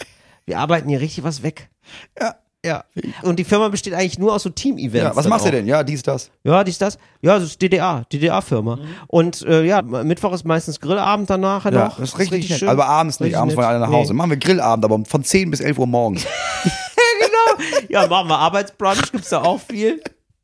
Wir 0.45 0.59
arbeiten 0.59 0.89
hier 0.89 0.99
richtig 1.01 1.23
was 1.23 1.43
weg. 1.43 1.69
Ja. 2.19 2.35
Ja. 2.63 2.83
Und 3.23 3.37
die 3.39 3.43
Firma 3.43 3.69
besteht 3.69 3.95
eigentlich 3.95 4.19
nur 4.19 4.35
aus 4.35 4.43
so 4.43 4.49
Team-Events. 4.51 5.03
Ja, 5.03 5.15
was 5.15 5.27
machst 5.27 5.47
du 5.47 5.49
denn? 5.51 5.65
Ja, 5.65 5.83
dies, 5.83 6.03
das. 6.03 6.29
Ja, 6.43 6.63
dies, 6.63 6.77
das. 6.77 6.99
Ja, 7.21 7.33
das 7.39 7.45
ist 7.49 7.59
DDA, 7.61 8.05
DDA-Firma. 8.13 8.77
Und 9.07 9.41
äh, 9.47 9.63
ja, 9.63 9.81
Mittwoch 9.81 10.31
ist 10.33 10.45
meistens 10.45 10.79
Grillabend 10.79 11.27
danach 11.27 11.65
Ja, 11.65 11.71
noch. 11.71 11.97
das 11.99 12.09
ist 12.09 12.19
richtig, 12.19 12.47
nett. 12.51 12.59
schön. 12.59 12.69
Aber 12.69 12.85
abends 12.85 13.19
nicht, 13.19 13.29
Richtig 13.29 13.39
abends 13.39 13.55
wollen 13.55 13.65
alle 13.65 13.79
nach 13.79 13.89
Nee. 13.89 13.95
Hause. 13.95 14.13
Machen 14.13 14.29
wir 14.29 14.37
Grillabend, 14.37 14.85
aber 14.85 15.03
von 15.05 15.23
10 15.23 15.49
bis 15.49 15.59
11 15.59 15.79
Uhr 15.79 15.87
morgens. 15.87 16.23
genau. 17.19 17.87
Ja, 17.89 18.05
machen 18.05 18.29
wir 18.29 18.37
Arbeitsbrunch, 18.37 19.11
gibt's 19.11 19.29
da 19.29 19.41
auch 19.41 19.59
viel. 19.59 19.99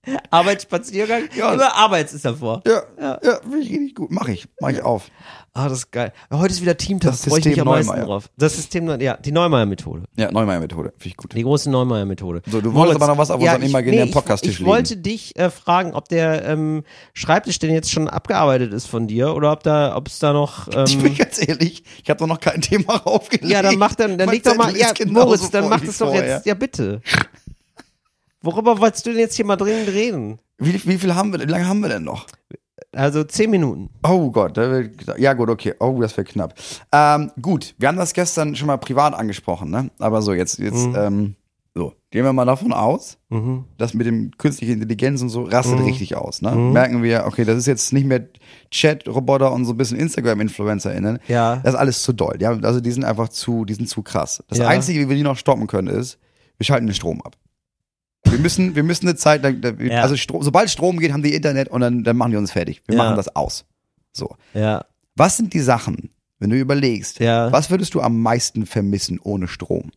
Arbeitsspaziergang. 0.31 1.23
Ja. 1.35 1.53
Immer 1.53 1.75
Arbeits 1.75 2.13
ist 2.13 2.25
davor. 2.25 2.61
Ja, 2.65 2.81
ja, 2.99 3.39
finde 3.41 3.59
ich 3.59 3.69
richtig 3.71 3.95
gut. 3.95 4.11
Mach 4.11 4.27
ich, 4.27 4.47
mach 4.59 4.69
ich 4.69 4.81
auf. 4.81 5.09
Ah, 5.53 5.69
das 5.69 5.79
ist 5.79 5.91
geil. 5.91 6.13
Heute 6.31 6.53
ist 6.53 6.61
wieder 6.61 6.77
Teamtag, 6.77 7.11
Das 7.13 7.25
freue 7.25 7.39
ich 7.39 7.45
mich 7.45 7.59
am 7.59 7.65
meisten 7.67 7.89
Neumeier. 7.91 8.05
drauf. 8.05 8.29
Das 8.37 8.55
System, 8.55 9.01
ja, 9.01 9.17
die 9.17 9.31
Neumeier-Methode. 9.31 10.03
Ja, 10.15 10.31
Neumeier-Methode, 10.31 10.89
finde 10.97 11.07
ich 11.07 11.17
gut. 11.17 11.33
Die 11.33 11.41
große 11.41 11.71
Neumeier-Methode. 11.71 12.43
So, 12.45 12.61
du 12.61 12.73
wolltest 12.75 12.97
aber 13.01 13.07
noch 13.11 13.17
was 13.17 13.31
auf 13.31 13.39
unseren 13.41 13.63
ich- 13.63 13.69
imaginären 13.69 14.09
ich- 14.09 14.13
Podcast-Tisch 14.13 14.51
Ich 14.51 14.59
legen. 14.59 14.69
wollte 14.69 14.97
dich 14.97 15.35
äh, 15.35 15.49
fragen, 15.49 15.95
ob 15.95 16.09
der 16.09 16.45
ähm, 16.45 16.83
Schreibtisch 17.13 17.57
denn 17.57 17.73
jetzt 17.73 17.91
schon 17.91 18.07
abgearbeitet 18.07 18.71
ist 18.71 18.85
von 18.85 19.07
dir 19.07 19.33
oder 19.33 19.51
ob 19.51 19.63
da, 19.63 19.95
ob 19.95 20.07
es 20.09 20.19
da 20.19 20.31
noch. 20.31 20.67
Ich 20.87 20.97
bin 20.99 21.07
Ähm, 21.07 21.17
ganz 21.17 21.39
ehrlich, 21.47 21.83
ich 22.03 22.09
habe 22.11 22.19
doch 22.19 22.27
noch 22.27 22.39
kein 22.39 22.61
Thema 22.61 22.97
raufgelegt. 22.97 23.49
ja, 23.49 23.63
dann 23.63 23.77
mach 23.79 23.95
dann, 23.95 24.15
dann 24.19 24.29
leg 24.29 24.43
doch 24.43 24.55
mal, 24.55 24.77
ja, 24.77 24.91
Moritz, 25.07 25.49
dann 25.49 25.69
mach 25.69 25.81
das 25.81 25.97
doch 25.97 26.13
jetzt, 26.13 26.45
ja 26.45 26.53
bitte. 26.53 27.01
Worüber 28.41 28.79
wolltest 28.79 29.05
du 29.05 29.11
denn 29.11 29.19
jetzt 29.19 29.35
hier 29.35 29.45
mal 29.45 29.55
dringend 29.55 29.89
reden? 29.89 30.39
Wie, 30.57 30.73
wie 30.85 30.97
viel 30.97 31.15
haben 31.15 31.31
wir, 31.33 31.39
wie 31.39 31.45
lange 31.51 31.67
haben 31.67 31.79
wir 31.81 31.89
denn 31.89 32.03
noch? 32.03 32.25
Also 32.93 33.23
zehn 33.23 33.49
Minuten. 33.51 33.89
Oh 34.07 34.31
Gott, 34.31 34.57
ja 35.17 35.33
gut, 35.33 35.49
okay. 35.49 35.73
Oh, 35.79 35.99
das 36.01 36.15
wäre 36.17 36.25
knapp. 36.25 36.53
Ähm, 36.91 37.31
gut, 37.41 37.75
wir 37.77 37.87
haben 37.87 37.97
das 37.97 38.13
gestern 38.13 38.55
schon 38.55 38.67
mal 38.67 38.77
privat 38.77 39.13
angesprochen, 39.13 39.69
ne? 39.69 39.91
Aber 39.99 40.21
so, 40.21 40.33
jetzt, 40.33 40.57
jetzt, 40.59 40.87
ähm, 40.95 41.35
so, 41.75 41.93
gehen 42.09 42.23
wir 42.23 42.33
mal 42.33 42.45
davon 42.45 42.73
aus, 42.73 43.17
Mhm. 43.29 43.65
das 43.77 43.93
mit 43.93 44.07
dem 44.07 44.31
künstlichen 44.37 44.73
Intelligenz 44.73 45.21
und 45.21 45.29
so 45.29 45.43
rastet 45.43 45.79
richtig 45.85 46.15
aus, 46.15 46.41
ne? 46.41 46.55
Merken 46.55 47.03
wir, 47.03 47.25
okay, 47.27 47.43
das 47.45 47.57
ist 47.57 47.67
jetzt 47.67 47.93
nicht 47.93 48.05
mehr 48.07 48.27
Chat-Roboter 48.71 49.51
und 49.51 49.65
so 49.65 49.73
ein 49.73 49.77
bisschen 49.77 49.99
Instagram-InfluencerInnen. 49.99 51.19
Ja. 51.27 51.57
Das 51.57 51.73
ist 51.73 51.79
alles 51.79 52.01
zu 52.03 52.13
doll. 52.13 52.37
Ja, 52.39 52.51
also 52.51 52.79
die 52.79 52.91
sind 52.91 53.03
einfach 53.03 53.29
zu, 53.29 53.65
die 53.65 53.73
sind 53.73 53.89
zu 53.89 54.01
krass. 54.01 54.43
Das 54.47 54.59
Ja. 54.59 54.67
Einzige, 54.67 54.99
wie 55.01 55.09
wir 55.09 55.15
die 55.15 55.23
noch 55.23 55.37
stoppen 55.37 55.67
können, 55.67 55.87
ist, 55.89 56.19
wir 56.57 56.65
schalten 56.65 56.87
den 56.87 56.95
Strom 56.95 57.21
ab. 57.21 57.35
Wir 58.31 58.39
müssen, 58.39 58.75
wir 58.75 58.83
müssen 58.83 59.07
eine 59.07 59.15
Zeit 59.15 59.43
lang, 59.43 59.61
Ja. 59.79 60.01
also 60.01 60.15
Strom, 60.17 60.43
sobald 60.43 60.69
Strom 60.69 60.99
geht, 60.99 61.11
haben 61.13 61.23
die 61.23 61.33
Internet 61.33 61.69
und 61.69 61.81
dann, 61.81 62.03
dann 62.03 62.17
machen 62.17 62.31
die 62.31 62.37
uns 62.37 62.51
fertig. 62.51 62.81
Wir 62.87 62.95
Ja. 62.97 63.03
machen 63.03 63.15
das 63.15 63.35
aus. 63.35 63.65
So. 64.13 64.35
Ja, 64.53 64.85
Was 65.15 65.37
sind 65.37 65.53
die 65.53 65.59
Sachen, 65.61 66.11
wenn 66.39 66.49
du 66.51 66.57
überlegst, 66.57 67.19
Ja. 67.19 67.51
was 67.51 67.69
würdest 67.71 67.93
du 67.95 68.01
am 68.01 68.21
meisten 68.21 68.65
vermissen 68.65 69.19
ohne 69.21 69.47
Strom? 69.47 69.91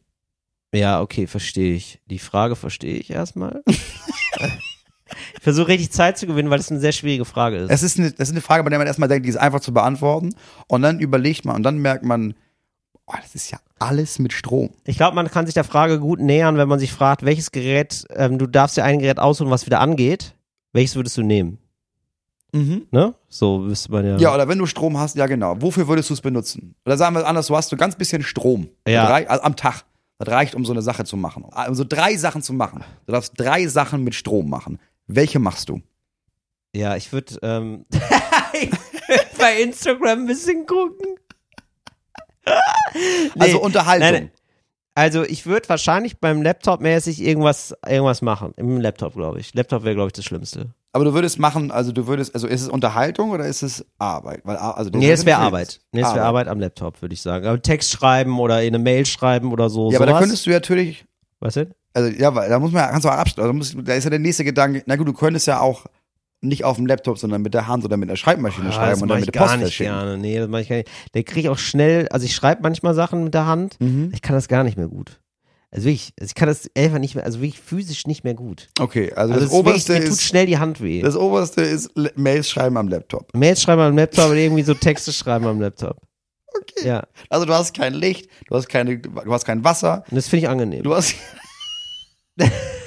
ja, 0.72 1.00
okay, 1.00 1.26
verstehe 1.26 1.74
ich. 1.74 2.00
Die 2.06 2.20
Frage 2.20 2.54
verstehe 2.56 2.94
ich 2.96 3.10
erstmal. 3.10 3.62
ich 5.36 5.42
versuche 5.42 5.68
richtig 5.68 5.90
Zeit 5.90 6.16
zu 6.18 6.26
gewinnen, 6.26 6.48
weil 6.50 6.60
es 6.60 6.70
eine 6.70 6.80
sehr 6.80 6.92
schwierige 6.92 7.24
Frage 7.24 7.56
ist. 7.56 7.70
Es 7.70 7.82
ist 7.82 7.98
eine, 7.98 8.12
das 8.12 8.28
ist 8.28 8.34
eine 8.34 8.40
Frage, 8.40 8.62
bei 8.62 8.70
der 8.70 8.78
man 8.78 8.86
erstmal 8.86 9.08
denkt, 9.08 9.26
die 9.26 9.30
ist 9.30 9.36
einfach 9.36 9.60
zu 9.60 9.72
beantworten. 9.74 10.34
Und 10.68 10.82
dann 10.82 11.00
überlegt 11.00 11.44
man 11.44 11.56
und 11.56 11.62
dann 11.64 11.78
merkt 11.78 12.04
man, 12.04 12.34
oh, 13.12 13.16
das 13.20 13.34
ist 13.34 13.50
ja 13.50 13.58
alles 13.78 14.18
mit 14.18 14.32
Strom. 14.32 14.70
Ich 14.84 14.96
glaube, 14.96 15.14
man 15.14 15.30
kann 15.30 15.46
sich 15.46 15.54
der 15.54 15.64
Frage 15.64 15.98
gut 16.00 16.20
nähern, 16.20 16.56
wenn 16.56 16.68
man 16.68 16.78
sich 16.78 16.92
fragt, 16.92 17.24
welches 17.24 17.50
Gerät, 17.50 18.04
ähm, 18.14 18.38
du 18.38 18.46
darfst 18.46 18.76
dir 18.76 18.84
ein 18.84 18.98
Gerät 18.98 19.18
aussuchen, 19.18 19.50
was 19.50 19.66
wieder 19.66 19.80
angeht. 19.80 20.34
Welches 20.72 20.96
würdest 20.96 21.16
du 21.16 21.22
nehmen? 21.22 21.58
Ne? 22.52 23.14
So 23.28 23.64
wüsste 23.64 23.92
man 23.92 24.04
ja. 24.04 24.16
Ja, 24.18 24.34
oder 24.34 24.48
wenn 24.48 24.58
du 24.58 24.66
Strom 24.66 24.98
hast, 24.98 25.14
ja 25.16 25.26
genau. 25.26 25.56
Wofür 25.62 25.86
würdest 25.86 26.10
du 26.10 26.14
es 26.14 26.20
benutzen? 26.20 26.74
Oder 26.84 26.96
sagen 26.96 27.14
wir 27.14 27.20
es 27.20 27.24
anders, 27.26 27.46
du 27.46 27.56
hast 27.56 27.68
so 27.68 27.76
ganz 27.76 27.94
bisschen 27.94 28.22
Strom. 28.24 28.68
Ja. 28.88 29.02
Das 29.04 29.10
rei- 29.12 29.28
Also 29.30 29.44
am 29.44 29.54
Tag. 29.56 29.84
Das 30.18 30.28
reicht, 30.28 30.54
um 30.56 30.64
so 30.64 30.72
eine 30.72 30.82
Sache 30.82 31.04
zu 31.04 31.16
machen. 31.16 31.44
Um 31.44 31.74
so 31.74 31.84
drei 31.84 32.16
Sachen 32.16 32.42
zu 32.42 32.52
machen. 32.52 32.82
Du 33.06 33.12
darfst 33.12 33.34
drei 33.36 33.66
Sachen 33.68 34.02
mit 34.04 34.14
Strom 34.16 34.50
machen. 34.50 34.78
Welche 35.06 35.38
machst 35.38 35.68
du? 35.68 35.80
Ja, 36.74 36.96
ich 36.96 37.12
würde 37.12 37.38
ähm, 37.42 37.86
bei 39.38 39.62
Instagram 39.62 40.20
ein 40.20 40.26
bisschen 40.26 40.66
gucken. 40.66 41.16
Nee, 42.46 43.30
Also 43.38 43.60
Unterhaltung. 43.62 44.10
nein. 44.10 44.30
Also 44.94 45.22
ich 45.22 45.46
würde 45.46 45.68
wahrscheinlich 45.68 46.18
beim 46.18 46.42
Laptop 46.42 46.80
mäßig 46.80 47.22
irgendwas, 47.22 47.74
irgendwas 47.86 48.22
machen. 48.22 48.52
Im 48.56 48.80
Laptop, 48.80 49.14
glaube 49.14 49.38
ich. 49.40 49.54
Laptop 49.54 49.84
wäre, 49.84 49.94
glaube 49.94 50.08
ich, 50.08 50.12
das 50.14 50.24
Schlimmste. 50.24 50.74
Aber 50.92 51.04
du 51.04 51.14
würdest 51.14 51.38
machen, 51.38 51.70
also 51.70 51.92
du 51.92 52.08
würdest, 52.08 52.34
also 52.34 52.48
ist 52.48 52.62
es 52.62 52.68
Unterhaltung 52.68 53.30
oder 53.30 53.46
ist 53.46 53.62
es 53.62 53.86
Arbeit? 53.98 54.40
Weil, 54.44 54.56
also 54.56 54.90
Nee, 54.92 55.10
es 55.12 55.24
wäre. 55.24 55.38
Arbeit. 55.38 55.80
Nee, 55.92 56.00
es 56.00 56.12
wäre 56.12 56.24
Arbeit 56.24 56.48
am 56.48 56.58
Laptop, 56.58 57.00
würde 57.00 57.12
ich 57.14 57.22
sagen. 57.22 57.46
Aber 57.46 57.62
Text 57.62 57.92
schreiben 57.92 58.38
oder 58.40 58.62
in 58.62 58.74
eine 58.74 58.82
Mail 58.82 59.06
schreiben 59.06 59.52
oder 59.52 59.70
so. 59.70 59.90
Ja, 59.92 59.98
aber 59.98 60.06
da 60.06 60.12
sowas. 60.12 60.22
könntest 60.22 60.46
du 60.46 60.50
ja 60.50 60.56
natürlich, 60.56 61.04
Was 61.38 61.54
denn? 61.54 61.72
also 61.94 62.10
ja, 62.10 62.34
weil 62.34 62.48
da 62.50 62.58
muss 62.58 62.72
man, 62.72 62.90
kannst 62.90 63.04
du 63.04 63.08
auch 63.08 63.14
abstellen. 63.14 63.56
Also, 63.58 63.80
da 63.82 63.94
ist 63.94 64.04
ja 64.04 64.10
der 64.10 64.18
nächste 64.18 64.44
Gedanke, 64.44 64.82
na 64.86 64.96
gut, 64.96 65.06
du 65.06 65.12
könntest 65.12 65.46
ja 65.46 65.60
auch 65.60 65.86
nicht 66.42 66.64
auf 66.64 66.76
dem 66.76 66.86
Laptop, 66.86 67.18
sondern 67.18 67.42
mit 67.42 67.52
der 67.54 67.66
Hand 67.66 67.84
oder 67.84 67.96
mit 67.96 68.08
der 68.08 68.16
Schreibmaschine 68.16 68.68
Ah, 68.68 68.72
schreiben 68.72 68.90
das 68.92 69.02
und 69.02 69.08
dann 69.08 69.20
mit 69.20 69.34
der 69.34 69.40
Post 69.40 69.54
verschicken. 69.56 69.92
gerne. 69.92 70.18
Nee, 70.18 70.38
das 70.38 70.48
mache 70.48 70.62
ich 70.62 70.68
gar 70.68 70.76
nicht. 70.76 70.88
Der 71.14 71.22
kriege 71.24 71.40
ich 71.40 71.48
auch 71.48 71.58
schnell, 71.58 72.08
also 72.08 72.24
ich 72.24 72.34
schreibe 72.34 72.62
manchmal 72.62 72.94
Sachen 72.94 73.24
mit 73.24 73.34
der 73.34 73.46
Hand. 73.46 73.76
Mhm. 73.80 74.10
Ich 74.14 74.22
kann 74.22 74.34
das 74.34 74.48
gar 74.48 74.64
nicht 74.64 74.76
mehr 74.78 74.88
gut. 74.88 75.20
Also 75.72 75.84
wirklich, 75.86 76.12
also 76.18 76.30
ich 76.30 76.34
kann 76.34 76.48
das 76.48 76.68
einfach 76.76 76.98
nicht 76.98 77.14
mehr, 77.14 77.24
also 77.24 77.40
wirklich 77.40 77.60
physisch 77.60 78.06
nicht 78.06 78.24
mehr 78.24 78.34
gut. 78.34 78.68
Okay, 78.80 79.12
also, 79.12 79.32
Also 79.32 79.34
das 79.34 79.36
es 79.36 79.44
ist 79.44 79.52
wirklich, 79.52 79.72
oberste 79.74 79.92
mir 79.92 80.00
tut 80.00 80.08
ist, 80.08 80.22
schnell 80.24 80.46
die 80.46 80.58
Hand 80.58 80.80
weh. 80.80 81.00
das 81.02 81.14
oberste 81.14 81.60
ist 81.60 81.90
Mails 82.16 82.48
schreiben 82.50 82.76
am 82.76 82.88
Laptop. 82.88 83.32
Mails 83.36 83.62
schreiben 83.62 83.82
am 83.82 83.96
Laptop 83.96 84.26
oder 84.30 84.34
irgendwie 84.36 84.62
so 84.64 84.74
Texte 84.74 85.12
schreiben 85.12 85.46
am 85.46 85.60
Laptop. 85.60 85.96
Okay. 86.58 86.88
Ja, 86.88 87.04
Also 87.28 87.46
du 87.46 87.52
hast 87.54 87.72
kein 87.76 87.94
Licht, 87.94 88.28
du 88.48 88.56
hast 88.56 88.68
keine, 88.68 88.98
du 88.98 89.32
hast 89.32 89.44
kein 89.44 89.62
Wasser, 89.62 90.02
und 90.10 90.16
das 90.16 90.26
finde 90.26 90.46
ich 90.46 90.50
angenehm. 90.50 90.82
du 90.82 90.92
hast, 90.94 91.14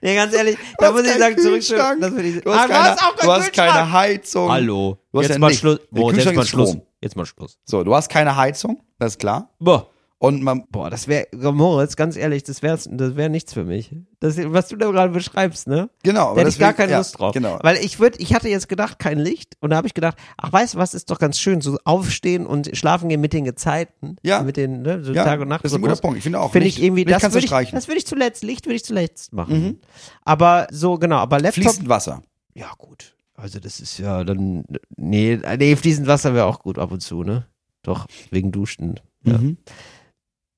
Nee, 0.00 0.14
ganz 0.14 0.34
ehrlich, 0.34 0.56
du 0.56 0.62
da 0.78 0.86
hast 0.86 0.92
muss 0.92 1.02
ich 1.06 1.18
sagen, 1.18 1.38
zurück 1.38 1.54
Kühlschrank, 1.54 2.00
das 2.00 2.10
finde 2.10 2.28
ich, 2.28 2.40
du 2.42 2.52
hast, 2.54 2.64
Ah, 2.64 2.68
keine, 2.68 2.92
auch 2.96 3.16
keinen 3.16 3.26
du 3.26 3.32
hast 3.32 3.52
keine 3.52 3.92
Heizung. 3.92 4.50
Hallo. 4.50 4.98
Du 5.12 5.18
hast 5.18 5.24
jetzt 5.24 5.34
ja 5.34 5.38
mal 5.38 5.46
nichts. 5.48 5.60
Schluss. 5.60 5.78
Boah, 5.90 6.12
jetzt 6.12 6.34
mal 6.34 6.42
ist 6.42 6.48
Schluss. 6.48 6.68
Strom. 6.70 6.82
Jetzt 7.00 7.16
mal 7.16 7.26
Schluss. 7.26 7.58
So, 7.64 7.84
du 7.84 7.94
hast 7.94 8.08
keine 8.08 8.36
Heizung, 8.36 8.82
das 8.98 9.12
ist 9.12 9.18
klar. 9.18 9.50
Boah. 9.58 9.86
Und 10.22 10.40
man, 10.40 10.68
Boah, 10.70 10.88
das 10.88 11.08
wäre, 11.08 11.26
Moritz, 11.32 11.96
ganz 11.96 12.14
ehrlich, 12.16 12.44
das 12.44 12.62
wäre 12.62 12.78
das 12.88 13.16
wär 13.16 13.28
nichts 13.28 13.52
für 13.52 13.64
mich. 13.64 13.90
Das, 14.20 14.36
was 14.38 14.68
du 14.68 14.76
da 14.76 14.88
gerade 14.88 15.12
beschreibst, 15.12 15.66
ne? 15.66 15.90
genau. 16.04 16.34
Da 16.36 16.42
hätte 16.42 16.50
ich 16.50 16.60
gar 16.60 16.74
keine 16.74 16.92
ja, 16.92 16.98
Lust 16.98 17.18
drauf. 17.18 17.34
Genau. 17.34 17.58
Weil 17.60 17.78
ich 17.78 17.98
würde, 17.98 18.18
ich 18.20 18.32
hatte 18.32 18.48
jetzt 18.48 18.68
gedacht, 18.68 19.00
kein 19.00 19.18
Licht. 19.18 19.56
Und 19.58 19.70
da 19.70 19.76
habe 19.76 19.88
ich 19.88 19.94
gedacht, 19.94 20.16
ach, 20.36 20.52
weißt 20.52 20.74
du 20.74 20.78
was, 20.78 20.94
ist 20.94 21.10
doch 21.10 21.18
ganz 21.18 21.40
schön, 21.40 21.60
so 21.60 21.76
aufstehen 21.82 22.46
und 22.46 22.70
schlafen 22.76 23.08
gehen 23.08 23.20
mit 23.20 23.32
den 23.32 23.44
Gezeiten. 23.44 24.14
Ja. 24.22 24.44
Mit 24.44 24.56
den, 24.56 24.82
ne, 24.82 25.02
so 25.02 25.12
Ja, 25.12 25.24
Tag 25.24 25.40
und 25.40 25.48
Nacht. 25.48 25.64
das 25.64 25.72
ist 25.72 25.78
ein 25.78 25.82
guter 25.82 25.96
Punkt. 25.96 26.18
Ich 26.18 26.22
finde 26.22 26.38
auch, 26.38 26.52
Finde 26.52 26.68
ich 26.68 26.80
irgendwie, 26.80 27.02
Licht 27.02 27.20
das 27.20 27.34
würde 27.34 27.44
ich. 27.44 27.50
Mhm. 27.72 27.74
das 27.74 27.88
würde 27.88 27.98
ich 27.98 28.06
zuletzt, 28.06 28.44
Licht 28.44 28.66
würde 28.66 28.76
ich 28.76 28.84
zuletzt 28.84 29.32
machen. 29.32 29.80
Aber 30.24 30.68
so, 30.70 30.98
genau, 30.98 31.16
aber 31.16 31.40
Laptop, 31.40 31.64
Fließend 31.64 31.88
Wasser. 31.88 32.22
ja 32.54 32.70
gut. 32.78 33.16
Also 33.34 33.58
das 33.58 33.80
ist 33.80 33.98
ja 33.98 34.22
dann, 34.22 34.62
nee, 34.96 35.40
nee, 35.58 35.74
fließend 35.74 36.06
Wasser 36.06 36.32
wäre 36.32 36.44
auch 36.44 36.60
gut 36.60 36.78
ab 36.78 36.92
und 36.92 37.00
zu, 37.00 37.24
ne? 37.24 37.48
Doch, 37.82 38.06
wegen 38.30 38.52
Duschen. 38.52 39.00
Ja, 39.24 39.38
Mhm. 39.38 39.56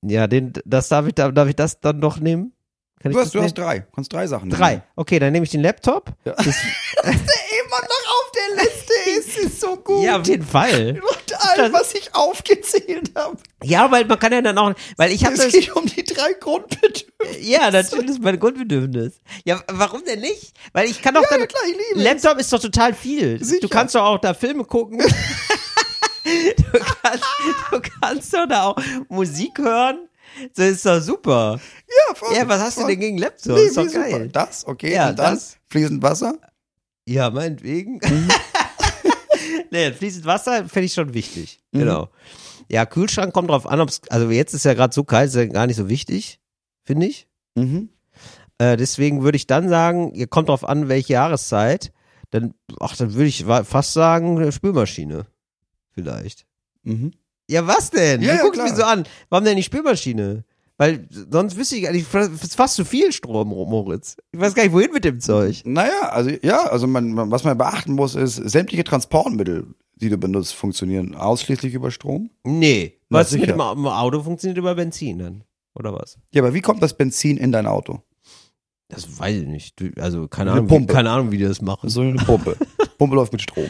Ja 0.08 0.26
den, 0.26 0.52
das 0.64 0.88
darf 0.88 1.06
ich, 1.06 1.14
darf 1.14 1.48
ich 1.48 1.56
das 1.56 1.80
dann 1.80 1.98
noch 1.98 2.18
nehmen? 2.18 2.52
Kann 3.00 3.10
ich 3.12 3.16
Du 3.16 3.22
hast, 3.22 3.34
du 3.34 3.38
hast 3.42 3.56
nehmen? 3.56 3.66
drei. 3.66 3.78
Du 3.80 3.86
kannst 3.94 4.12
drei 4.12 4.26
Sachen 4.26 4.48
nehmen. 4.48 4.58
Drei. 4.58 4.82
Okay, 4.96 5.18
dann 5.18 5.32
nehme 5.32 5.44
ich 5.44 5.50
den 5.50 5.60
Laptop. 5.60 6.10
Ja. 6.24 6.32
Das, 6.32 6.46
Immer 7.04 7.80
noch 7.80 8.14
auf 8.14 8.32
der 8.34 8.64
Liste 8.64 8.92
ist, 9.18 9.38
ist 9.38 9.60
so 9.60 9.76
gut. 9.76 10.04
ja, 10.04 10.18
auf 10.20 10.26
jeden 10.26 10.44
Fall. 10.44 11.00
Und 11.00 11.34
all, 11.58 11.72
was 11.72 11.94
ich 11.94 12.14
aufgezählt 12.14 13.10
habe. 13.14 13.36
Ja, 13.62 13.90
weil 13.90 14.04
man 14.06 14.18
kann 14.18 14.32
ja 14.32 14.40
dann 14.42 14.56
auch, 14.58 14.72
weil 14.96 15.12
ich 15.12 15.24
habe 15.24 15.34
Es 15.34 15.40
das, 15.44 15.52
geht 15.52 15.74
um 15.74 15.84
die 15.86 16.04
drei 16.04 16.32
Grundbedürfnisse. 16.34 17.40
ja, 17.40 17.70
natürlich 17.70 18.10
ist 18.10 18.22
mein 18.22 18.38
Grundbedürfnis. 18.38 19.20
Ja, 19.44 19.60
warum 19.68 20.02
denn 20.04 20.20
nicht? 20.20 20.52
Weil 20.72 20.88
ich 20.88 21.00
kann 21.02 21.14
doch 21.14 21.24
dann, 21.28 21.40
Ja, 21.40 21.46
klar, 21.46 21.62
liebe 21.66 21.82
es. 21.96 22.02
Laptop 22.04 22.38
ist 22.40 22.52
doch 22.52 22.60
total 22.60 22.94
viel. 22.94 23.42
Sicher. 23.42 23.60
Du 23.60 23.68
kannst 23.68 23.94
doch 23.94 24.02
auch 24.04 24.18
da 24.18 24.34
Filme 24.34 24.64
gucken. 24.64 25.02
du, 26.24 26.78
kannst, 27.02 27.24
du 27.70 27.80
kannst 28.00 28.34
doch 28.34 28.46
da 28.48 28.62
auch 28.64 28.76
Musik 29.08 29.58
hören. 29.58 30.08
Das 30.56 30.66
ist 30.70 30.86
doch 30.86 31.00
super. 31.00 31.60
Ja, 32.08 32.14
voll, 32.14 32.34
Ja, 32.36 32.48
was 32.48 32.60
hast 32.60 32.76
du 32.78 32.80
voll. 32.82 32.90
denn 32.90 33.00
gegen 33.00 33.18
Laptop? 33.18 33.56
Nee, 33.56 33.64
ist 33.64 33.76
doch 33.76 33.84
wie 33.84 33.88
super. 33.88 34.08
geil. 34.10 34.28
Das, 34.32 34.66
okay. 34.66 34.94
Ja, 34.94 35.10
und 35.10 35.18
dann 35.18 35.34
das. 35.34 35.58
fließend 35.68 36.02
Wasser. 36.02 36.34
Ja, 37.06 37.30
meinetwegen. 37.30 38.00
Mhm. 38.02 38.28
nee, 39.70 39.92
fließend 39.92 40.24
Wasser 40.24 40.68
fände 40.68 40.86
ich 40.86 40.94
schon 40.94 41.14
wichtig. 41.14 41.60
Genau. 41.72 42.08
Ja, 42.70 42.86
Kühlschrank 42.86 43.32
kommt 43.34 43.50
drauf 43.50 43.66
an, 43.66 43.80
ob's, 43.80 44.00
also 44.08 44.30
jetzt 44.30 44.54
ist 44.54 44.64
ja 44.64 44.74
gerade 44.74 44.94
so 44.94 45.04
kalt, 45.04 45.28
ist 45.28 45.36
ja 45.36 45.44
gar 45.46 45.66
nicht 45.66 45.76
so 45.76 45.88
wichtig, 45.88 46.40
finde 46.84 47.06
ich. 47.06 47.28
Mhm. 47.54 47.90
Äh, 48.58 48.76
deswegen 48.76 49.22
würde 49.22 49.36
ich 49.36 49.46
dann 49.46 49.68
sagen, 49.68 50.14
ihr 50.14 50.26
kommt 50.26 50.48
drauf 50.48 50.64
an, 50.66 50.88
welche 50.88 51.12
Jahreszeit. 51.12 51.92
Dann, 52.30 52.54
ach, 52.80 52.96
dann 52.96 53.12
würde 53.14 53.26
ich 53.26 53.44
fast 53.44 53.92
sagen, 53.92 54.50
Spülmaschine. 54.50 55.26
Vielleicht. 55.94 56.46
Mhm. 56.82 57.12
Ja, 57.48 57.66
was 57.66 57.90
denn? 57.90 58.22
Ja, 58.22 58.32
du 58.32 58.36
ja, 58.38 58.42
guckst 58.42 58.54
klar. 58.60 58.68
mich 58.68 58.76
so 58.76 58.84
an. 58.84 59.04
Warum 59.28 59.44
denn 59.44 59.56
die 59.56 59.62
Spülmaschine? 59.62 60.44
Weil 60.76 61.06
sonst 61.30 61.56
wüsste 61.56 61.76
ich, 61.76 61.88
eigentlich, 61.88 62.04
fast 62.04 62.74
zu 62.74 62.84
viel 62.84 63.12
Strom, 63.12 63.48
Moritz. 63.48 64.16
Ich 64.32 64.40
weiß 64.40 64.54
gar 64.54 64.64
nicht, 64.64 64.72
wohin 64.72 64.90
mit 64.92 65.04
dem 65.04 65.20
Zeug. 65.20 65.62
Naja, 65.64 66.08
also 66.10 66.30
ja, 66.42 66.64
also 66.64 66.86
man, 66.88 67.12
man, 67.12 67.30
was 67.30 67.44
man 67.44 67.56
beachten 67.56 67.92
muss, 67.92 68.16
ist, 68.16 68.34
sämtliche 68.36 68.82
Transportmittel, 68.82 69.68
die 69.94 70.08
du 70.08 70.18
benutzt, 70.18 70.54
funktionieren 70.54 71.14
ausschließlich 71.14 71.74
über 71.74 71.92
Strom. 71.92 72.30
Nee. 72.44 72.98
Na, 73.08 73.20
Was 73.20 73.30
mit 73.30 73.42
sicher. 73.42 73.52
dem 73.52 73.60
Au- 73.60 73.72
im 73.72 73.86
Auto 73.86 74.22
funktioniert 74.22 74.58
über 74.58 74.74
Benzin 74.74 75.18
dann? 75.20 75.44
Oder 75.76 75.92
was? 75.92 76.18
Ja, 76.32 76.42
aber 76.42 76.54
wie 76.54 76.60
kommt 76.60 76.82
das 76.82 76.96
Benzin 76.96 77.36
in 77.36 77.52
dein 77.52 77.66
Auto? 77.66 78.00
Das 78.88 79.18
weiß 79.18 79.36
ich 79.42 79.46
nicht. 79.46 79.76
Also 79.98 80.26
keine 80.28 80.50
Eine 80.50 80.60
Ahnung, 80.60 80.70
wie, 80.70 80.74
Pumpe. 80.74 80.92
keine 80.92 81.10
Ahnung, 81.10 81.30
wie 81.30 81.38
die 81.38 81.44
das 81.44 81.60
machen. 81.62 81.88
So 81.88 82.00
eine 82.00 82.14
Pumpe. 82.16 82.56
Pumpe 82.98 83.14
läuft 83.16 83.32
mit 83.32 83.42
Strom. 83.42 83.68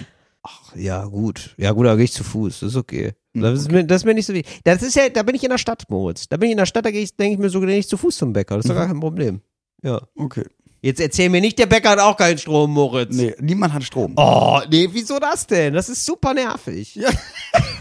Ja, 0.75 1.05
gut. 1.07 1.55
Ja, 1.59 1.73
gut, 1.73 1.87
da 1.87 1.95
gehe 1.95 2.05
ich 2.05 2.13
zu 2.13 2.25
Fuß. 2.25 2.61
Das 2.61 2.71
ist 2.71 2.77
okay. 2.77 3.13
Hm, 3.35 3.43
Das, 3.43 3.61
ist 3.61 3.71
mir, 3.71 3.85
das 3.85 4.03
ist 4.03 4.05
mir 4.05 4.15
nicht 4.15 4.27
so 4.27 4.35
wichtig. 4.35 4.61
Das 4.65 4.83
ist 4.83 4.95
ja, 4.97 5.09
da 5.09 5.23
bin 5.23 5.35
ich 5.35 5.43
in 5.45 5.51
der 5.51 5.59
Stadt, 5.59 5.85
Moritz. 5.89 6.29
Da 6.29 6.37
bin 6.37 6.49
ich 6.49 6.53
in 6.53 6.59
der 6.59 6.67
Stadt, 6.67 6.85
da 6.85 6.91
gehe 6.91 7.03
ich, 7.03 7.17
denke 7.17 7.35
ich 7.35 7.39
mir 7.39 7.49
so, 7.51 7.61
gehe 7.61 7.79
ich 7.79 7.89
zu 7.89 7.97
Fuß 7.97 8.17
zum 8.17 8.33
Bäcker. 8.33 8.57
Das 8.57 8.65
ist 8.65 8.69
doch 8.69 8.75
Mhm. 8.75 8.79
gar 8.79 8.87
kein 8.89 9.01
Problem. 9.01 9.41
Ja. 9.83 10.01
Okay. 10.17 10.45
Jetzt 10.83 11.01
erzähl 11.01 11.31
mir 11.31 11.41
nicht, 11.41 11.59
der 11.59 11.65
Bäcker 11.65 11.89
hat 11.91 11.99
auch 11.99 12.17
keinen 12.17 12.37
Strom, 12.37 12.71
Moritz. 12.73 13.15
Nee, 13.17 13.35
niemand 13.41 13.73
hat 13.73 13.85
Strom. 13.85 14.13
Oh, 14.17 14.61
nee, 14.71 14.87
wieso 14.93 15.19
das 15.19 15.47
denn? 15.47 15.73
Das 15.73 15.89
ist 15.89 16.05
super 16.05 16.35
nervig. 16.35 16.95
Ja. 16.97 17.09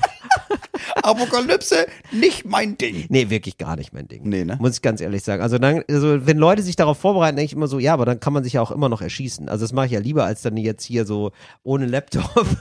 Apokalypse, 1.01 1.87
nicht 2.11 2.45
mein 2.45 2.77
Ding. 2.77 3.05
Nee, 3.09 3.29
wirklich 3.29 3.57
gar 3.57 3.75
nicht 3.75 3.93
mein 3.93 4.07
Ding. 4.07 4.21
Nee, 4.23 4.45
ne? 4.45 4.57
Muss 4.59 4.75
ich 4.75 4.81
ganz 4.81 5.01
ehrlich 5.01 5.23
sagen. 5.23 5.41
Also 5.41 5.57
dann, 5.57 5.83
also 5.89 6.25
wenn 6.25 6.37
Leute 6.37 6.61
sich 6.61 6.75
darauf 6.75 6.97
vorbereiten, 6.97 7.37
denke 7.37 7.47
ich 7.47 7.53
immer 7.53 7.67
so, 7.67 7.79
ja, 7.79 7.93
aber 7.93 8.05
dann 8.05 8.19
kann 8.19 8.33
man 8.33 8.43
sich 8.43 8.53
ja 8.53 8.61
auch 8.61 8.71
immer 8.71 8.89
noch 8.89 9.01
erschießen. 9.01 9.49
Also 9.49 9.65
das 9.65 9.73
mache 9.73 9.87
ich 9.87 9.91
ja 9.91 9.99
lieber, 9.99 10.25
als 10.25 10.41
dann 10.41 10.57
jetzt 10.57 10.83
hier 10.83 11.05
so 11.05 11.31
ohne 11.63 11.85
Laptop. 11.85 12.23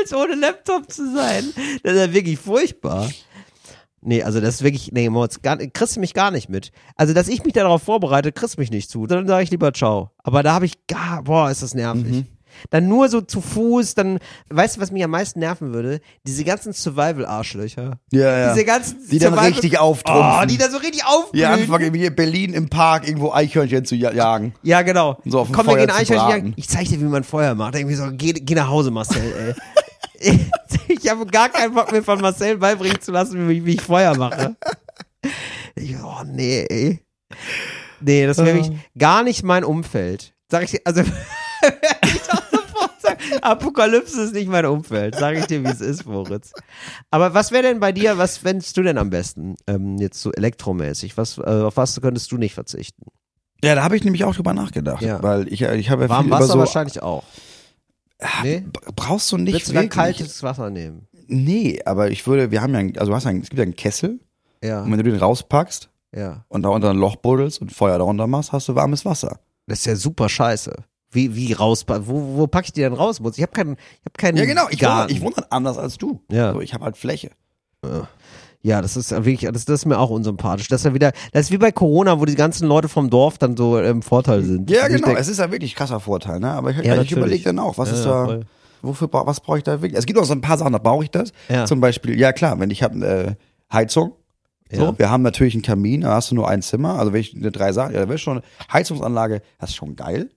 als 0.00 0.14
ohne 0.14 0.34
Laptop 0.34 0.90
zu 0.90 1.14
sein. 1.14 1.44
Das 1.82 1.94
ist 1.94 1.98
ja 1.98 2.12
wirklich 2.12 2.38
furchtbar. 2.38 3.08
Nee, 4.00 4.22
also 4.22 4.40
das 4.40 4.56
ist 4.56 4.62
wirklich, 4.62 4.92
nee, 4.92 5.10
Moritz, 5.10 5.42
gar, 5.42 5.56
kriegst 5.56 5.96
du 5.96 6.00
mich 6.00 6.14
gar 6.14 6.30
nicht 6.30 6.48
mit. 6.48 6.70
Also, 6.94 7.14
dass 7.14 7.28
ich 7.28 7.42
mich 7.44 7.52
darauf 7.52 7.82
vorbereite, 7.82 8.30
kriegst 8.32 8.56
du 8.56 8.60
mich 8.60 8.70
nicht 8.70 8.90
zu. 8.90 9.06
Dann 9.06 9.26
sage 9.26 9.42
ich 9.42 9.50
lieber 9.50 9.72
ciao. 9.74 10.12
Aber 10.18 10.42
da 10.42 10.52
habe 10.54 10.66
ich 10.66 10.86
gar, 10.86 11.24
boah, 11.24 11.50
ist 11.50 11.62
das 11.62 11.74
nervig. 11.74 12.04
Mhm. 12.04 12.26
Dann 12.70 12.88
nur 12.88 13.08
so 13.08 13.20
zu 13.20 13.40
Fuß, 13.40 13.94
dann, 13.94 14.18
weißt 14.50 14.76
du, 14.76 14.80
was 14.80 14.90
mich 14.90 15.04
am 15.04 15.10
meisten 15.10 15.40
nerven 15.40 15.72
würde? 15.72 16.00
Diese 16.26 16.44
ganzen 16.44 16.72
Survival-Arschlöcher. 16.72 17.98
Ja, 18.12 18.38
ja. 18.38 18.52
Diese 18.54 18.64
ganzen 18.64 18.98
Die 19.10 19.18
dann 19.18 19.34
Survival- 19.34 19.50
richtig 19.52 19.78
auftrumpfen. 19.78 20.40
Oh, 20.42 20.46
die 20.46 20.58
da 20.58 20.70
so 20.70 20.78
richtig 20.78 21.04
aufblühen. 21.06 21.46
Hier 21.46 21.50
anfangen, 21.50 21.94
hier 21.94 22.08
in 22.08 22.14
Berlin 22.16 22.54
im 22.54 22.68
Park 22.68 23.06
irgendwo 23.06 23.32
Eichhörnchen 23.32 23.84
zu 23.84 23.94
ja- 23.96 24.12
jagen. 24.12 24.54
Ja, 24.62 24.82
genau. 24.82 25.18
So 25.24 25.40
auf 25.40 25.48
dem 25.48 25.54
Komm, 25.54 25.66
wir 25.66 25.72
Feuer 25.74 25.86
gehen 25.86 25.94
zu 25.94 26.00
Eichhörnchen 26.00 26.30
jagen. 26.30 26.52
Ich 26.56 26.68
zeig 26.68 26.88
dir, 26.88 27.00
wie 27.00 27.04
man 27.04 27.24
Feuer 27.24 27.54
macht. 27.54 27.74
Irgendwie 27.74 27.94
so, 27.96 28.08
geh, 28.12 28.32
geh 28.32 28.54
nach 28.54 28.68
Hause, 28.68 28.90
Marcel, 28.90 29.54
ey. 30.20 30.38
ich 30.88 31.08
habe 31.08 31.26
gar 31.26 31.48
keinen 31.48 31.74
Bock 31.74 31.92
mir 31.92 32.02
von 32.02 32.20
Marcel 32.20 32.56
beibringen 32.58 33.00
zu 33.00 33.12
lassen, 33.12 33.48
wie, 33.48 33.64
wie 33.64 33.74
ich 33.74 33.80
Feuer 33.82 34.16
mache. 34.16 34.56
Ich, 35.76 35.94
oh, 36.02 36.22
nee, 36.26 36.66
ey. 36.68 37.00
Nee, 38.00 38.26
das 38.26 38.38
wäre 38.38 38.54
wirklich 38.56 38.76
gar 38.96 39.22
nicht 39.22 39.42
mein 39.42 39.64
Umfeld. 39.64 40.32
Sag 40.50 40.64
ich 40.64 40.70
dir, 40.72 40.80
also, 40.84 41.02
ich 42.04 42.20
doch 42.22 42.42
sofort 42.50 43.00
sagen, 43.00 43.17
Apokalypse 43.42 44.22
ist 44.22 44.34
nicht 44.34 44.48
mein 44.48 44.66
Umfeld. 44.66 45.14
Sag 45.16 45.36
ich 45.36 45.46
dir, 45.46 45.62
wie 45.64 45.68
es 45.68 45.80
ist, 45.80 46.06
Moritz. 46.06 46.52
Aber 47.10 47.34
was 47.34 47.50
wäre 47.52 47.62
denn 47.64 47.80
bei 47.80 47.92
dir, 47.92 48.18
was 48.18 48.38
fändest 48.38 48.76
du 48.76 48.82
denn 48.82 48.98
am 48.98 49.10
besten, 49.10 49.54
ähm, 49.66 49.96
jetzt 49.98 50.20
so 50.20 50.32
elektromäßig? 50.32 51.16
Was, 51.16 51.38
äh, 51.38 51.42
auf 51.42 51.76
was 51.76 52.00
könntest 52.00 52.30
du 52.32 52.38
nicht 52.38 52.54
verzichten? 52.54 53.04
Ja, 53.62 53.74
da 53.74 53.82
habe 53.82 53.96
ich 53.96 54.04
nämlich 54.04 54.24
auch 54.24 54.34
drüber 54.34 54.54
nachgedacht. 54.54 55.02
Ja. 55.02 55.22
Weil 55.22 55.52
ich, 55.52 55.62
ich 55.62 55.90
habe 55.90 56.02
ja 56.04 56.08
Warm 56.08 56.24
viel 56.24 56.30
Wasser 56.32 56.44
über 56.44 56.52
so. 56.54 56.58
wahrscheinlich 56.60 57.02
auch. 57.02 57.24
Nee? 58.42 58.60
B- 58.60 58.78
Brauchst 58.96 59.30
du 59.32 59.36
nicht 59.36 59.54
Willst 59.54 59.68
du 59.68 59.72
dann 59.74 59.88
kaltes 59.88 60.42
Wasser 60.42 60.70
nehmen? 60.70 61.06
Nee, 61.26 61.80
aber 61.84 62.10
ich 62.10 62.26
würde, 62.26 62.50
wir 62.50 62.62
haben 62.62 62.74
ja, 62.74 63.00
also 63.00 63.14
hast 63.14 63.26
es 63.26 63.32
gibt 63.50 63.58
ja 63.58 63.62
einen 63.62 63.76
Kessel 63.76 64.18
Ja, 64.62 64.82
und 64.82 64.90
wenn 64.90 64.98
du 64.98 65.04
den 65.10 65.18
rauspackst 65.20 65.88
ja. 66.16 66.44
und 66.48 66.62
da 66.62 66.70
unter 66.70 66.90
ein 66.90 66.96
Loch 66.96 67.16
buddelst 67.16 67.60
und 67.60 67.70
Feuer 67.72 67.98
darunter 67.98 68.26
machst, 68.26 68.52
hast 68.52 68.68
du 68.68 68.74
warmes 68.74 69.04
Wasser. 69.04 69.38
Das 69.66 69.80
ist 69.80 69.86
ja 69.86 69.94
super 69.96 70.28
scheiße. 70.28 70.72
Wie, 71.10 71.34
wie 71.34 71.52
raus, 71.54 71.84
wo, 71.88 72.36
wo 72.36 72.46
pack 72.46 72.66
ich 72.66 72.72
die 72.72 72.80
denn 72.82 72.92
raus? 72.92 73.20
Ich 73.36 73.42
habe 73.42 73.52
keinen, 73.52 73.72
ich 73.74 74.04
habe 74.04 74.16
keinen 74.18 74.36
Ja, 74.36 74.44
genau. 74.44 74.66
Ich 74.70 74.82
wohne, 74.82 75.06
ich 75.08 75.20
wohne 75.22 75.36
halt 75.36 75.50
anders 75.50 75.78
als 75.78 75.96
du. 75.98 76.20
Ja. 76.30 76.52
So, 76.52 76.60
ich 76.60 76.74
habe 76.74 76.84
halt 76.84 76.96
Fläche. 76.96 77.30
Ja, 78.60 78.82
das 78.82 78.96
ist 78.96 79.10
wirklich, 79.12 79.40
das, 79.52 79.64
das 79.64 79.80
ist 79.80 79.86
mir 79.86 79.98
auch 79.98 80.10
unsympathisch. 80.10 80.66
Das 80.68 80.80
ist 80.80 80.84
ja 80.84 80.92
wieder, 80.94 81.12
das 81.32 81.42
ist 81.46 81.50
wie 81.52 81.58
bei 81.58 81.70
Corona, 81.70 82.20
wo 82.20 82.24
die 82.24 82.34
ganzen 82.34 82.66
Leute 82.66 82.88
vom 82.88 83.08
Dorf 83.08 83.38
dann 83.38 83.56
so 83.56 83.78
im 83.78 84.02
Vorteil 84.02 84.42
sind. 84.42 84.68
Ja, 84.68 84.88
genau. 84.88 85.06
denk- 85.06 85.18
es 85.18 85.28
ist 85.28 85.38
ja 85.38 85.50
wirklich 85.52 85.74
krasser 85.76 86.00
Vorteil, 86.00 86.40
ne? 86.40 86.50
Aber 86.50 86.70
ich, 86.72 86.78
Ja, 86.84 87.00
ich 87.00 87.12
überlege 87.12 87.44
dann 87.44 87.58
auch, 87.60 87.78
was 87.78 87.90
Ja, 87.90 87.94
ist 87.94 88.04
da, 88.04 88.24
voll. 88.24 88.40
wofür, 88.82 89.08
was 89.12 89.40
brauche 89.40 89.58
ich 89.58 89.64
da 89.64 89.80
wirklich? 89.80 89.96
Es 89.98 90.06
gibt 90.06 90.18
auch 90.18 90.24
so 90.24 90.32
ein 90.32 90.40
paar 90.40 90.58
Sachen, 90.58 90.72
da 90.72 90.78
brauche 90.78 91.04
ich 91.04 91.10
das. 91.10 91.32
Ja. 91.48 91.66
Zum 91.66 91.80
Beispiel, 91.80 92.18
ja 92.18 92.32
klar, 92.32 92.58
wenn 92.58 92.70
ich 92.70 92.82
habe 92.82 93.06
äh, 93.06 93.34
Heizung, 93.72 94.12
so, 94.70 94.82
Ja. 94.82 94.98
wir 94.98 95.08
haben 95.10 95.22
natürlich 95.22 95.54
einen 95.54 95.62
Kamin, 95.62 96.00
da 96.02 96.14
hast 96.14 96.30
du 96.32 96.34
nur 96.34 96.48
ein 96.48 96.60
Zimmer, 96.60 96.98
also 96.98 97.12
wenn 97.12 97.20
ich 97.20 97.34
eine 97.34 97.52
drei 97.52 97.72
Sachen, 97.72 97.94
ja, 97.94 98.00
da 98.00 98.08
wäre 98.08 98.18
schon 98.18 98.42
Heizungsanlage, 98.72 99.40
das 99.60 99.70
ist 99.70 99.76
schon 99.76 99.94
geil. 99.96 100.30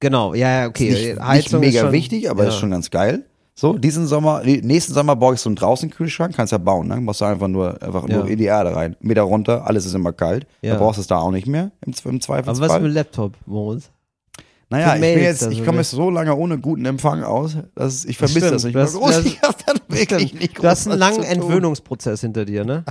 Genau, 0.00 0.34
ja, 0.34 0.62
ja, 0.62 0.66
okay. 0.68 0.88
Ist 0.88 0.98
nicht, 0.98 1.14
nicht 1.16 1.22
Heizung 1.26 1.60
mega 1.60 1.78
ist 1.78 1.84
schon, 1.84 1.92
wichtig, 1.92 2.30
aber 2.30 2.42
ja. 2.44 2.48
ist 2.48 2.56
schon 2.56 2.70
ganz 2.70 2.90
geil. 2.90 3.24
So, 3.54 3.74
diesen 3.76 4.06
Sommer, 4.06 4.42
nächsten 4.42 4.94
Sommer 4.94 5.14
baue 5.16 5.34
ich 5.34 5.40
so 5.40 5.50
einen 5.50 5.56
draußen 5.56 5.90
Kühlschrank, 5.90 6.34
kannst 6.34 6.52
ja 6.52 6.58
bauen, 6.58 6.88
ne? 6.88 6.96
Musst 6.96 7.20
du 7.20 7.26
einfach 7.26 7.48
nur, 7.48 7.82
einfach 7.82 8.08
Ja. 8.08 8.16
nur 8.16 8.28
in 8.28 8.38
die 8.38 8.44
Erde 8.44 8.74
rein. 8.74 8.96
Meter 9.00 9.22
runter, 9.22 9.66
alles 9.66 9.84
ist 9.84 9.92
immer 9.94 10.12
kalt. 10.14 10.46
Ja. 10.62 10.72
Da 10.74 10.78
brauchst 10.80 10.96
du 10.96 11.02
es 11.02 11.06
da 11.08 11.18
auch 11.18 11.30
nicht 11.30 11.46
mehr, 11.46 11.70
im, 11.84 11.92
im 11.92 12.10
Aber 12.12 12.20
Zweifelsfall. 12.20 12.68
was 12.70 12.80
mit 12.80 12.92
Laptop, 12.92 13.34
Moritz? 13.44 13.90
Naja, 14.70 14.94
ich 14.94 15.00
bin 15.02 15.18
jetzt, 15.18 15.42
ich 15.50 15.58
so, 15.58 15.64
komme 15.64 15.78
jetzt 15.78 15.90
so 15.90 16.08
lange 16.10 16.34
ohne 16.34 16.56
guten 16.58 16.86
Empfang 16.86 17.22
aus, 17.24 17.56
dass 17.74 18.04
ich 18.06 18.16
vermisse 18.16 18.38
stimmt. 18.38 18.54
das 18.54 18.64
nicht 18.64 18.74
mehr 18.74 18.86
groß. 18.86 19.10
das- 19.16 19.24
Ich 19.26 19.42
hab 19.42 19.66
dann 19.66 19.78
wirklich 19.88 20.32
nicht 20.32 20.54
groß 20.54 20.62
Du 20.62 20.68
hast 20.68 20.88
einen 20.88 20.98
langen. 20.98 21.22
Entwöhnungsprozess 21.24 22.20
hinter 22.22 22.44
dir, 22.46 22.64
ne? 22.64 22.84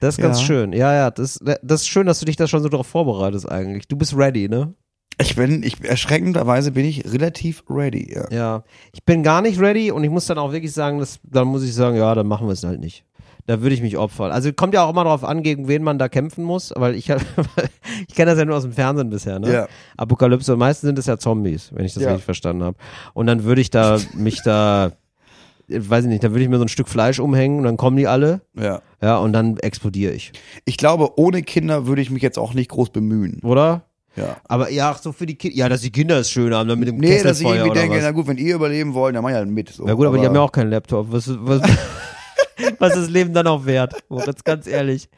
Das 0.00 0.16
ist 0.16 0.22
ganz 0.22 0.40
Ja. 0.40 0.46
schön. 0.46 0.72
Ja, 0.72 0.92
ja, 0.94 1.10
das, 1.10 1.38
das 1.62 1.82
ist 1.82 1.88
schön, 1.88 2.06
dass 2.06 2.18
du 2.18 2.24
dich 2.24 2.36
da 2.36 2.48
schon 2.48 2.62
so 2.62 2.68
darauf 2.70 2.86
vorbereitest 2.86 3.48
eigentlich. 3.48 3.86
Du 3.88 3.96
bist 3.96 4.16
ready, 4.16 4.48
ne? 4.48 4.72
Ich 5.20 5.36
bin, 5.36 5.62
ich, 5.62 5.82
erschreckenderweise 5.84 6.72
bin 6.72 6.84
ich 6.84 7.04
relativ 7.12 7.62
ready, 7.70 8.12
ja. 8.14 8.30
Ja. 8.30 8.64
Ich 8.92 9.04
bin 9.04 9.22
gar 9.22 9.42
nicht 9.42 9.60
ready 9.60 9.90
und 9.90 10.02
ich 10.04 10.10
muss 10.10 10.26
dann 10.26 10.38
auch 10.38 10.52
wirklich 10.52 10.72
sagen, 10.72 10.98
dass, 10.98 11.20
dann 11.22 11.48
muss 11.48 11.62
ich 11.62 11.74
sagen, 11.74 11.96
ja, 11.96 12.14
dann 12.14 12.26
machen 12.26 12.46
wir 12.46 12.52
es 12.52 12.64
halt 12.64 12.80
nicht. 12.80 13.04
Da 13.46 13.60
würde 13.60 13.74
ich 13.74 13.82
mich 13.82 13.98
opfern. 13.98 14.32
Also 14.32 14.52
kommt 14.54 14.72
ja 14.72 14.84
auch 14.84 14.90
immer 14.90 15.04
darauf 15.04 15.22
an, 15.22 15.42
gegen 15.42 15.68
wen 15.68 15.82
man 15.82 15.98
da 15.98 16.08
kämpfen 16.08 16.44
muss, 16.44 16.72
weil 16.76 16.94
ich 16.94 17.10
ich 18.08 18.14
kenne 18.14 18.30
das 18.30 18.38
ja 18.38 18.44
nur 18.46 18.56
aus 18.56 18.62
dem 18.62 18.72
Fernsehen 18.72 19.10
bisher, 19.10 19.38
ne? 19.38 19.52
Ja. 19.52 19.68
Apokalypse, 19.98 20.54
und 20.54 20.58
meistens 20.60 20.88
sind 20.88 20.98
es 20.98 21.06
ja 21.06 21.18
Zombies, 21.18 21.70
wenn 21.74 21.84
ich 21.84 21.92
das 21.94 22.02
Ja. 22.02 22.10
richtig 22.10 22.24
verstanden 22.24 22.62
habe. 22.64 22.76
Und 23.12 23.26
dann 23.26 23.44
würde 23.44 23.60
ich 23.60 23.70
da 23.70 23.98
mich 24.14 24.42
da 24.42 24.92
weiß 25.68 26.04
ich 26.04 26.10
nicht, 26.10 26.24
da 26.24 26.30
würde 26.30 26.42
ich 26.42 26.48
mir 26.48 26.56
so 26.58 26.64
ein 26.64 26.68
Stück 26.68 26.88
Fleisch 26.88 27.18
umhängen 27.18 27.58
und 27.58 27.64
dann 27.64 27.76
kommen 27.76 27.96
die 27.96 28.06
alle, 28.06 28.42
ja. 28.54 28.80
ja, 29.02 29.16
und 29.18 29.32
dann 29.32 29.56
explodiere 29.58 30.12
ich. 30.12 30.32
Ich 30.64 30.76
glaube, 30.76 31.18
ohne 31.18 31.42
Kinder 31.42 31.86
würde 31.86 32.02
ich 32.02 32.10
mich 32.10 32.22
jetzt 32.22 32.38
auch 32.38 32.54
nicht 32.54 32.70
groß 32.70 32.90
bemühen. 32.90 33.40
Oder? 33.42 33.82
Ja. 34.16 34.36
Aber 34.44 34.70
ja, 34.70 34.96
so 35.00 35.12
für 35.12 35.26
die 35.26 35.34
Kinder, 35.36 35.56
ja, 35.56 35.68
dass 35.68 35.80
die 35.80 35.90
Kinder 35.90 36.18
es 36.18 36.30
schön 36.30 36.54
haben, 36.54 36.68
dann 36.68 36.78
mit 36.78 36.88
dem 36.88 36.96
Nee, 36.98 37.22
dass 37.22 37.40
ich 37.40 37.46
irgendwie 37.46 37.70
denke, 37.78 37.96
was. 37.96 38.02
na 38.02 38.10
gut, 38.12 38.26
wenn 38.26 38.38
ihr 38.38 38.54
überleben 38.54 38.94
wollt, 38.94 39.14
dann 39.14 39.22
mach 39.22 39.30
ich 39.30 39.36
halt 39.36 39.48
mit. 39.48 39.70
So. 39.70 39.84
Na 39.84 39.94
gut, 39.94 40.06
aber, 40.06 40.18
die 40.18 40.26
haben 40.26 40.34
ja 40.34 40.40
auch 40.40 40.52
keinen 40.52 40.70
Laptop. 40.70 41.10
Was, 41.10 41.28
was, 41.28 41.62
was 42.78 42.90
ist 42.90 43.02
das 43.02 43.10
Leben 43.10 43.32
dann 43.32 43.46
auch 43.46 43.64
wert? 43.64 43.94
Moritz, 44.08 44.44
ganz 44.44 44.66
ehrlich. 44.66 45.08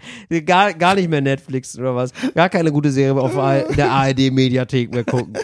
Gar, 0.44 0.74
gar 0.74 0.94
nicht 0.94 1.10
mehr 1.10 1.20
Netflix 1.20 1.78
oder 1.78 1.94
was. 1.94 2.12
Gar 2.34 2.48
keine 2.48 2.72
gute 2.72 2.90
Serie 2.90 3.20
auf 3.20 3.34
der 3.76 3.90
ARD-Mediathek 3.90 4.92
mehr 4.92 5.04
gucken. 5.04 5.34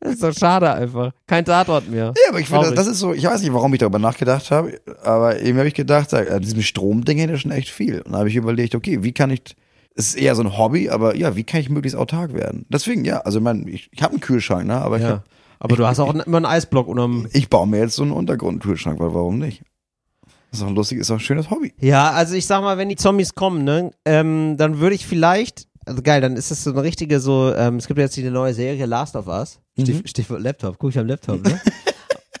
Das 0.00 0.14
ist 0.14 0.22
doch 0.22 0.32
schade 0.32 0.72
einfach. 0.72 1.12
Kein 1.26 1.44
Tatort 1.44 1.88
mehr. 1.88 2.12
Ja, 2.16 2.30
aber 2.30 2.40
ich 2.40 2.46
finde, 2.46 2.62
Traurig. 2.62 2.76
das 2.76 2.86
ist 2.86 2.98
so, 2.98 3.12
ich 3.12 3.24
weiß 3.24 3.40
nicht, 3.42 3.52
warum 3.52 3.72
ich 3.72 3.80
darüber 3.80 3.98
nachgedacht 3.98 4.50
habe, 4.50 4.80
aber 5.02 5.40
eben 5.40 5.58
habe 5.58 5.68
ich 5.68 5.74
gedacht, 5.74 6.12
an 6.14 6.42
diesem 6.42 6.62
Stromding 6.62 7.18
hätte 7.18 7.38
schon 7.38 7.50
echt 7.50 7.68
viel. 7.68 8.00
Und 8.02 8.12
da 8.12 8.18
habe 8.18 8.28
ich 8.28 8.36
überlegt, 8.36 8.74
okay, 8.74 9.02
wie 9.02 9.12
kann 9.12 9.30
ich, 9.30 9.42
es 9.94 10.08
ist 10.08 10.14
eher 10.16 10.34
so 10.34 10.42
ein 10.42 10.56
Hobby, 10.56 10.88
aber 10.90 11.16
ja, 11.16 11.36
wie 11.36 11.44
kann 11.44 11.60
ich 11.60 11.68
möglichst 11.70 11.96
autark 11.98 12.32
werden? 12.32 12.64
Deswegen, 12.68 13.04
ja, 13.04 13.18
also 13.18 13.38
ich 13.38 13.44
meine, 13.44 13.68
ich, 13.68 13.88
ich 13.92 14.02
habe 14.02 14.12
einen 14.12 14.20
Kühlschrank, 14.20 14.66
ne, 14.66 14.76
aber 14.80 14.96
ich, 14.96 15.02
Ja. 15.02 15.08
hab, 15.10 15.24
Aber 15.58 15.76
du 15.76 15.86
hast 15.86 15.98
auch 16.00 16.14
immer 16.14 16.36
einen 16.38 16.46
Eisblock 16.46 16.86
unterm. 16.88 17.26
ich 17.32 17.48
baue 17.50 17.66
mir 17.66 17.78
jetzt 17.80 17.96
so 17.96 18.02
einen 18.02 18.12
Untergrundkühlschrank, 18.12 18.98
weil 19.00 19.12
warum 19.14 19.38
nicht? 19.38 19.62
Das 20.50 20.58
ist 20.58 20.62
doch 20.62 20.68
ein 20.68 20.74
lustig, 20.74 20.98
ist 20.98 21.10
doch 21.10 21.14
ein 21.16 21.20
schönes 21.20 21.50
Hobby. 21.50 21.72
Ja, 21.80 22.10
also 22.10 22.34
ich 22.34 22.46
sag 22.46 22.62
mal, 22.62 22.76
wenn 22.78 22.88
die 22.88 22.96
Zombies 22.96 23.34
kommen, 23.34 23.64
ne, 23.64 23.90
ähm, 24.04 24.56
dann 24.56 24.78
würde 24.80 24.94
ich 24.94 25.06
vielleicht, 25.06 25.66
also 25.86 26.02
geil, 26.02 26.20
dann 26.20 26.36
ist 26.36 26.50
das 26.50 26.64
so 26.64 26.70
eine 26.70 26.82
richtige 26.82 27.20
so, 27.20 27.54
ähm, 27.54 27.76
es 27.76 27.86
gibt 27.86 27.98
jetzt 27.98 28.16
die 28.16 28.22
neue 28.30 28.54
Serie 28.54 28.86
Last 28.86 29.16
of 29.16 29.26
Us. 29.26 29.60
Stich, 29.80 30.02
Stichwort 30.08 30.40
Laptop, 30.42 30.78
guck 30.78 30.90
ich 30.90 30.98
am 30.98 31.06
Laptop, 31.06 31.42
ne? 31.44 31.60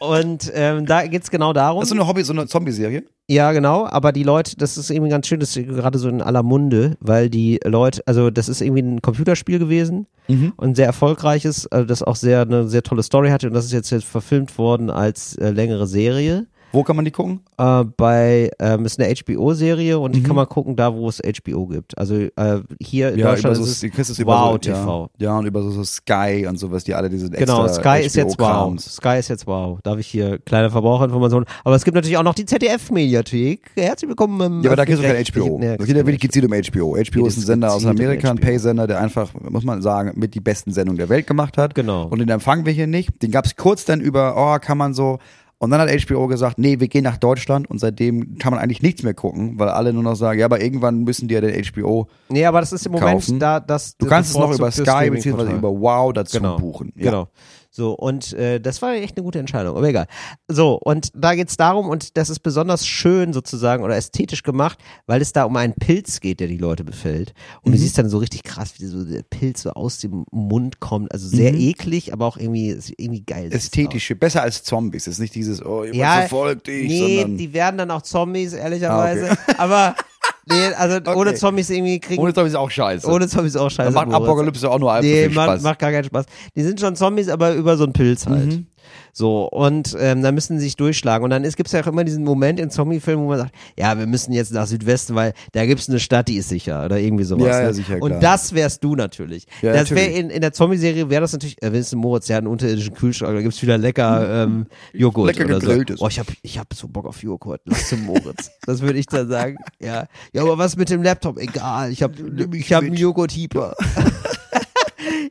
Und 0.00 0.50
ähm, 0.54 0.86
da 0.86 1.06
geht's 1.06 1.30
genau 1.30 1.52
darum. 1.52 1.80
Das 1.80 1.90
ist 1.90 1.94
so 1.94 2.00
eine 2.00 2.08
Hobby, 2.08 2.22
so 2.22 2.32
eine 2.32 2.46
Zombie-Serie. 2.46 3.04
Ja, 3.28 3.52
genau, 3.52 3.86
aber 3.86 4.10
die 4.10 4.24
Leute, 4.24 4.56
das 4.56 4.76
ist 4.76 4.90
irgendwie 4.90 5.10
ganz 5.10 5.28
schön, 5.28 5.38
das 5.38 5.56
ist 5.56 5.68
gerade 5.68 5.98
so 5.98 6.08
in 6.08 6.20
aller 6.20 6.42
Munde, 6.42 6.96
weil 6.98 7.30
die 7.30 7.60
Leute, 7.64 8.02
also 8.06 8.28
das 8.28 8.48
ist 8.48 8.60
irgendwie 8.60 8.82
ein 8.82 9.02
Computerspiel 9.02 9.60
gewesen 9.60 10.08
und 10.56 10.70
ein 10.70 10.74
sehr 10.74 10.86
erfolgreiches, 10.86 11.68
also 11.68 11.86
das 11.86 12.02
auch 12.02 12.16
sehr 12.16 12.40
eine 12.40 12.66
sehr 12.66 12.82
tolle 12.82 13.04
Story 13.04 13.30
hatte 13.30 13.46
und 13.46 13.52
das 13.52 13.66
ist 13.66 13.72
jetzt, 13.72 13.90
jetzt 13.90 14.06
verfilmt 14.06 14.58
worden 14.58 14.90
als 14.90 15.36
äh, 15.36 15.50
längere 15.50 15.86
Serie. 15.86 16.46
Wo 16.72 16.84
kann 16.84 16.96
man 16.96 17.04
die 17.04 17.10
gucken? 17.10 17.40
Äh, 17.58 17.84
bei, 17.96 18.50
ähm, 18.60 18.84
ist 18.84 19.00
eine 19.00 19.12
HBO-Serie 19.12 19.98
und 19.98 20.14
die 20.14 20.22
kann 20.22 20.36
man 20.36 20.48
gucken, 20.48 20.76
da 20.76 20.94
wo 20.94 21.08
es 21.08 21.20
HBO 21.20 21.66
gibt. 21.66 21.98
Also 21.98 22.14
äh, 22.14 22.60
hier 22.80 23.12
in 23.12 23.20
Deutschland 23.20 23.56
über 23.56 23.64
ist 23.66 23.80
so, 23.80 23.86
es 23.86 24.16
du 24.16 24.26
Wow 24.26 24.52
über 24.52 24.52
so, 24.52 24.58
TV. 24.58 25.10
Ja, 25.18 25.30
ja, 25.30 25.38
und 25.38 25.46
über 25.46 25.62
so, 25.62 25.70
so 25.70 25.84
Sky 25.84 26.46
und 26.48 26.58
sowas, 26.58 26.84
die 26.84 26.94
alle 26.94 27.10
diese 27.10 27.30
Genau, 27.30 27.66
Sky 27.68 28.02
ist 28.04 28.16
jetzt 28.16 28.38
wow. 28.38 28.78
Sky 28.78 29.18
ist 29.18 29.28
jetzt 29.28 29.46
wow. 29.46 29.80
Darf 29.82 29.98
ich 29.98 30.06
hier 30.06 30.38
kleine 30.38 30.70
Verbraucherinformationen. 30.70 31.46
Aber 31.64 31.74
es 31.74 31.84
gibt 31.84 31.94
natürlich 31.96 32.16
auch 32.16 32.22
noch 32.22 32.34
die 32.34 32.46
ZDF-Mediathek. 32.46 33.72
Herzlich 33.76 34.08
willkommen 34.08 34.40
im 34.40 34.62
Ja, 34.62 34.70
aber 34.70 34.76
da 34.76 34.84
kriegst 34.84 35.02
du 35.02 35.06
kein 35.06 35.24
HBO. 35.24 35.58
Nee, 35.58 35.76
Es 35.78 35.86
geht 35.86 35.96
ja 35.96 36.06
wirklich 36.06 36.20
gezielt 36.20 36.44
um 36.44 36.52
HBO. 36.52 36.96
HBO 36.96 37.26
ist 37.26 37.36
ein 37.36 37.40
es 37.40 37.46
Sender 37.46 37.72
aus 37.72 37.84
um 37.84 37.90
Amerika, 37.90 38.30
ein. 38.30 38.38
Pay-Sender, 38.38 38.86
der 38.86 39.00
einfach, 39.00 39.30
muss 39.34 39.64
man 39.64 39.82
sagen, 39.82 40.12
mit 40.16 40.34
die 40.34 40.40
besten 40.40 40.72
Sendungen 40.72 40.98
der 40.98 41.08
Welt 41.08 41.26
gemacht 41.26 41.58
hat. 41.58 41.74
Genau. 41.74 42.06
Und 42.06 42.20
den 42.20 42.28
empfangen 42.28 42.64
wir 42.64 42.72
hier 42.72 42.86
nicht. 42.86 43.22
Den 43.22 43.30
gab 43.30 43.44
es 43.44 43.56
kurz 43.56 43.84
dann 43.84 44.00
über, 44.00 44.34
oh, 44.36 44.58
kann 44.60 44.78
man 44.78 44.94
so. 44.94 45.18
Und 45.62 45.70
dann 45.70 45.78
hat 45.78 45.90
HBO 45.90 46.26
gesagt, 46.26 46.56
nee, 46.56 46.80
wir 46.80 46.88
gehen 46.88 47.04
nach 47.04 47.18
Deutschland 47.18 47.68
und 47.68 47.78
seitdem 47.78 48.38
kann 48.38 48.54
man 48.54 48.62
eigentlich 48.62 48.80
nichts 48.80 49.02
mehr 49.02 49.12
gucken, 49.12 49.58
weil 49.58 49.68
alle 49.68 49.92
nur 49.92 50.02
noch 50.02 50.14
sagen, 50.14 50.40
ja, 50.40 50.46
aber 50.46 50.62
irgendwann 50.62 51.04
müssen 51.04 51.28
die 51.28 51.34
ja 51.34 51.42
den 51.42 51.62
HBO. 51.62 52.08
Nee, 52.30 52.46
aber 52.46 52.60
das 52.60 52.72
ist 52.72 52.86
im 52.86 52.92
Moment 52.92 53.10
kaufen. 53.10 53.38
da, 53.38 53.60
das 53.60 53.94
Du 53.98 54.06
kannst 54.06 54.30
es 54.30 54.38
noch 54.38 54.54
über 54.54 54.70
Sky 54.70 55.10
beziehungsweise 55.10 55.50
Streaming-Portal. 55.50 55.58
über 55.58 55.80
Wow 55.80 56.14
dazu 56.14 56.38
genau. 56.38 56.56
buchen. 56.56 56.94
Ja. 56.96 57.10
Genau. 57.10 57.28
So, 57.72 57.92
und 57.92 58.32
äh, 58.32 58.60
das 58.60 58.82
war 58.82 58.94
echt 58.94 59.16
eine 59.16 59.22
gute 59.24 59.38
Entscheidung, 59.38 59.76
aber 59.76 59.88
egal. 59.88 60.06
So, 60.48 60.74
und 60.74 61.10
da 61.14 61.36
geht's 61.36 61.56
darum, 61.56 61.88
und 61.88 62.16
das 62.16 62.28
ist 62.28 62.40
besonders 62.40 62.84
schön 62.84 63.32
sozusagen 63.32 63.84
oder 63.84 63.96
ästhetisch 63.96 64.42
gemacht, 64.42 64.78
weil 65.06 65.22
es 65.22 65.32
da 65.32 65.44
um 65.44 65.54
einen 65.56 65.74
Pilz 65.74 66.18
geht, 66.18 66.40
der 66.40 66.48
die 66.48 66.56
Leute 66.58 66.82
befällt. 66.82 67.32
Und 67.62 67.70
du 67.72 67.78
Mhm. 67.78 67.82
siehst 67.82 67.96
dann 67.96 68.08
so 68.08 68.18
richtig 68.18 68.42
krass, 68.42 68.74
wie 68.78 68.86
so 68.86 69.04
der 69.04 69.22
Pilz 69.22 69.62
so 69.62 69.70
aus 69.70 69.98
dem 69.98 70.24
Mund 70.32 70.80
kommt. 70.80 71.12
Also 71.12 71.28
sehr 71.28 71.54
eklig, 71.54 72.12
aber 72.12 72.26
auch 72.26 72.36
irgendwie, 72.38 72.76
irgendwie 72.96 73.22
geil. 73.22 73.46
Mhm. 73.46 73.52
Ästhetische, 73.52 74.16
besser 74.16 74.42
als 74.42 74.64
Zombies. 74.64 75.06
Es 75.06 75.14
ist 75.14 75.20
nicht 75.20 75.36
dieses, 75.36 75.64
oh, 75.64 75.84
jemand 75.84 75.94
Ja, 76.00 76.12
verfolgt 76.22 76.66
dich, 76.66 76.88
nee, 76.88 77.24
die 77.36 77.52
werden 77.52 77.78
dann 77.78 77.90
auch 77.92 78.02
Zombies, 78.02 78.52
ehrlicherweise. 78.52 79.36
Aber 79.58 79.94
nee, 80.50 80.74
also 80.76 80.96
ohne 81.14 81.30
Okay. 81.30 81.34
Zombies 81.38 81.70
irgendwie 81.70 82.00
kriegen. 82.00 82.20
ohne 82.22 82.34
Zombies 82.34 82.52
ist 82.52 82.58
auch 82.58 82.70
scheiße. 82.70 83.06
ohne 83.08 83.28
Zombies 83.28 83.56
auch 83.56 83.70
scheiße. 83.70 83.84
Dann 83.92 83.94
macht 83.94 84.08
Moritz. 84.08 84.24
Apokalypse 84.28 84.70
auch 84.70 84.78
nur 84.78 84.92
allzu 84.92 85.08
Nee, 85.08 85.26
viel 85.26 85.34
macht, 85.34 85.48
Spaß. 85.50 85.62
macht 85.62 85.78
gar 85.78 85.90
keinen 85.92 86.04
Spaß. 86.04 86.26
Die 86.56 86.62
sind 86.62 86.80
schon 86.80 86.96
Zombies, 86.96 87.28
aber 87.28 87.54
über 87.54 87.76
so 87.76 87.84
einen 87.84 87.92
Pilz 87.92 88.26
halt. 88.26 88.46
Mhm. 88.46 88.66
So, 89.12 89.48
und 89.48 89.96
ähm, 89.98 90.22
da 90.22 90.32
müssen 90.32 90.58
sie 90.58 90.64
sich 90.64 90.76
durchschlagen. 90.76 91.24
Und 91.24 91.30
dann 91.30 91.44
ist, 91.44 91.56
gibt's 91.56 91.72
ja 91.72 91.82
auch 91.82 91.86
immer 91.86 92.04
diesen 92.04 92.24
Moment 92.24 92.60
in 92.60 92.70
Zombie-Filmen, 92.70 93.24
wo 93.24 93.28
man 93.28 93.38
sagt, 93.38 93.54
ja, 93.78 93.98
wir 93.98 94.06
müssen 94.06 94.32
jetzt 94.32 94.52
nach 94.52 94.66
Südwesten, 94.66 95.14
weil 95.14 95.32
da 95.52 95.66
gibt's 95.66 95.88
eine 95.88 96.00
Stadt, 96.00 96.28
die 96.28 96.36
ist 96.36 96.48
sicher 96.48 96.84
oder 96.84 96.98
irgendwie 96.98 97.24
sowas. 97.24 97.46
Ja, 97.46 97.60
ja, 97.60 97.66
ne? 97.68 97.74
sicher, 97.74 97.96
Und 98.00 98.10
klar. 98.10 98.20
das 98.20 98.54
wärst 98.54 98.84
du 98.84 98.96
natürlich. 98.96 99.46
Ja, 99.62 99.72
das 99.72 99.90
wäre 99.90 100.00
natürlich. 100.00 100.18
in, 100.18 100.30
in 100.30 100.40
der 100.40 100.52
Zombie-Serie 100.52 101.10
wäre 101.10 101.20
das 101.20 101.32
natürlich, 101.32 101.62
äh, 101.62 101.72
Vincent 101.72 102.00
Moritz, 102.00 102.26
der 102.26 102.36
hat 102.36 102.42
einen 102.42 102.52
unterirdischen 102.52 102.94
Kühlschrank, 102.94 103.34
da 103.34 103.42
gibt's 103.42 103.62
wieder 103.62 103.78
lecker 103.78 104.44
ähm, 104.44 104.66
Joghurt 104.92 105.26
Lecker 105.36 105.44
oder 105.44 105.58
gegrilltes. 105.58 105.98
so. 105.98 106.04
Oh, 106.04 106.08
ich 106.08 106.18
hab, 106.18 106.26
ich 106.42 106.58
hab 106.58 106.72
so 106.74 106.88
Bock 106.88 107.06
auf 107.06 107.22
Joghurt. 107.22 107.60
Lass 107.64 107.94
Moritz. 107.96 108.50
das 108.66 108.80
würde 108.80 108.98
ich 108.98 109.06
dann 109.06 109.28
sagen. 109.28 109.56
Ja. 109.80 110.06
Ja, 110.32 110.42
aber 110.42 110.58
was 110.58 110.76
mit 110.76 110.90
dem 110.90 111.02
Laptop? 111.02 111.38
Egal. 111.38 111.90
Ich 111.90 112.02
hab, 112.02 112.12
ich 112.52 112.72
hab 112.72 112.82
einen 112.82 112.94
Joghurt-Heaper. 112.94 113.76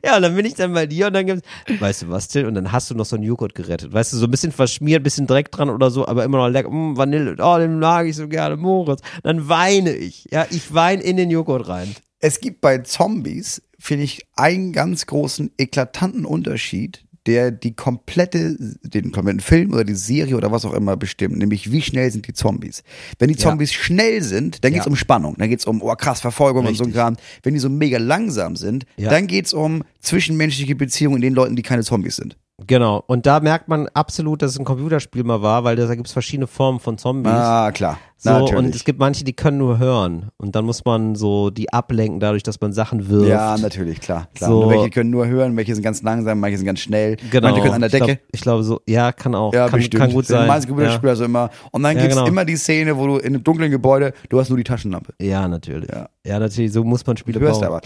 Ja, 0.04 0.16
und 0.16 0.22
dann 0.22 0.34
bin 0.34 0.46
ich 0.46 0.54
dann 0.54 0.72
bei 0.72 0.86
dir 0.86 1.08
und 1.08 1.12
dann 1.12 1.26
gibt's, 1.26 1.48
weißt 1.78 2.02
du 2.02 2.08
was, 2.08 2.28
Till? 2.28 2.46
Und 2.46 2.54
dann 2.54 2.72
hast 2.72 2.90
du 2.90 2.94
noch 2.94 3.04
so 3.04 3.16
einen 3.16 3.24
Joghurt 3.24 3.54
gerettet. 3.54 3.92
Weißt 3.92 4.12
du, 4.12 4.16
so 4.16 4.26
ein 4.26 4.30
bisschen 4.30 4.52
verschmiert, 4.52 5.02
bisschen 5.02 5.26
Dreck 5.26 5.50
dran 5.50 5.70
oder 5.70 5.90
so, 5.90 6.06
aber 6.06 6.24
immer 6.24 6.38
noch 6.38 6.48
lecker, 6.48 6.70
mm, 6.70 6.96
Vanille, 6.96 7.36
oh, 7.38 7.58
den 7.58 7.78
mag 7.78 8.06
ich 8.06 8.16
so 8.16 8.28
gerne, 8.28 8.56
Moritz. 8.56 9.02
Dann 9.22 9.48
weine 9.48 9.94
ich. 9.94 10.26
Ja, 10.30 10.46
ich 10.50 10.72
weine 10.72 11.02
in 11.02 11.16
den 11.16 11.30
Joghurt 11.30 11.68
rein. 11.68 11.94
Es 12.18 12.40
gibt 12.40 12.60
bei 12.60 12.78
Zombies, 12.78 13.62
finde 13.78 14.04
ich, 14.04 14.26
einen 14.36 14.72
ganz 14.72 15.06
großen, 15.06 15.52
eklatanten 15.56 16.24
Unterschied, 16.24 17.04
der 17.26 17.50
die 17.50 17.74
komplette, 17.74 18.56
den 18.82 19.12
kompletten 19.12 19.40
Film 19.40 19.72
oder 19.72 19.84
die 19.84 19.94
Serie 19.94 20.36
oder 20.36 20.50
was 20.50 20.64
auch 20.64 20.72
immer 20.72 20.96
bestimmt, 20.96 21.36
nämlich 21.36 21.70
wie 21.70 21.82
schnell 21.82 22.10
sind 22.10 22.26
die 22.26 22.32
Zombies. 22.32 22.82
Wenn 23.18 23.28
die 23.28 23.34
Ja. 23.38 23.40
Zombies 23.50 23.72
schnell 23.72 24.22
sind, 24.22 24.64
dann 24.64 24.72
geht's 24.72 24.86
Ja. 24.86 24.90
um 24.90 24.96
Spannung, 24.96 25.34
dann 25.38 25.50
geht's 25.50 25.66
um, 25.66 25.82
oh 25.82 25.94
krass, 25.94 26.20
Verfolgung 26.20 26.66
und 26.66 26.74
so 26.76 26.84
ein 26.84 26.86
Richtig. 26.86 27.00
Kram. 27.02 27.16
Wenn 27.42 27.54
die 27.54 27.60
so 27.60 27.68
mega 27.68 27.98
langsam 27.98 28.56
sind, 28.56 28.86
Ja. 28.96 29.10
dann 29.10 29.26
geht's 29.26 29.52
um 29.52 29.82
zwischenmenschliche 30.00 30.74
Beziehungen 30.74 31.16
in 31.16 31.22
den 31.22 31.34
Leuten, 31.34 31.56
die 31.56 31.62
keine 31.62 31.82
Zombies 31.82 32.16
sind. 32.16 32.36
Genau. 32.66 33.02
Und 33.06 33.26
da 33.26 33.40
merkt 33.40 33.68
man 33.68 33.88
absolut, 33.94 34.42
dass 34.42 34.52
es 34.52 34.58
ein 34.58 34.64
Computerspiel 34.64 35.24
mal 35.24 35.42
war, 35.42 35.64
weil 35.64 35.76
da 35.76 35.92
gibt's 35.94 36.12
verschiedene 36.12 36.46
Formen 36.46 36.78
von 36.80 36.98
Zombies. 36.98 37.32
Ah, 37.32 37.70
klar. 37.72 37.98
So, 38.16 38.28
Natürlich. 38.30 38.54
und 38.56 38.74
es 38.74 38.84
gibt 38.84 38.98
manche, 38.98 39.24
die 39.24 39.32
können 39.32 39.56
nur 39.56 39.78
hören. 39.78 40.28
Und 40.36 40.54
dann 40.54 40.66
muss 40.66 40.84
man 40.84 41.14
so 41.14 41.48
die 41.48 41.72
ablenken, 41.72 42.20
dadurch, 42.20 42.42
dass 42.42 42.60
man 42.60 42.74
Sachen 42.74 43.08
wirft. 43.08 43.28
ja, 43.30 43.56
natürlich, 43.56 44.00
klar. 44.00 44.28
klar. 44.34 44.50
So. 44.50 44.68
Welche 44.68 44.90
können 44.90 45.08
nur 45.08 45.26
hören, 45.26 45.56
welche 45.56 45.74
sind 45.74 45.82
ganz 45.82 46.02
langsam, 46.02 46.38
manche 46.38 46.58
sind 46.58 46.66
ganz 46.66 46.80
schnell, 46.80 47.16
Genau. 47.30 47.48
manche 47.48 47.62
können 47.62 47.74
an 47.74 47.80
der 47.80 47.88
Ich 47.88 47.96
glaub- 47.96 48.08
Decke. 48.08 48.20
Ich 48.32 48.40
glaube 48.42 48.62
so, 48.62 48.80
ja, 48.86 49.10
kann 49.12 49.34
auch. 49.34 49.54
Ja, 49.54 49.68
kann, 49.68 49.78
bestimmt. 49.78 50.02
kann 50.02 50.12
gut 50.12 50.26
sein. 50.26 50.46
Meistens 50.46 50.68
Computerspiel 50.68 51.06
Ja. 51.08 51.10
also 51.12 51.24
immer. 51.24 51.48
Und 51.70 51.82
dann 51.82 51.96
Ja, 51.96 52.02
gibt's 52.02 52.16
genau. 52.16 52.28
immer 52.28 52.44
die 52.44 52.56
Szene, 52.56 52.94
wo 52.98 53.06
du 53.06 53.16
in 53.16 53.28
einem 53.34 53.42
dunklen 53.42 53.70
Gebäude, 53.70 54.12
du 54.28 54.38
hast 54.38 54.50
nur 54.50 54.58
die 54.58 54.64
Taschenlampe. 54.64 55.14
ja, 55.18 55.48
natürlich. 55.48 55.88
Ja. 55.90 56.08
Ja. 56.26 56.38
natürlich, 56.38 56.72
so 56.72 56.84
muss 56.84 57.06
man 57.06 57.16
Spiele 57.16 57.40
Du 57.40 57.46
hörst 57.46 57.60
bauen. 57.62 57.68
aber. 57.70 57.80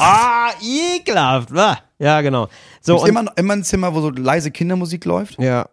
Ah, 0.00 0.50
ekelhaft. 0.60 1.54
wa? 1.54 1.78
Ja, 2.00 2.20
genau. 2.20 2.48
So, 2.82 2.96
Gibt's 2.96 3.08
immer, 3.08 3.32
immer 3.36 3.54
ein 3.54 3.64
Zimmer, 3.64 3.94
wo 3.94 4.00
so 4.00 4.10
leise 4.10 4.50
Kindermusik 4.50 5.04
läuft? 5.04 5.38
ja. 5.38 5.68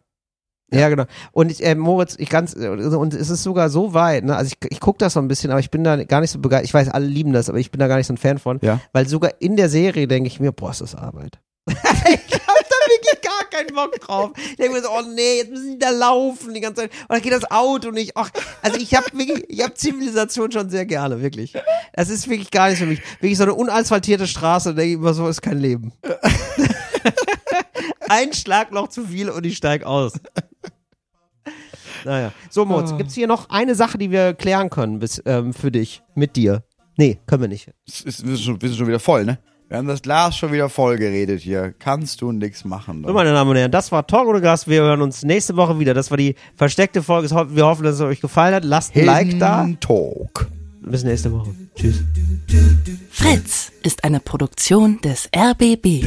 Ja, 0.72 0.90
genau. 0.90 1.06
Und 1.32 1.52
ich, 1.52 1.66
äh, 1.66 1.76
Moritz, 1.76 2.16
ich 2.20 2.30
ganz, 2.30 2.56
äh, 2.56 2.68
und 2.68 3.14
es 3.14 3.30
ist 3.30 3.44
sogar 3.44 3.70
so 3.70 3.94
weit, 3.94 4.24
ne, 4.24 4.36
also 4.36 4.52
ich, 4.54 4.72
ich 4.72 4.80
gucke 4.80 5.00
das 5.00 5.14
so 5.14 5.20
ein 5.20 5.28
bisschen, 5.28 5.52
aber 5.52 5.60
ich 5.60 5.72
bin 5.72 5.84
da 5.84 6.04
gar 6.04 6.22
nicht 6.22 6.32
so 6.32 6.40
begeistert. 6.40 6.66
Ich 6.66 6.74
weiß, 6.74 6.90
alle 6.90 7.08
lieben 7.08 7.34
das, 7.34 7.50
aber 7.50 7.58
ich 7.58 7.72
bin 7.72 7.80
da 7.80 7.88
gar 7.88 7.98
nicht 7.98 8.08
so 8.08 8.14
ein 8.14 8.18
Fan 8.18 8.38
von. 8.38 8.60
Ja. 8.62 8.80
Weil 8.94 9.08
sogar 9.08 9.34
in 9.40 9.56
der 9.56 9.70
Serie 9.70 10.08
denke 10.08 10.28
ich 10.28 10.40
mir, 10.40 10.52
boah, 10.52 10.72
ist 10.72 10.82
das 10.82 10.96
Arbeit. 10.96 11.40
ich 11.68 11.76
hab 11.76 11.90
da 11.90 12.76
wirklich 12.88 13.22
gar 13.22 13.46
keinen 13.50 13.76
Bock 13.76 14.00
drauf. 14.00 14.32
Ich 14.36 14.58
denke 14.58 14.74
mir 14.74 14.82
so, 14.82 14.90
oh 14.90 15.02
nee, 15.16 15.38
jetzt 15.38 15.52
müssen 15.52 15.72
die 15.74 15.80
da 15.80 15.90
laufen 15.90 16.54
die 16.54 16.62
ganze 16.62 16.84
Zeit. 16.84 16.92
Und 16.92 17.10
dann 17.10 17.22
geht 17.22 17.34
das 17.34 17.50
Auto 17.50 17.92
nicht. 17.92 18.12
Ach, 18.16 18.30
also 18.62 18.78
ich 18.78 18.94
habe 18.96 19.06
wirklich, 19.14 19.46
ich 19.50 19.64
habe 19.64 19.74
Zivilisation 19.74 20.52
schon 20.52 20.70
sehr 20.70 20.86
gerne, 20.86 21.22
wirklich. 21.22 21.54
Das 21.94 22.10
ist 22.10 22.28
wirklich 22.28 22.52
gar 22.52 22.70
nicht 22.70 22.80
für 22.80 22.86
mich. 22.86 23.02
Wirklich 23.20 23.38
so 23.38 23.44
eine 23.44 23.56
unasphaltierte 23.56 24.28
Straße, 24.28 24.76
denke 24.76 24.92
ich 24.92 24.96
immer 24.98 25.14
so, 25.14 25.28
ist 25.28 25.42
kein 25.42 25.58
Leben. 25.58 25.94
Ein 28.10 28.34
Schlagloch 28.34 28.90
zu 28.90 29.06
viel 29.06 29.30
und 29.30 29.46
ich 29.46 29.56
steig 29.58 29.84
aus. 29.84 30.14
Naja. 32.06 32.32
So, 32.50 32.66
Moritz, 32.66 32.96
gibt's 32.98 33.14
hier 33.14 33.28
noch 33.28 33.50
eine 33.50 33.76
Sache, 33.76 33.98
die 33.98 34.10
wir 34.12 34.34
klären 34.34 34.70
können 34.70 35.00
bis, 35.00 35.22
ähm, 35.26 35.54
für 35.54 35.72
dich, 35.72 36.02
mit 36.16 36.36
dir? 36.36 36.64
Nee, 36.98 37.20
können 37.28 37.42
wir 37.44 37.48
nicht. 37.50 37.72
Es 37.88 38.02
ist, 38.02 38.26
wir, 38.26 38.36
sind 38.36 38.44
schon, 38.46 38.62
wir 38.62 38.70
sind 38.70 38.78
schon 38.78 38.88
wieder 38.88 39.00
voll, 39.00 39.26
ne? 39.26 39.40
Wir 39.68 39.78
haben 39.78 39.88
das 39.88 40.02
Glas 40.02 40.36
schon 40.36 40.52
wieder 40.52 40.68
voll 40.70 40.98
geredet 40.98 41.42
hier. 41.42 41.74
Kannst 41.78 42.22
du 42.22 42.32
nix 42.32 42.66
machen. 42.66 43.02
So, 43.04 43.08
Ne? 43.10 43.14
meine 43.14 43.32
Damen 43.34 43.52
und 43.52 43.56
Herren, 43.58 43.72
das 43.72 43.92
war 43.92 44.08
Talk 44.08 44.28
ohne 44.28 44.42
Gast. 44.42 44.68
Wir 44.68 44.82
hören 44.82 45.02
uns 45.02 45.24
nächste 45.24 45.56
Woche 45.58 45.78
wieder. 45.78 45.94
Das 45.94 46.10
war 46.10 46.18
die 46.18 46.36
versteckte 46.56 47.04
Folge. 47.04 47.30
Wir 47.54 47.66
hoffen, 47.68 47.84
dass 47.84 47.96
es 47.96 48.02
euch 48.02 48.20
gefallen 48.20 48.56
hat. 48.56 48.64
Lasst 48.64 48.96
ein 48.96 49.06
Like 49.06 49.38
da. 49.40 49.70
Talk. 49.80 50.48
Bis 50.82 51.04
nächste 51.04 51.32
Woche. 51.32 51.54
Tschüss. 51.76 52.02
Fritz 53.12 53.72
ist 53.84 54.04
eine 54.04 54.20
Produktion 54.20 55.00
des 55.02 55.30
RBB. 55.36 56.04